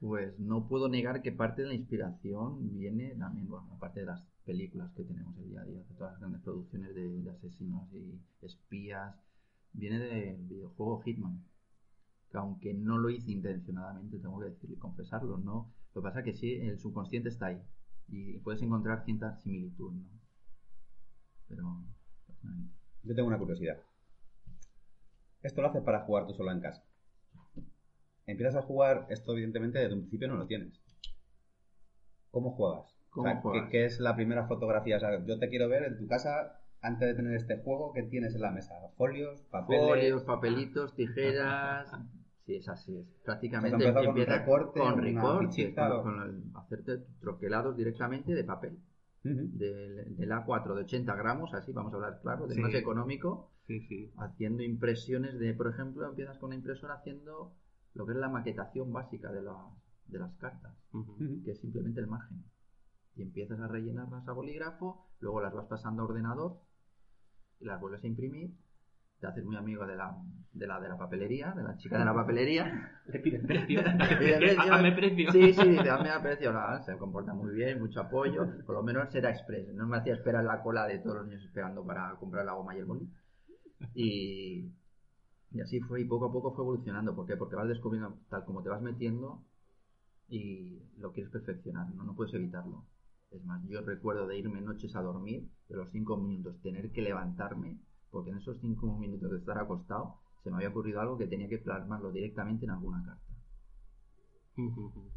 Pues 0.00 0.38
no 0.38 0.68
puedo 0.68 0.88
negar 0.88 1.22
que 1.22 1.32
parte 1.32 1.62
de 1.62 1.68
la 1.68 1.74
inspiración 1.74 2.70
viene 2.72 3.14
también, 3.16 3.48
bueno, 3.48 3.68
aparte 3.74 4.00
de 4.00 4.06
las 4.06 4.20
películas 4.44 4.90
que 4.94 5.04
tenemos 5.04 5.36
el 5.38 5.48
día 5.50 5.60
a 5.60 5.64
día, 5.64 5.78
de 5.78 5.94
todas 5.94 6.12
las 6.12 6.20
grandes 6.20 6.42
producciones 6.42 6.94
de, 6.94 7.22
de 7.22 7.30
asesinos 7.30 7.88
y 7.94 8.20
espías, 8.44 9.14
viene 9.72 9.98
del 9.98 10.36
videojuego 10.48 11.00
Hitman. 11.02 11.44
Que 12.30 12.38
aunque 12.38 12.74
no 12.74 12.98
lo 12.98 13.10
hice 13.10 13.30
intencionadamente, 13.30 14.18
tengo 14.18 14.40
que 14.40 14.46
decir 14.46 14.70
y 14.70 14.76
confesarlo, 14.76 15.38
¿no? 15.38 15.70
Lo 15.94 16.00
que 16.02 16.04
pasa 16.04 16.20
es 16.20 16.24
que 16.24 16.32
sí, 16.34 16.54
el 16.54 16.78
subconsciente 16.80 17.28
está 17.28 17.46
ahí 17.46 17.62
y 18.08 18.38
puedes 18.38 18.62
encontrar 18.62 19.04
cierta 19.04 19.36
similitud, 19.40 19.92
¿no? 19.92 20.08
Pero, 21.48 21.84
personalmente. 22.26 22.74
Yo 23.04 23.14
tengo 23.14 23.28
una 23.28 23.38
curiosidad. 23.38 23.76
Esto 25.42 25.60
lo 25.62 25.68
haces 25.68 25.82
para 25.82 26.00
jugar 26.00 26.26
tú 26.26 26.34
solo 26.34 26.52
en 26.52 26.60
casa. 26.60 26.84
Empiezas 28.26 28.56
a 28.56 28.62
jugar, 28.62 29.06
esto 29.10 29.32
evidentemente 29.32 29.78
desde 29.80 29.94
un 29.94 30.00
principio 30.02 30.28
no 30.28 30.36
lo 30.36 30.46
tienes. 30.46 30.80
¿Cómo 32.30 32.52
juegas? 32.52 32.94
¿Cómo 33.10 33.28
O 33.28 33.30
sea, 33.30 33.36
¿qué- 33.36 33.42
juegas? 33.42 33.70
¿qué, 33.70 33.84
es 33.84 34.00
la 34.00 34.14
primera 34.14 34.46
fotografía? 34.46 34.96
O 34.96 35.00
sea, 35.00 35.24
yo 35.24 35.38
te 35.38 35.48
quiero 35.48 35.68
ver 35.68 35.82
en 35.84 35.98
tu 35.98 36.06
casa 36.06 36.60
antes 36.80 37.08
de 37.08 37.14
tener 37.14 37.34
este 37.36 37.58
juego, 37.58 37.92
¿qué 37.92 38.02
tienes 38.04 38.34
en 38.34 38.40
la 38.40 38.50
mesa? 38.50 38.74
¿Folios? 38.96 39.42
¿Papeles? 39.50 39.86
Folios, 39.88 40.22
papelitos, 40.24 40.94
tijeras. 40.94 41.90
Sí, 42.46 42.56
es 42.56 42.68
así. 42.68 42.96
Es. 42.96 43.06
Prácticamente 43.24 43.76
Pues 43.76 43.86
empezado 43.88 44.06
con 44.06 44.14
un 44.14 44.20
empieza 44.20 44.40
recorte, 44.40 44.80
con 44.80 44.98
recortes, 45.02 45.74
con, 45.74 45.92
o- 45.92 46.02
con 46.02 46.22
el- 46.22 46.42
hacerte 46.56 46.98
troquelados 47.20 47.76
directamente 47.76 48.34
de 48.34 48.44
papel. 48.44 48.78
Del, 49.24 50.16
del 50.16 50.30
A4 50.32 50.74
de 50.74 50.82
80 50.82 51.14
gramos, 51.14 51.54
así 51.54 51.72
vamos 51.72 51.92
a 51.92 51.96
hablar 51.96 52.20
claro, 52.20 52.48
Sí. 52.48 52.60
más 52.60 52.74
económico, 52.74 53.50
Sí, 53.66 53.80
sí. 53.88 54.12
haciendo 54.16 54.62
impresiones 54.62 55.38
de, 55.38 55.54
por 55.54 55.68
ejemplo, 55.68 56.08
empiezas 56.08 56.38
con 56.38 56.48
una 56.48 56.56
impresora 56.56 56.94
haciendo 56.94 57.54
lo 57.94 58.06
que 58.06 58.12
es 58.12 58.18
la 58.18 58.28
maquetación 58.28 58.92
básica 58.92 59.30
de, 59.32 59.42
la- 59.42 59.70
de 60.08 60.18
las 60.18 60.34
cartas, 60.36 60.74
que 61.44 61.50
es 61.52 61.60
simplemente 61.60 62.00
el 62.00 62.06
margen. 62.08 62.42
Y 63.14 63.22
empiezas 63.22 63.60
a 63.60 63.68
rellenarlas 63.68 64.26
a 64.26 64.32
bolígrafo, 64.32 65.06
luego 65.20 65.40
las 65.40 65.52
vas 65.52 65.66
pasando 65.66 66.02
a 66.02 66.06
ordenador 66.06 66.60
y 67.60 67.66
las 67.66 67.80
vuelves 67.80 68.02
a 68.02 68.06
imprimir. 68.06 68.50
Te 69.22 69.28
haces 69.28 69.44
muy 69.44 69.54
amigo 69.54 69.86
de 69.86 69.94
la, 69.94 70.16
de 70.52 70.66
la 70.66 70.80
de 70.80 70.88
la 70.88 70.98
papelería, 70.98 71.52
de 71.52 71.62
la 71.62 71.76
chica 71.76 71.96
de 71.96 72.04
la 72.04 72.12
papelería. 72.22 72.90
Le 73.06 73.20
piden 73.20 73.46
precio. 73.46 73.80
Le 74.10 74.16
pide 74.16 74.36
precio. 74.38 74.74
Hazme 74.74 74.90
precio. 74.90 75.30
Sí, 75.30 75.52
sí, 75.52 75.68
dice, 75.68 75.90
hazme 75.90 76.10
precio. 76.20 76.52
Se 76.84 76.98
comporta 76.98 77.32
muy 77.32 77.54
bien, 77.54 77.78
mucho 77.78 78.00
apoyo. 78.00 78.44
Por 78.66 78.74
lo 78.74 78.82
menos 78.82 79.14
era 79.14 79.30
express. 79.30 79.72
No 79.74 79.86
me 79.86 79.98
hacía 79.98 80.14
esperar 80.14 80.42
la 80.42 80.60
cola 80.60 80.88
de 80.88 80.98
todos 80.98 81.18
los 81.18 81.26
niños 81.28 81.44
esperando 81.44 81.86
para 81.86 82.16
comprar 82.16 82.44
la 82.44 82.54
goma 82.54 82.74
y 82.74 82.80
el 82.80 82.84
boli. 82.84 83.08
Y, 83.94 84.72
y 85.52 85.60
así 85.60 85.78
fue, 85.78 86.00
y 86.00 86.04
poco 86.04 86.26
a 86.26 86.32
poco 86.32 86.52
fue 86.52 86.64
evolucionando. 86.64 87.14
¿Por 87.14 87.24
qué? 87.24 87.36
Porque 87.36 87.54
vas 87.54 87.68
descubriendo, 87.68 88.18
tal 88.28 88.44
como 88.44 88.64
te 88.64 88.70
vas 88.70 88.82
metiendo, 88.82 89.44
y 90.26 90.82
lo 90.98 91.12
quieres 91.12 91.30
perfeccionar, 91.30 91.88
¿no? 91.94 92.02
No 92.02 92.16
puedes 92.16 92.34
evitarlo. 92.34 92.86
Es 93.30 93.44
más, 93.44 93.62
yo 93.68 93.82
recuerdo 93.82 94.26
de 94.26 94.36
irme 94.36 94.60
noches 94.60 94.96
a 94.96 95.00
dormir, 95.00 95.48
de 95.68 95.76
los 95.76 95.90
cinco 95.92 96.16
minutos 96.16 96.60
tener 96.60 96.90
que 96.90 97.02
levantarme, 97.02 97.78
porque 98.12 98.30
en 98.30 98.36
esos 98.38 98.58
cinco 98.60 98.96
minutos 98.98 99.30
de 99.30 99.38
estar 99.38 99.58
acostado, 99.58 100.16
se 100.44 100.50
me 100.50 100.56
había 100.56 100.68
ocurrido 100.68 101.00
algo 101.00 101.18
que 101.18 101.26
tenía 101.26 101.48
que 101.48 101.58
plasmarlo 101.58 102.12
directamente 102.12 102.64
en 102.66 102.70
alguna 102.72 103.02
carta. 103.04 103.32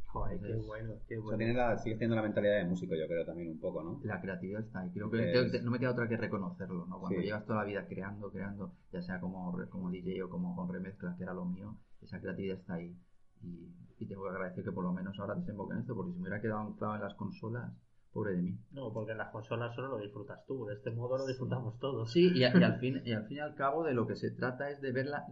Joder, 0.07 0.39
qué 0.39 0.55
bueno, 0.55 0.93
qué 1.07 1.17
O 1.17 1.21
sea, 1.21 1.23
bueno. 1.23 1.37
tienes 1.37 1.55
la, 1.57 1.77
sigues 1.77 1.99
teniendo 1.99 2.15
la 2.15 2.21
mentalidad 2.21 2.57
de 2.57 2.65
músico, 2.65 2.95
yo 2.95 3.05
creo, 3.05 3.25
también 3.25 3.49
un 3.51 3.59
poco, 3.59 3.83
¿no? 3.83 3.99
La 4.03 4.21
creatividad 4.21 4.61
está 4.61 4.79
ahí. 4.79 4.89
Creo 4.91 5.11
que 5.11 5.25
Es- 5.25 5.31
tengo 5.33 5.51
que- 5.51 5.61
no 5.61 5.71
me 5.71 5.79
queda 5.79 5.91
otra 5.91 6.07
que 6.07 6.15
reconocerlo, 6.15 6.85
¿no? 6.85 6.99
Cuando 6.99 7.19
Sí. 7.19 7.25
llevas 7.25 7.45
toda 7.45 7.59
la 7.59 7.65
vida 7.65 7.85
creando, 7.85 8.31
creando, 8.31 8.71
ya 8.93 9.01
sea 9.01 9.19
como, 9.19 9.57
como 9.69 9.91
DJ 9.91 10.23
o 10.25 10.29
como 10.29 10.55
con 10.55 10.69
remezclas, 10.71 11.17
que 11.17 11.23
era 11.23 11.33
lo 11.33 11.45
mío, 11.45 11.75
esa 12.01 12.21
creatividad 12.21 12.57
está 12.59 12.75
ahí. 12.75 12.95
Y, 13.41 13.75
y 13.99 14.05
tengo 14.07 14.23
que 14.23 14.29
agradecer 14.29 14.63
que 14.63 14.71
por 14.71 14.85
lo 14.85 14.93
menos 14.93 15.19
ahora 15.19 15.35
desemboque 15.35 15.73
en 15.73 15.81
esto, 15.81 15.95
porque 15.95 16.13
si 16.13 16.17
me 16.17 16.23
hubiera 16.29 16.41
quedado 16.41 16.61
anclado 16.61 16.95
en 16.95 17.01
las 17.01 17.13
consolas, 17.15 17.73
pobre 18.15 18.31
de 18.35 18.41
mí. 18.41 18.57
No, 18.71 18.91
porque 18.93 19.11
en 19.11 19.17
las 19.19 19.31
consolas 19.31 19.75
solo 19.75 19.89
lo 19.89 19.97
disfrutas 19.99 20.45
tú. 20.47 20.65
De 20.65 20.75
este 20.75 20.91
modo 20.91 21.17
lo 21.17 21.27
disfrutamos 21.27 21.77
todos. 21.79 22.11
Sí, 22.11 22.31
y, 22.33 22.43
a- 22.45 22.57
y 22.57 22.63
al 22.63 22.77
fin, 22.79 23.01
y 23.05 23.11
al 23.13 23.27
fin 23.27 23.37
y 23.37 23.39
al 23.41 23.55
cabo 23.55 23.83
de 23.83 23.93
lo 23.93 24.07
que 24.07 24.15
se 24.15 24.31
trata 24.31 24.69
es 24.71 24.81
de 24.81 24.91
ver 24.91 25.07
la, 25.07 25.25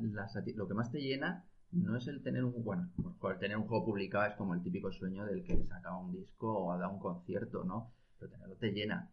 lo 0.56 0.68
que 0.68 0.74
más 0.74 0.92
te 0.92 1.00
llena 1.00 1.46
no 1.72 1.98
es 1.98 2.08
el 2.08 2.22
tener 2.22 2.44
un 2.44 2.64
bueno, 2.64 2.92
el 3.32 3.40
tener 3.40 3.58
un 3.58 3.66
juego 3.68 3.86
publicado 3.86 4.26
es 4.30 4.36
como 4.36 4.54
el 4.54 4.62
típico 4.62 4.92
sueño 4.92 5.26
del 5.26 5.44
que 5.44 5.64
saca 5.66 5.98
un 5.98 6.12
disco 6.12 6.66
o 6.68 6.78
da 6.78 6.88
un 6.88 7.00
concierto, 7.00 7.64
¿no? 7.64 7.92
Pero 8.20 8.32
tenerlo 8.32 8.56
te 8.58 8.72
llena. 8.72 9.10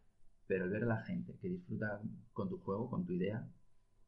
Pero 0.47 0.65
el 0.65 0.71
ver 0.71 0.83
a 0.85 0.87
la 0.87 1.03
gente 1.05 1.35
que 1.41 1.49
disfruta 1.49 2.01
con 2.35 2.51
tu 2.51 2.59
juego, 2.59 2.91
con 2.91 3.07
tu 3.07 3.13
idea, 3.15 3.47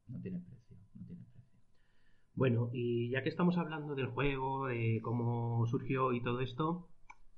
no 0.08 0.20
tiene 0.20 0.40
precio, 0.40 0.76
no 0.94 1.06
tiene 1.06 1.22
precio. 1.32 1.42
Bueno, 2.34 2.70
y 2.72 3.10
ya 3.10 3.22
que 3.22 3.28
estamos 3.30 3.56
hablando 3.58 3.94
del 3.94 4.08
juego, 4.08 4.66
de 4.66 5.00
cómo 5.02 5.66
surgió 5.66 6.12
y 6.12 6.22
todo 6.22 6.40
esto, 6.40 6.88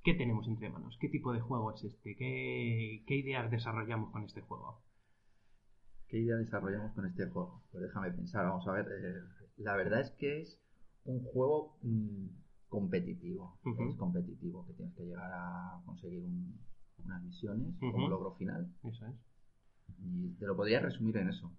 ¿qué 0.05 0.14
tenemos 0.14 0.47
entre 0.47 0.70
manos? 0.70 0.97
¿Qué 1.01 1.09
tipo 1.09 1.32
de 1.32 1.40
juego 1.40 1.72
es 1.72 1.82
este? 1.85 2.14
¿Qué, 2.16 3.02
qué 3.06 3.16
ideas 3.16 3.51
desarrollamos 3.51 4.12
con 4.12 4.24
este 4.24 4.40
juego? 4.40 4.81
¿Qué 6.09 6.18
idea 6.18 6.36
desarrollamos 6.36 6.93
con 6.94 7.06
este 7.06 7.26
juego? 7.26 7.62
Pues 7.70 7.82
déjame 7.85 8.10
pensar, 8.12 8.47
vamos 8.47 8.66
a 8.66 8.72
ver. 8.72 8.86
eh, 8.90 9.22
la 9.59 9.76
verdad 9.76 10.01
es 10.01 10.10
que 10.12 10.40
es 10.40 10.59
un 11.05 11.20
juego 11.22 11.76
mm, 11.82 12.26
competitivo. 12.68 13.59
Es 13.64 13.97
competitivo, 13.97 14.66
que 14.66 14.72
tienes 14.74 14.94
que 14.94 15.05
llegar 15.05 15.31
a 15.32 15.81
conseguir 15.85 16.22
un- 16.24 16.59
unas 17.05 17.22
misiones 17.22 17.74
como 17.90 17.98
Ujú. 18.05 18.10
logro 18.10 18.32
final. 18.36 18.66
Eso 18.85 19.06
es. 19.06 19.14
Y 19.98 20.31
te 20.39 20.47
lo 20.47 20.56
podría 20.56 20.81
resumir 20.81 21.16
en 21.18 21.28
eso. 21.31 21.52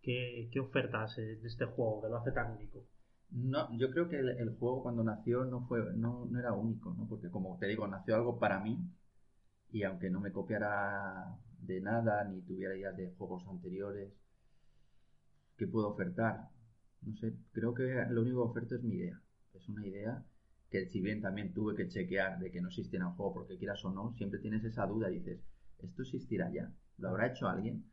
¿Qué, 0.00 0.48
qué 0.50 0.58
ofertas 0.60 1.18
eh, 1.18 1.36
de 1.36 1.48
este 1.48 1.66
juego 1.66 2.00
que 2.00 2.08
lo 2.08 2.16
hace 2.16 2.32
tan 2.32 2.50
único? 2.52 2.86
No, 3.30 3.76
yo 3.76 3.90
creo 3.90 4.08
que 4.08 4.18
el, 4.18 4.56
juego 4.58 4.82
cuando 4.82 5.04
nació 5.04 5.44
no 5.44 5.66
fue, 5.66 5.80
no, 5.94 6.26
no 6.30 6.38
era 6.38 6.52
único, 6.52 6.94
¿no? 6.94 7.06
Porque 7.08 7.30
como 7.30 7.58
te 7.58 7.66
digo, 7.66 7.86
nació 7.86 8.14
algo 8.16 8.38
para 8.38 8.60
mí 8.60 8.78
y 9.70 9.82
aunque 9.82 10.10
no 10.10 10.20
me 10.20 10.32
copiara 10.32 11.36
de 11.60 11.80
nada 11.80 12.24
ni 12.24 12.40
tuviera 12.42 12.76
ideas 12.76 12.96
de 12.96 13.12
juegos 13.18 13.46
anteriores, 13.48 14.12
¿qué 15.56 15.66
puedo 15.66 15.88
ofertar? 15.88 16.48
No 17.02 17.16
sé, 17.16 17.34
creo 17.52 17.74
que 17.74 18.06
lo 18.10 18.22
único 18.22 18.44
que 18.44 18.50
oferto 18.50 18.74
es 18.76 18.82
mi 18.82 18.94
idea. 18.96 19.20
Es 19.54 19.68
una 19.68 19.86
idea 19.86 20.24
que 20.70 20.86
si 20.86 21.00
bien 21.00 21.20
también 21.20 21.52
tuve 21.52 21.74
que 21.74 21.88
chequear 21.88 22.38
de 22.38 22.50
que 22.50 22.60
no 22.60 22.68
existiera 22.68 23.06
un 23.06 23.14
juego 23.16 23.34
porque 23.34 23.58
quieras 23.58 23.84
o 23.84 23.90
no, 23.90 24.12
siempre 24.14 24.40
tienes 24.40 24.64
esa 24.64 24.86
duda 24.86 25.10
y 25.10 25.18
dices, 25.18 25.40
¿esto 25.78 26.02
existirá 26.02 26.50
ya? 26.52 26.72
¿Lo 26.98 27.10
habrá 27.10 27.28
hecho 27.28 27.48
alguien? 27.48 27.84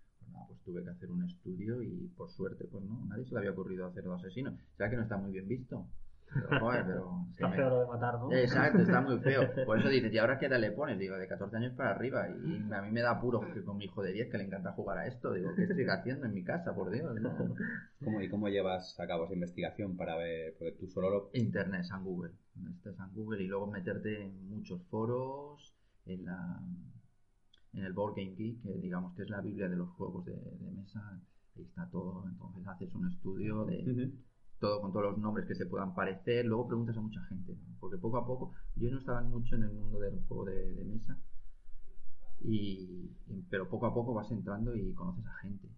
Pues 0.48 0.60
pues 0.60 0.60
tuve 0.64 0.84
que 0.84 0.90
hacer 0.90 1.10
un 1.11 1.24
estudio 1.24 1.82
y 1.82 2.07
por 2.15 2.30
suerte, 2.30 2.65
pues 2.65 2.84
no, 2.84 3.06
nadie 3.07 3.26
se 3.26 3.32
le 3.34 3.40
había 3.40 3.52
ocurrido 3.52 3.86
hacer 3.88 4.03
dos 4.03 4.20
asesinos. 4.22 4.53
¿Será 4.78 4.90
que 4.90 4.95
no 4.98 5.03
está 5.03 5.18
muy 5.18 5.32
bien 5.32 5.48
visto? 5.48 5.86
Pero, 6.34 6.60
joder, 6.60 6.86
pero... 6.86 7.26
Está 7.32 7.48
me- 7.48 7.56
feo 7.56 7.70
lo 7.70 7.80
de 7.82 7.88
matar, 7.88 8.14
¿no? 8.15 8.32
Exacto, 8.32 8.80
está 8.80 9.02
muy 9.02 9.20
feo. 9.20 9.41
Por 9.65 9.78
eso 9.80 9.90
dices, 9.90 10.11
¿y 10.11 10.18
ahora 10.18 10.40
qué 10.40 10.48
edad 10.48 10.60
le 10.60 10.72
pones? 10.72 10.98
Digo, 10.98 11.15
de 11.15 11.28
14 11.28 11.57
años 11.57 11.74
para 11.74 11.91
arriba. 11.91 12.28
Y 12.30 12.72
a 12.74 12.82
mí 12.82 12.91
me 12.91 13.02
da 13.02 13.11
apuro 13.11 13.41
que 13.53 13.64
con 13.64 13.78
mi 13.78 13.86
hijo 13.86 14.02
de 14.02 14.14
10 14.14 14.30
que 14.32 14.38
le 14.40 14.45
encanta 14.45 14.72
jugar 14.72 14.98
a 14.98 15.07
esto. 15.07 15.32
Digo, 15.34 15.53
¿qué 15.56 15.64
estoy 15.64 15.86
haciendo 15.86 16.26
en 16.26 16.34
mi 16.34 16.44
casa? 16.44 16.74
Por 16.74 16.90
Dios, 16.91 17.14
no. 17.22 17.36
¿Cómo, 18.03 18.22
¿Y 18.22 18.30
cómo 18.30 18.49
llevas 18.49 18.99
a 18.99 19.06
cabo 19.06 19.26
esa 19.26 19.34
investigación 19.36 19.95
para 19.95 20.15
ver? 20.15 20.56
Porque 20.57 20.74
tú 20.80 20.88
solo 20.88 21.10
lo... 21.10 21.30
Internet, 21.34 21.84
San 21.84 22.03
Google. 22.03 22.32
Este 22.78 22.94
San 22.94 23.14
Google 23.14 23.44
y 23.44 23.48
luego 23.48 23.68
meterte 23.68 24.24
en 24.24 24.49
muchos 24.49 24.82
foros, 24.90 25.76
en 26.06 26.26
la 26.26 26.60
en 27.74 27.86
el 27.86 27.94
Board 27.94 28.16
Game 28.16 28.36
Geek, 28.36 28.62
que 28.64 28.74
digamos 28.80 29.16
que 29.16 29.24
es 29.24 29.30
la 29.30 29.41
Biblia 29.41 29.70
de 29.70 29.76
los 29.78 29.90
juegos 29.91 30.26
de, 30.26 30.34
de 30.36 30.72
mesa. 30.72 31.22
Ahí 31.56 31.64
está 31.64 31.90
todo. 31.90 32.26
Entonces 32.28 32.66
haces 32.68 32.94
un 32.95 33.08
estudio 33.08 33.66
de 33.66 33.91
todo 34.60 34.82
con 34.82 34.91
todos 34.94 35.06
los 35.12 35.18
nombres 35.20 35.48
que 35.48 35.56
se 35.56 35.66
puedan 35.68 35.94
parecer. 35.94 36.45
Luego 36.45 36.68
preguntas 36.68 36.98
a 36.98 37.02
mucha 37.02 37.22
gente, 37.26 37.54
¿no? 37.56 37.76
porque 37.80 37.98
poco 37.98 38.18
a 38.18 38.26
poco 38.26 38.54
yo 38.76 38.90
no 38.91 39.00
estaba 39.00 39.22
mucho 39.24 39.56
en 39.56 39.64
el 39.64 39.72
mundo 39.74 40.00
del 40.00 40.20
juego 40.28 40.45
de, 40.45 40.74
de 40.74 40.86
mesa. 40.86 41.20
Y, 42.40 43.16
y- 43.28 43.41
pero 43.50 43.70
poco 43.70 43.86
a 43.88 43.94
poco 43.94 44.14
vas 44.14 44.30
entrando 44.32 44.76
y 44.76 44.94
conoces 44.94 45.26
a 45.26 45.34
gente 45.41 45.70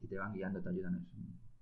y 0.00 0.08
te 0.08 0.18
van 0.18 0.32
guiando, 0.32 0.62
te 0.62 0.68
ayudan. 0.70 0.96
Es, 0.96 1.06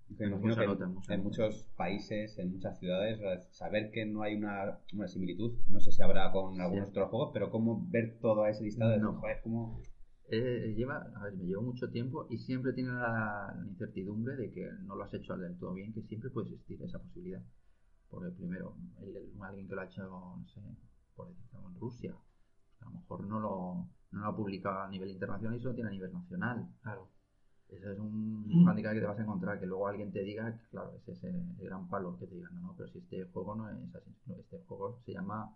Me 0.07 0.27
imagino 0.27 0.55
que 0.55 0.63
en, 0.63 1.13
en 1.13 1.23
muchos 1.23 1.63
países, 1.75 2.37
en 2.37 2.51
muchas 2.51 2.77
ciudades, 2.79 3.19
saber 3.51 3.91
que 3.91 4.05
no 4.05 4.21
hay 4.21 4.35
una, 4.35 4.79
una 4.93 5.07
similitud, 5.07 5.57
no 5.67 5.79
sé 5.79 5.91
si 5.91 6.01
habrá 6.01 6.31
con 6.31 6.61
algunos 6.61 6.89
otros 6.89 7.09
juegos, 7.09 7.31
pero 7.33 7.49
cómo 7.49 7.85
ver 7.89 8.19
todo 8.21 8.45
ese 8.45 8.63
listado 8.63 8.91
de 8.91 8.99
No. 8.99 9.13
joder, 9.15 9.41
cómo... 9.43 9.81
Eh, 10.29 10.73
lleva, 10.75 10.97
a 11.15 11.23
ver, 11.23 11.33
me 11.35 11.43
llevo 11.45 11.61
mucho 11.61 11.89
tiempo 11.91 12.25
y 12.29 12.37
siempre 12.37 12.73
tiene 12.73 12.89
la, 12.91 13.53
la 13.55 13.67
incertidumbre 13.67 14.35
de 14.35 14.51
que 14.51 14.67
no 14.83 14.95
lo 14.95 15.03
has 15.03 15.13
hecho 15.13 15.35
del 15.37 15.57
todo 15.57 15.73
bien, 15.73 15.93
que 15.93 16.01
siempre 16.03 16.29
puede 16.31 16.47
existir 16.49 16.81
esa 16.81 16.99
posibilidad. 16.99 17.43
Porque 18.09 18.31
primero, 18.31 18.75
el- 19.01 19.15
el- 19.17 19.41
alguien 19.41 19.67
que 19.67 19.75
lo 19.75 19.81
ha 19.81 19.85
hecho, 19.85 20.03
no 20.03 20.45
sé, 20.47 20.61
por 21.15 21.27
decirlo, 21.29 21.69
en 21.69 21.79
Rusia, 21.79 22.15
a 22.81 22.85
lo 22.85 22.91
mejor 22.91 23.23
no 23.25 23.39
lo, 23.39 23.87
no 24.11 24.19
lo 24.21 24.27
ha 24.27 24.35
publicado 24.35 24.79
a 24.79 24.89
nivel 24.89 25.11
internacional 25.11 25.57
y 25.57 25.61
solo 25.61 25.75
tiene 25.75 25.89
a 25.89 25.93
nivel 25.93 26.13
nacional. 26.13 26.69
Claro. 26.81 27.09
Ese 27.69 27.91
es 27.93 27.99
un 27.99 28.65
handicap 28.67 28.93
que 28.93 28.99
te 28.99 29.05
vas 29.05 29.19
a 29.19 29.23
encontrar, 29.23 29.59
que 29.59 29.65
luego 29.65 29.87
alguien 29.87 30.11
te 30.11 30.21
diga, 30.23 30.59
claro, 30.71 30.93
ese 30.97 31.11
es 31.13 31.23
el, 31.23 31.43
gran 31.59 31.87
palo 31.89 32.17
que 32.17 32.27
te 32.27 32.35
digan, 32.35 32.53
no, 32.55 32.61
no, 32.67 32.75
pero 32.77 32.89
si 32.89 32.99
este 32.99 33.25
juego 33.25 33.55
no 33.55 33.69
es 33.69 33.95
así, 33.95 34.11
no, 34.27 34.35
este 34.35 34.59
juego 34.67 35.01
se 35.05 35.13
llama 35.13 35.55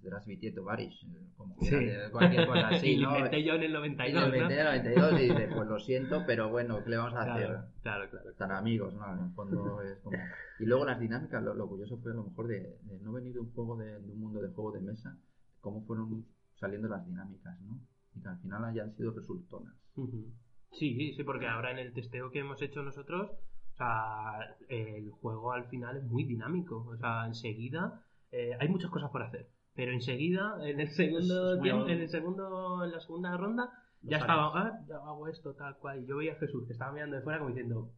Zdravstvuyte 0.00 0.52
Tovarish, 0.52 1.04
eh, 1.04 1.28
como 1.36 1.56
Sí. 1.60 1.68
quiera, 1.70 2.10
cualquier 2.10 2.46
cosa 2.46 2.68
así, 2.68 2.88
Y 2.88 2.96
lo 2.98 3.10
¿no? 3.10 3.16
inventé 3.16 3.42
yo 3.44 3.54
en 3.54 3.62
el 3.62 3.70
Y 3.70 3.74
92, 3.74 4.14
lo 4.14 4.20
¿no? 4.20 4.26
inventé 4.26 4.54
en 4.54 4.60
el 4.60 4.66
92 4.66 5.12
y 5.20 5.22
dices, 5.22 5.50
pues 5.54 5.68
lo 5.68 5.78
siento, 5.78 6.24
pero 6.26 6.50
bueno, 6.50 6.82
¿qué 6.84 6.90
le 6.90 6.96
vamos 6.96 7.14
a 7.14 7.22
hacer? 7.22 7.46
Claro, 7.46 7.68
claro, 7.82 8.10
claro. 8.10 8.30
Están 8.30 8.52
amigos, 8.52 8.94
¿no? 8.94 9.12
En 9.14 9.24
el 9.24 9.30
fondo 9.34 9.80
es 9.82 9.98
como... 10.00 10.18
Y 10.60 10.66
luego 10.66 10.84
las 10.84 11.00
dinámicas, 11.00 11.42
lo, 11.42 11.52
lo 11.54 11.68
curioso 11.68 11.98
fue 11.98 12.12
a 12.12 12.14
lo 12.14 12.24
mejor 12.24 12.46
de, 12.46 12.78
de 12.82 12.98
no 13.00 13.12
venir 13.12 13.32
de 13.34 13.40
un 13.40 13.52
juego 13.52 13.76
de, 13.76 14.00
de 14.00 14.12
un 14.12 14.20
mundo 14.20 14.40
de 14.40 14.48
juego 14.48 14.70
de 14.70 14.80
mesa, 14.80 15.18
cómo 15.60 15.82
fueron 15.84 16.24
saliendo 16.54 16.86
las 16.88 17.04
dinámicas, 17.04 17.60
¿no? 17.62 17.80
Y 18.14 18.20
que 18.20 18.28
al 18.28 18.38
final 18.38 18.64
hayan 18.64 18.94
sido 18.94 19.10
resultonas. 19.12 19.74
Ujú. 19.96 20.30
Sí, 20.78 21.12
sí, 21.14 21.22
porque 21.24 21.46
ahora 21.46 21.70
en 21.70 21.78
el 21.78 21.92
testeo 21.92 22.30
que 22.30 22.40
hemos 22.40 22.60
hecho 22.62 22.82
nosotros, 22.82 23.30
o 23.30 23.76
sea, 23.76 24.56
el 24.68 25.10
juego 25.10 25.52
al 25.52 25.64
final 25.66 25.96
es 25.96 26.04
muy 26.04 26.24
dinámico. 26.24 26.84
O 26.88 26.96
sea, 26.96 27.26
enseguida 27.26 28.02
eh, 28.32 28.56
hay 28.60 28.68
muchas 28.68 28.90
cosas 28.90 29.10
por 29.10 29.22
hacer, 29.22 29.48
pero 29.74 29.92
enseguida, 29.92 30.56
en 30.68 30.80
el 30.80 30.88
segundo 30.88 31.60
tiempo, 31.62 31.88
en 31.88 32.00
el 32.00 32.08
segundo, 32.08 32.84
en 32.84 32.90
la 32.92 33.00
segunda 33.00 33.36
ronda, 33.36 33.70
ya 34.02 34.18
estaba, 34.18 34.52
ah, 34.54 34.80
ya 34.88 34.96
hago 34.96 35.28
esto, 35.28 35.54
tal 35.54 35.76
cual. 35.78 36.02
Y 36.02 36.06
yo 36.06 36.16
veía 36.16 36.32
a 36.32 36.36
Jesús 36.36 36.66
que 36.66 36.72
estaba 36.72 36.92
mirando 36.92 37.16
de 37.16 37.22
fuera 37.22 37.38
como 37.38 37.50
diciendo, 37.50 37.90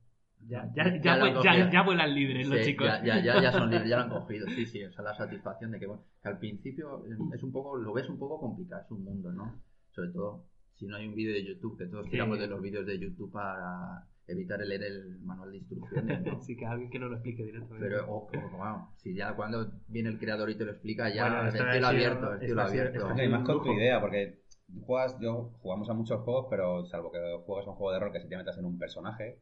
ya, 0.46 0.70
Ya- 0.74 0.84
ya, 1.00 1.16
ya 1.42 1.70
ya, 1.70 1.82
vuelan 1.82 2.14
libres 2.14 2.46
los 2.46 2.60
chicos. 2.60 2.86
Ya, 2.86 3.02
ya, 3.02 3.20
ya, 3.22 3.42
ya 3.42 3.52
son 3.52 3.70
libres, 3.70 3.88
ya 3.88 3.96
lo 3.96 4.02
han 4.04 4.10
cogido, 4.20 4.46
sí, 4.48 4.66
sí. 4.66 4.84
O 4.84 4.92
sea, 4.92 5.02
la 5.02 5.14
satisfacción 5.14 5.70
de 5.72 5.80
que, 5.80 5.86
bueno, 5.86 6.02
que 6.22 6.28
al 6.28 6.38
principio 6.38 7.04
eh, 7.06 7.16
es 7.34 7.42
un 7.42 7.52
poco, 7.52 7.76
lo 7.76 7.92
ves 7.92 8.08
un 8.08 8.18
poco 8.18 8.38
complicado, 8.38 8.82
es 8.84 8.90
un 8.90 9.02
mundo, 9.04 9.32
¿no? 9.32 9.60
Sobre 9.90 10.10
todo 10.10 10.44
si 10.76 10.86
no 10.86 10.96
hay 10.96 11.06
un 11.08 11.14
vídeo 11.14 11.34
de 11.34 11.44
YouTube, 11.44 11.76
que 11.78 11.86
todos 11.86 12.04
Sí. 12.06 12.12
tiramos 12.12 12.38
de 12.38 12.46
los 12.46 12.60
vídeos 12.60 12.86
de 12.86 12.98
YouTube 12.98 13.32
para 13.32 14.06
evitar 14.28 14.60
el 14.60 14.68
leer 14.68 14.82
el 14.84 15.20
manual 15.20 15.50
de 15.52 15.58
instrucciones, 15.58 16.20
¿no? 16.22 16.32
Así 16.38 16.56
que 16.56 16.66
alguien 16.66 16.90
que 16.90 16.98
nos 16.98 17.10
lo 17.10 17.16
explique 17.16 17.44
directamente. 17.44 17.88
Pero, 17.88 18.06
o, 18.10 18.26
o, 18.26 18.56
bueno, 18.56 18.92
si 18.96 19.14
ya 19.14 19.34
cuando 19.36 19.70
viene 19.88 20.08
el 20.10 20.18
creador 20.18 20.50
y 20.50 20.56
te 20.56 20.64
lo 20.64 20.72
explica, 20.72 21.08
ya 21.14 21.22
Bueno, 21.28 21.42
el 21.42 21.48
esto 21.48 21.62
ha 21.64 21.72
cielo 21.72 21.86
abierto, 21.86 22.32
el 22.34 22.40
cielo 22.40 22.62
abierto. 22.62 23.14
No, 23.14 23.22
y 23.22 23.28
más 23.28 23.44
con 23.44 23.62
tu 23.62 23.72
idea, 23.72 24.00
porque 24.00 24.40
tú 24.66 24.80
juegas, 24.82 25.16
yo 25.20 25.52
jugamos 25.60 25.88
a 25.90 25.94
muchos 25.94 26.20
juegos, 26.22 26.46
pero 26.50 26.84
salvo 26.86 27.12
que 27.12 27.18
juegas 27.46 27.66
un 27.68 27.74
juego 27.74 27.92
de 27.92 28.00
rol 28.00 28.12
que 28.12 28.20
si 28.20 28.28
te 28.28 28.36
metas 28.36 28.58
en 28.58 28.64
un 28.64 28.78
personaje, 28.78 29.38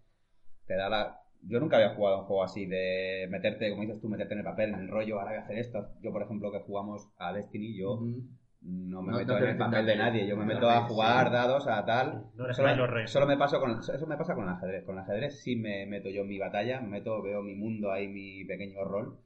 te 0.66 0.74
da 0.76 0.88
la... 0.88 1.18
Yo 1.46 1.60
nunca 1.60 1.76
había 1.76 1.94
jugado 1.94 2.20
un 2.20 2.24
juego 2.26 2.42
así 2.44 2.64
de 2.66 3.26
meterte, 3.30 3.68
como 3.70 3.82
dices 3.82 4.00
tú, 4.00 4.08
meterte 4.08 4.32
en 4.34 4.40
el 4.40 4.44
papel, 4.46 4.70
en 4.70 4.80
el 4.80 4.88
rollo, 4.88 5.18
ahora 5.18 5.32
voy 5.32 5.40
a 5.40 5.42
hacer 5.42 5.58
esto. 5.58 5.88
Yo, 6.02 6.10
por 6.10 6.22
ejemplo, 6.22 6.50
que 6.52 6.60
jugamos 6.60 7.06
a 7.18 7.32
Destiny, 7.34 7.76
yo 7.78 8.00
no 8.64 9.02
me 9.02 9.12
No 9.12 9.18
meto 9.18 9.36
en 9.38 9.44
el 9.44 9.56
papel 9.58 9.86
de 9.86 9.96
nadie. 9.96 10.26
yo 10.26 10.36
me 10.36 10.46
meto 10.46 10.68
a 10.68 10.80
sí. 10.88 10.94
jugar 10.94 11.30
dados, 11.30 11.66
a 11.68 11.84
tal. 11.84 12.26
No 12.34 12.44
eres 12.44 12.56
solo, 12.56 12.86
Ren. 12.86 13.08
solo 13.08 13.26
me 13.26 13.36
paso 13.36 13.60
con, 13.60 13.78
eso 13.78 14.06
me 14.06 14.16
pasa 14.16 14.34
con 14.34 14.44
el 14.44 14.50
ajedrez. 14.50 14.84
Con 14.84 14.96
el 14.96 15.02
ajedrez 15.02 15.40
sí 15.42 15.56
me 15.56 15.86
meto 15.86 16.08
yo 16.08 16.22
en 16.22 16.28
mi 16.28 16.38
batalla, 16.38 16.80
me 16.80 16.88
meto, 16.88 17.22
veo 17.22 17.42
mi 17.42 17.54
mundo 17.54 17.92
ahí, 17.92 18.08
mi 18.08 18.44
pequeño 18.44 18.84
rol. 18.84 19.18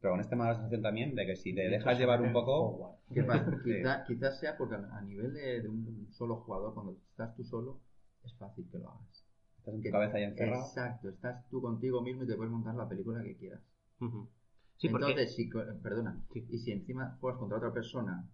Pero 0.00 0.12
con 0.12 0.20
este 0.20 0.36
me 0.36 0.42
da 0.44 0.50
la 0.50 0.54
sensación 0.56 0.82
también 0.82 1.14
de 1.14 1.24
que 1.26 1.34
si 1.36 1.54
te 1.54 1.68
dejas 1.68 1.98
llevar 1.98 2.20
un 2.20 2.32
poco... 2.32 2.98
Quizás 4.06 4.38
sea 4.38 4.56
porque 4.56 4.74
a 4.74 5.00
nivel 5.00 5.32
de, 5.32 5.62
de 5.62 5.68
un 5.68 6.08
solo 6.10 6.36
jugador, 6.36 6.74
cuando 6.74 6.96
estás 7.10 7.34
tú 7.36 7.44
solo, 7.44 7.80
es 8.22 8.34
fácil 8.36 8.68
que 8.70 8.78
lo 8.78 8.90
hagas. 8.90 9.24
Estás 9.58 9.74
en 9.74 9.82
tu 9.82 9.90
cabeza 9.90 10.16
ahí 10.18 10.24
encerrado. 10.24 10.62
Exacto, 10.62 11.08
estás 11.08 11.48
tú 11.48 11.62
contigo 11.62 12.02
mismo 12.02 12.24
y 12.24 12.26
te 12.26 12.34
puedes 12.36 12.52
montar 12.52 12.74
la 12.74 12.86
película 12.88 13.22
que 13.22 13.36
quieras. 13.36 13.60
Ujú. 14.00 14.28
Sí, 14.76 14.88
porque- 14.88 15.06
Entonces, 15.12 15.34
si, 15.36 15.48
perdona, 15.82 16.20
y 16.34 16.58
si 16.58 16.72
encima 16.72 17.16
juegas 17.20 17.38
contra 17.38 17.56
otra 17.58 17.72
persona 17.72 18.26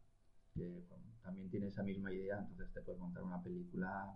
que 0.60 0.84
bueno, 0.88 1.04
también 1.22 1.50
tiene 1.50 1.66
esa 1.68 1.82
misma 1.82 2.12
idea, 2.12 2.38
entonces 2.38 2.72
te 2.74 2.80
puedes 2.82 3.00
montar 3.00 3.22
una 3.22 3.42
película, 3.42 4.12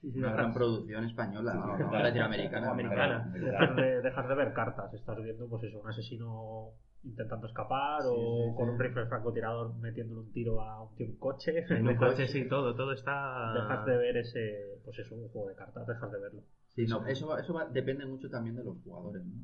Sí, 0.00 0.12
sí, 0.12 0.18
una 0.18 0.28
dejas- 0.28 0.36
gran 0.42 0.54
producción 0.54 1.04
española, 1.04 1.52
Sí, 1.52 1.58
no, 1.82 1.92
latinoamericana. 1.98 2.70
americana. 2.70 3.32
Dejas 3.32 3.76
de, 3.76 4.02
dejas 4.02 4.28
de 4.28 4.34
ver 4.34 4.52
cartas, 4.52 4.92
estás 4.94 5.16
viendo 5.22 5.48
pues 5.48 5.64
eso, 5.64 5.80
un 5.80 5.88
asesino 5.88 6.72
intentando 7.02 7.46
escapar 7.46 8.00
o 8.04 8.54
con 8.56 8.68
un 8.68 8.78
rifle 8.78 9.06
francotirador 9.06 9.74
metiéndole 9.76 10.20
un 10.20 10.32
tiro 10.32 10.60
a 10.60 10.82
un 10.82 10.94
tío 10.96 11.06
en 11.06 11.16
coche. 11.16 11.64
En 11.70 11.86
un 11.88 11.96
coche, 11.96 12.26
sí, 12.28 12.46
todo, 12.48 12.74
todo 12.74 12.92
está... 12.92 13.52
Dejas 13.54 13.86
de 13.86 13.96
ver 13.96 14.16
ese, 14.18 14.80
pues 14.84 14.98
eso, 14.98 15.14
un 15.14 15.28
juego 15.28 15.48
de 15.48 15.54
cartas, 15.54 15.86
dejas 15.86 16.10
de 16.12 16.18
verlo. 16.20 16.42
Sí, 16.74 16.84
no, 16.86 17.06
eso, 17.06 17.38
eso 17.38 17.54
va- 17.54 17.66
depende 17.66 18.04
mucho 18.06 18.28
también 18.28 18.56
de 18.56 18.64
los 18.64 18.76
jugadores, 18.82 19.24
¿no? 19.24 19.34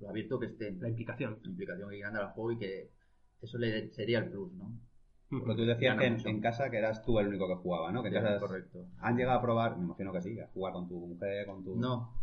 Lo 0.00 0.08
abierto 0.10 0.38
que 0.40 0.46
estén. 0.46 0.80
La 0.80 0.88
implicación. 0.88 1.38
La 1.42 1.48
implicación 1.50 1.88
que 1.88 1.94
quieran 1.96 2.14
dar 2.14 2.22
al 2.24 2.30
juego 2.32 2.52
y 2.52 2.58
que 2.58 2.90
eso 3.42 3.58
le 3.58 3.90
sería 3.92 4.18
el 4.18 4.30
plus, 4.30 4.52
¿no? 4.54 4.72
Porque 5.30 5.54
tú 5.56 5.64
decías 5.66 5.98
que 5.98 6.06
en, 6.06 6.40
casa 6.40 6.70
que 6.70 6.78
eras 6.78 7.02
tú 7.02 7.18
el 7.18 7.28
único 7.28 7.48
que 7.48 7.56
jugaba, 7.56 7.90
¿no? 7.90 8.02
Que 8.02 8.12
casa 8.12 8.38
correcto. 8.38 8.86
¿Han 8.98 9.16
llegado 9.16 9.38
a 9.38 9.42
probar, 9.42 9.76
me 9.76 9.84
imagino 9.84 10.12
que 10.12 10.22
sí, 10.22 10.38
a 10.38 10.46
jugar 10.48 10.72
con 10.74 10.86
tu 10.88 11.00
mujer, 11.06 11.46
con 11.46 11.64
tu... 11.64 11.76
No, 11.76 12.14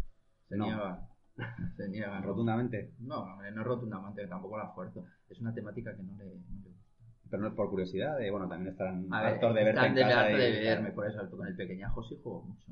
se 0.47 0.55
No. 0.57 0.65
niega. 0.65 1.07
Se 1.77 1.87
niega. 1.89 2.21
Rotundamente. 2.21 2.93
No, 2.99 3.25
no 3.51 3.63
rotundamente, 3.63 4.27
tampoco 4.27 4.57
la 4.57 4.69
fuerzo. 4.69 5.05
Es 5.29 5.39
una 5.39 5.53
temática 5.53 5.95
que 5.95 6.03
no 6.03 6.15
le, 6.17 6.25
no 6.25 6.59
le 6.61 6.69
gusta. 6.69 6.81
Pero 7.29 7.41
no 7.43 7.47
es 7.49 7.55
por 7.55 7.69
curiosidad, 7.69 8.17
de, 8.17 8.29
bueno, 8.29 8.47
también 8.47 8.71
estarán 8.71 9.07
hartos 9.11 9.55
de 9.55 9.63
verte 9.63 9.79
están 9.79 9.85
en 9.87 9.95
de 9.95 10.01
casa 10.01 10.19
harto 10.21 10.37
y- 10.37 10.41
de 10.41 10.59
verme, 10.59 10.91
por 10.91 11.07
eso 11.07 11.29
con 11.29 11.47
el 11.47 11.55
pequeñajo 11.55 12.03
sí 12.03 12.19
juego 12.21 12.43
mucho. 12.43 12.71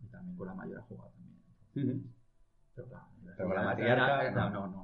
Y 0.00 0.06
también 0.08 0.36
con 0.36 0.46
la 0.46 0.54
mayor 0.54 0.78
ha 0.78 0.82
jugado 0.82 1.10
también. 1.74 2.12
Pero, 2.74 2.88
claro, 2.88 3.06
Pero 3.36 3.48
con 3.48 3.56
la 3.56 3.64
matriarca, 3.64 4.22
ella- 4.28 4.50
No, 4.50 4.50
no. 4.50 4.66
no. 4.68 4.82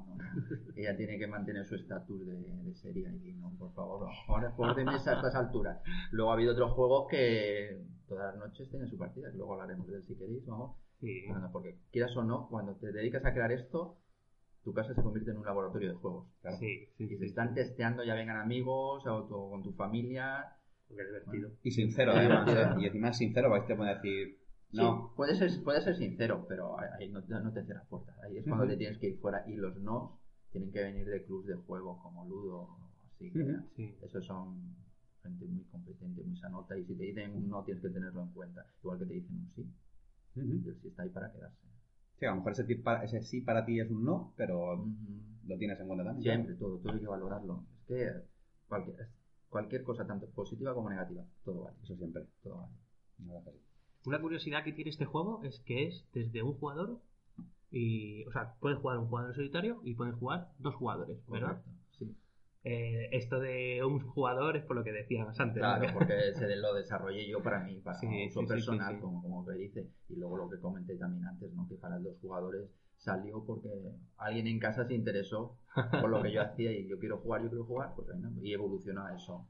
Ella 0.75 0.95
tiene 0.95 1.17
que 1.17 1.27
mantener 1.27 1.65
su 1.65 1.75
estatus 1.75 2.25
de, 2.25 2.33
de 2.63 2.73
seria 2.75 3.09
y 3.11 3.33
no, 3.33 3.51
por 3.57 3.73
favor. 3.73 4.07
Ahora 4.27 4.51
juegos 4.51 4.75
de 4.75 4.85
mesa 4.85 5.11
a 5.11 5.15
estas 5.15 5.35
alturas. 5.35 5.81
Luego 6.11 6.31
ha 6.31 6.35
habido 6.35 6.53
otros 6.53 6.71
juegos 6.73 7.07
que 7.09 7.81
todas 8.07 8.35
las 8.35 8.45
noches 8.47 8.69
tienen 8.69 8.87
su 8.87 8.97
partida, 8.97 9.31
que 9.31 9.37
luego 9.37 9.53
hablaremos 9.53 9.87
de 9.87 9.95
él 9.97 10.03
si 10.03 10.15
queréis, 10.15 10.45
vamos. 10.45 10.77
Sí. 10.99 11.23
Bueno, 11.27 11.49
porque 11.51 11.79
quieras 11.91 12.15
o 12.17 12.23
no, 12.23 12.47
cuando 12.49 12.75
te 12.75 12.91
dedicas 12.91 13.25
a 13.25 13.33
crear 13.33 13.51
esto, 13.51 13.97
tu 14.63 14.73
casa 14.73 14.93
se 14.93 15.01
convierte 15.01 15.31
en 15.31 15.37
un 15.37 15.45
laboratorio 15.45 15.89
de 15.89 15.95
juegos. 15.95 16.27
claro. 16.41 16.57
Sí, 16.57 16.89
sí, 16.97 17.05
y 17.11 17.17
se 17.17 17.25
están 17.25 17.53
testeando, 17.53 18.03
ya 18.03 18.13
vengan 18.13 18.37
amigos, 18.37 19.05
o 19.07 19.23
tu- 19.27 19.49
con 19.49 19.63
tu 19.63 19.71
familia. 19.73 20.45
Porque 20.87 21.03
es 21.03 21.07
divertido. 21.09 21.49
Y 21.63 21.71
sincero, 21.71 22.11
además. 22.13 22.49
¿eh? 22.53 22.81
Y 22.81 22.85
encima 22.85 23.09
es 23.09 23.17
sincero, 23.17 23.49
porque 23.49 23.67
te 23.67 23.75
puede 23.75 23.93
decir, 23.95 24.39
no, 24.71 25.07
Sí, 25.09 25.13
puede 25.15 25.35
ser, 25.35 25.63
puede 25.63 25.81
ser 25.81 25.95
sincero, 25.95 26.45
pero 26.47 26.79
ahí 26.79 27.09
no, 27.09 27.23
te- 27.23 27.33
no 27.33 27.51
te 27.51 27.63
cierras 27.63 27.87
puertas. 27.87 28.17
Ahí 28.19 28.37
es 28.37 28.45
cuando 28.47 28.67
te 28.67 28.77
tienes 28.77 28.97
que 28.99 29.07
ir 29.09 29.17
fuera. 29.19 29.43
Y 29.47 29.55
los 29.55 29.75
no 29.77 30.19
tienen 30.51 30.71
que 30.71 30.83
venir 30.83 31.07
de 31.07 31.23
clubs 31.25 31.47
de 31.47 31.55
juego 31.55 32.01
como 32.01 32.25
Ludo 32.27 32.61
o 32.61 32.77
así. 33.05 33.31
ya- 33.33 33.63
Sí. 33.75 33.95
Esos 34.01 34.25
son 34.25 34.75
gente 35.23 35.45
muy 35.45 35.63
competente, 35.65 36.23
muy 36.23 36.37
sanota. 36.37 36.77
Y 36.77 36.85
si 36.85 36.95
te 36.95 37.03
dicen 37.03 37.35
un 37.35 37.49
no, 37.49 37.63
tienes 37.63 37.81
que 37.81 37.89
tenerlo 37.89 38.21
en 38.23 38.29
cuenta. 38.31 38.65
Igual 38.83 38.99
que 38.99 39.05
te 39.05 39.13
dicen 39.15 39.35
un 39.35 39.51
sí. 39.55 39.73
Y 40.35 40.67
el 40.69 40.75
sí 40.81 40.87
está 40.89 41.03
ahí 41.03 41.09
para 41.09 41.31
quedarse. 41.31 41.67
sí, 42.19 42.25
a 42.25 42.29
lo 42.31 42.35
mejor 42.37 42.51
ese, 42.51 42.75
para- 42.77 43.03
ese 43.03 43.21
sí 43.23 43.41
para 43.41 43.65
ti 43.65 43.79
es 43.79 43.89
un 43.89 44.03
no, 44.05 44.33
pero 44.37 44.85
lo 45.45 45.57
tienes 45.57 45.79
en 45.79 45.87
cuenta 45.87 46.05
también. 46.05 46.23
Siempre, 46.23 46.55
todo, 46.55 46.77
todo 46.77 46.93
hay 46.93 46.99
que 46.99 47.07
valorarlo. 47.07 47.63
Es 47.81 47.85
que 47.87 48.11
cualquier, 48.67 49.07
cualquier 49.49 49.83
cosa, 49.83 50.05
tanto 50.05 50.27
positiva 50.29 50.73
como 50.73 50.89
negativa, 50.89 51.23
todo 51.43 51.63
vale. 51.63 51.77
Eso 51.83 51.95
siempre. 51.95 52.27
Todo 52.43 52.57
vale. 53.17 53.59
Una 54.05 54.21
curiosidad 54.21 54.63
que 54.63 54.71
tiene 54.71 54.91
este 54.91 55.05
juego 55.05 55.41
es 55.43 55.59
que 55.61 55.87
es 55.87 56.05
desde 56.13 56.41
un 56.41 56.53
jugador 56.53 56.99
y, 57.71 58.25
o 58.25 58.31
sea, 58.31 58.55
puede 58.59 58.75
jugar 58.75 58.97
un 58.97 59.07
jugador 59.07 59.35
solitario 59.35 59.81
y 59.83 59.93
pueden 59.93 60.15
jugar 60.15 60.49
dos 60.57 60.75
jugadores, 60.75 61.17
¿verdad? 61.27 61.61
Correcto, 61.61 61.71
sí. 61.97 62.15
Eh, 62.63 63.09
esto 63.11 63.39
de 63.39 63.83
un 63.83 63.99
jugador 63.99 64.57
es 64.57 64.63
por 64.63 64.75
lo 64.75 64.83
que 64.83 64.91
decías 64.91 65.39
antes. 65.39 65.59
Claro, 65.59 65.87
¿no? 65.87 65.93
porque 65.93 66.33
se 66.33 66.55
lo 66.55 66.73
desarrollé 66.73 67.27
yo 67.29 67.41
para 67.41 67.59
mí, 67.63 67.79
para 67.81 67.97
Sí, 67.97 68.27
uso 68.27 68.41
sí, 68.41 68.47
personal, 68.47 68.95
sí. 68.95 69.01
Como, 69.01 69.21
como 69.21 69.45
que 69.45 69.53
dice. 69.53 69.87
Y 70.09 70.15
luego 70.15 70.37
lo 70.37 70.49
que 70.49 70.59
comenté 70.59 70.95
también 70.97 71.25
antes, 71.25 71.51
¿no? 71.53 71.67
que 71.67 71.75
para 71.75 71.99
los 71.99 72.17
jugadores 72.19 72.69
salió 72.97 73.45
porque 73.45 73.69
alguien 74.17 74.47
en 74.47 74.59
casa 74.59 74.85
se 74.85 74.93
interesó 74.93 75.57
por 76.01 76.09
lo 76.09 76.21
que 76.21 76.33
yo 76.33 76.41
hacía 76.43 76.71
y 76.71 76.87
yo 76.87 76.99
quiero 76.99 77.17
jugar, 77.19 77.43
yo 77.43 77.49
quiero 77.49 77.65
jugar, 77.65 77.93
pues 77.95 78.07
y 78.41 78.53
evolucionó 78.53 79.05
a 79.05 79.15
eso. 79.15 79.47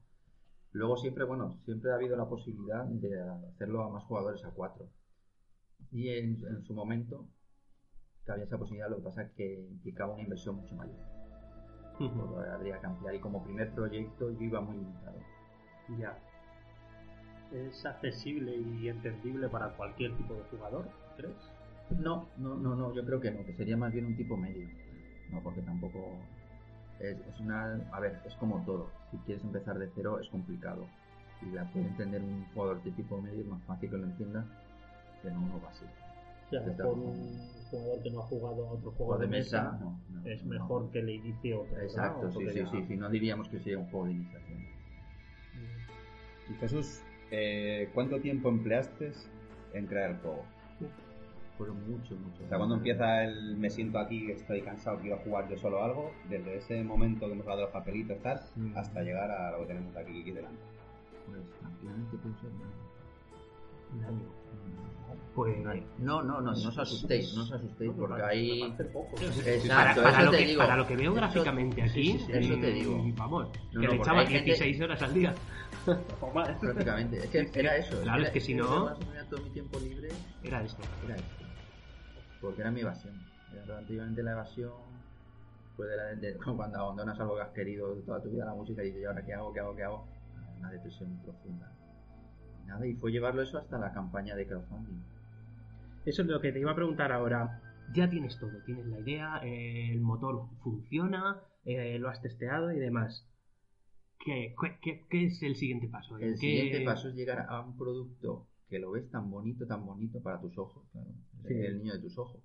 Luego 0.72 0.96
siempre, 0.96 1.24
bueno, 1.24 1.58
siempre 1.64 1.90
ha 1.90 1.96
habido 1.96 2.16
la 2.16 2.28
posibilidad 2.28 2.84
de 2.84 3.20
hacerlo 3.48 3.82
a 3.84 3.90
más 3.90 4.04
jugadores, 4.04 4.44
a 4.44 4.50
cuatro. 4.50 4.88
Y 5.90 6.10
en, 6.10 6.44
en 6.46 6.62
su 6.62 6.74
momento 6.74 7.26
que 8.24 8.32
había 8.32 8.44
esa 8.44 8.58
posibilidad, 8.58 8.90
lo 8.90 8.96
que 8.96 9.02
pasa 9.02 9.22
es 9.22 9.32
que 9.32 9.66
implicaba 9.70 10.14
una 10.14 10.22
inversión 10.22 10.56
mucho 10.56 10.74
mayor. 10.74 10.96
Porque 11.98 12.50
habría 12.50 12.80
que 12.80 12.86
ampliar 12.86 13.14
y 13.14 13.20
como 13.20 13.44
primer 13.44 13.74
proyecto 13.74 14.30
yo 14.30 14.40
iba 14.40 14.60
muy 14.60 14.76
limitado. 14.76 15.18
Ya. 15.98 16.18
¿Es 17.52 17.84
accesible 17.84 18.56
y 18.56 18.88
entendible 18.88 19.48
para 19.48 19.76
cualquier 19.76 20.16
tipo 20.16 20.34
de 20.34 20.42
jugador, 20.44 20.88
crees? 21.16 21.36
No, 21.90 22.28
no, 22.38 22.56
no, 22.56 22.76
no, 22.76 22.94
yo 22.94 23.04
creo 23.04 23.20
que 23.20 23.32
no, 23.32 23.44
que 23.44 23.52
sería 23.54 23.76
más 23.76 23.92
bien 23.92 24.06
un 24.06 24.16
tipo 24.16 24.36
medio. 24.36 24.68
No, 25.30 25.42
porque 25.42 25.60
tampoco 25.62 26.20
es, 27.00 27.18
es 27.18 27.40
una... 27.40 27.80
A 27.92 28.00
ver, 28.00 28.20
es 28.26 28.34
como 28.36 28.64
todo. 28.64 28.90
Si 29.10 29.16
quieres 29.18 29.42
empezar 29.44 29.78
de 29.78 29.90
cero 29.94 30.18
es 30.20 30.28
complicado. 30.28 30.86
Y 31.42 31.54
la 31.54 31.64
puede 31.72 31.86
entender 31.86 32.22
un 32.22 32.44
jugador 32.52 32.82
de 32.82 32.90
tipo 32.92 33.20
medio 33.20 33.40
es 33.40 33.46
más 33.46 33.62
fácil 33.64 33.90
que 33.90 33.96
lo 33.96 34.04
entienda 34.04 34.44
que 35.22 35.30
no 35.30 35.40
uno 35.40 35.60
básico. 35.60 35.90
O 36.46 36.50
sea, 36.50 36.76
por 36.76 36.98
un 36.98 37.38
jugador 37.70 38.02
que 38.02 38.10
no 38.10 38.20
ha 38.20 38.22
jugado 38.24 38.68
a 38.68 38.72
otro 38.72 38.90
juego 38.92 39.18
de 39.18 39.26
de 39.26 39.30
mesa, 39.30 39.62
mesa, 39.62 39.78
no, 39.80 40.00
no, 40.10 40.28
es 40.28 40.44
no. 40.44 40.50
mejor 40.50 40.90
que 40.90 41.02
le 41.02 41.14
inicie 41.14 41.54
otro. 41.54 41.76
¿no? 41.76 41.82
Exacto, 41.82 42.26
Otro 42.26 42.40
sí, 42.40 42.48
sí, 42.52 42.64
sí, 42.70 42.84
sí, 42.88 42.96
no 42.96 43.08
diríamos 43.08 43.48
que 43.48 43.60
sea 43.60 43.78
un 43.78 43.86
juego 43.86 44.06
de 44.06 44.12
iniciación. 44.12 44.58
Y 46.48 46.54
Jesús, 46.54 47.00
eh, 47.30 47.88
¿cuánto 47.94 48.20
tiempo 48.20 48.48
empleaste 48.48 49.12
en 49.72 49.86
crear 49.86 50.10
el 50.10 50.16
juego? 50.18 50.44
Fueron 51.60 51.76
mucho, 51.90 52.14
mucho. 52.16 52.42
O 52.42 52.48
sea, 52.48 52.56
cuando 52.56 52.76
empieza 52.76 53.22
el 53.24 53.54
me 53.58 53.68
siento 53.68 53.98
aquí, 53.98 54.30
estoy 54.30 54.62
cansado, 54.62 54.98
quiero 54.98 55.18
jugar 55.18 55.46
yo 55.50 55.58
solo 55.58 55.84
algo, 55.84 56.10
desde 56.30 56.56
ese 56.56 56.82
momento 56.82 57.26
que 57.26 57.32
hemos 57.32 57.44
de 57.44 57.54
los 57.56 57.68
papelitos 57.70 58.18
tal, 58.22 58.40
Mm. 58.56 58.78
hasta 58.78 59.02
llegar 59.02 59.30
a 59.30 59.50
lo 59.50 59.58
que 59.60 59.66
tenemos 59.66 59.94
aquí 59.94 60.22
delante. 60.32 60.58
Pues 61.26 61.42
Un 63.92 64.04
año. 64.04 64.22
Pues 65.34 65.56
no, 65.98 66.22
no, 66.22 66.40
no, 66.40 66.52
no 66.52 66.68
os 66.68 66.78
asustéis, 66.78 67.34
no 67.36 67.42
os 67.42 67.52
asustéis 67.52 67.92
porque 67.96 68.22
ahí 68.22 68.62
Exacto, 69.46 70.02
para, 70.02 70.22
lo 70.24 70.30
que, 70.30 70.38
digo. 70.46 70.58
para 70.60 70.76
lo 70.76 70.86
que 70.86 70.96
veo 70.96 71.10
Eso- 71.12 71.20
gráficamente 71.20 71.82
aquí, 71.82 71.90
sí, 71.90 72.18
sí, 72.18 72.24
sí, 72.26 72.32
eso 72.32 72.54
te 72.60 72.70
mm, 72.70 72.74
digo. 72.74 73.04
Vamos, 73.16 73.48
No, 73.72 73.80
que 73.82 73.86
no, 73.86 73.92
le 73.92 73.98
echaba 73.98 74.20
hay 74.20 74.26
gente- 74.28 74.44
16 74.44 74.80
horas 74.80 75.02
al 75.02 75.12
día. 75.14 75.34
Prácticamente, 76.60 77.18
es 77.18 77.26
que 77.50 77.60
era 77.60 77.76
eso. 77.76 78.00
Claro, 78.02 78.18
era- 78.20 78.28
es 78.28 78.32
que 78.32 78.40
si 78.40 78.52
era 78.54 78.64
no- 78.64 78.84
más 78.86 78.96
o 78.98 79.10
menos 79.10 79.28
todo 79.28 79.42
mi 79.42 79.50
tiempo 79.50 79.78
libre 79.78 80.08
Era 80.42 80.62
esto. 80.62 80.82
era 81.04 81.16
esto. 81.16 81.39
Porque 82.40 82.60
era 82.62 82.70
mi 82.70 82.80
evasión. 82.80 83.14
Era 83.52 83.64
relativamente 83.64 84.22
la 84.22 84.32
evasión. 84.32 84.72
Fue 85.76 85.86
de, 85.86 85.96
la, 85.96 86.04
de- 86.14 86.36
cuando 86.56 86.78
abandonas 86.78 87.18
algo 87.20 87.36
que 87.36 87.42
has 87.42 87.50
querido 87.50 87.94
toda 88.06 88.22
tu 88.22 88.30
vida, 88.30 88.44
la 88.44 88.54
música, 88.54 88.82
y 88.82 88.86
dices, 88.86 89.02
¿y 89.02 89.04
ahora 89.04 89.24
qué 89.24 89.34
hago? 89.34 89.52
¿Qué 89.52 89.60
hago? 89.60 89.76
¿Qué 89.76 89.82
hago? 89.84 90.08
Una 90.58 90.70
depresión 90.70 91.18
profunda. 91.22 91.72
Y 92.62 92.66
nada, 92.66 92.86
y 92.86 92.94
fue 92.94 93.10
llevarlo 93.12 93.42
eso 93.42 93.58
hasta 93.58 93.78
la 93.78 93.92
campaña 93.92 94.34
de 94.34 94.46
crowdfunding. 94.46 95.02
Eso 96.04 96.22
es 96.22 96.28
lo 96.28 96.40
que 96.40 96.52
te 96.52 96.60
iba 96.60 96.72
a 96.72 96.74
preguntar 96.74 97.12
ahora. 97.12 97.62
Ya 97.94 98.08
tienes 98.08 98.38
todo, 98.38 98.52
tienes 98.64 98.86
la 98.86 99.00
idea, 99.00 99.40
eh, 99.42 99.90
el 99.92 100.00
motor 100.00 100.46
funciona, 100.62 101.40
eh, 101.64 101.98
lo 101.98 102.08
has 102.08 102.20
testeado 102.22 102.72
y 102.72 102.78
demás. 102.78 103.26
¿Qué, 104.24 104.54
qué- 104.60 104.78
qué- 104.82 105.06
qué 105.08 105.26
es 105.26 105.42
el 105.42 105.56
siguiente 105.56 105.88
paso? 105.88 106.16
¿En 106.18 106.24
El 106.24 106.30
qué- 106.34 106.36
siguiente 106.38 106.84
paso 106.84 107.08
es 107.08 107.14
llegar 107.14 107.46
a 107.48 107.60
un 107.62 107.76
producto 107.76 108.46
que 108.68 108.78
lo 108.78 108.92
ves 108.92 109.10
tan 109.10 109.30
bonito, 109.30 109.66
tan 109.66 109.84
bonito 109.84 110.22
para 110.22 110.40
tus 110.40 110.56
ojos, 110.58 110.86
claro. 110.92 111.08
Sí. 111.48 111.54
el 111.54 111.78
niño 111.78 111.92
de 111.94 112.00
tus 112.00 112.18
ojos. 112.18 112.42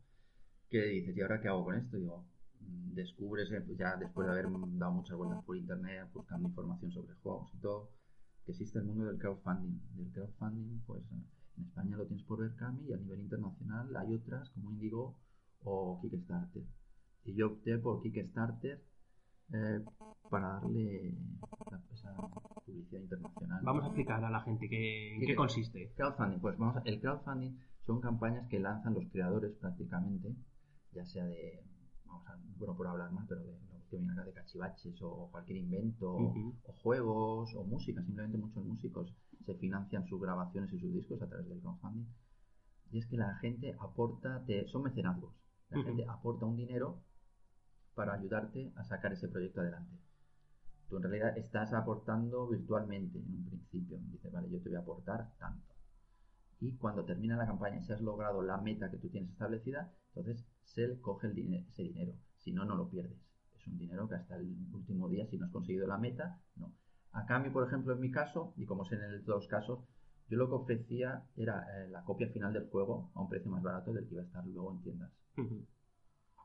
Que 0.70 0.82
dices, 0.88 1.16
¿y 1.16 1.22
ahora 1.22 1.42
qué 1.42 1.48
hago 1.48 1.64
con 1.66 1.76
esto? 1.76 1.98
Digo, 1.98 2.26
descubres, 2.60 3.52
eh, 3.52 3.64
ya 3.78 3.96
después 3.98 4.26
de 4.28 4.34
haber 4.34 4.48
dado 4.78 4.92
muchas 4.94 5.18
vueltas 5.18 5.44
por 5.44 5.58
internet, 5.58 6.10
buscando 6.14 6.48
información 6.50 6.92
sobre 6.92 7.14
juegos 7.16 7.52
y 7.54 7.58
todo, 7.60 7.90
que 8.46 8.52
existe 8.52 8.80
el 8.80 8.86
mundo 8.86 9.06
del 9.06 9.18
crowdfunding. 9.18 9.80
Del 9.96 10.12
crowdfunding, 10.12 10.80
pues 10.86 11.04
en 11.12 11.64
España 11.64 11.98
lo 11.98 12.06
tienes 12.06 12.26
por 12.26 12.40
Berkami 12.40 12.88
y 12.88 12.94
a 12.94 12.98
nivel 12.98 13.20
internacional 13.22 13.96
hay 13.96 14.14
otras 14.16 14.50
como 14.52 14.72
Indigo 14.72 15.16
o 15.64 16.00
Kickstarter. 16.02 16.64
Y 17.26 17.34
yo 17.36 17.48
opté 17.48 17.78
por 17.78 18.02
Kickstarter 18.02 18.84
eh, 19.54 19.84
para 20.30 20.54
darle 20.54 21.14
la- 21.72 21.82
esa 21.94 22.16
publicidad 22.66 23.02
internacional. 23.02 23.62
Vamos 23.64 23.84
a 23.84 23.88
explicar 23.88 24.24
a 24.24 24.30
la 24.30 24.42
gente 24.42 24.68
qué, 24.68 25.14
en 25.16 25.20
qué 25.22 25.28
que- 25.28 25.36
consiste. 25.36 25.92
Crowdfunding, 25.96 26.40
pues 26.40 26.58
vamos 26.58 26.78
a- 26.78 26.82
el 26.86 27.00
crowdfunding 27.00 27.56
son 27.86 28.02
campañas 28.02 28.48
que 28.50 28.60
lanzan 28.60 28.94
los 28.94 29.06
creadores 29.12 29.54
prácticamente, 29.56 30.36
ya 30.94 31.06
sea 31.06 31.26
de, 31.26 31.64
vamos 32.06 32.28
a, 32.28 32.38
bueno 32.58 32.76
por 32.76 32.88
hablar 32.88 33.12
más, 33.12 33.26
pero 33.28 33.42
de 33.42 33.48
lo 33.54 33.88
que 33.90 33.98
viene 33.98 34.14
acá 34.14 34.24
de 34.26 34.34
cachivaches 34.34 35.02
o 35.02 35.30
cualquier 35.32 35.58
invento, 35.60 36.12
o 36.64 36.74
juegos, 36.84 37.54
o 37.56 37.64
música, 37.64 38.02
simplemente 38.04 38.38
muchos 38.38 38.66
músicos 38.66 39.14
se 39.46 39.56
financian 39.56 40.06
sus 40.08 40.20
grabaciones 40.22 40.74
y 40.74 40.80
sus 40.80 40.94
discos 40.94 41.22
a 41.22 41.28
través 41.28 41.48
del 41.48 41.60
crowdfunding. 41.62 42.08
Y 42.92 43.00
es 43.00 43.06
que 43.08 43.18
la 43.18 43.36
gente 43.38 43.76
aporta, 43.80 44.44
te- 44.46 44.68
son 44.68 44.84
mecenazgos, 44.84 45.34
la 45.70 45.78
gente 45.84 46.06
aporta 46.08 46.46
un 46.46 46.56
dinero 46.58 47.04
para 47.96 48.14
ayudarte 48.14 48.72
a 48.76 48.84
sacar 48.84 49.14
ese 49.14 49.28
proyecto 49.28 49.62
adelante. 49.62 49.98
Tú 50.90 50.98
en 50.98 51.04
realidad 51.04 51.38
estás 51.38 51.74
aportando 51.74 52.48
virtualmente 52.48 53.20
en 53.20 53.26
un 53.36 53.46
principio. 53.46 54.00
Dices, 54.12 54.32
vale, 54.32 54.50
yo 54.50 54.60
te 54.62 54.70
voy 54.70 54.78
a 54.78 54.82
aportar 54.82 55.32
tanto. 55.38 55.75
Y 56.66 56.78
cuando 56.78 57.06
termina 57.06 57.38
la 57.38 57.46
campaña, 57.46 57.82
si 57.84 57.92
has 57.94 58.02
logrado 58.02 58.42
la 58.42 58.58
meta 58.58 58.90
que 58.90 58.98
tú 58.98 59.10
tienes 59.10 59.30
establecida, 59.32 59.92
entonces 60.16 60.46
Shell 60.66 61.00
coge 61.00 61.28
el 61.28 61.36
dine- 61.36 61.66
ese 61.70 61.84
dinero. 61.84 62.14
Si 62.40 62.52
no, 62.52 62.66
no 62.66 62.76
lo 62.76 62.90
pierdes. 62.90 63.20
Es 63.56 63.68
un 63.68 63.78
dinero 63.78 64.08
que 64.10 64.16
hasta 64.16 64.36
el 64.38 64.56
último 64.74 65.08
día, 65.08 65.28
si 65.28 65.38
no 65.38 65.46
has 65.46 65.52
conseguido 65.52 65.86
la 65.88 65.98
meta, 65.98 66.40
no. 66.56 66.74
A 67.12 67.26
cambio, 67.26 67.54
por 67.54 67.68
ejemplo, 67.68 67.94
en 67.94 68.00
mi 68.02 68.12
caso, 68.12 68.54
y 68.58 68.66
como 68.66 68.84
es 68.84 68.92
en 68.94 69.02
el 69.04 69.24
dos 69.24 69.48
casos, 69.48 69.80
yo 70.28 70.38
lo 70.38 70.48
que 70.50 70.56
ofrecía 70.56 71.24
era 71.36 71.56
eh, 71.84 71.88
la 71.90 72.04
copia 72.04 72.30
final 72.30 72.52
del 72.54 72.68
juego 72.70 73.12
a 73.14 73.22
un 73.22 73.30
precio 73.30 73.52
más 73.52 73.62
barato 73.62 73.94
del 73.94 74.08
que 74.08 74.16
iba 74.16 74.24
a 74.24 74.26
estar 74.26 74.46
luego 74.48 74.72
en 74.72 74.82
tiendas 74.82 75.12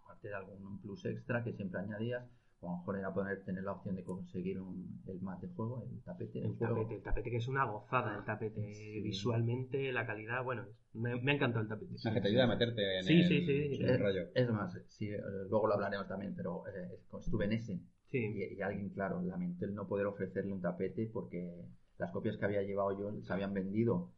aparte 0.05 0.29
de 0.29 0.35
algún 0.35 0.81
plus 0.81 1.05
extra 1.07 1.43
que 1.45 1.53
siempre 1.53 1.81
añadías, 1.81 2.25
a 2.63 2.67
lo 2.67 2.77
mejor 2.79 2.99
era 2.99 3.13
poder 3.15 3.43
tener 3.45 3.65
la 3.65 3.73
opción 3.73 3.97
de 3.97 4.05
conseguir 4.05 4.61
un, 4.61 5.03
el 5.07 5.21
mat 5.23 5.41
de 5.41 5.49
juego, 5.49 5.83
el 5.83 6.03
tapete 6.03 6.41
El 6.41 6.57
juego. 6.57 6.75
tapete, 6.77 6.95
el 6.97 7.03
tapete 7.03 7.31
que 7.31 7.37
es 7.39 7.49
una 7.49 7.65
gozada, 7.65 8.17
el 8.17 8.25
tapete 8.25 8.75
Sí. 8.75 9.01
visualmente, 9.01 9.93
la 9.93 10.07
calidad, 10.07 10.45
bueno, 10.45 10.67
me, 10.93 11.21
me 11.23 11.33
ha 11.33 11.35
encantado 11.37 11.63
el 11.63 11.69
tapete. 11.69 11.95
Es 11.95 12.03
que 12.13 12.21
te 12.21 12.29
ayuda 12.29 12.45
a 12.45 12.49
meterte 12.49 12.99
en 12.99 13.05
Sí, 13.05 13.21
el, 13.21 13.29
sí, 13.29 13.77
sí. 13.77 13.97
rollo. 13.97 14.29
Es 14.35 14.51
más, 14.51 14.79
sí, 14.89 15.09
eh, 15.11 15.21
luego 15.49 15.69
lo 15.69 15.75
hablaremos 15.75 16.07
también, 16.09 16.35
pero 16.37 16.65
eh, 16.69 16.99
estuve 17.19 17.47
en 17.47 17.53
ese. 17.53 17.81
Sí. 18.11 18.19
Y, 18.19 18.55
y 18.57 18.61
alguien, 18.61 18.91
claro, 18.91 19.23
lamentó 19.23 19.65
el 19.65 19.75
no 19.75 19.87
poder 19.87 20.07
ofrecerle 20.07 20.53
un 20.53 20.61
tapete 20.61 21.09
porque 21.13 21.65
las 21.97 22.11
copias 22.13 22.37
que 22.37 22.45
había 22.45 22.63
llevado 22.63 22.99
yo 22.99 23.23
se 23.23 23.33
habían 23.33 23.55
vendido. 23.55 24.13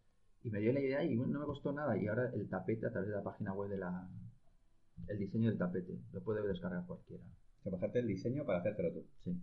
Y 0.44 0.51
me 0.51 0.59
dio 0.59 0.73
la 0.73 0.81
idea 0.81 1.05
y 1.05 1.14
no 1.14 1.39
me 1.39 1.47
costó 1.47 1.73
nada. 1.73 1.97
Y 1.97 2.09
ahora 2.09 2.28
el 2.35 2.48
tapete 2.48 2.86
a 2.86 2.90
través 2.90 3.09
de 3.10 3.14
la 3.14 3.23
página 3.23 3.52
web 3.52 3.70
de 3.70 3.78
la... 3.78 4.09
El 5.09 5.19
diseño 5.19 5.48
del 5.48 5.59
tapete, 5.59 5.98
lo 6.12 6.23
puede 6.23 6.47
descargar 6.47 6.85
cualquiera. 6.86 7.23
Bajarte 7.64 8.01
el 8.01 8.09
diseño 8.09 8.44
para 8.44 8.59
hacértelo 8.59 8.93
tú. 8.93 9.06
Sí. 9.20 9.40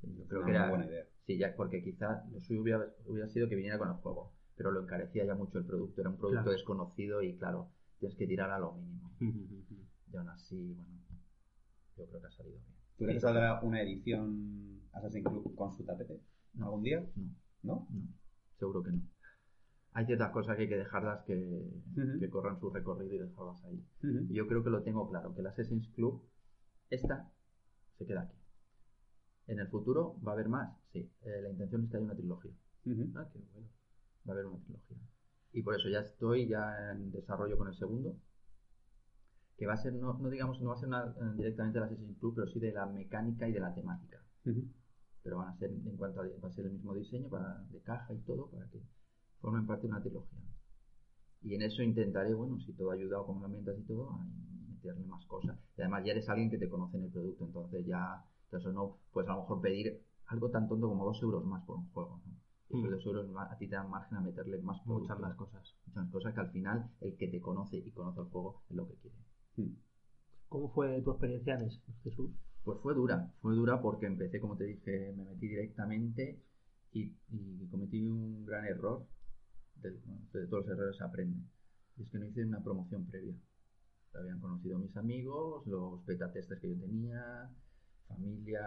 Sí, 0.00 0.14
yo 0.16 0.26
creo 0.26 0.40
Una 0.42 0.46
que 0.46 0.56
era 0.56 0.68
buena 0.68 0.86
idea. 0.86 1.04
Sí, 1.26 1.38
ya 1.38 1.54
porque 1.56 1.82
quizá 1.82 2.24
lo 2.30 2.40
suyo 2.40 2.62
hubiera, 2.62 2.86
hubiera 3.06 3.28
sido 3.28 3.48
que 3.48 3.56
viniera 3.56 3.78
con 3.78 3.88
el 3.88 3.94
juego, 3.94 4.32
pero 4.56 4.70
lo 4.70 4.82
encarecía 4.82 5.24
ya 5.24 5.34
mucho 5.34 5.58
el 5.58 5.64
producto, 5.64 6.00
era 6.00 6.10
un 6.10 6.16
producto 6.18 6.42
Claro. 6.42 6.52
desconocido 6.52 7.22
y 7.22 7.36
claro, 7.36 7.70
tienes 7.98 8.16
que 8.16 8.26
tirar 8.26 8.50
a 8.50 8.58
lo 8.58 8.72
mínimo. 8.74 9.10
Y 10.12 10.16
aún 10.16 10.28
así, 10.28 10.72
bueno, 10.74 11.00
yo 11.96 12.06
creo 12.06 12.20
que 12.20 12.26
ha 12.28 12.30
salido 12.30 12.58
bien. 12.58 12.74
¿Tú 12.96 13.04
crees 13.04 13.16
que 13.16 13.20
saldrá 13.20 13.60
una 13.62 13.82
edición 13.82 14.80
Assassin's 14.92 15.24
Creed 15.26 15.54
con 15.56 15.72
su 15.72 15.84
tapete? 15.84 16.20
No. 16.54 16.66
¿Algún 16.66 16.82
día? 16.84 17.00
No, 17.16 17.24
¿No? 17.64 17.88
no, 17.90 18.08
seguro 18.56 18.84
que 18.84 18.92
no. 18.92 19.02
Hay 19.94 20.06
ciertas 20.06 20.30
cosas 20.30 20.56
que 20.56 20.62
hay 20.62 20.68
que 20.68 20.76
dejarlas 20.76 21.24
que, 21.24 21.68
que 22.20 22.30
corran 22.30 22.56
su 22.60 22.70
recorrido 22.70 23.14
y 23.14 23.18
dejarlas 23.18 23.64
ahí. 23.64 23.84
Y 24.28 24.34
yo 24.34 24.46
creo 24.46 24.62
que 24.62 24.70
lo 24.70 24.82
tengo 24.84 25.08
claro, 25.10 25.34
que 25.34 25.40
el 25.40 25.46
Assassin's 25.48 25.88
Club, 25.88 26.22
esta, 26.88 27.32
se 27.98 28.06
queda 28.06 28.22
aquí. 28.22 28.36
En 29.48 29.58
el 29.58 29.66
futuro 29.68 30.14
va 30.24 30.30
a 30.30 30.34
haber 30.34 30.48
más, 30.48 30.76
sí. 30.92 30.98
Eh, 31.22 31.40
la 31.42 31.48
intención 31.50 31.82
es 31.84 31.90
que 31.90 31.96
haya 31.96 32.04
una 32.06 32.14
trilogía. 32.14 32.52
Ah, 33.16 33.28
qué 33.32 33.38
bueno. 33.38 33.68
Va 34.28 34.32
a 34.32 34.34
haber 34.34 34.46
una 34.46 34.58
trilogía. 34.62 34.98
Y 35.52 35.62
por 35.62 35.74
eso 35.74 35.88
ya 35.88 36.00
estoy 36.00 36.46
ya 36.48 36.92
en 36.92 37.10
desarrollo 37.10 37.56
con 37.58 37.68
el 37.68 37.74
segundo. 37.74 38.16
Que 39.58 39.66
va 39.66 39.74
a 39.74 39.76
ser, 39.76 39.92
no, 39.94 40.12
no 40.18 40.30
digamos, 40.30 40.60
no 40.60 40.68
va 40.70 40.76
a 40.76 40.78
ser 40.78 40.88
una- 40.88 41.04
eh, 41.20 41.32
directamente 41.36 41.78
el 41.78 41.84
Assassin's 41.84 42.16
Creed, 42.20 42.34
pero 42.34 42.46
sí 42.46 42.60
de 42.60 42.72
la 42.72 42.86
mecánica 42.86 43.48
y 43.48 43.52
de 43.52 43.60
la 43.60 43.74
temática. 43.74 44.22
Pero 45.22 45.38
van 45.38 45.48
a 45.48 45.56
ser, 45.58 45.70
en 45.70 45.96
cuanto 45.96 46.20
a, 46.22 46.24
va 46.42 46.48
a 46.48 46.52
ser 46.52 46.66
el 46.66 46.72
mismo 46.72 46.94
diseño 46.94 47.28
para, 47.28 47.62
de 47.70 47.80
caja 47.82 48.14
y 48.14 48.18
todo, 48.20 48.48
para 48.50 48.66
que 48.70 48.80
formen 49.40 49.66
parte 49.66 49.82
de 49.82 49.88
una 49.92 50.00
trilogía. 50.02 50.40
Y 51.42 51.54
en 51.54 51.62
eso 51.62 51.82
intentaré, 51.82 52.34
bueno, 52.34 52.58
si 52.60 52.74
todo 52.74 52.90
ha 52.90 52.94
ayudado 52.94 53.24
con 53.26 53.40
las 53.40 53.50
ventas 53.50 53.78
y 53.78 53.82
todo, 53.84 54.10
a 54.10 54.18
más 54.94 55.24
cosas. 55.26 55.58
Y 55.76 55.82
además 55.82 56.04
ya 56.04 56.12
eres 56.12 56.28
alguien 56.28 56.50
que 56.50 56.58
te 56.58 56.68
conoce 56.68 56.96
en 56.96 57.04
el 57.04 57.10
producto, 57.10 57.44
entonces 57.44 57.86
ya, 57.86 58.24
eso 58.52 58.72
no, 58.72 58.98
pues 59.12 59.26
a 59.28 59.32
lo 59.34 59.42
mejor 59.42 59.60
pedir 59.60 60.02
algo 60.26 60.50
tan 60.50 60.68
tonto 60.68 60.88
como 60.88 61.04
dos 61.04 61.22
euros 61.22 61.44
más 61.44 61.64
por 61.64 61.76
un 61.78 61.88
juego, 61.92 62.20
¿no? 62.26 62.32
Y 62.68 62.74
esos 62.74 62.90
Mm. 62.90 62.94
dos 62.94 63.06
euros 63.06 63.26
a 63.36 63.56
ti 63.58 63.68
te 63.68 63.76
dan 63.76 63.90
margen 63.90 64.18
a 64.18 64.20
meterle 64.20 64.58
más 64.62 64.84
Muchas 64.86 65.16
producto, 65.16 65.22
más 65.22 65.36
cosas. 65.36 65.74
Muchas 65.86 66.10
cosas 66.10 66.34
que 66.34 66.40
al 66.40 66.50
final 66.50 66.90
el 67.00 67.16
que 67.16 67.28
te 67.28 67.40
conoce 67.40 67.76
y 67.78 67.90
conoce 67.92 68.20
el 68.20 68.26
juego 68.26 68.62
es 68.68 68.76
lo 68.76 68.86
que 68.88 68.94
quiere. 68.96 69.16
¿Cómo 70.48 70.68
fue 70.72 71.00
tu 71.02 71.10
experiencia 71.10 71.54
en 71.58 71.70
Jesús? 72.02 72.30
Pues 72.64 72.78
fue 72.82 72.94
dura, 72.94 73.32
fue 73.40 73.54
dura 73.54 73.80
porque 73.80 74.06
empecé, 74.06 74.40
como 74.40 74.56
te 74.56 74.64
dije, 74.64 75.12
me 75.16 75.24
metí 75.24 75.48
directamente 75.48 76.42
y, 76.92 77.12
y 77.30 77.66
cometí 77.70 78.06
un 78.06 78.44
gran 78.44 78.64
error. 78.64 79.06
De, 79.76 79.90
de 79.92 80.46
todos 80.48 80.66
los 80.66 80.68
errores 80.68 80.96
se 80.96 81.04
aprende. 81.04 81.40
Y 81.96 82.02
es 82.02 82.10
que 82.10 82.18
no 82.18 82.26
hice 82.26 82.44
una 82.44 82.62
promoción 82.62 83.06
previa. 83.06 83.34
Habían 84.18 84.40
conocido 84.40 84.78
mis 84.78 84.96
amigos, 84.96 85.66
los 85.66 86.04
beta 86.06 86.32
testers 86.32 86.60
que 86.60 86.68
yo 86.74 86.80
tenía, 86.80 87.50
familia, 88.08 88.62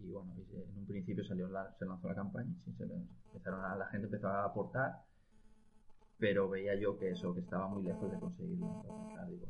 y 0.00 0.10
bueno, 0.10 0.32
en 0.52 0.78
un 0.78 0.86
principio 0.86 1.24
salió 1.24 1.48
la- 1.48 1.72
se 1.78 1.84
lanzó 1.86 2.08
la 2.08 2.14
campaña, 2.14 2.52
y 2.66 2.72
se 2.72 2.84
empezaron 2.84 3.64
a, 3.64 3.76
la 3.76 3.86
gente 3.86 4.06
empezó 4.06 4.28
a 4.28 4.44
aportar, 4.44 5.02
pero 6.18 6.48
veía 6.48 6.74
yo 6.74 6.98
que 6.98 7.10
eso, 7.10 7.34
que 7.34 7.40
estaba 7.40 7.68
muy 7.68 7.82
lejos 7.82 8.10
de 8.10 8.18
conseguirlo. 8.18 8.66
Entonces, 8.66 9.28
digo, 9.28 9.46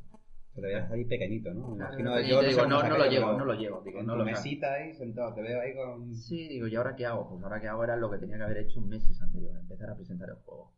Te 0.55 0.61
veías 0.61 0.91
ahí 0.91 1.05
pequeñito, 1.05 1.55
¿no? 1.55 1.75
Imagino, 1.75 2.21
yo 2.21 2.43
digo, 2.43 2.67
no, 2.67 2.83
lo 2.83 3.07
llevo, 3.09 3.27
pero 3.29 3.39
no 3.39 3.45
lo 3.45 3.55
llevo, 3.55 3.83
digo, 3.83 4.01
en 4.01 4.07
no 4.07 4.13
tu 4.15 4.19
lo 4.19 4.25
mesita 4.25 4.73
ahí 4.75 4.93
sentado, 4.95 5.33
te 5.33 5.43
veo 5.43 5.61
ahí 5.61 5.75
con... 5.77 6.13
Sí, 6.13 6.49
digo, 6.49 6.67
¿y 6.67 6.75
ahora 6.75 6.97
qué 6.97 7.07
hago? 7.07 7.29
Pues 7.31 7.43
ahora 7.45 7.61
qué 7.61 7.69
hago 7.69 7.85
era 7.85 7.97
lo 7.97 8.11
que 8.11 8.19
tenía 8.19 8.37
que 8.37 8.43
haber 8.43 8.59
hecho 8.59 8.81
meses 8.81 9.21
anteriores, 9.23 9.61
empezar 9.61 9.91
a 9.91 9.95
presentar 9.95 10.29
el 10.29 10.35
juego. 10.45 10.73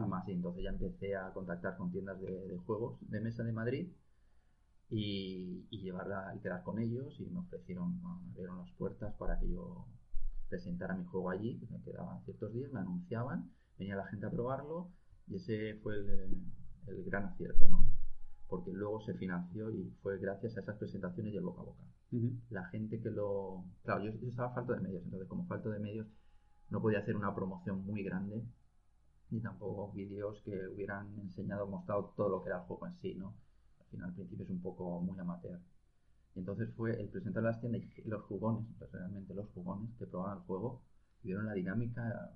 Además, 0.00 0.28
y 0.28 0.32
entonces 0.32 0.64
ya 0.64 0.70
empecé 0.70 1.16
a 1.16 1.32
contactar 1.32 1.76
con 1.76 1.90
tiendas 1.90 2.20
de, 2.20 2.48
de 2.48 2.56
juegos 2.58 2.98
de 3.00 3.20
mesa 3.20 3.42
de 3.42 3.52
Madrid 3.52 3.88
y, 4.90 5.66
y 5.70 5.82
llevarla 5.82 6.32
y 6.36 6.40
quedar 6.40 6.62
con 6.62 6.78
ellos 6.78 7.18
y 7.20 7.26
me 7.26 7.40
ofrecieron, 7.40 8.00
me 8.02 8.30
abrieron 8.30 8.58
las 8.58 8.70
puertas 8.72 9.14
para 9.16 9.38
que 9.38 9.48
yo 9.50 9.86
presentara 10.48 10.94
mi 10.94 11.04
juego 11.04 11.30
allí, 11.30 11.60
me 11.70 11.82
quedaban 11.82 12.22
ciertos 12.24 12.52
días, 12.52 12.72
me 12.72 12.80
anunciaban, 12.80 13.50
venía 13.78 13.96
la 13.96 14.06
gente 14.06 14.26
a 14.26 14.30
probarlo 14.30 14.90
y 15.26 15.36
ese 15.36 15.74
fue 15.82 15.96
el, 15.96 16.42
el 16.86 17.04
gran 17.04 17.24
acierto, 17.24 17.68
¿no? 17.68 17.84
Porque 18.46 18.72
luego 18.72 19.00
se 19.02 19.14
financió 19.14 19.70
y 19.70 19.90
fue 20.02 20.18
gracias 20.18 20.56
a 20.56 20.60
esas 20.60 20.76
presentaciones 20.76 21.34
y 21.34 21.36
el 21.36 21.44
boca 21.44 21.60
a 21.60 21.64
boca. 21.64 21.82
La 22.48 22.64
gente 22.68 22.98
que 23.02 23.10
lo... 23.10 23.64
Claro, 23.82 24.02
yo, 24.04 24.12
yo 24.12 24.28
estaba 24.28 24.54
falto 24.54 24.72
de 24.72 24.80
medios, 24.80 25.04
entonces 25.04 25.28
como 25.28 25.46
falto 25.46 25.68
de 25.68 25.80
medios 25.80 26.06
no 26.70 26.80
podía 26.80 27.00
hacer 27.00 27.14
una 27.14 27.34
promoción 27.34 27.84
muy 27.84 28.02
grande 28.02 28.42
ni 29.30 29.40
tampoco 29.40 29.92
vídeos 29.92 30.40
que 30.42 30.68
hubieran 30.68 31.18
enseñado, 31.20 31.66
mostrado 31.66 32.12
todo 32.16 32.28
lo 32.28 32.42
que 32.42 32.50
era 32.50 32.58
el 32.58 32.64
juego 32.64 32.86
en 32.86 32.96
sí, 32.96 33.14
¿no? 33.14 33.34
Al 33.80 33.86
final, 33.86 34.08
al 34.08 34.14
principio 34.14 34.44
es 34.44 34.50
un 34.50 34.60
poco 34.60 35.00
muy 35.00 35.18
amateur. 35.18 35.60
Y 36.34 36.40
entonces 36.40 36.70
fue 36.74 37.00
el 37.00 37.08
presentar 37.08 37.42
las 37.42 37.60
tiendas 37.60 37.82
y 37.82 38.08
los 38.08 38.22
jugones, 38.24 38.66
pues 38.78 38.90
realmente 38.92 39.34
los 39.34 39.48
jugones 39.50 39.90
que 39.98 40.06
probaban 40.06 40.38
el 40.38 40.44
juego, 40.44 40.82
y 41.22 41.28
vieron 41.28 41.46
la 41.46 41.54
dinámica, 41.54 42.32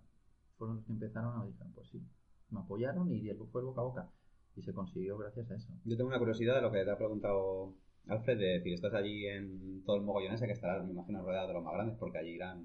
fueron 0.59 0.77
los 0.77 0.85
que 0.85 0.93
empezaron 0.93 1.41
a 1.41 1.45
decir, 1.45 1.67
pues 1.75 1.89
sí, 1.89 2.03
me 2.51 2.61
apoyaron 2.61 3.11
y 3.13 3.31
fue 3.51 3.61
el 3.61 3.67
boca 3.67 3.81
a 3.81 3.85
boca. 3.85 4.11
Y 4.55 4.63
se 4.63 4.75
consiguió 4.75 5.17
gracias 5.17 5.51
a 5.51 5.55
eso. 5.55 5.73
Yo 5.85 5.97
tengo 5.97 6.09
una 6.09 6.19
curiosidad 6.19 6.57
de 6.57 6.63
lo 6.63 6.71
que 6.71 6.85
te 6.85 6.91
ha 6.91 6.99
preguntado 6.99 7.75
Alfred, 8.09 8.39
de 8.39 8.47
decir, 8.59 8.75
estás 8.75 8.95
allí 8.95 9.27
en 9.27 9.83
todo 9.85 9.97
el 9.97 10.03
mogollón 10.03 10.35
ese 10.35 10.47
que 10.47 10.53
estarás, 10.53 10.85
me 10.85 10.93
imagino, 10.93 11.23
rodeado 11.23 11.49
de 11.49 11.55
los 11.55 11.63
más 11.63 11.75
grandes, 11.75 11.97
porque 11.99 12.19
allí 12.19 12.31
irán 12.31 12.65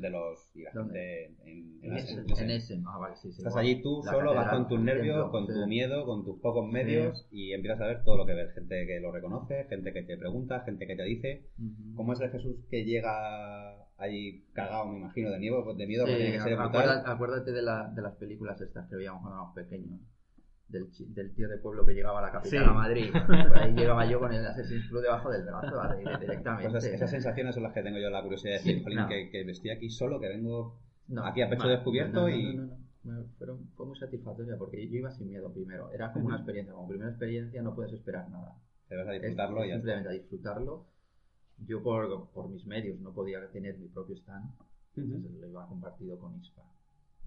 de 0.00 0.10
los... 0.10 0.50
y 0.54 0.62
la 0.62 0.72
gente 0.72 1.26
en, 1.26 1.36
en, 1.46 1.78
En 1.84 1.96
Essen, 1.96 2.18
Essen. 2.30 2.44
En 2.44 2.50
Essen. 2.50 2.84
Ah, 2.86 2.98
vale, 2.98 3.16
sí, 3.16 3.32
sí, 3.32 3.38
Estás 3.38 3.56
allí 3.56 3.82
tú 3.82 4.02
La 4.04 4.12
solo, 4.12 4.34
vas 4.34 4.48
con 4.48 4.68
tus 4.68 4.80
nervios, 4.80 5.30
con 5.30 5.46
tu 5.46 5.66
miedo, 5.66 6.04
con 6.06 6.24
tus 6.24 6.40
pocos 6.40 6.70
medios, 6.70 7.26
y 7.30 7.52
empiezas 7.52 7.80
a 7.80 7.86
ver 7.86 8.04
todo 8.04 8.16
lo 8.16 8.26
que 8.26 8.34
ves. 8.34 8.52
Gente 8.54 8.86
que 8.86 9.00
lo 9.00 9.12
reconoce, 9.12 9.64
gente 9.64 9.92
que 9.92 10.02
te 10.02 10.16
pregunta, 10.16 10.60
gente 10.60 10.86
que 10.86 10.96
te 10.96 11.02
dice. 11.04 11.46
¿Cómo 11.96 12.12
es 12.12 12.20
el 12.20 12.30
Jesús 12.30 12.56
que 12.70 12.84
llega 12.84 13.86
allí 13.98 14.44
cagado, 14.52 14.86
me 14.86 14.98
imagino, 14.98 15.30
de 15.30 15.38
miedo? 15.38 15.74
De 15.74 15.86
miedo, 15.86 16.04
Sí, 16.06 16.10
porque 16.12 16.22
tiene 16.24 16.36
que 16.38 16.42
ser 16.44 16.58
acuérdate, 16.58 17.10
acuérdate 17.10 17.52
de, 17.52 17.62
la- 17.62 17.90
de 17.94 18.02
las 18.02 18.14
películas 18.16 18.60
estas 18.60 18.88
que 18.88 18.96
veíamos 18.96 19.20
cuando 19.22 19.36
éramos 19.38 19.54
pequeños. 19.54 20.00
Del, 20.68 20.90
chi- 20.90 21.04
del 21.12 21.32
tío 21.34 21.46
de 21.48 21.58
pueblo 21.58 21.84
que 21.84 21.92
llegaba 21.92 22.18
a 22.20 22.22
la 22.22 22.32
capital 22.32 22.64
Sí. 22.64 22.68
a 22.68 22.72
Madrid. 22.72 23.10
Pues 23.12 23.60
ahí 23.60 23.72
llegaba 23.74 24.06
yo 24.06 24.18
con 24.18 24.32
el 24.32 24.44
Assassin's 24.46 24.88
Creed 24.88 25.02
debajo 25.02 25.30
del 25.30 25.44
brazo, 25.44 25.76
directamente. 26.20 26.70
Pues 26.70 26.84
esas, 26.84 26.94
esas 26.94 27.10
sensaciones 27.10 27.54
son 27.54 27.64
las 27.64 27.72
que 27.74 27.82
tengo 27.82 27.98
yo 27.98 28.10
la 28.10 28.22
curiosidad 28.22 28.52
de 28.54 28.58
decir, 28.58 28.76
Sí, 28.78 28.82
"Jolín, 28.82 28.98
no. 28.98 29.08
que, 29.08 29.30
que 29.30 29.40
estoy 29.42 29.70
aquí 29.70 29.90
solo, 29.90 30.18
que 30.18 30.28
vengo 30.28 30.80
No, 31.08 31.24
aquí 31.26 31.42
a 31.42 31.50
pecho 31.50 31.64
no, 31.64 31.68
descubierto 31.70 32.20
no, 32.22 32.28
no, 32.28 32.28
y... 32.34 32.56
no, 32.56 32.62
no, 32.64 32.68
no. 32.78 32.84
Me- 33.20 33.24
fueron- 33.38 33.68
fue 33.76 33.84
muy 33.86 33.98
satisfactoria 33.98 34.56
porque 34.56 34.88
yo 34.88 34.96
iba 34.96 35.10
sin 35.10 35.28
miedo 35.28 35.52
primero. 35.52 35.92
Era 35.92 36.10
como 36.12 36.26
una 36.28 36.36
experiencia. 36.36 36.72
Como 36.72 36.88
primera 36.88 37.10
experiencia 37.10 37.60
no 37.62 37.74
puedes 37.74 37.92
esperar 37.92 38.28
nada. 38.30 38.56
Te 38.88 38.96
vas 38.96 39.06
a 39.06 39.12
disfrutarlo 39.12 39.60
es 39.60 39.66
y 39.66 39.68
ya 39.68 39.74
está. 39.76 39.80
simplemente 39.86 40.08
a 40.08 40.12
disfrutarlo. 40.12 40.86
Yo 41.66 41.82
por, 41.82 42.30
por 42.30 42.48
mis 42.48 42.66
medios 42.66 42.98
no 43.00 43.12
podía 43.12 43.46
tener 43.50 43.76
mi 43.78 43.88
propio 43.88 44.16
stand. 44.16 44.50
Entonces 44.96 45.30
lo 45.40 45.46
iba 45.46 45.66
compartido 45.68 46.18
con 46.18 46.34
ISPA. 46.40 46.62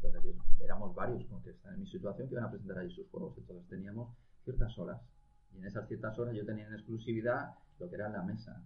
Entonces 0.02 0.36
éramos 0.60 0.96
varios 0.96 1.26
con 1.26 1.42
que 1.44 1.52
están 1.52 1.74
en 1.74 1.82
mi 1.82 1.88
situación 1.88 2.28
que 2.28 2.36
iban 2.36 2.46
a 2.46 2.52
presentar 2.52 2.80
allí 2.80 2.94
sus 2.94 3.10
juegos. 3.10 3.38
Entonces 3.38 3.68
teníamos 3.68 4.16
ciertas 4.44 4.78
horas. 4.78 5.02
Y 5.54 5.58
en 5.58 5.66
esas 5.66 5.88
ciertas 5.88 6.18
horas 6.20 6.36
yo 6.36 6.46
tenía 6.46 6.68
en 6.68 6.74
exclusividad 6.74 7.56
lo 7.80 7.90
que 7.90 7.96
era 7.96 8.10
la 8.10 8.24
mesa 8.24 8.64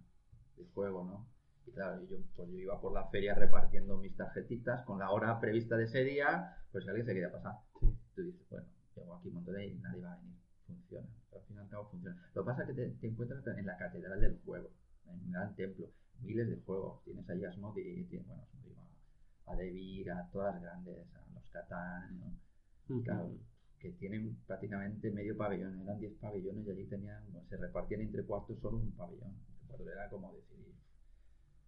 de 0.56 0.64
juego, 0.74 1.04
¿no? 1.04 1.26
Y 1.66 1.70
claro, 1.72 2.02
yo, 2.08 2.16
pues 2.34 2.50
yo 2.50 2.58
iba 2.58 2.80
por 2.80 2.92
la 2.92 3.06
feria 3.08 3.34
repartiendo 3.34 3.96
mis 3.96 4.16
tarjetitas 4.16 4.84
con 4.84 4.98
la 4.98 5.10
hora 5.10 5.38
prevista 5.40 5.76
de 5.76 5.84
ese 5.84 6.02
día, 6.04 6.56
pues 6.70 6.84
si 6.84 6.90
alguien 6.90 7.06
se 7.06 7.14
quería 7.14 7.30
pasar. 7.30 7.54
Tú 7.80 8.22
dices, 8.22 8.46
bueno, 8.50 8.66
llego 8.96 9.14
aquí 9.14 9.28
un 9.28 9.34
montón 9.34 9.54
de 9.54 9.66
y 9.66 9.78
nadie 9.78 10.02
va 10.02 10.12
a 10.12 10.16
venir. 10.16 10.36
Funciona. 10.66 11.08
Pero 11.30 11.40
al 11.40 11.46
fin 11.46 11.56
y 11.56 11.60
al 11.60 11.68
cabo 11.68 11.88
funciona. 11.90 12.30
Lo 12.34 12.42
que 12.42 12.46
pasa 12.46 12.62
es 12.62 12.68
que 12.68 12.74
te, 12.74 12.88
te 12.90 13.06
encuentras 13.06 13.46
en 13.46 13.66
la 13.66 13.76
catedral 13.76 14.20
del 14.20 14.40
juego, 14.44 14.70
en 15.06 15.20
un 15.20 15.30
gran 15.30 15.54
templo, 15.54 15.88
miles 16.20 16.48
de 16.48 16.56
juegos. 16.56 17.02
Tienes 17.04 17.28
ahí 17.30 17.44
a 17.44 17.50
Asmodee, 17.50 18.04
tienes, 18.04 18.26
bueno, 18.26 18.42
a 19.46 19.56
Devir, 19.56 20.10
a 20.10 20.28
todas 20.30 20.54
las 20.54 20.62
grandes, 20.62 20.96
a 21.14 21.34
los 21.34 21.48
Catán, 21.50 22.18
¿no? 22.18 23.02
Claro, 23.02 23.32
que 23.82 23.90
tienen 23.92 24.36
prácticamente 24.46 25.10
medio 25.10 25.36
pabellón, 25.36 25.80
eran 25.80 25.98
10 25.98 26.14
pabellones 26.20 26.66
y 26.66 26.70
allí 26.70 26.86
tenían, 26.86 27.20
bueno, 27.32 27.48
se 27.48 27.56
repartían 27.56 28.02
entre 28.02 28.24
cuartos 28.24 28.58
solo 28.60 28.78
un 28.78 28.92
pabellón. 28.92 29.34
Entre 29.62 29.66
cuartos 29.66 29.88
era 29.88 30.08
como 30.08 30.32
decir, 30.34 30.72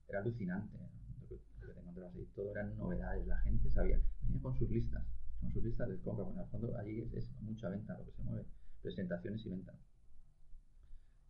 era 0.09 0.21
alucinante 0.21 0.79
¿no? 0.79 0.89
lo 1.21 1.29
que, 1.29 1.41
lo 1.61 1.67
que 1.67 1.75
te 1.75 1.81
encontrabas 1.81 2.15
ahí. 2.15 2.29
Todo 2.37 2.51
eran 2.53 2.77
novedades, 2.77 3.27
la 3.27 3.39
gente 3.39 3.69
sabía, 3.71 3.99
venía 4.23 4.43
con 4.43 4.57
sus 4.57 4.71
listas, 4.71 5.05
con 5.41 5.53
sus 5.53 5.65
listas 5.65 5.89
de 5.89 5.99
compra, 6.01 6.25
bueno, 6.25 6.43
al 6.43 6.49
fondo 6.49 6.79
allí 6.79 7.01
es, 7.01 7.13
es 7.15 7.31
mucha 7.41 7.69
venta 7.69 7.99
lo 7.99 8.05
que 8.05 8.13
se 8.13 8.23
mueve, 8.23 8.45
presentaciones 8.81 9.45
y 9.47 9.51
venta. 9.51 9.75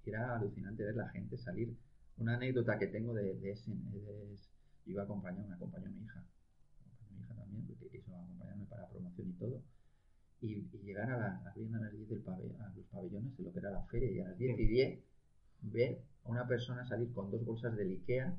Y 0.05 0.11
era 0.11 0.37
alucinante 0.37 0.85
ver 0.85 0.97
la 0.97 1.09
gente 1.09 1.39
salir. 1.39 1.75
Una 2.19 2.35
anécdota 2.35 2.79
que 2.79 2.89
tengo 2.89 3.15
de, 3.15 3.35
de 3.37 3.53
ese 3.53 3.73
es, 3.73 4.51
yo 4.85 4.93
iba 4.93 5.03
a 5.03 5.05
acompañar, 5.07 5.47
me 5.47 5.55
acompañó 5.55 5.91
mi 5.91 6.03
hija, 6.03 6.23
quiso 7.89 8.15
acompañarme 8.15 8.65
para 8.66 8.89
promoción 8.89 9.28
y 9.28 9.32
todo 9.35 9.62
y, 10.40 10.52
y 10.73 10.78
llegar 10.85 11.11
a, 11.11 11.16
la, 11.19 11.36
a, 11.39 11.43
las 11.44 11.55
10 11.55 11.70
del 12.09 12.23
a 12.28 12.69
los 12.77 12.85
pabellones 12.93 13.36
de 13.36 13.44
lo 13.44 13.52
que 13.52 13.59
era 13.61 13.70
la 13.70 13.82
feria 13.85 14.11
y 14.11 14.20
a 14.20 14.28
las 14.28 14.39
10 14.39 14.59
y 14.59 14.66
10 14.66 14.98
ver 15.62 15.98
a 16.24 16.28
una 16.31 16.47
persona 16.47 16.86
salir 16.86 17.12
con 17.12 17.31
dos 17.31 17.44
bolsas 17.44 17.77
del 17.77 17.90
Ikea 17.90 18.35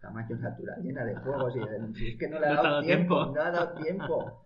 tamaño 0.00 0.36
natural 0.36 0.82
llena 0.82 1.04
de 1.04 1.14
juegos 1.16 1.54
y 1.56 1.60
de- 1.60 2.10
es 2.12 2.18
que 2.18 2.28
no 2.28 2.40
le 2.40 2.46
ha 2.46 2.54
No 2.54 2.60
te 2.60 2.60
ha 2.60 2.62
dado 2.62 2.68
dado 2.74 2.82
tiempo, 2.82 3.14
tiempo. 3.24 3.34
no 3.34 3.40
ha 3.40 3.50
dado 3.50 3.82
tiempo. 3.82 4.44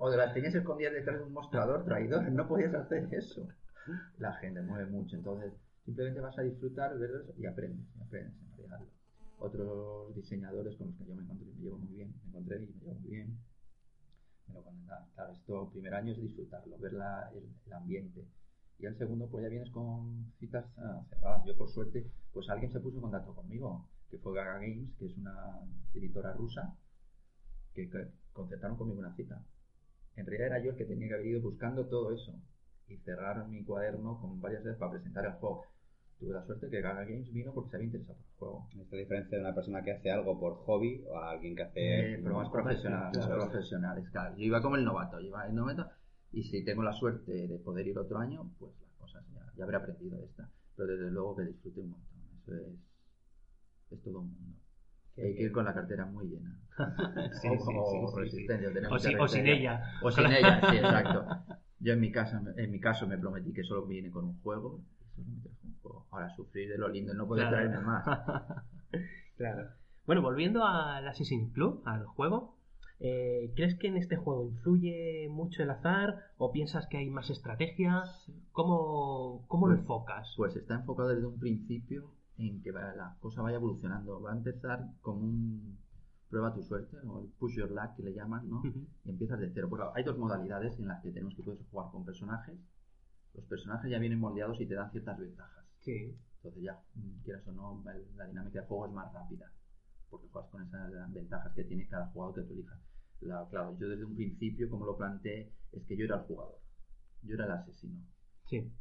O 0.00 0.10
las 0.10 0.34
tenías 0.34 0.54
escondidas 0.56 0.92
detrás 0.92 1.18
de 1.18 1.24
un 1.24 1.32
mostrador 1.32 1.84
traidor 1.84 2.28
no 2.32 2.48
podías 2.48 2.74
hacer 2.74 3.06
eso. 3.12 3.46
La 4.18 4.32
gente 4.34 4.60
mueve 4.62 4.86
mucho 4.90 5.16
entonces 5.16 5.52
simplemente 5.84 6.20
vas 6.20 6.36
a 6.38 6.42
disfrutar 6.42 6.98
verlos 6.98 7.22
y 7.38 7.46
aprendes 7.46 7.86
y 7.96 8.02
aprendes 8.02 8.34
en 8.42 8.56
realidad 8.56 8.80
otros 9.38 10.14
diseñadores 10.16 10.76
con 10.76 10.88
los 10.88 10.96
que 10.96 11.04
yo 11.06 11.14
me 11.14 11.22
encontré 11.22 11.46
me 11.46 11.62
llevo 11.62 11.78
muy 11.78 11.94
bien 11.94 12.12
me 12.24 12.28
encontré 12.28 12.56
y 12.56 12.66
me 12.66 12.80
llevo 12.80 12.94
muy 13.00 13.10
bien 13.10 13.38
me 14.48 14.54
lo. 14.54 14.62
Claro, 15.14 15.32
esto, 15.32 15.70
primer 15.70 15.94
año 15.94 16.12
es 16.12 16.20
disfrutarlo, 16.22 16.78
ver 16.78 16.92
la- 16.94 17.30
el, 17.34 17.44
el 17.66 17.72
ambiente. 17.72 18.24
Y 18.78 18.86
al 18.86 18.96
segundo, 18.96 19.28
pues 19.28 19.42
ya 19.42 19.48
vienes 19.50 19.70
con 19.70 20.32
citas 20.38 20.66
ah, 20.78 21.02
cerradas. 21.10 21.44
Yo, 21.46 21.56
por 21.56 21.68
suerte, 21.70 22.06
pues 22.32 22.48
alguien 22.48 22.72
se 22.72 22.80
puso 22.80 22.96
en 22.96 23.02
contacto 23.02 23.34
conmigo, 23.34 23.88
que 24.10 24.18
fue 24.18 24.34
Gaga 24.34 24.54
Games, 24.60 24.94
que 24.98 25.06
es 25.06 25.16
una 25.16 25.60
editora 25.94 26.32
rusa, 26.32 26.74
que, 27.74 27.88
concertaron 28.32 28.76
conmigo 28.76 29.00
una 29.00 29.14
cita. 29.16 29.42
En 30.16 30.26
realidad 30.26 30.48
era 30.48 30.64
yo 30.64 30.70
el 30.72 30.76
que 30.76 30.84
tenía 30.84 31.08
que 31.08 31.14
haber 31.14 31.26
ido 31.26 31.40
buscando 31.42 31.86
todo 31.86 32.12
eso. 32.12 32.34
Y 32.88 32.98
cerraron 32.98 33.50
mi 33.50 33.64
cuaderno 33.64 34.20
con 34.20 34.40
varias 34.40 34.64
veces 34.64 34.78
para 34.78 34.92
presentar 34.92 35.24
el 35.26 35.32
juego. 35.34 35.64
Tuve 36.18 36.32
la 36.34 36.44
suerte 36.44 36.68
que 36.68 36.80
Gaga 36.80 37.04
Games 37.04 37.32
vino 37.32 37.52
porque 37.54 37.70
se 37.70 37.76
había 37.76 37.86
interesado 37.86 38.18
por 38.18 38.26
el 38.26 38.38
juego. 38.38 38.68
Esta 38.82 38.96
diferencia 38.96 39.38
de 39.38 39.44
una 39.44 39.54
persona 39.54 39.82
que 39.82 39.92
hace 39.92 40.10
algo 40.10 40.38
por 40.40 40.54
hobby 40.64 41.04
o 41.08 41.16
a 41.16 41.30
alguien 41.30 41.54
que 41.54 41.62
hace... 41.62 42.14
Eh, 42.14 42.20
pero 42.22 42.36
más 42.36 42.48
profesional, 42.50 43.12
más 43.14 43.26
Claro. 43.26 43.48
profesionales, 43.50 44.08
claro. 44.10 44.36
Yo 44.36 44.44
iba 44.44 44.60
como 44.60 44.74
el 44.76 44.84
novato, 44.84 45.20
yo 45.20 45.28
iba 45.28 45.46
el 45.46 45.54
novato, 45.54 45.86
y 46.32 46.42
si 46.42 46.64
tengo 46.64 46.82
la 46.82 46.92
suerte 46.92 47.46
de 47.46 47.58
poder 47.58 47.86
ir 47.86 47.98
otro 47.98 48.18
año, 48.18 48.50
pues 48.58 48.72
las 48.80 48.90
cosas 48.98 49.24
ya, 49.32 49.52
ya 49.56 49.64
habré 49.64 49.76
aprendido 49.76 50.18
esta. 50.24 50.50
Pero 50.76 50.88
desde 50.96 51.10
luego 51.10 51.36
que 51.36 51.44
disfrute 51.44 51.80
un 51.80 51.90
montón, 51.90 52.20
eso 52.42 52.54
es, 52.56 52.74
es 53.92 54.02
todo 54.02 54.18
un 54.20 54.32
mundo. 54.32 54.58
Hay 55.16 55.34
que 55.36 55.42
ir 55.44 55.52
con 55.52 55.64
la 55.64 55.74
cartera 55.74 56.04
muy 56.06 56.26
llena. 56.26 56.56
Sí, 57.40 57.48
o 57.48 57.58
sí, 57.58 57.74
O 58.90 58.98
si- 58.98 59.14
o 59.16 59.28
sin 59.28 59.46
ella. 59.46 59.84
O 60.02 60.10
sin 60.10 60.26
ella, 60.26 60.60
sí, 60.70 60.76
exacto. 60.76 61.26
Yo 61.80 61.92
en 61.92 62.00
mi, 62.00 62.10
casa, 62.10 62.42
en 62.56 62.70
mi 62.72 62.80
caso 62.80 63.06
me 63.06 63.18
prometí 63.18 63.52
que 63.52 63.62
solo 63.62 63.86
viene 63.86 64.10
con 64.10 64.24
un 64.24 64.40
juego. 64.40 64.80
Ahora 66.10 66.28
sufrir 66.36 66.68
de 66.70 66.78
lo 66.78 66.88
lindo 66.88 67.12
y 67.12 67.16
no 67.16 67.26
poder 67.26 67.48
Claro. 67.48 67.56
traerme 67.68 67.86
más. 67.86 68.04
Claro. 69.36 69.68
Bueno, 70.06 70.22
volviendo 70.22 70.64
al 70.64 71.06
Assassin's 71.06 71.52
Club, 71.52 71.82
al 71.84 72.04
juego, 72.06 72.56
eh, 72.98 73.52
¿crees 73.54 73.78
que 73.78 73.86
en 73.88 73.96
este 73.96 74.16
juego 74.16 74.42
influye 74.42 75.28
mucho 75.30 75.62
el 75.62 75.70
azar 75.70 76.16
o 76.38 76.50
piensas 76.50 76.86
que 76.88 76.96
hay 76.96 77.08
más 77.10 77.30
estrategia? 77.30 78.02
¿Cómo, 78.52 79.44
cómo 79.46 79.68
lo 79.68 79.74
Pues- 79.74 79.80
enfocas? 79.82 80.34
Pues 80.36 80.56
está 80.56 80.74
enfocado 80.74 81.10
desde 81.10 81.26
un 81.26 81.38
principio 81.38 82.10
en 82.38 82.60
que 82.62 82.72
la 82.72 83.16
cosa 83.20 83.42
vaya 83.42 83.56
evolucionando. 83.58 84.20
Va 84.20 84.32
a 84.32 84.36
empezar 84.36 84.86
como 85.02 85.20
un 85.20 85.78
prueba 86.30 86.52
tu 86.52 86.62
suerte, 86.62 86.96
o 87.06 87.20
el 87.20 87.28
push 87.38 87.56
your 87.56 87.70
luck 87.70 87.94
que 87.96 88.02
le 88.02 88.12
llaman, 88.14 88.48
¿no? 88.48 88.60
Y 89.04 89.10
empiezas 89.10 89.38
de 89.40 89.50
cero. 89.54 89.68
Pues 89.70 89.82
hay 89.94 90.02
dos 90.04 90.18
modalidades 90.18 90.78
en 90.78 90.88
las 90.88 91.00
que 91.02 91.10
tenemos 91.10 91.34
que 91.34 91.42
puedes 91.42 91.64
jugar 91.70 91.90
con 91.92 92.04
personajes. 92.04 92.58
Los 93.34 93.44
personajes 93.46 93.90
ya 93.90 93.98
vienen 93.98 94.18
moldeados 94.20 94.60
y 94.60 94.66
te 94.66 94.74
dan 94.74 94.90
ciertas 94.90 95.18
ventajas. 95.18 95.57
Sí. 95.80 96.18
Entonces 96.36 96.62
ya, 96.62 96.80
quieras 97.24 97.46
o 97.48 97.52
no, 97.52 97.82
la 98.16 98.26
dinámica 98.26 98.60
de 98.60 98.66
juego 98.66 98.86
es 98.86 98.92
más 98.92 99.12
rápida. 99.12 99.52
Porque 100.08 100.28
juegas 100.28 100.50
con 100.50 100.62
esas 100.62 101.12
ventajas 101.12 101.52
que 101.54 101.64
tiene 101.64 101.86
cada 101.88 102.06
jugador 102.08 102.36
que 102.36 102.42
tú 102.42 102.54
elijas. 102.54 102.78
La, 103.20 103.46
claro, 103.50 103.76
yo 103.78 103.88
desde 103.88 104.04
un 104.04 104.14
principio, 104.14 104.70
como 104.70 104.86
lo 104.86 104.96
planteé, 104.96 105.52
es 105.72 105.84
que 105.86 105.96
yo 105.96 106.04
era 106.04 106.16
el 106.16 106.22
jugador. 106.22 106.60
Yo 107.22 107.34
era 107.34 107.46
el 107.46 107.52
asesino. 107.52 108.00
Sí. 108.46 108.72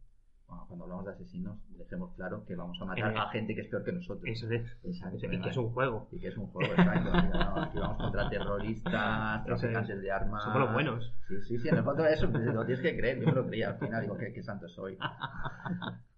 Bueno, 0.48 0.66
cuando 0.68 0.86
hablamos 0.86 1.06
de 1.06 1.12
asesinos, 1.12 1.58
dejemos 1.78 2.16
claro 2.16 2.46
que 2.46 2.56
vamos 2.56 2.78
a 2.82 2.86
matar 2.86 3.12
Eh, 3.12 3.18
a 3.18 3.30
gente 3.30 3.54
que 3.54 3.62
es 3.62 3.68
peor 3.68 3.84
que 3.84 3.92
nosotros. 3.92 4.24
Eso 4.26 4.50
es. 4.50 4.66
Exacto, 4.84 5.18
Y 5.18 5.42
que 5.42 5.50
es 5.50 5.58
un 5.58 5.70
juego. 5.72 6.08
Y 6.12 6.20
que 6.20 6.28
es 6.30 6.38
un 6.38 6.48
juego, 6.48 6.72
exacto. 6.72 7.12
¿no? 7.12 7.62
Aquí 7.64 7.78
vamos 7.78 7.98
contra 7.98 8.30
terroristas, 8.30 9.46
traficantes 9.46 10.02
de 10.02 10.12
armas. 10.12 10.44
Somos 10.44 10.60
los 10.62 10.74
buenos. 10.74 11.14
Sí, 11.28 11.42
sí, 11.42 11.58
sí, 11.60 11.68
en 11.68 11.78
el 11.78 11.84
fondo 11.84 12.06
eso 12.06 12.28
lo 12.28 12.66
tienes 12.66 12.82
que 12.82 12.96
creer. 12.96 13.20
Yo 13.20 13.26
me 13.26 13.34
lo 13.34 13.46
creía 13.46 13.70
al 13.70 13.78
final, 13.78 14.02
digo, 14.02 14.18
qué, 14.18 14.32
qué 14.32 14.44
santo 14.44 14.68
soy. 14.70 14.98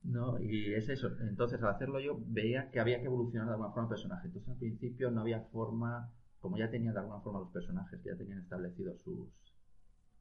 No, 0.01 0.39
y 0.39 0.73
es 0.73 0.89
eso. 0.89 1.09
Entonces, 1.19 1.61
al 1.61 1.69
hacerlo 1.69 1.99
yo, 1.99 2.17
veía 2.25 2.71
que 2.71 2.79
había 2.79 2.99
que 2.99 3.05
evolucionar 3.05 3.47
de 3.47 3.53
alguna 3.53 3.69
forma 3.69 3.83
el 3.83 3.89
personaje. 3.89 4.27
Entonces, 4.27 4.49
al 4.49 4.57
principio 4.57 5.11
no 5.11 5.21
había 5.21 5.41
forma, 5.51 6.09
como 6.39 6.57
ya 6.57 6.69
tenían 6.71 6.93
de 6.93 7.01
alguna 7.01 7.19
forma 7.19 7.39
los 7.41 7.51
personajes, 7.51 7.99
que 8.01 8.09
ya 8.09 8.15
tenían 8.17 8.39
establecidos 8.39 8.99
sus 9.01 9.29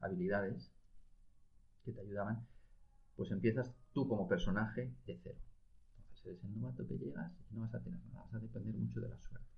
habilidades 0.00 0.70
que 1.84 1.92
te 1.92 2.00
ayudaban, 2.00 2.44
pues 3.18 3.32
empiezas 3.32 3.74
tú 3.92 4.06
como 4.06 4.28
personaje 4.28 4.94
de 5.04 5.18
cero. 5.24 5.40
Entonces, 5.98 6.24
eres 6.26 6.44
el 6.44 6.60
novato 6.60 6.86
que 6.86 6.96
llegas 6.96 7.32
y 7.50 7.54
no 7.54 7.62
vas 7.62 7.74
a 7.74 7.80
tener 7.82 7.98
nada, 8.06 8.22
vas 8.22 8.34
a 8.34 8.38
depender 8.38 8.72
mucho 8.76 9.00
de 9.00 9.08
la 9.08 9.18
suerte. 9.18 9.48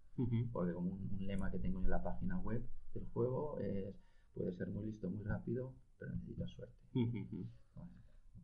Porque 0.51 0.73
como 0.73 0.91
un, 0.93 1.11
un 1.13 1.27
lema 1.27 1.51
que 1.51 1.59
tengo 1.59 1.79
en 1.85 1.91
la 1.91 2.03
página 2.03 2.39
web 2.39 2.67
del 2.95 3.07
juego 3.13 3.59
es, 3.59 3.95
puedes 4.35 4.57
ser 4.57 4.69
muy 4.69 4.87
listo, 4.87 5.11
muy 5.11 5.23
rápido, 5.25 5.75
pero 5.99 6.11
necesitas 6.13 6.51
suerte. 6.51 6.75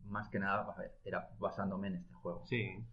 Más 0.05 0.29
que 0.29 0.37
nada, 0.37 0.71
a 0.71 0.79
ver, 0.79 0.91
era 1.03 1.27
basándome 1.39 1.87
en 1.87 1.95
este 1.95 2.13
juego. 2.13 2.45
Sí. 2.45 2.85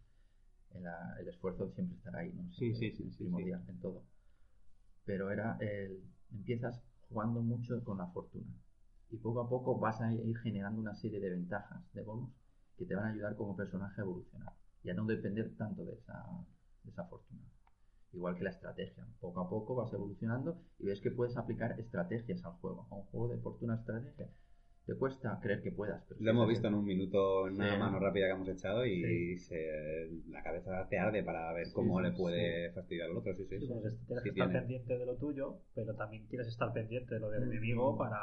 El, 0.73 0.85
el 1.21 1.29
esfuerzo 1.29 1.69
siempre 1.73 1.99
estará 1.99 2.21
ahí, 2.21 2.33
¿no? 2.33 2.51
Sí, 2.55 2.75
Siempre 2.75 2.91
sí, 2.91 2.97
sí, 2.97 3.09
es 3.09 3.17
sí, 3.17 3.19
primordial 3.25 3.63
en 3.69 3.81
todo. 3.81 4.03
Pero 5.05 5.31
era 5.31 5.59
el, 5.61 6.03
empiezas 6.33 6.83
jugando 7.11 7.43
mucho 7.43 7.85
con 7.85 7.99
la 7.99 8.07
fortuna. 8.07 8.51
Y 9.15 9.19
poco 9.19 9.43
a 9.43 9.49
poco 9.49 9.79
vas 9.79 10.01
a 10.01 10.13
ir 10.13 10.37
generando 10.39 10.81
una 10.81 10.97
serie 10.97 11.21
de 11.21 11.31
ventajas, 11.31 11.81
de 11.93 12.03
bonus, 12.03 12.33
que 12.77 12.85
te 12.85 12.97
van 12.97 13.05
a 13.05 13.11
ayudar 13.11 13.37
como 13.37 13.55
personaje 13.55 14.01
a 14.01 14.03
evolucionar. 14.03 14.53
Y 14.83 14.91
a 14.91 14.95
no 14.95 15.05
depender 15.05 15.55
tanto 15.57 15.85
de 15.85 15.95
esa, 15.95 16.27
de 16.83 16.91
esa 16.91 17.05
fortuna. 17.05 17.41
Igual 18.13 18.37
que 18.37 18.43
la 18.43 18.51
estrategia. 18.51 19.07
Poco 19.21 19.41
a 19.41 19.49
poco 19.49 19.77
vas 19.77 19.93
evolucionando 19.93 20.59
y 20.81 20.87
ves 20.87 21.01
que 21.01 21.13
puedes 21.13 21.37
aplicar 21.37 21.79
estrategias 21.79 22.45
al 22.45 22.55
juego. 22.55 22.89
A 22.91 22.97
un 22.97 23.05
juego 23.05 23.29
de 23.29 23.39
fortuna 23.39 23.77
estrategia. 23.77 24.29
Te 24.87 24.95
cuesta 24.97 25.39
creer 25.41 25.63
que 25.63 25.73
puedas. 25.73 26.05
Pero 26.09 26.21
Lo 26.21 26.31
hemos 26.31 26.49
visto 26.49 26.69
en 26.69 26.75
un 26.75 26.85
minuto, 26.85 27.49
en 27.49 27.55
una 27.55 27.73
Sí. 27.73 27.79
mano 27.79 27.99
rápida 27.99 28.27
que 28.27 28.33
hemos 28.33 28.49
echado 28.49 28.85
y 28.85 29.03
Sí. 29.03 29.39
se- 29.39 30.11
la 30.29 30.43
cabeza 30.43 30.87
te 30.91 30.99
arde 30.99 31.23
para 31.23 31.53
ver 31.55 31.67
Sí, 31.69 31.73
cómo 31.73 31.99
sí, 31.99 32.05
le 32.05 32.13
puede 32.13 32.69
sí. 32.69 32.75
fastidiar 32.75 33.09
al 33.11 33.17
otro. 33.17 33.35
Sí, 33.35 33.47
sí. 33.47 33.61
Sí, 33.61 33.67
pues 33.67 33.83
tienes 34.07 34.23
Sí 34.23 34.29
que 34.29 34.29
estar 34.31 34.33
tiene. 34.49 34.53
pendiente 34.61 34.99
de 34.99 35.07
lo 35.07 35.17
tuyo, 35.17 35.61
pero 35.75 35.95
también 35.95 36.27
quieres 36.27 36.49
estar 36.49 36.71
pendiente 36.75 37.15
de 37.15 37.21
lo 37.21 37.31
del 37.31 37.47
Mm. 37.47 37.51
enemigo 37.53 37.97
para 37.97 38.19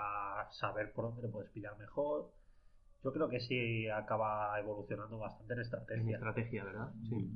saber 0.51 0.91
por 0.93 1.05
dónde 1.05 1.23
le 1.23 1.29
puedes 1.29 1.49
pillar 1.51 1.75
mejor. 1.79 2.29
Yo 3.03 3.11
creo 3.11 3.27
que 3.27 3.39
sí 3.39 3.88
acaba 3.89 4.59
evolucionando 4.59 5.17
bastante 5.17 5.53
en 5.55 5.59
estrategia. 5.61 6.03
En 6.03 6.09
estrategia, 6.13 6.63
¿verdad? 6.63 6.91
Sí. 7.09 7.31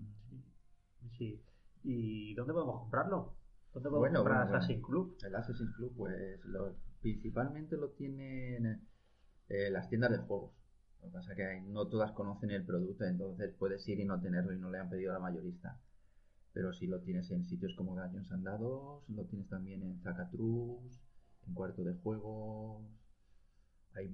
Sí. 1.17 1.41
¿Y 1.83 2.35
dónde 2.35 2.53
podemos 2.53 2.79
comprarlo? 2.81 3.33
¿Dónde 3.73 3.89
podemos 3.89 3.99
Bueno, 3.99 4.19
comprar 4.19 4.37
bueno, 4.37 4.49
bueno. 4.51 4.57
Assassin's 4.57 4.85
Club? 4.85 5.17
El 5.25 5.35
Assassin's 5.35 5.75
Club, 5.75 5.93
pues 5.97 6.45
lo- 6.45 6.75
principalmente 7.01 7.75
lo 7.75 7.89
tienen 7.89 8.81
eh, 9.49 9.69
las 9.71 9.89
tiendas 9.89 10.11
de 10.11 10.17
juegos. 10.19 10.51
Lo 11.01 11.07
que 11.09 11.13
pasa 11.13 11.31
es 11.33 11.37
que 11.37 11.61
no 11.61 11.87
todas 11.87 12.11
conocen 12.13 12.51
el 12.51 12.65
producto, 12.65 13.05
entonces 13.05 13.53
puedes 13.57 13.87
ir 13.87 13.99
y 13.99 14.05
no 14.05 14.19
tenerlo 14.21 14.53
y 14.53 14.59
no 14.59 14.69
le 14.71 14.79
han 14.79 14.89
pedido 14.89 15.11
a 15.11 15.15
la 15.15 15.19
mayorista. 15.19 15.79
Pero 16.53 16.73
si 16.73 16.87
lo 16.87 17.01
tienes 17.01 17.31
en 17.31 17.45
sitios 17.45 17.75
como 17.75 17.95
Dungeons 17.95 18.31
and 18.31 18.45
Dados, 18.45 19.03
lo 19.09 19.25
tienes 19.25 19.49
también 19.49 19.83
en 19.83 20.01
Zacatrus, 20.01 20.99
en 21.47 21.53
Cuarto 21.53 21.83
de 21.83 21.93
Juegos. 21.95 22.83
Hay 23.95 24.07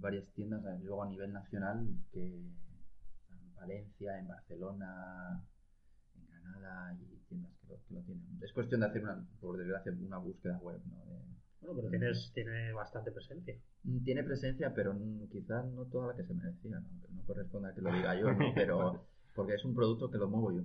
varias 0.00 0.26
tiendas, 0.34 0.64
eh, 0.64 0.78
luego 0.82 1.02
a 1.02 1.08
nivel 1.08 1.32
nacional, 1.32 1.86
que 2.12 2.24
en 2.24 3.54
Valencia, 3.56 4.18
en 4.18 4.28
Barcelona, 4.28 5.44
en 6.16 6.26
Granada 6.28 6.94
y 6.94 7.18
tiendas 7.28 7.52
que 7.60 7.66
lo, 7.68 7.76
que 7.88 7.94
lo 7.94 8.00
tienen. 8.02 8.38
Es 8.42 8.52
cuestión 8.52 8.80
de 8.80 8.86
hacer, 8.88 9.02
una, 9.04 9.26
por 9.40 9.58
desgracia, 9.58 9.92
una 9.92 10.18
búsqueda 10.18 10.58
web. 10.58 10.80
¿no? 10.86 11.04
De- 11.06 11.23
Bueno, 11.64 11.76
pero 11.76 11.90
tienes, 11.90 12.30
tiene 12.34 12.72
bastante 12.72 13.10
presencia. 13.10 13.56
Mm, 13.84 14.04
Tiene 14.04 14.22
presencia, 14.22 14.74
pero 14.74 14.94
quizás 15.30 15.64
no 15.72 15.86
toda 15.86 16.08
la 16.08 16.16
que 16.16 16.24
se 16.24 16.34
merecía, 16.34 16.78
¿no? 16.78 16.88
aunque 16.88 17.08
no 17.08 17.22
corresponda 17.24 17.70
a 17.70 17.74
que 17.74 17.80
lo 17.80 17.92
diga 17.92 18.14
yo, 18.20 18.32
¿no? 18.32 18.38
pero 18.54 19.06
porque 19.34 19.54
es 19.54 19.64
un 19.64 19.74
producto 19.74 20.10
que 20.10 20.18
lo 20.18 20.28
muevo 20.28 20.52
yo. 20.52 20.62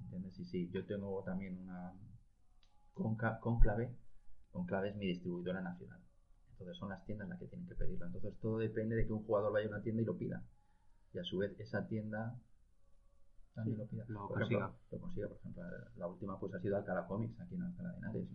¿Entiendes? 0.00 0.38
Y 0.38 0.44
sí, 0.44 0.70
yo 0.72 0.84
tengo 0.86 1.22
también 1.22 1.58
una 1.58 1.94
Conclave. 2.94 3.94
Conclave 4.50 4.90
es 4.90 4.96
mi 4.96 5.06
distribuidora 5.06 5.60
nacional. 5.62 6.00
Entonces 6.52 6.76
son 6.76 6.88
las 6.90 7.04
tiendas 7.06 7.28
las 7.28 7.38
que 7.38 7.46
tienen 7.46 7.68
que 7.68 7.74
pedirlo. 7.74 8.06
Entonces 8.06 8.34
todo 8.40 8.58
depende 8.58 8.96
de 8.96 9.06
que 9.06 9.12
un 9.12 9.24
jugador 9.24 9.52
vaya 9.52 9.66
a 9.66 9.70
una 9.70 9.82
tienda 9.82 10.02
y 10.02 10.04
lo 10.04 10.18
pida. 10.18 10.42
Y 11.12 11.18
a 11.18 11.24
su 11.24 11.38
vez 11.38 11.58
esa 11.60 11.86
tienda 11.86 12.36
también 13.54 13.78
lo 13.78 13.86
pida. 13.86 14.04
lo 14.08 14.28
por 14.28 14.42
ejemplo, 14.42 14.68
consiga. 14.68 14.76
lo 14.90 15.00
consiga. 15.00 15.28
Por 15.28 15.36
ejemplo, 15.38 15.62
la 15.96 16.06
última 16.08 16.38
pues 16.40 16.52
ha 16.54 16.60
sido 16.60 16.76
Alcalá 16.76 17.06
Comics 17.06 17.40
aquí 17.40 17.54
en 17.54 17.62
Alcalá 17.62 17.92
de 17.92 17.98
Henares. 17.98 18.28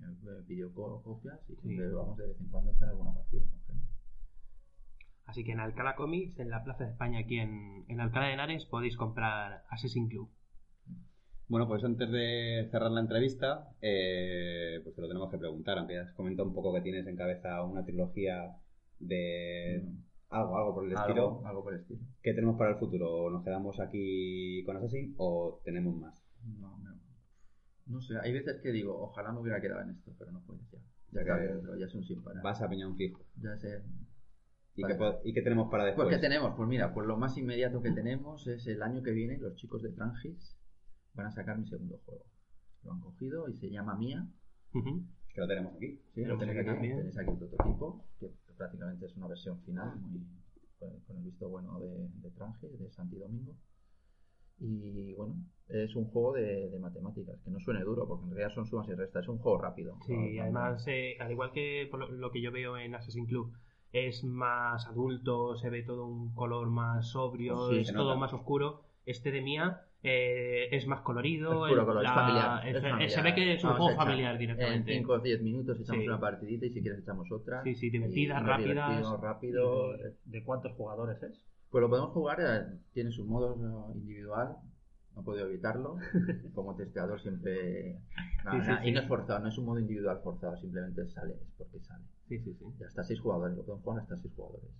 También 0.00 0.36
me 0.36 0.42
pidió 0.42 0.72
co- 0.72 1.02
copias 1.02 1.38
y 1.48 1.54
Sí. 1.56 1.78
vamos 1.94 2.16
de 2.16 2.26
vez 2.28 2.40
en 2.40 2.48
cuando 2.48 2.70
a 2.70 2.74
echar 2.74 2.88
alguna 2.88 3.14
partida 3.14 3.42
con 3.50 3.60
gente. 3.66 3.86
Así 5.26 5.44
que 5.44 5.52
en 5.52 5.60
Alcalá 5.60 5.94
Comics, 5.94 6.38
en 6.40 6.50
la 6.50 6.64
Plaza 6.64 6.84
de 6.84 6.90
España, 6.90 7.20
aquí 7.20 7.38
en, 7.38 7.84
en 7.88 8.00
Alcalá 8.00 8.26
de 8.26 8.32
Henares, 8.34 8.64
podéis 8.66 8.96
comprar 8.96 9.62
Assassin's 9.70 10.10
Club. 10.10 10.28
Bueno, 11.48 11.66
pues 11.66 11.82
antes 11.84 12.10
de 12.10 12.68
cerrar 12.70 12.90
la 12.92 13.00
entrevista, 13.00 13.70
eh, 13.80 14.80
pues 14.84 14.94
te 14.94 15.02
lo 15.02 15.08
tenemos 15.08 15.30
que 15.30 15.38
preguntar, 15.38 15.78
aunque 15.78 15.94
ya 15.94 16.02
has 16.02 16.12
comentado 16.14 16.48
un 16.48 16.54
poco 16.54 16.72
que 16.74 16.80
tienes 16.80 17.06
en 17.06 17.16
cabeza 17.16 17.62
una 17.64 17.84
trilogía 17.84 18.56
de 19.00 19.84
algo, 20.28 20.56
algo 20.56 20.74
por 20.74 20.84
el 20.86 20.92
estilo. 20.92 21.22
Algo, 21.28 21.46
algo 21.46 21.64
por 21.64 21.74
el 21.74 21.80
estilo. 21.80 22.00
¿Qué 22.22 22.34
tenemos 22.34 22.56
para 22.56 22.70
el 22.70 22.76
futuro? 22.76 23.30
¿Nos 23.30 23.42
quedamos 23.44 23.80
aquí 23.80 24.62
con 24.64 24.76
Assassin 24.76 25.14
o 25.18 25.60
tenemos 25.64 25.96
más? 25.96 26.22
No, 26.44 26.78
no, 26.78 26.94
no 27.86 28.00
sé, 28.00 28.14
hay 28.22 28.32
veces 28.32 28.60
que 28.62 28.70
digo, 28.72 28.96
ojalá 29.00 29.32
me 29.32 29.40
hubiera 29.40 29.60
quedado 29.60 29.82
en 29.82 29.90
esto, 29.90 30.12
pero 30.18 30.32
no 30.32 30.40
puedes 30.42 30.62
ya. 30.70 30.78
Ya 30.78 30.84
Ya 31.12 31.20
está 31.22 31.38
que- 31.40 31.52
dentro, 31.54 31.76
ya 31.76 31.86
es 31.86 31.94
un 31.94 32.04
sin 32.04 32.22
parar. 32.22 32.42
Vas 32.42 32.62
a 32.62 32.68
piñón 32.68 32.96
fijo. 32.96 33.24
Ya 33.36 33.56
sé. 33.56 33.82
¿Y, 34.76 34.82
Vale. 34.82 34.96
qué, 34.96 35.28
¿Y 35.30 35.32
qué 35.34 35.42
tenemos 35.42 35.68
para 35.70 35.84
después? 35.84 36.06
Pues 36.06 36.16
¿qué 36.16 36.20
tenemos? 36.22 36.54
Pues 36.56 36.68
mira, 36.68 36.94
pues 36.94 37.06
lo 37.06 37.16
más 37.16 37.36
inmediato 37.36 37.82
que 37.82 37.90
tenemos 37.90 38.46
es 38.46 38.66
el 38.68 38.82
año 38.82 39.02
que 39.02 39.10
viene, 39.10 39.36
los 39.38 39.56
chicos 39.56 39.82
de 39.82 39.90
Trangis 39.90 40.56
van 41.14 41.26
a 41.26 41.30
sacar 41.32 41.58
mi 41.58 41.66
segundo 41.66 41.98
juego. 42.06 42.24
Lo 42.84 42.92
han 42.92 43.00
cogido 43.00 43.48
y 43.48 43.56
se 43.56 43.68
llama 43.70 43.96
Mía. 43.96 44.26
Que 44.72 45.40
lo 45.40 45.48
tenemos 45.48 45.74
aquí. 45.74 46.00
Sí, 46.14 46.24
lo 46.24 46.38
tenéis 46.38 46.58
aquí 46.60 46.68
aquí, 46.68 46.76
también. 46.76 46.96
tenéis 46.98 47.18
aquí 47.18 47.30
el 47.30 47.38
prototipo, 47.38 48.04
que 48.20 48.30
prácticamente 48.56 49.06
es 49.06 49.16
una 49.16 49.26
versión 49.26 49.60
final, 49.62 49.98
muy, 50.00 50.20
con, 50.78 51.00
con 51.00 51.16
el 51.18 51.24
visto 51.24 51.48
bueno 51.48 51.78
de, 51.80 52.08
de 52.08 52.30
Trangis, 52.30 52.78
de 52.78 52.90
Santi 52.90 53.16
Domingo. 53.16 53.56
Y 54.60 55.14
bueno, 55.14 55.34
es 55.68 55.94
un 55.96 56.04
juego 56.06 56.32
de, 56.34 56.68
de 56.68 56.78
matemáticas, 56.78 57.40
que 57.42 57.50
no 57.50 57.58
suene 57.60 57.80
duro, 57.82 58.06
porque 58.06 58.24
en 58.24 58.30
realidad 58.30 58.54
son 58.54 58.66
sumas 58.66 58.88
y 58.88 58.94
restas, 58.94 59.22
es 59.22 59.28
un 59.28 59.38
juego 59.38 59.58
rápido. 59.58 59.96
Sí, 60.06 60.12
No- 60.36 60.42
además, 60.42 60.84
eh, 60.86 61.16
al 61.18 61.30
igual 61.32 61.52
que 61.52 61.88
por 61.90 62.00
lo, 62.00 62.10
lo 62.10 62.30
que 62.30 62.42
yo 62.42 62.52
veo 62.52 62.76
en 62.76 62.94
Assassin's 62.94 63.28
Club, 63.28 63.52
es 63.92 64.22
más 64.22 64.86
adulto, 64.86 65.56
se 65.56 65.70
ve 65.70 65.82
todo 65.82 66.06
un 66.06 66.34
color 66.34 66.68
más 66.68 67.08
sobrio, 67.10 67.70
Sí, 67.70 67.78
es 67.78 67.92
todo 67.92 68.04
nota. 68.10 68.20
más 68.20 68.32
oscuro. 68.32 68.82
Este 69.06 69.32
de 69.32 69.40
Mía 69.40 69.80
eh, 70.02 70.68
es 70.74 70.86
más 70.86 71.00
colorido, 71.02 71.66
Es 71.66 71.70
puro 71.72 71.80
el- 71.82 71.86
color, 71.86 72.02
la- 72.02 72.08
es 72.08 72.14
familiar. 72.14 72.60
el- 72.62 72.68
es 72.76 72.80
se- 72.82 72.88
familiar. 72.88 73.10
se 73.10 73.22
ve 73.22 73.34
que 73.34 73.52
es 73.54 73.64
un 73.64 73.70
juego 73.72 73.96
familiar 73.96 74.38
directamente. 74.38 74.92
En 74.92 74.98
5 75.00 75.12
o 75.14 75.18
10 75.18 75.42
minutos 75.42 75.78
echamos 75.80 76.02
Sí. 76.02 76.08
una 76.08 76.20
partidita 76.20 76.66
y 76.66 76.70
si 76.70 76.80
quieres 76.80 77.00
echamos 77.00 77.30
otra. 77.32 77.62
Sí, 77.64 77.74
sí, 77.74 77.90
rápidas. 77.90 78.14
divertimos 78.64 79.20
rápido. 79.20 79.92
¿De, 79.98 80.14
de 80.24 80.44
cuántos 80.44 80.72
jugadores 80.72 81.22
es? 81.22 81.44
Pues 81.70 81.82
lo 81.82 81.88
podemos 81.88 82.10
jugar, 82.10 82.38
eh, 82.40 82.78
tiene 82.92 83.10
su 83.12 83.24
modo 83.24 83.54
eh, 83.54 83.92
individual, 83.96 84.56
no 85.14 85.22
puedo 85.22 85.46
evitarlo. 85.46 85.96
Como 86.54 86.74
testeador 86.76 87.20
siempre. 87.20 88.00
No, 88.44 88.52
Sí, 88.52 88.60
sí, 88.60 88.66
nada, 88.68 88.82
sí. 88.82 88.88
Y 88.88 88.92
no 88.92 89.00
es 89.00 89.06
forzado, 89.08 89.38
no 89.40 89.48
es 89.48 89.58
un 89.58 89.64
modo 89.66 89.78
individual 89.78 90.20
forzado, 90.22 90.56
simplemente 90.56 91.06
sale, 91.08 91.34
es 91.34 91.48
porque 91.56 91.80
sale. 91.80 92.04
Sí, 92.28 92.38
sí, 92.40 92.54
sí. 92.54 92.64
Y 92.80 92.84
hasta 92.84 93.04
6 93.04 93.20
jugadores, 93.20 93.56
lo 93.56 93.64
podemos 93.64 93.84
jugar 93.84 94.02
hasta 94.02 94.16
6 94.16 94.32
jugadores. 94.34 94.70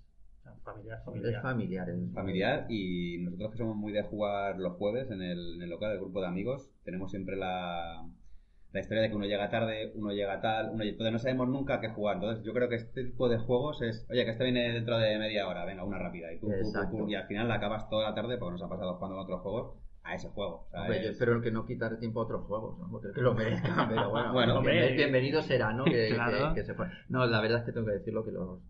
O 0.40 0.42
sea, 0.42 0.54
familiar, 0.64 0.98
Es 0.98 1.04
familiar. 1.04 1.42
familiar. 1.42 1.88
es- 1.90 2.12
familiar 2.14 2.66
y 2.70 3.18
nosotros 3.18 3.52
que 3.52 3.58
somos 3.58 3.76
muy 3.76 3.92
de 3.92 4.02
jugar 4.02 4.58
los 4.58 4.72
jueves 4.76 5.10
en 5.10 5.20
el, 5.22 5.54
en 5.56 5.62
el 5.62 5.70
local 5.70 5.90
del 5.90 6.00
grupo 6.00 6.20
de 6.22 6.26
amigos, 6.28 6.70
tenemos 6.84 7.10
siempre 7.10 7.36
la, 7.36 8.04
la 8.72 8.80
historia 8.80 9.02
de 9.02 9.08
que 9.10 9.16
uno 9.16 9.26
llega 9.26 9.50
tarde, 9.50 9.92
uno 9.96 10.12
llega 10.12 10.40
tal, 10.40 10.70
uno 10.70 10.84
entonces 10.84 11.12
no 11.12 11.18
sabemos 11.18 11.48
nunca 11.48 11.80
qué 11.80 11.88
jugar. 11.88 12.16
Entonces 12.16 12.44
yo 12.44 12.52
creo 12.52 12.68
que 12.68 12.76
este 12.76 13.04
tipo 13.04 13.28
de 13.28 13.38
juegos 13.38 13.82
es, 13.82 14.06
oye, 14.10 14.24
que 14.24 14.30
este 14.30 14.44
viene 14.44 14.72
dentro 14.72 14.96
de 14.98 15.18
media 15.18 15.48
hora, 15.48 15.64
venga, 15.64 15.82
una 15.84 15.98
rápida. 15.98 16.32
Y, 16.32 16.38
pum, 16.38 16.52
Exacto. 16.52 16.96
pum, 16.98 17.08
y 17.08 17.14
al 17.16 17.26
final 17.26 17.48
la 17.48 17.54
acabas 17.56 17.88
toda 17.90 18.08
la 18.10 18.14
tarde 18.14 18.38
porque 18.38 18.52
nos 18.52 18.62
ha 18.62 18.68
pasado 18.68 18.94
jugando 18.94 19.16
en 19.16 19.22
otros 19.24 19.40
juegos 19.40 19.74
a 20.02 20.14
ese 20.14 20.28
juego. 20.28 20.68
Hombre, 20.72 21.02
yo 21.02 21.08
es- 21.08 21.10
espero 21.10 21.40
que 21.42 21.50
no 21.50 21.66
quitar 21.66 21.98
tiempo 21.98 22.20
a 22.20 22.24
otros 22.24 22.44
juegos, 22.46 22.78
¿no? 22.78 22.88
Porque 22.90 23.12
que 23.12 23.20
lo 23.20 23.34
merezcan, 23.34 23.88
pero 23.88 24.10
bueno, 24.10 24.32
Bueno, 24.32 24.58
hombre. 24.58 24.94
bienvenido 24.94 25.42
será, 25.42 25.72
¿no? 25.72 25.84
Que, 25.84 26.08
Claro. 26.14 26.54
que- 26.54 26.60
que 26.60 26.66
se 26.66 26.74
pueda- 26.74 26.92
No, 27.08 27.26
la 27.26 27.40
verdad 27.40 27.58
es 27.58 27.64
que 27.64 27.72
tengo 27.72 27.86
que 27.86 27.92
decirlo 27.94 28.24
que 28.24 28.30
los, 28.30 28.60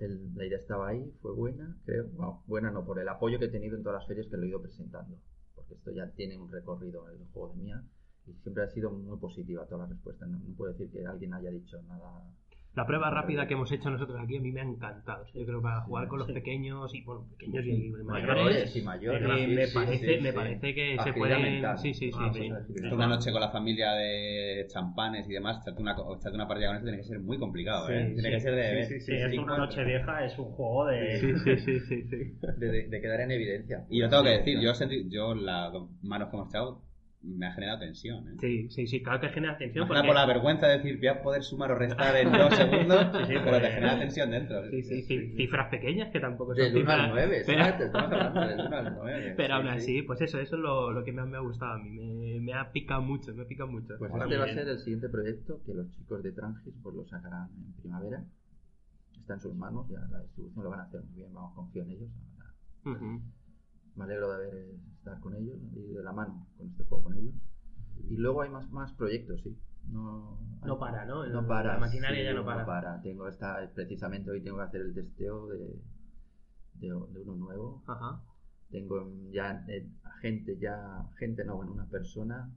el- 0.00 0.34
la 0.34 0.44
idea 0.44 0.58
estaba 0.58 0.88
ahí, 0.88 1.12
fue 1.22 1.32
buena, 1.34 1.76
creo. 1.84 2.06
Bueno, 2.14 2.42
buena 2.46 2.70
no, 2.72 2.84
por 2.84 2.98
el 2.98 3.08
apoyo 3.08 3.38
que 3.38 3.44
he 3.44 3.48
tenido 3.48 3.76
en 3.76 3.82
todas 3.84 4.00
las 4.00 4.08
ferias 4.08 4.26
que 4.28 4.36
lo 4.36 4.42
he 4.44 4.48
ido 4.48 4.60
presentando. 4.60 5.16
Porque 5.54 5.74
esto 5.74 5.92
ya 5.92 6.10
tiene 6.16 6.36
un 6.36 6.50
recorrido 6.50 7.08
el 7.10 7.24
juego 7.32 7.50
de 7.54 7.62
mía. 7.62 7.82
Y 8.30 8.42
siempre 8.42 8.64
ha 8.64 8.68
sido 8.68 8.90
muy 8.90 9.18
positiva 9.18 9.64
toda 9.66 9.84
la 9.84 9.90
respuesta. 9.90 10.26
No, 10.26 10.38
no 10.38 10.54
puedo 10.56 10.72
decir 10.72 10.90
que 10.90 11.04
alguien 11.06 11.34
haya 11.34 11.50
dicho 11.50 11.80
nada. 11.88 12.22
La 12.72 12.86
prueba 12.86 13.10
rápida 13.10 13.48
que 13.48 13.54
hemos 13.54 13.72
hecho 13.72 13.90
nosotros 13.90 14.16
aquí 14.22 14.36
a 14.36 14.40
mí 14.40 14.52
me 14.52 14.60
ha 14.60 14.64
encantado. 14.64 15.26
Yo 15.34 15.44
creo 15.44 15.58
que 15.58 15.64
para 15.64 15.80
jugar 15.80 16.06
con 16.06 16.20
los 16.20 16.28
sí. 16.28 16.34
pequeños 16.34 16.94
y 16.94 17.02
bueno, 17.02 17.26
pequeños 17.36 17.66
y 17.66 17.90
Mayores 17.90 18.06
mayores, 18.06 18.76
y 18.76 18.82
mayores, 18.82 19.22
eh, 19.22 19.46
sí, 19.48 19.54
me 19.56 19.66
sí, 19.66 19.74
parece, 19.74 20.16
sí, 20.16 20.22
me 20.22 20.30
sí. 20.30 20.36
parece 20.36 20.74
que 20.74 20.94
se 20.94 21.00
Agilidad 21.00 21.16
pueden. 21.18 21.42
mental. 21.42 21.78
Sí, 21.78 21.94
sí, 21.94 22.12
sí. 22.12 22.18
Ah, 22.20 22.30
sí. 22.32 22.48
pues, 22.48 22.92
Una 22.92 23.08
noche 23.08 23.32
con 23.32 23.40
la 23.40 23.50
familia 23.50 23.90
de 23.94 24.66
champanes 24.68 25.28
y 25.28 25.32
demás, 25.32 25.60
echarte 25.62 25.82
una, 25.82 25.96
echarte 26.16 26.30
una 26.36 26.46
partida 26.46 26.68
con 26.68 26.76
esto 26.76 26.86
tiene 26.86 26.98
que 27.02 27.08
ser 27.08 27.18
muy 27.18 27.38
complicado, 27.40 27.90
¿eh? 27.90 28.06
Sí, 28.06 28.14
tiene 28.14 28.28
sí. 28.28 28.34
que 28.36 28.40
ser 28.40 28.54
de... 28.54 28.84
Sí, 28.86 28.94
sí, 28.94 29.00
sí, 29.00 29.12
es 29.16 29.38
una 29.38 29.58
noche 29.58 29.84
vieja, 29.84 30.24
es 30.24 30.38
un 30.38 30.52
juego 30.52 30.86
de... 30.86 31.18
Sí, 31.18 31.34
sí, 31.38 31.56
sí, 31.58 31.80
sí, 31.80 32.02
sí. 32.04 32.16
De, 32.56 32.66
de- 32.68 32.88
de 32.88 33.00
quedar 33.00 33.20
en 33.22 33.32
evidencia. 33.32 33.84
Y 33.90 33.98
yo 33.98 34.08
tengo 34.08 34.22
que 34.22 34.30
decir, 34.30 34.60
yo, 34.60 34.74
sentí, 34.74 35.08
yo 35.08 35.34
las 35.34 35.72
manos 36.02 36.28
que 36.28 36.36
hemos 36.36 36.48
echado 36.50 36.82
me 37.22 37.46
ha 37.46 37.52
generado 37.52 37.80
tensión, 37.80 38.26
¿eh? 38.28 38.32
Sí, 38.40 38.68
sí, 38.70 38.86
sí, 38.86 39.02
claro 39.02 39.20
que 39.20 39.28
genera 39.28 39.58
tensión. 39.58 39.86
Porque- 39.86 40.06
por 40.06 40.14
la 40.14 40.24
vergüenza 40.24 40.66
de 40.68 40.78
decir, 40.78 40.96
voy 40.96 41.08
a 41.08 41.22
poder 41.22 41.42
sumar 41.42 41.70
o 41.70 41.74
restar 41.74 42.16
en 42.16 42.32
dos 42.32 42.48
segundos, 42.56 43.06
Sí, 43.26 43.34
sí, 43.34 43.40
pero 43.44 43.60
te 43.60 43.70
genera 43.72 43.98
tensión 43.98 44.30
dentro. 44.30 44.70
Sí, 44.70 44.82
sí, 44.82 45.02
ci- 45.06 45.36
cifras 45.36 45.68
pequeñas 45.68 46.10
que 46.10 46.18
tampoco 46.20 46.54
son 46.54 46.64
Del 46.64 46.72
1 46.72 46.80
cifras. 46.80 46.98
al 47.00 47.10
9, 47.10 47.42
pero- 47.44 47.58
exacto, 47.60 47.84
estamos 47.84 48.12
hablando 48.12 48.40
del 48.48 48.60
1 48.66 48.76
al 48.76 48.94
9. 48.96 49.34
Pero 49.36 49.54
aún 49.54 49.64
Sí, 49.64 49.68
así, 49.70 49.86
sí. 49.98 50.02
pues 50.02 50.20
eso, 50.22 50.40
eso 50.40 50.56
es 50.56 50.62
lo, 50.62 50.92
lo 50.92 51.04
que 51.04 51.12
más 51.12 51.28
me 51.28 51.36
ha 51.36 51.40
gustado 51.40 51.72
a 51.74 51.78
mí. 51.78 51.90
Me, 51.90 52.40
me 52.40 52.54
ha 52.54 52.72
picado 52.72 53.02
mucho, 53.02 53.34
me 53.34 53.42
ha 53.42 53.46
picado 53.46 53.70
mucho. 53.70 53.94
Pues 53.98 54.12
este 54.14 54.36
va 54.38 54.44
a 54.44 54.48
ser 54.54 54.68
el 54.68 54.78
siguiente 54.78 55.08
proyecto 55.10 55.60
que 55.66 55.74
los 55.74 55.90
chicos 55.90 56.22
de 56.22 56.32
Trangis 56.32 56.72
pues 56.82 56.94
lo 56.96 57.04
sacarán 57.06 57.48
en 57.54 57.72
primavera. 57.82 58.24
Está 59.20 59.34
en 59.34 59.40
sus 59.40 59.54
manos, 59.54 59.86
ya 59.90 60.00
la 60.10 60.20
distribución 60.22 60.64
lo 60.64 60.70
van 60.70 60.80
a 60.80 60.82
hacer 60.84 61.02
muy 61.02 61.16
bien, 61.16 61.34
vamos, 61.34 61.54
confío 61.54 61.82
en 61.82 61.90
ellos. 61.90 62.08
Ahora, 62.84 62.98
Ujú. 62.98 63.20
Me 63.96 64.04
alegro 64.04 64.28
de 64.30 64.34
haber 64.36 64.70
estar 64.96 65.20
con 65.20 65.34
ellos 65.34 65.58
y 65.74 65.92
de 65.94 66.02
la 66.02 66.12
mano 66.12 66.46
con 66.56 66.68
este 66.68 66.84
juego 66.84 67.04
con 67.04 67.16
ellos. 67.16 67.34
Y 68.08 68.16
luego 68.16 68.42
hay 68.42 68.50
más, 68.50 68.70
más 68.70 68.92
proyectos, 68.94 69.40
sí. 69.42 69.56
No, 69.88 70.38
No 70.64 70.78
para, 70.78 71.04
¿no? 71.06 71.26
No 71.26 71.46
para. 71.46 71.74
la 71.74 71.80
maquinaria 71.80 72.22
ya 72.24 72.34
no 72.34 72.44
para. 72.44 73.00
Tengo 73.02 73.26
esta, 73.28 73.70
precisamente 73.74 74.30
hoy 74.30 74.42
tengo 74.42 74.58
que 74.58 74.62
hacer 74.64 74.80
el 74.82 74.94
testeo 74.94 75.48
de, 75.48 75.58
de, 76.74 76.88
de 76.88 77.20
uno 77.20 77.34
nuevo. 77.34 77.82
Ajá. 77.86 78.22
Tengo 78.70 79.10
ya 79.32 79.64
eh, 79.68 79.88
gente, 80.20 80.56
ya, 80.58 81.08
gente, 81.18 81.44
no, 81.44 81.56
bueno, 81.56 81.72
una 81.72 81.86
persona 81.88 82.50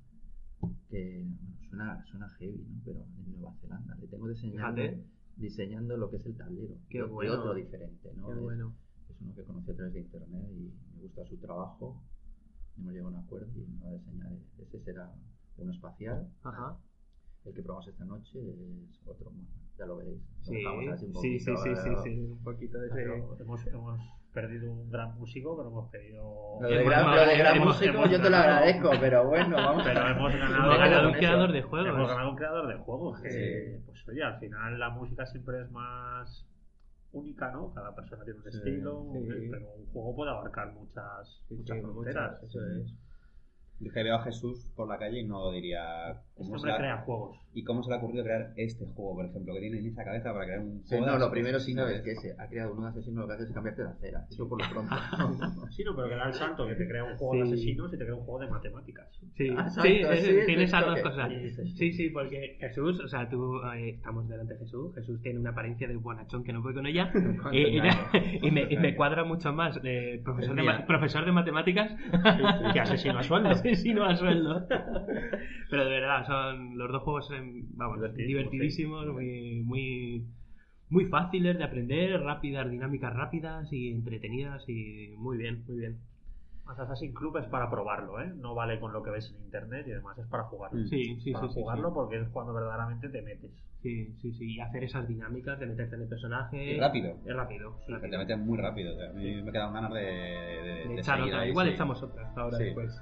que 0.90 1.26
bueno, 1.26 1.58
suena, 1.70 2.06
suena 2.06 2.30
heavy, 2.30 2.64
¿no? 2.70 2.82
Pero 2.86 3.06
en 3.18 3.32
Nueva 3.32 3.54
Zelanda. 3.60 3.96
Le 3.96 4.08
tengo 4.08 4.28
diseñando, 4.30 4.82
Fíjate. 4.82 5.04
diseñando 5.38 5.98
lo 5.98 6.10
que 6.10 6.18
es 6.18 6.26
el 6.26 6.38
tablero. 6.38 6.76
Qué 6.90 7.02
bueno. 7.04 7.34
otro 7.40 7.54
diferente, 7.56 8.14
¿no? 8.16 8.28
Qué 8.28 8.34
Es- 8.34 8.40
bueno. 8.42 8.76
es 9.10 9.20
uno 9.22 9.34
que 9.34 9.44
conocí 9.44 9.72
a 9.72 9.76
través 9.76 9.94
de 9.94 10.02
internet 10.02 10.48
y 10.52 10.72
gusta 11.04 11.26
su 11.26 11.38
trabajo. 11.38 12.02
Hemos 12.78 12.94
llegado 12.94 13.10
a 13.10 13.20
un 13.20 13.26
acuerdo 13.26 13.48
y 13.56 13.68
me 13.68 13.84
va 13.84 13.90
a 13.90 13.94
diseñar. 13.94 14.32
Ese 14.60 14.80
será 14.80 15.12
uno 15.58 15.72
espacial. 15.72 16.28
Ajá. 16.44 16.78
El 17.46 17.54
que 17.54 17.62
probamos 17.62 17.88
esta 17.88 18.06
noche 18.06 18.40
es 18.40 19.02
otro 19.06 19.32
más. 19.32 19.46
Ya 19.78 19.86
lo 19.86 19.98
veréis. 19.98 20.22
Sí, 20.42 20.64
así 20.92 21.06
un 21.06 21.16
sí, 21.16 21.40
sí, 21.40 21.52
poquito, 21.52 21.64
sí, 21.64 21.76
sí, 21.76 21.90
eh, 21.90 21.98
sí, 22.04 22.20
un 22.32 22.44
poquito 22.44 22.78
de 22.80 22.88
ese... 22.88 22.96
Pero 22.96 23.38
hemos, 23.40 23.68
hemos 23.68 24.00
perdido 24.32 24.72
un 24.72 24.90
gran 24.90 25.18
músico, 25.18 25.58
pero 25.58 25.70
hemos 25.70 25.90
perdido... 25.90 26.60
Lo 26.62 26.68
de 26.68 26.84
gran, 26.84 27.16
lo 27.16 27.26
de 27.26 27.38
gran 27.38 27.60
músico 27.60 28.06
yo 28.08 28.22
te 28.22 28.30
lo 28.30 28.38
agradezco, 28.38 28.92
pero 29.00 29.28
bueno, 29.28 29.56
vamos. 29.56 29.84
Pero 29.84 30.08
hemos 30.08 30.34
ganado, 30.34 30.66
Hemos 30.66 30.78
ganado 30.78 31.08
un 31.10 31.14
creador 31.16 31.52
de 31.52 31.62
juegos. 31.64 31.90
Hemos 31.90 32.08
ganado 32.08 32.30
un 32.30 32.36
creador 32.36 32.68
de 32.68 32.76
juegos. 32.78 33.22
que, 33.22 33.30
Sí. 33.30 33.84
Pues 33.86 34.08
oye, 34.08 34.24
al 34.24 34.40
final 34.40 34.80
la 34.80 34.90
música 34.92 35.26
siempre 35.26 35.62
es 35.62 35.72
más 35.72 36.48
única, 37.14 37.52
¿no? 37.52 37.74
Cada 37.74 37.96
persona 37.96 38.24
tiene 38.26 38.40
un 38.40 38.52
Sí, 38.52 38.58
estilo, 38.58 39.12
sí. 39.14 39.48
pero 39.52 39.74
un 39.76 39.86
juego 39.94 40.16
puede 40.16 40.32
abarcar 40.32 40.74
muchas, 40.74 41.42
muchas 41.50 41.82
fronteras. 41.82 42.42
muchas, 42.42 42.50
eso 42.50 42.66
es. 42.68 42.94
Yo 43.84 43.92
que 43.92 44.04
veo 44.04 44.16
a 44.16 44.24
Jesús 44.24 44.72
por 44.76 44.88
la 44.88 44.98
calle 44.98 45.20
y 45.20 45.26
no 45.26 45.52
diría... 45.52 46.12
Este 46.12 46.24
¿cómo 46.36 46.50
se 46.50 46.56
hombre 46.56 46.72
le 46.72 46.74
ha- 46.74 46.78
crea 46.78 46.98
juegos. 47.06 47.38
¿Y 47.56 47.64
cómo 47.64 47.84
se 47.84 47.90
le 47.92 47.96
ha 47.96 48.00
ocurrido 48.00 48.24
crear 48.24 48.54
este 48.56 48.86
juego, 48.88 49.16
por 49.16 49.26
ejemplo? 49.26 49.54
que 49.54 49.60
tiene 49.60 49.78
en 49.78 49.86
esa 49.86 50.04
cabeza 50.04 50.34
para 50.34 50.46
crear 50.46 50.60
un 50.62 50.82
Sí, 50.86 50.90
juego? 50.96 51.06
no, 51.06 51.14
de 51.14 51.20
lo 51.20 51.30
primero 51.32 51.60
sí 51.60 51.74
sabes 51.74 52.02
que 52.02 52.12
ese 52.14 52.36
ha 52.40 52.48
creado 52.48 52.74
uno 52.74 52.84
de 52.84 52.90
asesino 52.90 53.22
lo 53.22 53.28
que 53.28 53.34
hace 53.34 53.44
es 53.44 53.52
cambiarte 53.52 53.84
de 53.84 53.90
acera. 53.90 54.26
Eso 54.30 54.50
por 54.50 54.62
lo 54.62 54.70
pronto. 54.70 54.96
Sí, 55.72 55.84
no, 55.84 55.96
pero 55.96 56.10
que 56.10 56.16
da 56.16 56.28
el 56.28 56.34
salto, 56.34 56.68
que 56.68 56.76
te 56.76 56.88
crea 56.88 57.04
un 57.04 57.16
juego 57.18 57.36
de 57.44 57.46
Sí. 57.48 57.54
asesinos 57.54 57.94
y 57.94 57.98
te 57.98 58.04
crea 58.06 58.16
un 58.16 58.24
juego 58.26 58.40
de 58.40 58.48
matemáticas. 58.50 59.08
Sí, 59.36 59.50
Ah, 59.56 59.70
sí, 59.70 60.02
es- 60.02 60.46
tiene 60.48 60.64
esas 60.64 60.86
dos 60.86 61.00
cosas. 61.02 61.32
Sí, 61.76 61.92
sí, 61.94 62.10
porque 62.10 62.58
Jesús, 62.60 63.00
o 63.00 63.08
sea, 63.08 63.30
tú 63.30 63.62
eh, 63.76 63.90
estamos 63.92 64.28
delante 64.28 64.54
de 64.54 64.60
Jesús. 64.60 64.94
Jesús 64.96 65.22
tiene 65.22 65.40
una 65.40 65.52
apariencia 65.52 65.88
de 65.88 65.96
bonachón 65.96 66.44
que 66.44 66.54
no 66.54 66.62
puede 66.62 66.76
con 66.76 66.86
ella. 66.88 67.12
Y, 67.52 67.58
y- 67.60 67.78
engaño. 67.78 67.94
y 68.42 68.52
me, 68.52 68.62
y 68.70 68.78
me 68.78 68.96
cuadra 68.96 69.24
mucho 69.24 69.54
más 69.54 69.80
de 69.82 70.22
profesor, 70.24 70.56
de, 70.56 70.84
profesor 70.88 71.26
de 71.26 71.32
matemáticas 71.32 71.92
Que 72.74 72.80
asesino 72.80 73.20
a 73.20 73.24
sueldo. 73.24 73.52
asesino 73.80 74.06
a 74.06 74.16
sueldo. 74.16 74.66
Pero 75.70 75.86
de 75.86 75.90
verdad, 75.90 76.26
son 76.26 76.78
los 76.78 76.92
dos 76.92 77.04
juegos, 77.04 77.30
vamos, 77.76 78.00
Divertidísimos, 78.16 79.08
muy, 79.08 79.62
muy, 79.64 80.26
muy 80.90 81.06
fáciles 81.06 81.58
de 81.58 81.64
aprender, 81.64 82.22
rápidas, 82.22 82.70
dinámicas 82.70 83.14
rápidas 83.14 83.72
y 83.72 83.92
entretenidas 83.92 84.64
y 84.70 85.14
muy 85.18 85.38
bien, 85.38 85.64
muy 85.68 85.78
bien. 85.80 85.98
Más 86.66 86.80
Assassin's 86.80 87.14
Club 87.14 87.36
es 87.40 87.46
para 87.48 87.70
probarlo, 87.70 88.22
¿eh? 88.22 88.32
No 88.38 88.56
vale 88.56 88.80
con 88.80 88.94
lo 88.94 89.04
que 89.04 89.10
ves 89.12 89.36
en 89.38 89.44
internet 89.44 89.86
y 89.86 89.92
demás, 89.92 90.18
es 90.18 90.26
para 90.28 90.44
jugarlo. 90.44 90.80
Mm. 90.80 90.88
Sí, 90.88 91.20
sí, 91.20 91.34
para 91.34 91.48
sí, 91.50 91.54
jugarlo 91.56 91.90
sí. 91.90 91.94
porque 91.94 92.20
es 92.22 92.30
cuando 92.30 92.54
verdaderamente 92.54 93.10
te 93.10 93.22
metes. 93.22 93.52
Sí, 93.82 94.14
sí, 94.22 94.32
sí. 94.32 94.54
Y 94.56 94.60
hacer 94.62 94.82
esas 94.86 95.06
dinámicas 95.06 95.60
de 95.60 95.66
meterte 95.66 95.96
en 95.98 96.04
el 96.04 96.08
personaje. 96.08 96.76
Y 96.76 96.80
rápido. 96.80 97.18
Es 97.26 97.36
rápido. 97.36 97.76
Rápido. 97.86 98.10
te 98.12 98.18
metes 98.18 98.38
muy 98.40 98.58
rápido. 98.58 98.94
o 98.94 98.98
sea, 98.98 99.10
a 99.10 99.14
mí 99.14 99.42
me 99.42 99.52
quedan 99.52 99.74
ganas 99.74 99.94
de, 99.94 100.00
de, 100.00 100.08
De 100.08 100.88
de 100.88 101.00
echar 101.02 101.22
otra. 101.22 101.40
ahí, 101.42 101.50
Igual 101.50 101.68
sí. 101.68 101.74
echamos 101.74 102.02
otra 102.02 102.32
ahora 102.38 102.58
Sí. 102.58 102.64
después. 102.64 103.02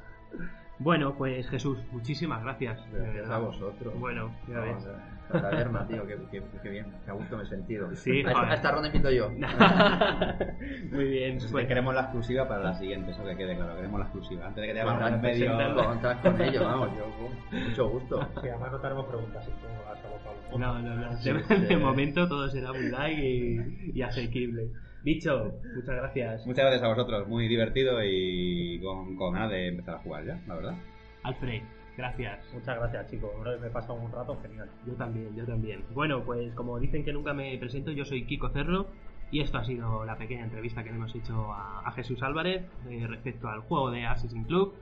Bueno, 0.80 1.14
pues 1.16 1.48
Jesús, 1.50 1.78
muchísimas 1.92 2.42
gracias. 2.44 2.80
Gracias 2.92 3.30
a 3.30 3.38
vosotros. 3.38 3.94
Bueno, 4.00 4.32
ya 4.48 4.56
No, 4.56 4.62
ves. 4.62 4.88
La 5.32 5.42
taberna, 5.44 5.88
tío, 5.88 6.06
qué, 6.06 6.18
qué, 6.30 6.44
qué 6.62 6.70
bien. 6.70 6.88
Qué 7.06 7.12
a 7.12 7.14
gusto 7.14 7.38
me 7.38 7.44
he 7.44 7.46
sentido. 7.46 7.88
Sí, 7.96 8.22
a, 8.26 8.54
esta- 8.54 8.68
a 8.70 8.72
ronda 8.74 8.88
invito 8.90 9.10
yo. 9.12 9.30
Muy 10.92 11.06
bien. 11.06 11.38
Pues 11.38 11.52
pues- 11.52 11.68
queremos 11.68 11.94
la 11.94 12.02
exclusiva 12.02 12.48
para 12.48 12.62
la 12.64 12.74
siguiente, 12.74 13.12
eso 13.12 13.24
que 13.24 13.38
quede 13.38 13.56
claro. 13.56 13.76
Queremos 13.76 14.00
la 14.00 14.06
exclusiva. 14.08 14.48
Antes 14.48 14.62
de 14.62 14.68
que 14.68 14.74
te 14.74 14.82
hagan 14.82 15.14
un 15.14 15.22
medio. 15.22 15.86
contad 15.86 16.18
con 16.22 16.42
ellos, 16.42 16.64
vamos, 16.66 16.90
yo 16.98 17.06
con 17.52 17.64
mucho 17.70 17.90
gusto. 17.90 18.28
Sí, 18.42 18.48
además 18.50 18.72
no 18.74 18.80
tenemos 18.80 19.06
preguntas 19.06 19.46
si 19.46 19.52
tú 19.52 19.68
has 19.90 20.04
abocado. 20.04 20.58
No, 20.58 20.80
no, 20.82 20.96
no. 20.96 21.18
Sí, 21.18 21.32
De, 21.32 21.44
sí. 21.44 21.56
de 21.66 21.78
momento 21.78 22.28
todo 22.28 22.50
será 22.50 22.74
muy 22.74 22.90
y, 23.14 23.92
y 23.94 24.02
asequible. 24.02 24.72
Bicho, 25.04 25.54
muchas 25.76 25.96
gracias. 25.96 26.46
Muchas 26.46 26.66
gracias 26.66 26.84
a 26.84 26.88
vosotros. 26.88 27.28
Muy 27.28 27.48
divertido 27.48 28.04
y 28.04 28.80
con, 28.82 29.16
con 29.16 29.34
ganas 29.34 29.52
de 29.52 29.68
empezar 29.68 29.96
a 29.96 30.00
jugar 30.00 30.26
ya, 30.26 30.40
la 30.48 30.56
verdad. 30.56 30.76
Alfred, 31.24 31.62
gracias. 31.98 32.54
Muchas 32.54 32.78
gracias, 32.78 33.10
chicos. 33.10 33.32
Me 33.60 33.68
he 33.68 33.70
pasado 33.72 33.96
un 33.96 34.12
rato 34.12 34.38
genial. 34.42 34.70
Yo 34.86 34.94
también, 34.94 35.36
yo 35.36 35.46
también. 35.46 35.84
Bueno, 35.94 36.24
pues 36.24 36.54
como 36.54 36.80
dicen 36.80 37.04
que 37.04 37.14
nunca 37.14 37.34
me 37.34 37.58
presento, 37.58 37.92
yo 37.92 38.06
soy 38.06 38.26
Kiko 38.26 38.50
Cerro 38.50 38.88
y 39.32 39.40
esto 39.40 39.58
ha 39.58 39.66
sido 39.66 40.06
la 40.06 40.18
pequeña 40.18 40.44
entrevista 40.44 40.84
que 40.84 40.90
le 40.90 40.98
hemos 40.98 41.16
hecho 41.16 41.52
a, 41.52 41.82
a 41.88 41.92
Jesús 41.94 42.22
Álvarez 42.22 42.64
eh, 42.90 43.06
respecto 43.08 43.48
al 43.48 43.62
juego 43.62 43.90
de 43.90 44.06
Assassin's 44.06 44.46
Club 44.46 44.74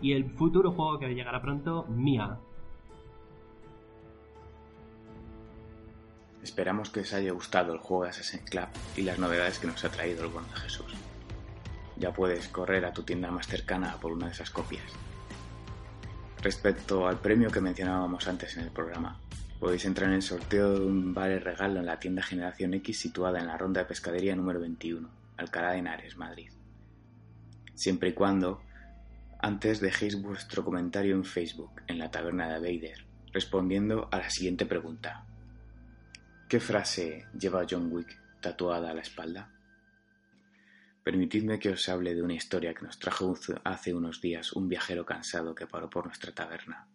y 0.00 0.12
el 0.12 0.24
futuro 0.30 0.72
juego 0.72 0.98
que 0.98 1.14
llegará 1.14 1.42
pronto, 1.42 1.86
Mia. 1.88 2.38
Esperamos 6.48 6.88
que 6.88 7.00
os 7.00 7.12
haya 7.12 7.30
gustado 7.32 7.74
el 7.74 7.78
juego 7.78 8.04
de 8.04 8.08
Assassin's 8.08 8.48
Club 8.48 8.68
y 8.96 9.02
las 9.02 9.18
novedades 9.18 9.58
que 9.58 9.66
nos 9.66 9.84
ha 9.84 9.90
traído 9.90 10.24
el 10.24 10.30
bueno 10.30 10.48
de 10.48 10.60
Jesús. 10.60 10.94
Ya 11.98 12.10
puedes 12.14 12.48
correr 12.48 12.86
a 12.86 12.92
tu 12.94 13.02
tienda 13.02 13.30
más 13.30 13.46
cercana 13.46 13.98
por 14.00 14.12
una 14.12 14.26
de 14.26 14.32
esas 14.32 14.50
copias. 14.50 14.82
Respecto 16.42 17.06
al 17.06 17.20
premio 17.20 17.50
que 17.50 17.60
mencionábamos 17.60 18.26
antes 18.28 18.56
en 18.56 18.64
el 18.64 18.70
programa, 18.70 19.20
podéis 19.60 19.84
entrar 19.84 20.08
en 20.08 20.16
el 20.16 20.22
sorteo 20.22 20.72
de 20.72 20.86
un 20.86 21.12
vale 21.12 21.38
regalo 21.38 21.80
en 21.80 21.86
la 21.86 22.00
tienda 22.00 22.22
Generación 22.22 22.72
X 22.72 22.98
situada 22.98 23.40
en 23.40 23.46
la 23.46 23.58
ronda 23.58 23.82
de 23.82 23.86
pescadería 23.86 24.34
número 24.34 24.58
21, 24.58 25.06
Alcalá 25.36 25.72
de 25.72 25.78
Henares, 25.80 26.16
Madrid. 26.16 26.50
Siempre 27.74 28.08
y 28.08 28.12
cuando 28.14 28.62
antes 29.38 29.80
dejéis 29.80 30.20
vuestro 30.22 30.64
comentario 30.64 31.14
en 31.14 31.26
Facebook, 31.26 31.82
en 31.88 31.98
la 31.98 32.10
taberna 32.10 32.48
de 32.48 32.58
Vader, 32.58 33.04
respondiendo 33.34 34.08
a 34.10 34.16
la 34.16 34.30
siguiente 34.30 34.64
pregunta. 34.64 35.27
¿Qué 36.48 36.60
frase 36.60 37.26
lleva 37.38 37.66
John 37.68 37.92
Wick 37.92 38.18
tatuada 38.40 38.90
a 38.90 38.94
la 38.94 39.02
espalda? 39.02 39.52
Permitidme 41.04 41.58
que 41.58 41.68
os 41.68 41.86
hable 41.90 42.14
de 42.14 42.22
una 42.22 42.32
historia 42.32 42.72
que 42.72 42.86
nos 42.86 42.98
trajo 42.98 43.36
hace 43.64 43.92
unos 43.92 44.22
días 44.22 44.54
un 44.54 44.66
viajero 44.66 45.04
cansado 45.04 45.54
que 45.54 45.66
paró 45.66 45.90
por 45.90 46.06
nuestra 46.06 46.32
taberna. 46.32 46.88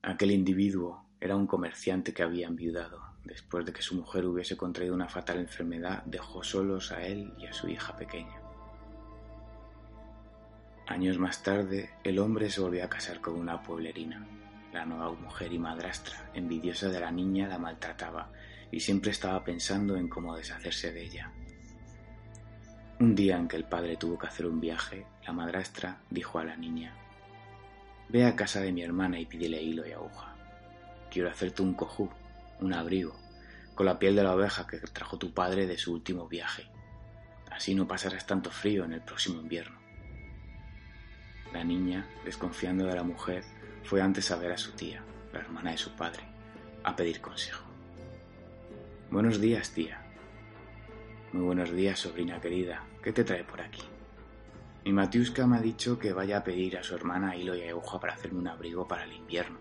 Aquel 0.00 0.30
individuo 0.30 1.10
era 1.20 1.36
un 1.36 1.46
comerciante 1.46 2.14
que 2.14 2.22
había 2.22 2.46
enviudado. 2.46 3.02
Después 3.22 3.66
de 3.66 3.74
que 3.74 3.82
su 3.82 3.96
mujer 3.96 4.24
hubiese 4.24 4.56
contraído 4.56 4.94
una 4.94 5.10
fatal 5.10 5.40
enfermedad, 5.40 6.02
dejó 6.06 6.42
solos 6.42 6.90
a 6.90 7.06
él 7.06 7.34
y 7.36 7.44
a 7.44 7.52
su 7.52 7.68
hija 7.68 7.94
pequeña. 7.98 8.40
Años 10.86 11.18
más 11.18 11.42
tarde, 11.42 11.90
el 12.02 12.18
hombre 12.18 12.48
se 12.48 12.62
volvió 12.62 12.82
a 12.82 12.88
casar 12.88 13.20
con 13.20 13.34
una 13.34 13.62
pueblerina. 13.62 14.39
La 14.72 14.86
nueva 14.86 15.12
mujer 15.12 15.52
y 15.52 15.58
madrastra, 15.58 16.30
envidiosa 16.32 16.88
de 16.88 17.00
la 17.00 17.10
niña, 17.10 17.48
la 17.48 17.58
maltrataba 17.58 18.30
y 18.70 18.80
siempre 18.80 19.10
estaba 19.10 19.42
pensando 19.42 19.96
en 19.96 20.08
cómo 20.08 20.36
deshacerse 20.36 20.92
de 20.92 21.02
ella. 21.02 21.32
Un 23.00 23.14
día 23.14 23.36
en 23.36 23.48
que 23.48 23.56
el 23.56 23.64
padre 23.64 23.96
tuvo 23.96 24.18
que 24.18 24.28
hacer 24.28 24.46
un 24.46 24.60
viaje, 24.60 25.06
la 25.26 25.32
madrastra 25.32 26.00
dijo 26.10 26.38
a 26.38 26.44
la 26.44 26.56
niña, 26.56 26.94
Ve 28.08 28.24
a 28.24 28.36
casa 28.36 28.60
de 28.60 28.72
mi 28.72 28.82
hermana 28.82 29.18
y 29.18 29.26
pídele 29.26 29.62
hilo 29.62 29.86
y 29.86 29.92
aguja. 29.92 30.34
Quiero 31.10 31.30
hacerte 31.30 31.62
un 31.62 31.74
cojú, 31.74 32.10
un 32.60 32.72
abrigo, 32.72 33.16
con 33.74 33.86
la 33.86 33.98
piel 33.98 34.14
de 34.14 34.22
la 34.22 34.34
oveja 34.34 34.66
que 34.66 34.78
trajo 34.78 35.18
tu 35.18 35.32
padre 35.32 35.66
de 35.66 35.78
su 35.78 35.92
último 35.92 36.28
viaje. 36.28 36.70
Así 37.50 37.74
no 37.74 37.88
pasarás 37.88 38.26
tanto 38.26 38.50
frío 38.50 38.84
en 38.84 38.92
el 38.92 39.00
próximo 39.00 39.40
invierno. 39.40 39.78
La 41.52 41.64
niña, 41.64 42.06
desconfiando 42.24 42.84
de 42.86 42.94
la 42.94 43.02
mujer, 43.02 43.44
fue 43.84 44.00
antes 44.00 44.30
a 44.30 44.36
ver 44.36 44.52
a 44.52 44.58
su 44.58 44.72
tía, 44.72 45.02
la 45.32 45.40
hermana 45.40 45.72
de 45.72 45.78
su 45.78 45.90
padre, 45.92 46.22
a 46.84 46.94
pedir 46.94 47.20
consejo. 47.20 47.64
Buenos 49.10 49.40
días, 49.40 49.70
tía. 49.70 50.00
Muy 51.32 51.42
buenos 51.42 51.72
días, 51.72 51.98
sobrina 51.98 52.40
querida. 52.40 52.84
¿Qué 53.02 53.12
te 53.12 53.24
trae 53.24 53.44
por 53.44 53.60
aquí? 53.60 53.82
Mi 54.84 54.92
Matiuska 54.92 55.46
me 55.46 55.58
ha 55.58 55.60
dicho 55.60 55.98
que 55.98 56.12
vaya 56.12 56.38
a 56.38 56.44
pedir 56.44 56.78
a 56.78 56.82
su 56.82 56.94
hermana 56.94 57.36
hilo 57.36 57.54
y 57.54 57.62
aguja 57.62 58.00
para 58.00 58.14
hacerme 58.14 58.38
un 58.38 58.48
abrigo 58.48 58.88
para 58.88 59.04
el 59.04 59.12
invierno. 59.12 59.58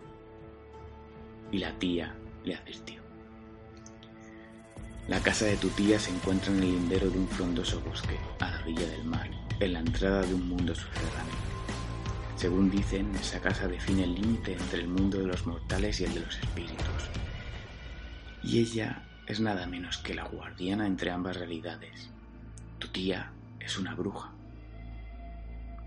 Y 1.51 1.57
la 1.57 1.77
tía 1.77 2.15
le 2.43 2.55
advirtió. 2.55 3.01
La 5.07 5.19
casa 5.19 5.45
de 5.45 5.57
tu 5.57 5.69
tía 5.69 5.99
se 5.99 6.11
encuentra 6.11 6.51
en 6.51 6.59
el 6.59 6.71
lindero 6.71 7.09
de 7.09 7.17
un 7.17 7.27
frondoso 7.27 7.81
bosque, 7.81 8.17
a 8.39 8.51
la 8.51 8.61
orilla 8.61 8.87
del 8.87 9.03
mar, 9.05 9.29
en 9.59 9.73
la 9.73 9.79
entrada 9.79 10.21
de 10.21 10.33
un 10.35 10.47
mundo 10.47 10.75
subterráneo. 10.75 11.48
Según 12.39 12.71
dicen, 12.71 13.13
esa 13.15 13.41
casa 13.41 13.67
define 13.67 14.05
el 14.05 14.15
límite 14.15 14.53
entre 14.53 14.79
el 14.79 14.87
mundo 14.87 15.17
de 15.17 15.27
los 15.27 15.45
mortales 15.45 15.99
y 15.99 16.05
el 16.05 16.13
de 16.13 16.19
los 16.21 16.39
espíritus. 16.39 17.09
Y 18.41 18.59
ella 18.59 19.03
es 19.27 19.41
nada 19.41 19.67
menos 19.67 19.97
que 19.97 20.13
la 20.13 20.23
guardiana 20.23 20.87
entre 20.87 21.11
ambas 21.11 21.35
realidades. 21.35 22.09
Tu 22.77 22.87
tía 22.87 23.33
es 23.59 23.77
una 23.77 23.93
bruja. 23.93 24.31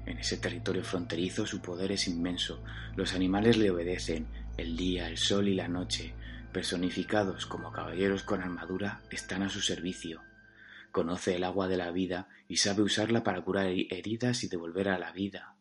En 0.05 0.19
ese 0.19 0.37
territorio 0.37 0.85
fronterizo 0.85 1.47
su 1.47 1.63
poder 1.63 1.91
es 1.91 2.07
inmenso. 2.07 2.63
Los 2.97 3.15
animales 3.15 3.57
le 3.57 3.71
obedecen. 3.71 4.27
El 4.59 4.77
día, 4.77 5.09
el 5.09 5.17
sol 5.17 5.49
y 5.49 5.55
la 5.55 5.69
noche, 5.69 6.13
personificados 6.53 7.47
como 7.47 7.73
caballeros 7.73 8.25
con 8.25 8.43
armadura, 8.43 9.01
están 9.11 9.43
a 9.43 9.49
su 9.49 9.63
servicio. 9.63 10.21
Conoce 10.91 11.35
el 11.35 11.45
agua 11.45 11.67
de 11.67 11.79
la 11.79 11.91
vida 11.93 12.29
y 12.47 12.59
sabe 12.59 12.83
usarla 12.83 13.25
para 13.25 13.41
curar 13.41 13.69
heridas 13.69 14.45
y 14.45 14.49
devolver 14.49 14.91
a 14.91 14.99
la 14.99 15.13
vida. 15.13 15.57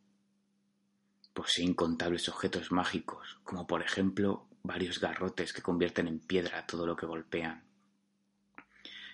Posee 1.33 1.65
incontables 1.65 2.27
objetos 2.29 2.71
mágicos, 2.71 3.39
como 3.43 3.65
por 3.65 3.81
ejemplo 3.81 4.47
varios 4.63 4.99
garrotes 4.99 5.53
que 5.53 5.61
convierten 5.61 6.07
en 6.07 6.19
piedra 6.19 6.65
todo 6.65 6.85
lo 6.85 6.95
que 6.95 7.05
golpean. 7.05 7.63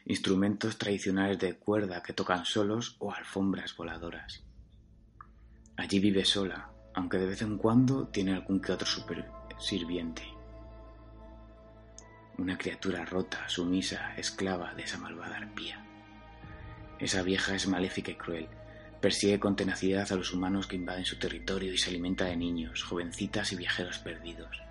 Instrumentos 0.06 0.78
tradicionales 0.78 1.40
de 1.40 1.58
cuerda 1.58 2.02
que 2.02 2.14
tocan 2.14 2.46
solos 2.46 2.96
o 3.00 3.12
alfombras 3.12 3.76
voladoras. 3.76 4.44
Allí 5.76 6.00
vive 6.00 6.26
sola, 6.26 6.72
aunque 6.96 7.18
de 7.18 7.28
vez 7.28 7.42
en 7.42 7.58
cuando 7.58 8.08
tiene 8.08 8.34
algún 8.34 8.62
que 8.62 8.72
otro 8.72 8.88
super 8.88 9.30
sirviente. 9.60 10.24
Una 12.38 12.58
criatura 12.58 13.06
rota, 13.06 13.48
sumisa, 13.50 14.16
esclava 14.16 14.74
de 14.74 14.84
esa 14.84 14.98
malvada 14.98 15.38
arpía. 15.38 15.84
Esa 17.00 17.22
vieja 17.22 17.56
es 17.56 17.68
maléfica 17.68 18.12
y 18.12 18.16
cruel, 18.16 18.50
Persigue 19.02 19.40
con 19.40 19.56
tenacidad 19.56 20.12
a 20.12 20.16
los 20.16 20.34
humanos 20.34 20.68
que 20.68 20.76
invaden 20.76 21.06
su 21.06 21.20
territorio 21.20 21.72
y 21.72 21.78
se 21.78 21.90
alimenta 21.90 22.26
de 22.26 22.36
niños, 22.36 22.84
jovencitas 22.84 23.52
y 23.52 23.56
viajeros 23.56 24.00
perdidos. 24.00 24.62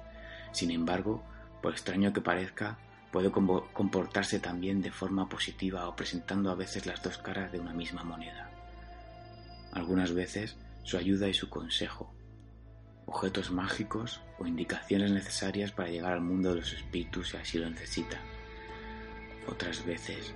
Sin 0.53 0.70
embargo, 0.70 1.24
por 1.62 1.73
extraño 1.73 2.12
que 2.12 2.20
parezca, 2.20 2.78
puede 3.12 3.31
comportarse 3.31 4.40
también 4.40 4.82
de 4.82 4.90
forma 4.90 5.28
positiva 5.28 5.89
o 5.89 5.97
presentando 5.97 6.51
a 6.51 6.55
veces 6.55 6.86
las 6.86 7.03
dos 7.03 7.19
caras 7.19 7.53
de 7.53 7.61
una 7.61 7.73
misma 7.73 8.03
moneda. 8.03 8.51
Algunas 9.73 10.12
veces 10.12 10.57
su 10.82 10.97
ayuda 10.97 11.28
y 11.28 11.35
su 11.35 11.48
consejo, 11.48 12.12
objetos 13.07 13.51
mágicos 13.51 14.20
o 14.39 14.47
indicaciones 14.47 15.11
necesarias 15.11 15.70
para 15.70 15.90
llegar 15.90 16.12
al 16.12 16.20
mundo 16.20 16.51
de 16.51 16.57
los 16.57 16.73
espíritus 16.73 17.31
si 17.31 17.36
así 17.36 17.59
lo 17.59 17.70
necesita. 17.70 18.19
Otras 19.48 19.85
veces 19.85 20.35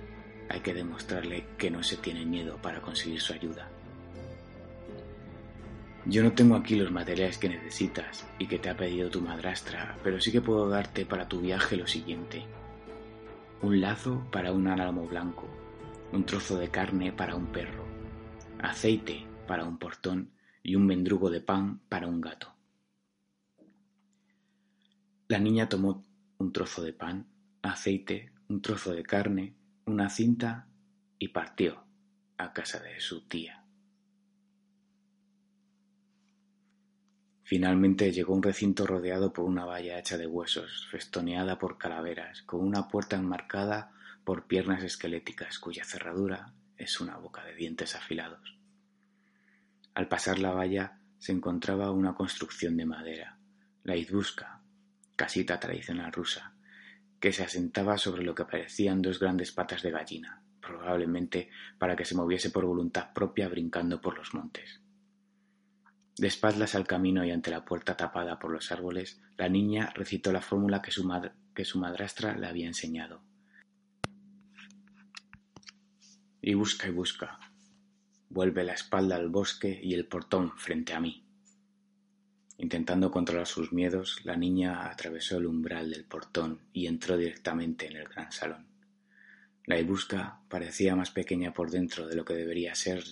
hay 0.49 0.59
que 0.59 0.73
demostrarle 0.73 1.47
que 1.57 1.71
no 1.71 1.83
se 1.83 1.97
tiene 1.97 2.25
miedo 2.25 2.61
para 2.61 2.81
conseguir 2.81 3.21
su 3.21 3.33
ayuda. 3.33 3.70
Yo 6.05 6.23
no 6.23 6.31
tengo 6.31 6.55
aquí 6.55 6.75
los 6.75 6.91
materiales 6.91 7.37
que 7.37 7.47
necesitas 7.47 8.25
y 8.39 8.47
que 8.47 8.57
te 8.57 8.69
ha 8.69 8.75
pedido 8.75 9.11
tu 9.11 9.21
madrastra, 9.21 9.99
pero 10.03 10.19
sí 10.19 10.31
que 10.31 10.41
puedo 10.41 10.67
darte 10.67 11.05
para 11.05 11.27
tu 11.27 11.41
viaje 11.41 11.77
lo 11.77 11.85
siguiente. 11.85 12.43
Un 13.61 13.79
lazo 13.81 14.27
para 14.31 14.51
un 14.51 14.67
álamo 14.67 15.07
blanco, 15.07 15.47
un 16.11 16.25
trozo 16.25 16.57
de 16.57 16.69
carne 16.69 17.13
para 17.13 17.35
un 17.35 17.47
perro, 17.51 17.85
aceite 18.59 19.27
para 19.47 19.63
un 19.63 19.77
portón 19.77 20.31
y 20.63 20.75
un 20.75 20.87
mendrugo 20.87 21.29
de 21.29 21.41
pan 21.41 21.81
para 21.87 22.07
un 22.07 22.19
gato. 22.19 22.55
La 25.27 25.37
niña 25.37 25.69
tomó 25.69 26.03
un 26.39 26.51
trozo 26.51 26.81
de 26.81 26.93
pan, 26.93 27.27
aceite, 27.61 28.33
un 28.49 28.61
trozo 28.63 28.93
de 28.93 29.03
carne, 29.03 29.55
una 29.85 30.09
cinta 30.09 30.67
y 31.19 31.27
partió 31.27 31.85
a 32.37 32.53
casa 32.53 32.79
de 32.79 32.99
su 32.99 33.27
tía. 33.27 33.60
Finalmente 37.51 38.13
llegó 38.13 38.31
a 38.31 38.37
un 38.37 38.43
recinto 38.43 38.87
rodeado 38.87 39.33
por 39.33 39.43
una 39.43 39.65
valla 39.65 39.99
hecha 39.99 40.17
de 40.17 40.25
huesos, 40.25 40.87
festoneada 40.89 41.59
por 41.59 41.77
calaveras, 41.77 42.43
con 42.43 42.61
una 42.61 42.87
puerta 42.87 43.17
enmarcada 43.17 43.91
por 44.23 44.47
piernas 44.47 44.85
esqueléticas 44.85 45.59
cuya 45.59 45.83
cerradura 45.83 46.53
es 46.77 47.01
una 47.01 47.17
boca 47.17 47.43
de 47.43 47.53
dientes 47.53 47.93
afilados. 47.93 48.57
Al 49.93 50.07
pasar 50.07 50.39
la 50.39 50.51
valla 50.51 50.99
se 51.19 51.33
encontraba 51.33 51.91
una 51.91 52.15
construcción 52.15 52.77
de 52.77 52.85
madera, 52.85 53.37
la 53.83 53.97
izbuska, 53.97 54.61
casita 55.17 55.59
tradicional 55.59 56.13
rusa, 56.13 56.53
que 57.19 57.33
se 57.33 57.43
asentaba 57.43 57.97
sobre 57.97 58.23
lo 58.23 58.33
que 58.33 58.45
parecían 58.45 59.01
dos 59.01 59.19
grandes 59.19 59.51
patas 59.51 59.81
de 59.81 59.91
gallina, 59.91 60.41
probablemente 60.61 61.49
para 61.77 61.97
que 61.97 62.05
se 62.05 62.15
moviese 62.15 62.49
por 62.49 62.63
voluntad 62.63 63.11
propia 63.11 63.49
brincando 63.49 63.99
por 63.99 64.17
los 64.17 64.33
montes. 64.33 64.79
De 66.17 66.27
espaldas 66.27 66.75
al 66.75 66.85
camino 66.85 67.25
y 67.25 67.31
ante 67.31 67.51
la 67.51 67.63
puerta 67.63 67.95
tapada 67.95 68.37
por 68.37 68.51
los 68.51 68.71
árboles, 68.71 69.21
la 69.37 69.49
niña 69.49 69.91
recitó 69.95 70.31
la 70.31 70.41
fórmula 70.41 70.81
que 70.81 70.91
su, 70.91 71.05
madrastra 71.05 72.37
le 72.37 72.47
había 72.47 72.67
enseñado. 72.67 73.21
Y 76.41 76.53
busca 76.53 76.87
y 76.87 76.91
busca. 76.91 77.39
Vuelve 78.29 78.63
la 78.63 78.73
espalda 78.73 79.15
al 79.15 79.29
bosque 79.29 79.79
y 79.81 79.93
el 79.93 80.07
portón 80.07 80.57
frente 80.57 80.93
a 80.93 80.99
mí. 80.99 81.25
Intentando 82.57 83.09
controlar 83.09 83.47
sus 83.47 83.71
miedos, 83.73 84.21
la 84.23 84.35
niña 84.35 84.89
atravesó 84.89 85.37
el 85.37 85.47
umbral 85.47 85.89
del 85.89 86.05
portón 86.05 86.59
y 86.73 86.87
entró 86.87 87.17
directamente 87.17 87.87
en 87.87 87.97
el 87.97 88.07
gran 88.07 88.31
salón. 88.31 88.67
La 89.65 89.79
Ibusca 89.79 90.41
parecía 90.49 90.95
más 90.95 91.11
pequeña 91.11 91.53
por 91.53 91.71
dentro 91.71 92.07
de 92.07 92.15
lo 92.15 92.25
que 92.25 92.33
debería 92.33 92.75
ser 92.75 93.03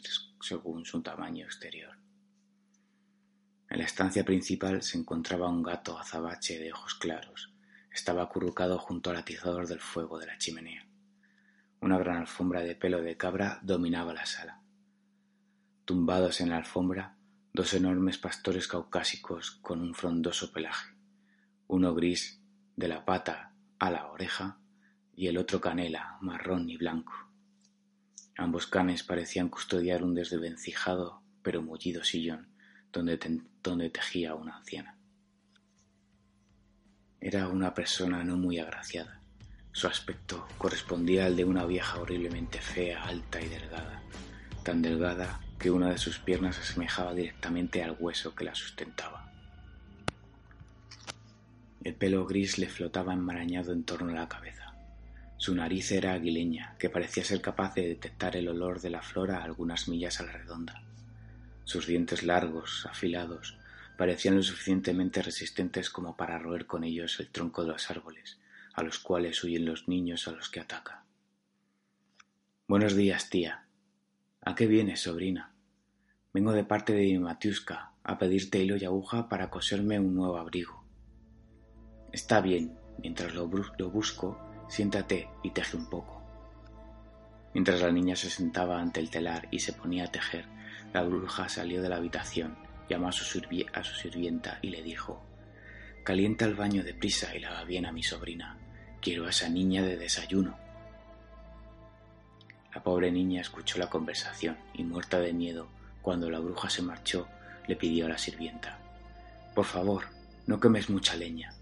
según 0.41 0.85
su 0.85 1.01
tamaño 1.01 1.45
exterior. 1.45 1.98
En 3.69 3.77
la 3.77 3.85
estancia 3.85 4.25
principal 4.25 4.81
se 4.81 4.97
encontraba 4.97 5.47
un 5.47 5.61
gato 5.61 5.99
azabache 5.99 6.57
de 6.57 6.73
ojos 6.73 6.95
claros. 6.95 7.53
Estaba 7.93 8.23
acurrucado 8.23 8.79
junto 8.79 9.11
al 9.11 9.17
atizador 9.17 9.67
del 9.67 9.79
fuego 9.79 10.17
de 10.17 10.25
la 10.25 10.39
chimenea. 10.39 10.87
Una 11.79 11.99
gran 11.99 12.17
alfombra 12.17 12.61
de 12.61 12.75
pelo 12.75 13.01
de 13.01 13.15
cabra 13.15 13.59
dominaba 13.61 14.13
la 14.13 14.25
sala. 14.25 14.59
Tumbados 15.85 16.41
en 16.41 16.49
la 16.49 16.57
alfombra, 16.57 17.15
dos 17.53 17.73
enormes 17.75 18.17
pastores 18.17 18.67
caucásicos 18.67 19.51
con 19.61 19.81
un 19.81 19.93
frondoso 19.93 20.51
pelaje, 20.51 20.95
uno 21.67 21.93
gris 21.93 22.41
de 22.75 22.87
la 22.87 23.05
pata 23.05 23.53
a 23.77 23.91
la 23.91 24.07
oreja 24.07 24.57
y 25.15 25.27
el 25.27 25.37
otro 25.37 25.61
canela, 25.61 26.17
marrón 26.21 26.69
y 26.69 26.77
blanco. 26.77 27.13
Ambos 28.35 28.65
canes 28.65 29.03
parecían 29.03 29.49
custodiar 29.49 30.03
un 30.03 30.15
desvencijado 30.15 31.21
pero 31.43 31.61
mullido 31.61 32.03
sillón 32.03 32.49
donde, 32.91 33.19
tejía 33.61 34.35
una 34.35 34.57
anciana. 34.57 34.97
Era 37.21 37.47
una 37.47 37.73
persona 37.73 38.23
no 38.23 38.37
muy 38.37 38.59
agraciada. 38.59 39.21
Su 39.71 39.87
aspecto 39.87 40.47
correspondía 40.57 41.25
al 41.25 41.35
de 41.35 41.45
una 41.45 41.65
vieja 41.65 41.99
horriblemente 41.99 42.59
fea, 42.61 43.03
alta 43.03 43.41
y 43.41 43.47
delgada, 43.47 44.01
tan 44.63 44.81
delgada 44.81 45.41
que 45.59 45.69
una 45.69 45.89
de 45.89 45.97
sus 45.97 46.19
piernas 46.19 46.57
asemejaba 46.57 47.13
directamente 47.13 47.83
al 47.83 47.97
hueso 47.99 48.33
que 48.33 48.45
la 48.45 48.55
sustentaba. 48.55 49.31
El 51.83 51.95
pelo 51.95 52.25
gris 52.25 52.57
le 52.57 52.67
flotaba 52.67 53.13
enmarañado 53.13 53.71
en 53.71 53.83
torno 53.83 54.11
a 54.11 54.15
la 54.15 54.29
cabeza. 54.29 54.73
Su 55.37 55.55
nariz 55.55 55.91
era 55.91 56.13
aguileña, 56.13 56.75
que 56.77 56.89
parecía 56.89 57.23
ser 57.23 57.41
capaz 57.41 57.75
de 57.75 57.87
detectar 57.87 58.35
el 58.35 58.47
olor 58.47 58.81
de 58.81 58.89
la 58.89 59.01
flora 59.01 59.37
a 59.37 59.43
algunas 59.43 59.87
millas 59.87 60.19
a 60.19 60.23
la 60.23 60.33
redonda. 60.33 60.88
Sus 61.69 61.85
dientes 61.85 62.23
largos, 62.23 62.87
afilados, 62.89 63.59
parecían 63.95 64.37
lo 64.37 64.41
suficientemente 64.41 65.21
resistentes 65.21 65.91
como 65.91 66.17
para 66.17 66.39
roer 66.39 66.65
con 66.65 66.83
ellos 66.83 67.19
el 67.19 67.29
tronco 67.29 67.61
de 67.61 67.67
los 67.67 67.91
árboles, 67.91 68.39
a 68.73 68.81
los 68.81 68.97
cuales 68.97 69.43
huyen 69.43 69.65
los 69.65 69.87
niños 69.87 70.27
a 70.27 70.31
los 70.31 70.49
que 70.49 70.61
ataca. 70.61 71.05
Buenos 72.67 72.95
días, 72.95 73.29
tía. 73.29 73.67
¿A 74.41 74.55
qué 74.55 74.65
vienes, 74.65 75.01
sobrina? 75.01 75.53
Vengo 76.33 76.53
de 76.53 76.63
parte 76.63 76.93
de 76.93 77.19
Matiuska 77.19 77.93
a 78.01 78.17
pedirte 78.17 78.63
hilo 78.63 78.75
y 78.75 78.85
aguja 78.85 79.29
para 79.29 79.51
coserme 79.51 79.99
un 79.99 80.15
nuevo 80.15 80.37
abrigo. 80.37 80.83
Está 82.11 82.41
bien, 82.41 82.79
mientras 82.97 83.35
lo 83.35 83.47
busco, 83.47 84.39
siéntate 84.69 85.29
y 85.43 85.51
teje 85.51 85.77
un 85.77 85.87
poco. 85.87 86.19
Mientras 87.53 87.79
la 87.79 87.91
niña 87.91 88.15
se 88.15 88.31
sentaba 88.31 88.81
ante 88.81 88.99
el 88.99 89.11
telar 89.11 89.47
y 89.51 89.59
se 89.59 89.73
ponía 89.73 90.05
a 90.05 90.11
tejer, 90.11 90.47
la 90.93 91.03
bruja 91.03 91.47
salió 91.49 91.81
de 91.81 91.89
la 91.89 91.97
habitación, 91.97 92.57
llamó 92.89 93.09
a 93.09 93.11
su, 93.11 93.23
sirvienta 93.23 94.59
y 94.61 94.69
le 94.69 94.81
dijo 94.81 95.23
Calienta 96.03 96.45
el 96.45 96.55
baño 96.55 96.83
deprisa 96.83 97.35
y 97.35 97.39
lava 97.39 97.63
bien 97.63 97.85
a 97.85 97.91
mi 97.91 98.01
sobrina. 98.01 98.57
Quiero 99.01 99.27
a 99.27 99.29
esa 99.29 99.47
niña 99.49 99.83
de 99.83 99.97
desayuno. 99.97 100.57
La 102.73 102.81
pobre 102.81 103.11
niña 103.11 103.41
escuchó 103.41 103.77
la 103.77 103.89
conversación 103.89 104.57
y, 104.73 104.83
muerta 104.83 105.19
de 105.19 105.33
miedo, 105.33 105.67
cuando 106.01 106.29
la 106.29 106.39
bruja 106.39 106.69
se 106.69 106.81
marchó, 106.81 107.27
le 107.67 107.75
pidió 107.75 108.07
a 108.07 108.09
la 108.09 108.17
sirvienta 108.17 108.79
Por 109.53 109.65
favor, 109.65 110.05
no 110.47 110.59
quemes 110.59 110.89
mucha 110.89 111.15
leña. 111.15 111.53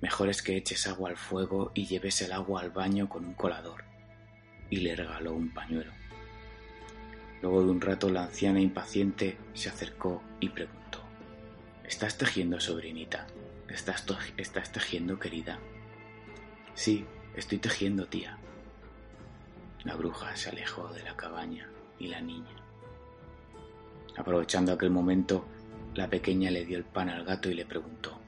Mejor 0.00 0.28
es 0.28 0.42
que 0.42 0.56
eches 0.56 0.86
agua 0.88 1.10
al 1.10 1.16
fuego 1.16 1.70
y 1.74 1.86
lleves 1.86 2.20
el 2.22 2.32
agua 2.32 2.62
al 2.62 2.70
baño 2.70 3.08
con 3.08 3.24
un 3.24 3.34
colador. 3.34 3.84
Y 4.70 4.78
le 4.78 4.96
regaló 4.96 5.34
un 5.34 5.54
pañuelo. 5.54 5.92
Luego 7.44 7.62
de 7.62 7.72
un 7.72 7.80
rato 7.82 8.08
la 8.08 8.22
anciana 8.22 8.58
impaciente 8.58 9.36
se 9.52 9.68
acercó 9.68 10.22
y 10.40 10.48
preguntó 10.48 11.00
¿Estás 11.84 12.16
tejiendo, 12.16 12.58
sobrinita? 12.58 13.26
¿Estás, 13.68 14.06
¿Estás 14.38 14.72
tejiendo, 14.72 15.18
querida? 15.18 15.58
Sí, 16.74 17.04
estoy 17.36 17.58
tejiendo, 17.58 18.06
tía. 18.06 18.38
La 19.82 19.94
bruja 19.94 20.34
se 20.36 20.48
alejó 20.48 20.88
de 20.94 21.02
la 21.02 21.18
cabaña 21.18 21.68
y 21.98 22.06
la 22.06 22.22
niña. 22.22 22.56
Aprovechando 24.16 24.72
aquel 24.72 24.88
momento, 24.88 25.44
la 25.94 26.08
pequeña 26.08 26.50
le 26.50 26.64
dio 26.64 26.78
el 26.78 26.84
pan 26.84 27.10
al 27.10 27.26
gato 27.26 27.50
y 27.50 27.54
le 27.54 27.66
preguntó, 27.66 28.18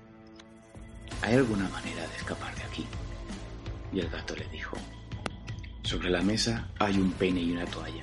¿Hay 1.22 1.36
alguna 1.36 1.70
manera 1.70 2.06
de 2.06 2.16
escapar 2.16 2.55
de 2.55 2.64
aquí? 2.64 2.86
Y 3.94 3.98
el 3.98 4.10
gato 4.10 4.36
le 4.36 4.47
dijo, 4.48 4.76
sobre 5.84 6.10
la 6.10 6.20
mesa 6.20 6.68
hay 6.78 6.98
un 6.98 7.12
peine 7.12 7.40
y 7.40 7.52
una 7.52 7.64
toalla. 7.64 8.02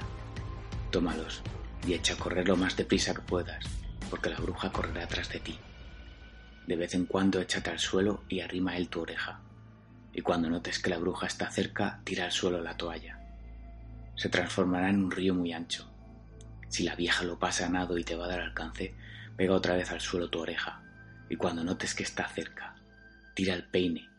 Tómalos 0.93 1.41
y 1.85 1.93
echa 1.93 2.13
a 2.13 2.17
correr 2.17 2.47
lo 2.47 2.55
más 2.55 2.77
deprisa 2.77 3.13
que 3.13 3.21
puedas, 3.21 3.65
porque 4.09 4.29
la 4.29 4.39
bruja 4.39 4.71
correrá 4.71 5.03
atrás 5.03 5.27
de 5.27 5.41
ti. 5.41 5.59
De 6.67 6.77
vez 6.77 6.95
en 6.95 7.05
cuando 7.05 7.41
échate 7.41 7.69
al 7.69 7.79
suelo 7.79 8.23
y 8.29 8.39
arrima 8.39 8.77
él 8.77 8.87
tu 8.87 9.01
oreja. 9.01 9.41
Y 10.13 10.21
cuando 10.21 10.49
notes 10.49 10.79
que 10.79 10.89
la 10.89 10.99
bruja 10.99 11.27
está 11.27 11.51
cerca, 11.51 11.99
tira 12.05 12.23
al 12.23 12.31
suelo 12.31 12.61
la 12.61 12.77
toalla 12.77 13.19
se 14.15 14.29
transformará 14.29 14.89
en 14.89 15.03
un 15.03 15.11
río 15.11 15.33
muy 15.33 15.53
ancho. 15.53 15.89
Si 16.69 16.83
la 16.83 16.95
vieja 16.95 17.23
lo 17.23 17.39
pasa 17.39 17.65
a 17.65 17.69
nado 17.69 17.97
y 17.97 18.03
te 18.03 18.15
va 18.15 18.25
a 18.25 18.29
dar 18.29 18.41
alcance, 18.41 18.95
pega 19.35 19.53
otra 19.53 19.75
vez 19.75 19.91
al 19.91 20.01
suelo 20.01 20.29
tu 20.29 20.39
oreja, 20.39 20.81
y 21.29 21.35
cuando 21.35 21.63
notes 21.63 21.95
que 21.95 22.03
está 22.03 22.27
cerca, 22.27 22.75
tira 23.35 23.53
el 23.53 23.65
peine. 23.65 24.09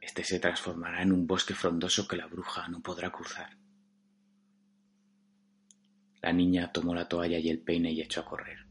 Este 0.00 0.24
se 0.24 0.40
transformará 0.40 1.02
en 1.02 1.12
un 1.12 1.26
bosque 1.26 1.54
frondoso 1.54 2.08
que 2.08 2.16
la 2.16 2.26
bruja 2.26 2.68
no 2.68 2.80
podrá 2.80 3.10
cruzar. 3.10 3.57
La 6.22 6.32
niña 6.32 6.72
tomó 6.72 6.94
la 6.94 7.08
toalla 7.08 7.38
y 7.38 7.48
el 7.48 7.60
peine 7.60 7.92
y 7.92 8.00
echó 8.00 8.20
a 8.20 8.24
correr. 8.24 8.66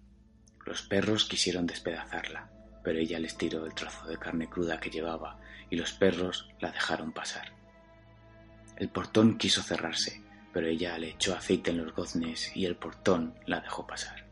Los 0.66 0.82
perros 0.82 1.26
quisieron 1.26 1.66
despedazarla, 1.66 2.50
pero 2.84 3.00
ella 3.00 3.20
les 3.20 3.38
tiró 3.38 3.66
el 3.66 3.74
trozo 3.74 4.06
de 4.08 4.18
carne 4.18 4.50
cruda 4.50 4.80
que 4.80 4.90
llevaba 4.90 5.40
y 5.70 5.78
los 5.78 5.94
perros 5.94 6.50
la 6.60 6.72
dejaron 6.72 7.14
pasar. 7.14 7.54
El 8.76 8.90
portón 8.90 9.38
quiso 9.38 9.62
cerrarse, 9.62 10.22
pero 10.54 10.68
ella 10.68 10.98
le 10.98 11.10
echó 11.10 11.36
aceite 11.36 11.72
en 11.72 11.78
los 11.78 11.94
goznes 11.94 12.56
y 12.56 12.66
el 12.66 12.76
portón 12.76 13.36
la 13.46 13.62
dejó 13.62 13.88
pasar. 13.88 14.26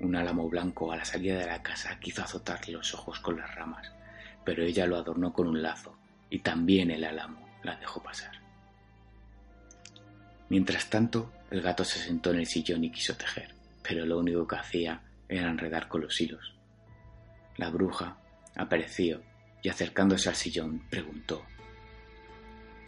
Un 0.00 0.16
álamo 0.16 0.48
blanco 0.48 0.92
a 0.92 0.96
la 0.96 1.04
salida 1.04 1.38
de 1.38 1.46
la 1.46 1.62
casa 1.62 1.98
quiso 2.00 2.22
azotarle 2.22 2.72
los 2.72 2.94
ojos 2.94 3.20
con 3.20 3.36
las 3.38 3.54
ramas, 3.54 3.92
pero 4.44 4.62
ella 4.62 4.86
lo 4.86 4.96
adornó 4.96 5.32
con 5.32 5.46
un 5.46 5.62
lazo 5.62 5.96
y 6.30 6.40
también 6.40 6.90
el 6.90 7.04
álamo 7.04 7.46
la 7.62 7.76
dejó 7.76 8.02
pasar. 8.02 8.32
Mientras 10.48 10.90
tanto, 10.90 11.32
el 11.50 11.60
gato 11.60 11.84
se 11.84 12.00
sentó 12.00 12.30
en 12.30 12.40
el 12.40 12.46
sillón 12.46 12.82
y 12.84 12.90
quiso 12.90 13.16
tejer, 13.16 13.54
pero 13.82 14.04
lo 14.04 14.18
único 14.18 14.46
que 14.46 14.56
hacía 14.56 15.02
era 15.28 15.48
enredar 15.48 15.88
con 15.88 16.00
los 16.00 16.20
hilos. 16.20 16.54
La 17.56 17.70
bruja 17.70 18.18
apareció 18.56 19.22
y 19.62 19.68
acercándose 19.68 20.28
al 20.28 20.34
sillón 20.34 20.82
preguntó 20.90 21.44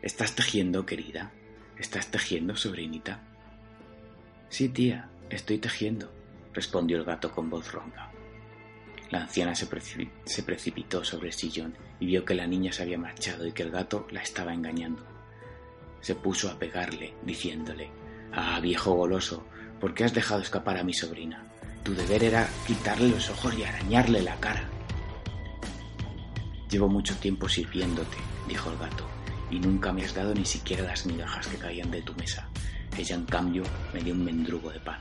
¿Estás 0.02 0.34
tejiendo, 0.34 0.86
querida? 0.86 1.32
¿Estás 1.76 2.10
tejiendo, 2.10 2.56
sobrinita? 2.56 3.20
Sí, 4.48 4.68
tía, 4.68 5.08
estoy 5.30 5.58
tejiendo, 5.58 6.12
respondió 6.52 6.98
el 6.98 7.04
gato 7.04 7.30
con 7.30 7.50
voz 7.50 7.72
ronca. 7.72 8.10
La 9.10 9.22
anciana 9.22 9.54
se, 9.54 9.66
se, 10.24 10.42
precipitó 10.42 11.04
sobre 11.04 11.28
el 11.28 11.32
sillón 11.32 11.74
y 11.98 12.06
vio 12.06 12.24
que 12.24 12.34
la 12.34 12.46
niña 12.46 12.72
se 12.72 12.82
había 12.82 12.98
marchado 12.98 13.46
y 13.46 13.52
que 13.52 13.62
el 13.62 13.70
gato 13.70 14.06
la 14.10 14.20
estaba 14.20 14.52
engañando. 14.52 15.04
Se 16.00 16.14
puso 16.14 16.50
a 16.50 16.58
pegarle, 16.58 17.14
diciéndole 17.24 17.90
Ah, 18.32 18.60
viejo 18.60 18.92
goloso, 18.92 19.46
¿por 19.80 19.94
qué 19.94 20.04
has 20.04 20.14
dejado 20.14 20.42
escapar 20.42 20.76
a 20.76 20.84
mi 20.84 20.92
sobrina? 20.92 21.44
Tu 21.82 21.94
deber 21.94 22.24
era 22.24 22.48
quitarle 22.66 23.08
los 23.08 23.30
ojos 23.30 23.56
y 23.56 23.64
arañarle 23.64 24.22
la 24.22 24.36
cara. 24.36 24.68
Llevo 26.70 26.88
mucho 26.88 27.16
tiempo 27.16 27.48
sirviéndote, 27.48 28.18
dijo 28.46 28.70
el 28.70 28.78
gato, 28.78 29.06
y 29.50 29.58
nunca 29.58 29.92
me 29.92 30.04
has 30.04 30.14
dado 30.14 30.34
ni 30.34 30.44
siquiera 30.44 30.84
las 30.84 31.06
migajas 31.06 31.46
que 31.46 31.56
caían 31.56 31.90
de 31.90 32.02
tu 32.02 32.14
mesa. 32.14 32.48
Ella, 32.96 33.14
en 33.14 33.24
cambio, 33.24 33.62
me 33.94 34.00
dio 34.02 34.12
un 34.12 34.24
mendrugo 34.24 34.70
de 34.70 34.80
pan. 34.80 35.00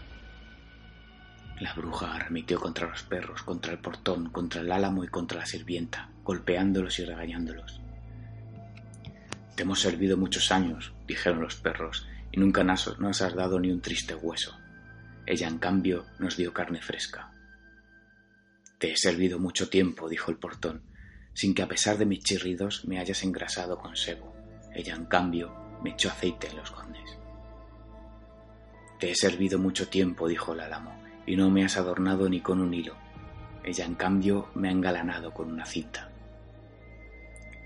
La 1.59 1.73
bruja 1.73 2.13
arremetió 2.13 2.59
contra 2.59 2.87
los 2.87 3.03
perros, 3.03 3.41
contra 3.41 3.73
el 3.73 3.79
portón, 3.79 4.29
contra 4.29 4.61
el 4.61 4.71
álamo 4.71 5.03
y 5.03 5.07
contra 5.07 5.39
la 5.39 5.45
sirvienta, 5.45 6.09
golpeándolos 6.23 6.99
y 6.99 7.05
regañándolos. 7.05 7.81
Te 9.55 9.63
hemos 9.63 9.81
servido 9.81 10.17
muchos 10.17 10.51
años, 10.51 10.93
dijeron 11.07 11.41
los 11.41 11.55
perros, 11.55 12.07
nunca 12.37 12.63
nos 12.63 13.21
has 13.21 13.35
dado 13.35 13.59
ni 13.59 13.71
un 13.71 13.81
triste 13.81 14.13
hueso. 14.13 14.55
Ella, 15.25 15.47
en 15.47 15.57
cambio, 15.57 16.05
nos 16.19 16.37
dio 16.37 16.53
carne 16.53 16.81
fresca. 16.81 17.31
Te 18.77 18.91
he 18.91 18.95
servido 18.95 19.39
mucho 19.39 19.69
tiempo, 19.69 20.07
dijo 20.07 20.29
el 20.29 20.37
portón, 20.37 20.83
sin 21.33 21.55
que 21.55 21.63
a 21.63 21.67
pesar 21.67 21.97
de 21.97 22.05
mis 22.05 22.23
chirridos 22.23 22.85
me 22.85 22.99
hayas 22.99 23.23
engrasado 23.23 23.79
con 23.79 23.95
sebo. 23.95 24.35
Ella, 24.73 24.95
en 24.95 25.05
cambio, 25.05 25.51
me 25.83 25.91
echó 25.91 26.09
aceite 26.09 26.47
en 26.47 26.57
los 26.57 26.71
gondes. 26.71 27.17
Te 28.99 29.11
he 29.11 29.15
servido 29.15 29.57
mucho 29.57 29.89
tiempo, 29.89 30.27
dijo 30.27 30.53
el 30.53 30.59
álamo, 30.59 30.95
y 31.25 31.35
no 31.35 31.49
me 31.49 31.65
has 31.65 31.77
adornado 31.77 32.29
ni 32.29 32.41
con 32.41 32.61
un 32.61 32.73
hilo. 32.73 32.95
Ella, 33.63 33.85
en 33.85 33.95
cambio, 33.95 34.49
me 34.53 34.69
ha 34.69 34.71
engalanado 34.71 35.33
con 35.33 35.51
una 35.51 35.65
cinta. 35.65 36.11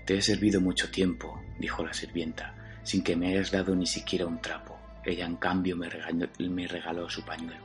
Te 0.06 0.16
he 0.16 0.22
servido 0.22 0.62
mucho 0.62 0.90
tiempo, 0.90 1.40
dijo 1.58 1.84
la 1.84 1.92
sirvienta, 1.92 2.61
sin 2.82 3.02
que 3.02 3.16
me 3.16 3.28
hayas 3.28 3.50
dado 3.50 3.74
ni 3.74 3.86
siquiera 3.86 4.26
un 4.26 4.40
trapo. 4.40 4.78
Ella, 5.04 5.26
en 5.26 5.36
cambio, 5.36 5.76
me 5.76 5.88
regaló, 5.88 7.08
su 7.08 7.24
pañuelo. 7.24 7.64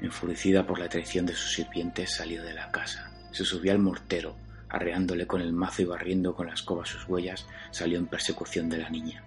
Enfurecida 0.00 0.66
por 0.66 0.78
la 0.78 0.88
traición 0.88 1.26
de 1.26 1.34
sus 1.34 1.52
sirvientes, 1.52 2.14
salió 2.14 2.42
de 2.42 2.54
la 2.54 2.70
casa, 2.70 3.12
se 3.30 3.44
subió 3.44 3.72
al 3.72 3.78
mortero, 3.78 4.36
arreándole 4.68 5.26
con 5.26 5.40
el 5.40 5.52
mazo 5.52 5.82
y 5.82 5.84
barriendo 5.84 6.34
con 6.34 6.46
la 6.46 6.54
escoba 6.54 6.84
sus 6.84 7.06
huellas, 7.08 7.46
salió 7.70 7.98
en 7.98 8.06
persecución 8.06 8.68
de 8.68 8.78
la 8.78 8.90
niña. 8.90 9.22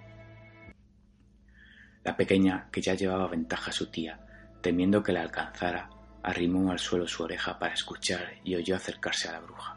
La 2.03 2.17
pequeña, 2.17 2.67
que 2.71 2.81
ya 2.81 2.93
llevaba 2.93 3.27
ventaja 3.27 3.71
a 3.71 3.73
su 3.73 3.87
tía, 3.87 4.19
temiendo 4.61 5.01
que 5.01 5.13
la 5.13 5.21
alcanzara, 5.21 5.89
arrimó 6.23 6.71
al 6.71 6.79
suelo 6.79 7.07
su 7.07 7.23
oreja 7.23 7.57
para 7.59 7.73
escuchar 7.73 8.33
y 8.43 8.55
oyó 8.55 8.75
acercarse 8.75 9.29
a 9.29 9.33
la 9.33 9.39
bruja. 9.39 9.74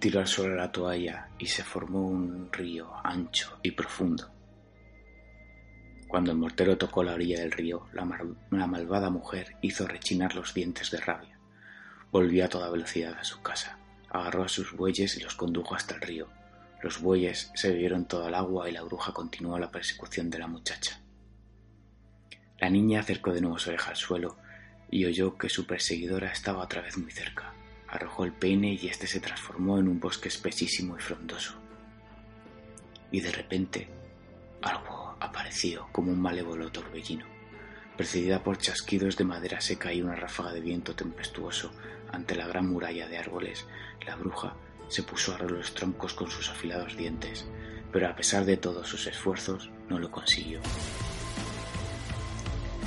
Tiró 0.00 0.20
al 0.20 0.26
suelo 0.26 0.54
la 0.54 0.70
toalla 0.70 1.30
y 1.38 1.46
se 1.46 1.64
formó 1.64 2.06
un 2.06 2.52
río 2.52 2.92
ancho 3.02 3.58
y 3.62 3.70
profundo. 3.70 4.30
Cuando 6.08 6.30
el 6.30 6.38
mortero 6.38 6.78
tocó 6.78 7.02
la 7.02 7.14
orilla 7.14 7.40
del 7.40 7.52
río, 7.52 7.88
la, 7.92 8.06
la 8.50 8.66
malvada 8.66 9.10
mujer 9.10 9.56
hizo 9.62 9.86
rechinar 9.86 10.34
los 10.34 10.54
dientes 10.54 10.90
de 10.90 11.00
rabia. 11.00 11.38
Volvió 12.12 12.44
a 12.44 12.48
toda 12.48 12.70
velocidad 12.70 13.16
a 13.18 13.24
su 13.24 13.42
casa 13.42 13.78
agarró 14.10 14.44
a 14.44 14.48
sus 14.48 14.72
bueyes 14.72 15.16
y 15.16 15.20
los 15.20 15.34
condujo 15.34 15.74
hasta 15.74 15.94
el 15.94 16.00
río. 16.00 16.28
Los 16.82 17.00
bueyes 17.00 17.50
se 17.54 17.70
bebieron 17.70 18.06
toda 18.06 18.28
el 18.28 18.34
agua 18.34 18.68
y 18.68 18.72
la 18.72 18.82
bruja 18.82 19.12
continuó 19.12 19.58
la 19.58 19.70
persecución 19.70 20.30
de 20.30 20.38
la 20.38 20.46
muchacha. 20.46 21.00
La 22.58 22.70
niña 22.70 23.00
acercó 23.00 23.32
de 23.32 23.40
nuevo 23.40 23.58
su 23.58 23.70
oreja 23.70 23.90
al 23.90 23.96
suelo 23.96 24.36
y 24.90 25.04
oyó 25.04 25.36
que 25.36 25.48
su 25.48 25.66
perseguidora 25.66 26.30
estaba 26.30 26.62
otra 26.62 26.82
vez 26.82 26.96
muy 26.96 27.10
cerca. 27.10 27.52
Arrojó 27.88 28.24
el 28.24 28.32
peine 28.32 28.74
y 28.74 28.88
éste 28.88 29.06
se 29.06 29.20
transformó 29.20 29.78
en 29.78 29.88
un 29.88 30.00
bosque 30.00 30.28
espesísimo 30.28 30.96
y 30.96 31.00
frondoso. 31.00 31.54
Y 33.10 33.20
de 33.20 33.32
repente 33.32 33.88
algo 34.62 35.16
apareció 35.20 35.88
como 35.92 36.12
un 36.12 36.20
malévolo 36.20 36.70
torbellino. 36.70 37.24
Precedida 37.96 38.42
por 38.42 38.58
chasquidos 38.58 39.16
de 39.16 39.24
madera 39.24 39.60
seca 39.60 39.92
y 39.92 40.02
una 40.02 40.16
ráfaga 40.16 40.52
de 40.52 40.60
viento 40.60 40.94
tempestuoso, 40.94 41.72
ante 42.12 42.34
la 42.34 42.46
gran 42.46 42.68
muralla 42.68 43.08
de 43.08 43.18
árboles, 43.18 43.66
la 44.06 44.16
bruja 44.16 44.54
se 44.88 45.02
puso 45.02 45.34
a 45.34 45.38
los 45.38 45.74
troncos 45.74 46.14
con 46.14 46.30
sus 46.30 46.50
afilados 46.50 46.96
dientes, 46.96 47.46
pero 47.92 48.08
a 48.08 48.14
pesar 48.14 48.44
de 48.44 48.56
todos 48.56 48.88
sus 48.88 49.06
esfuerzos, 49.06 49.70
no 49.88 49.98
lo 49.98 50.10
consiguió. 50.10 50.60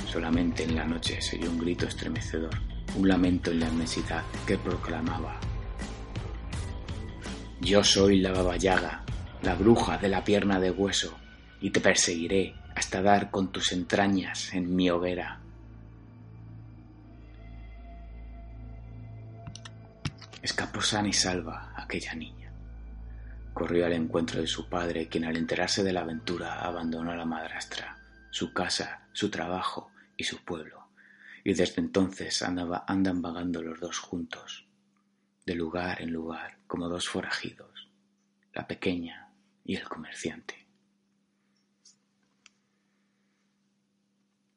Solamente 0.06 0.64
en 0.64 0.76
la 0.76 0.84
noche 0.84 1.20
se 1.20 1.36
oyó 1.36 1.50
un 1.50 1.58
grito 1.58 1.86
estremecedor, 1.86 2.56
un 2.96 3.08
lamento 3.08 3.50
en 3.50 3.60
la 3.60 3.68
inmensidad 3.68 4.24
que 4.46 4.58
proclamaba 4.58 5.38
Yo 7.60 7.84
soy 7.84 8.20
la 8.20 8.32
Baba 8.32 8.56
Yaga, 8.56 9.04
la 9.42 9.54
bruja 9.54 9.98
de 9.98 10.08
la 10.08 10.24
pierna 10.24 10.58
de 10.58 10.70
hueso, 10.70 11.16
y 11.60 11.70
te 11.70 11.80
perseguiré 11.80 12.54
hasta 12.74 13.02
dar 13.02 13.30
con 13.30 13.52
tus 13.52 13.72
entrañas 13.72 14.54
en 14.54 14.74
mi 14.74 14.90
hoguera. 14.90 15.40
Escapó 20.42 20.80
sana 20.80 21.08
y 21.08 21.12
salva 21.12 21.74
aquella 21.76 22.14
niña. 22.14 22.50
Corrió 23.52 23.84
al 23.84 23.92
encuentro 23.92 24.40
de 24.40 24.46
su 24.46 24.68
padre, 24.68 25.08
quien 25.08 25.24
al 25.24 25.36
enterarse 25.36 25.82
de 25.82 25.92
la 25.92 26.00
aventura 26.00 26.60
abandonó 26.62 27.10
a 27.10 27.16
la 27.16 27.26
madrastra, 27.26 27.98
su 28.30 28.54
casa, 28.54 29.02
su 29.12 29.28
trabajo 29.28 29.90
y 30.16 30.24
su 30.24 30.42
pueblo, 30.42 30.79
y 31.44 31.54
desde 31.54 31.80
entonces 31.80 32.42
andan 32.42 33.22
vagando 33.22 33.62
los 33.62 33.80
dos 33.80 33.98
juntos, 33.98 34.68
de 35.46 35.54
lugar 35.54 36.02
en 36.02 36.12
lugar, 36.12 36.58
como 36.66 36.88
dos 36.88 37.08
forajidos, 37.08 37.90
la 38.52 38.66
pequeña 38.66 39.32
y 39.64 39.76
el 39.76 39.88
comerciante. 39.88 40.68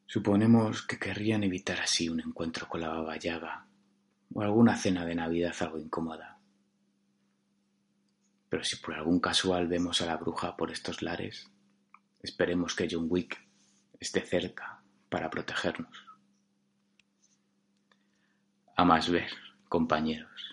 Suponemos 0.06 0.86
que 0.86 1.00
querrían 1.00 1.44
evitar 1.44 1.80
así 1.80 2.08
un 2.08 2.20
encuentro 2.20 2.68
con 2.68 2.82
la 2.82 2.90
baba 2.90 3.18
Yaga 3.18 3.66
o 4.32 4.42
alguna 4.42 4.78
cena 4.78 5.06
de 5.06 5.16
Navidad 5.16 5.56
algo 5.62 5.80
incómoda. 5.80 6.40
Pero 8.48 8.64
si 8.64 8.76
por 8.76 8.94
algún 8.94 9.20
casual 9.20 9.68
vemos 9.68 10.02
a 10.02 10.06
la 10.06 10.18
bruja 10.18 10.56
por 10.56 10.72
estos 10.72 11.02
lares, 11.02 11.50
esperemos 12.20 12.76
que 12.76 12.88
John 12.92 13.08
Wick 13.10 13.44
esté 14.00 14.22
cerca 14.22 14.84
para 15.10 15.32
protegernos. 15.32 16.13
A 18.76 18.84
más 18.84 19.10
ver, 19.10 19.30
compañeros. 19.70 20.53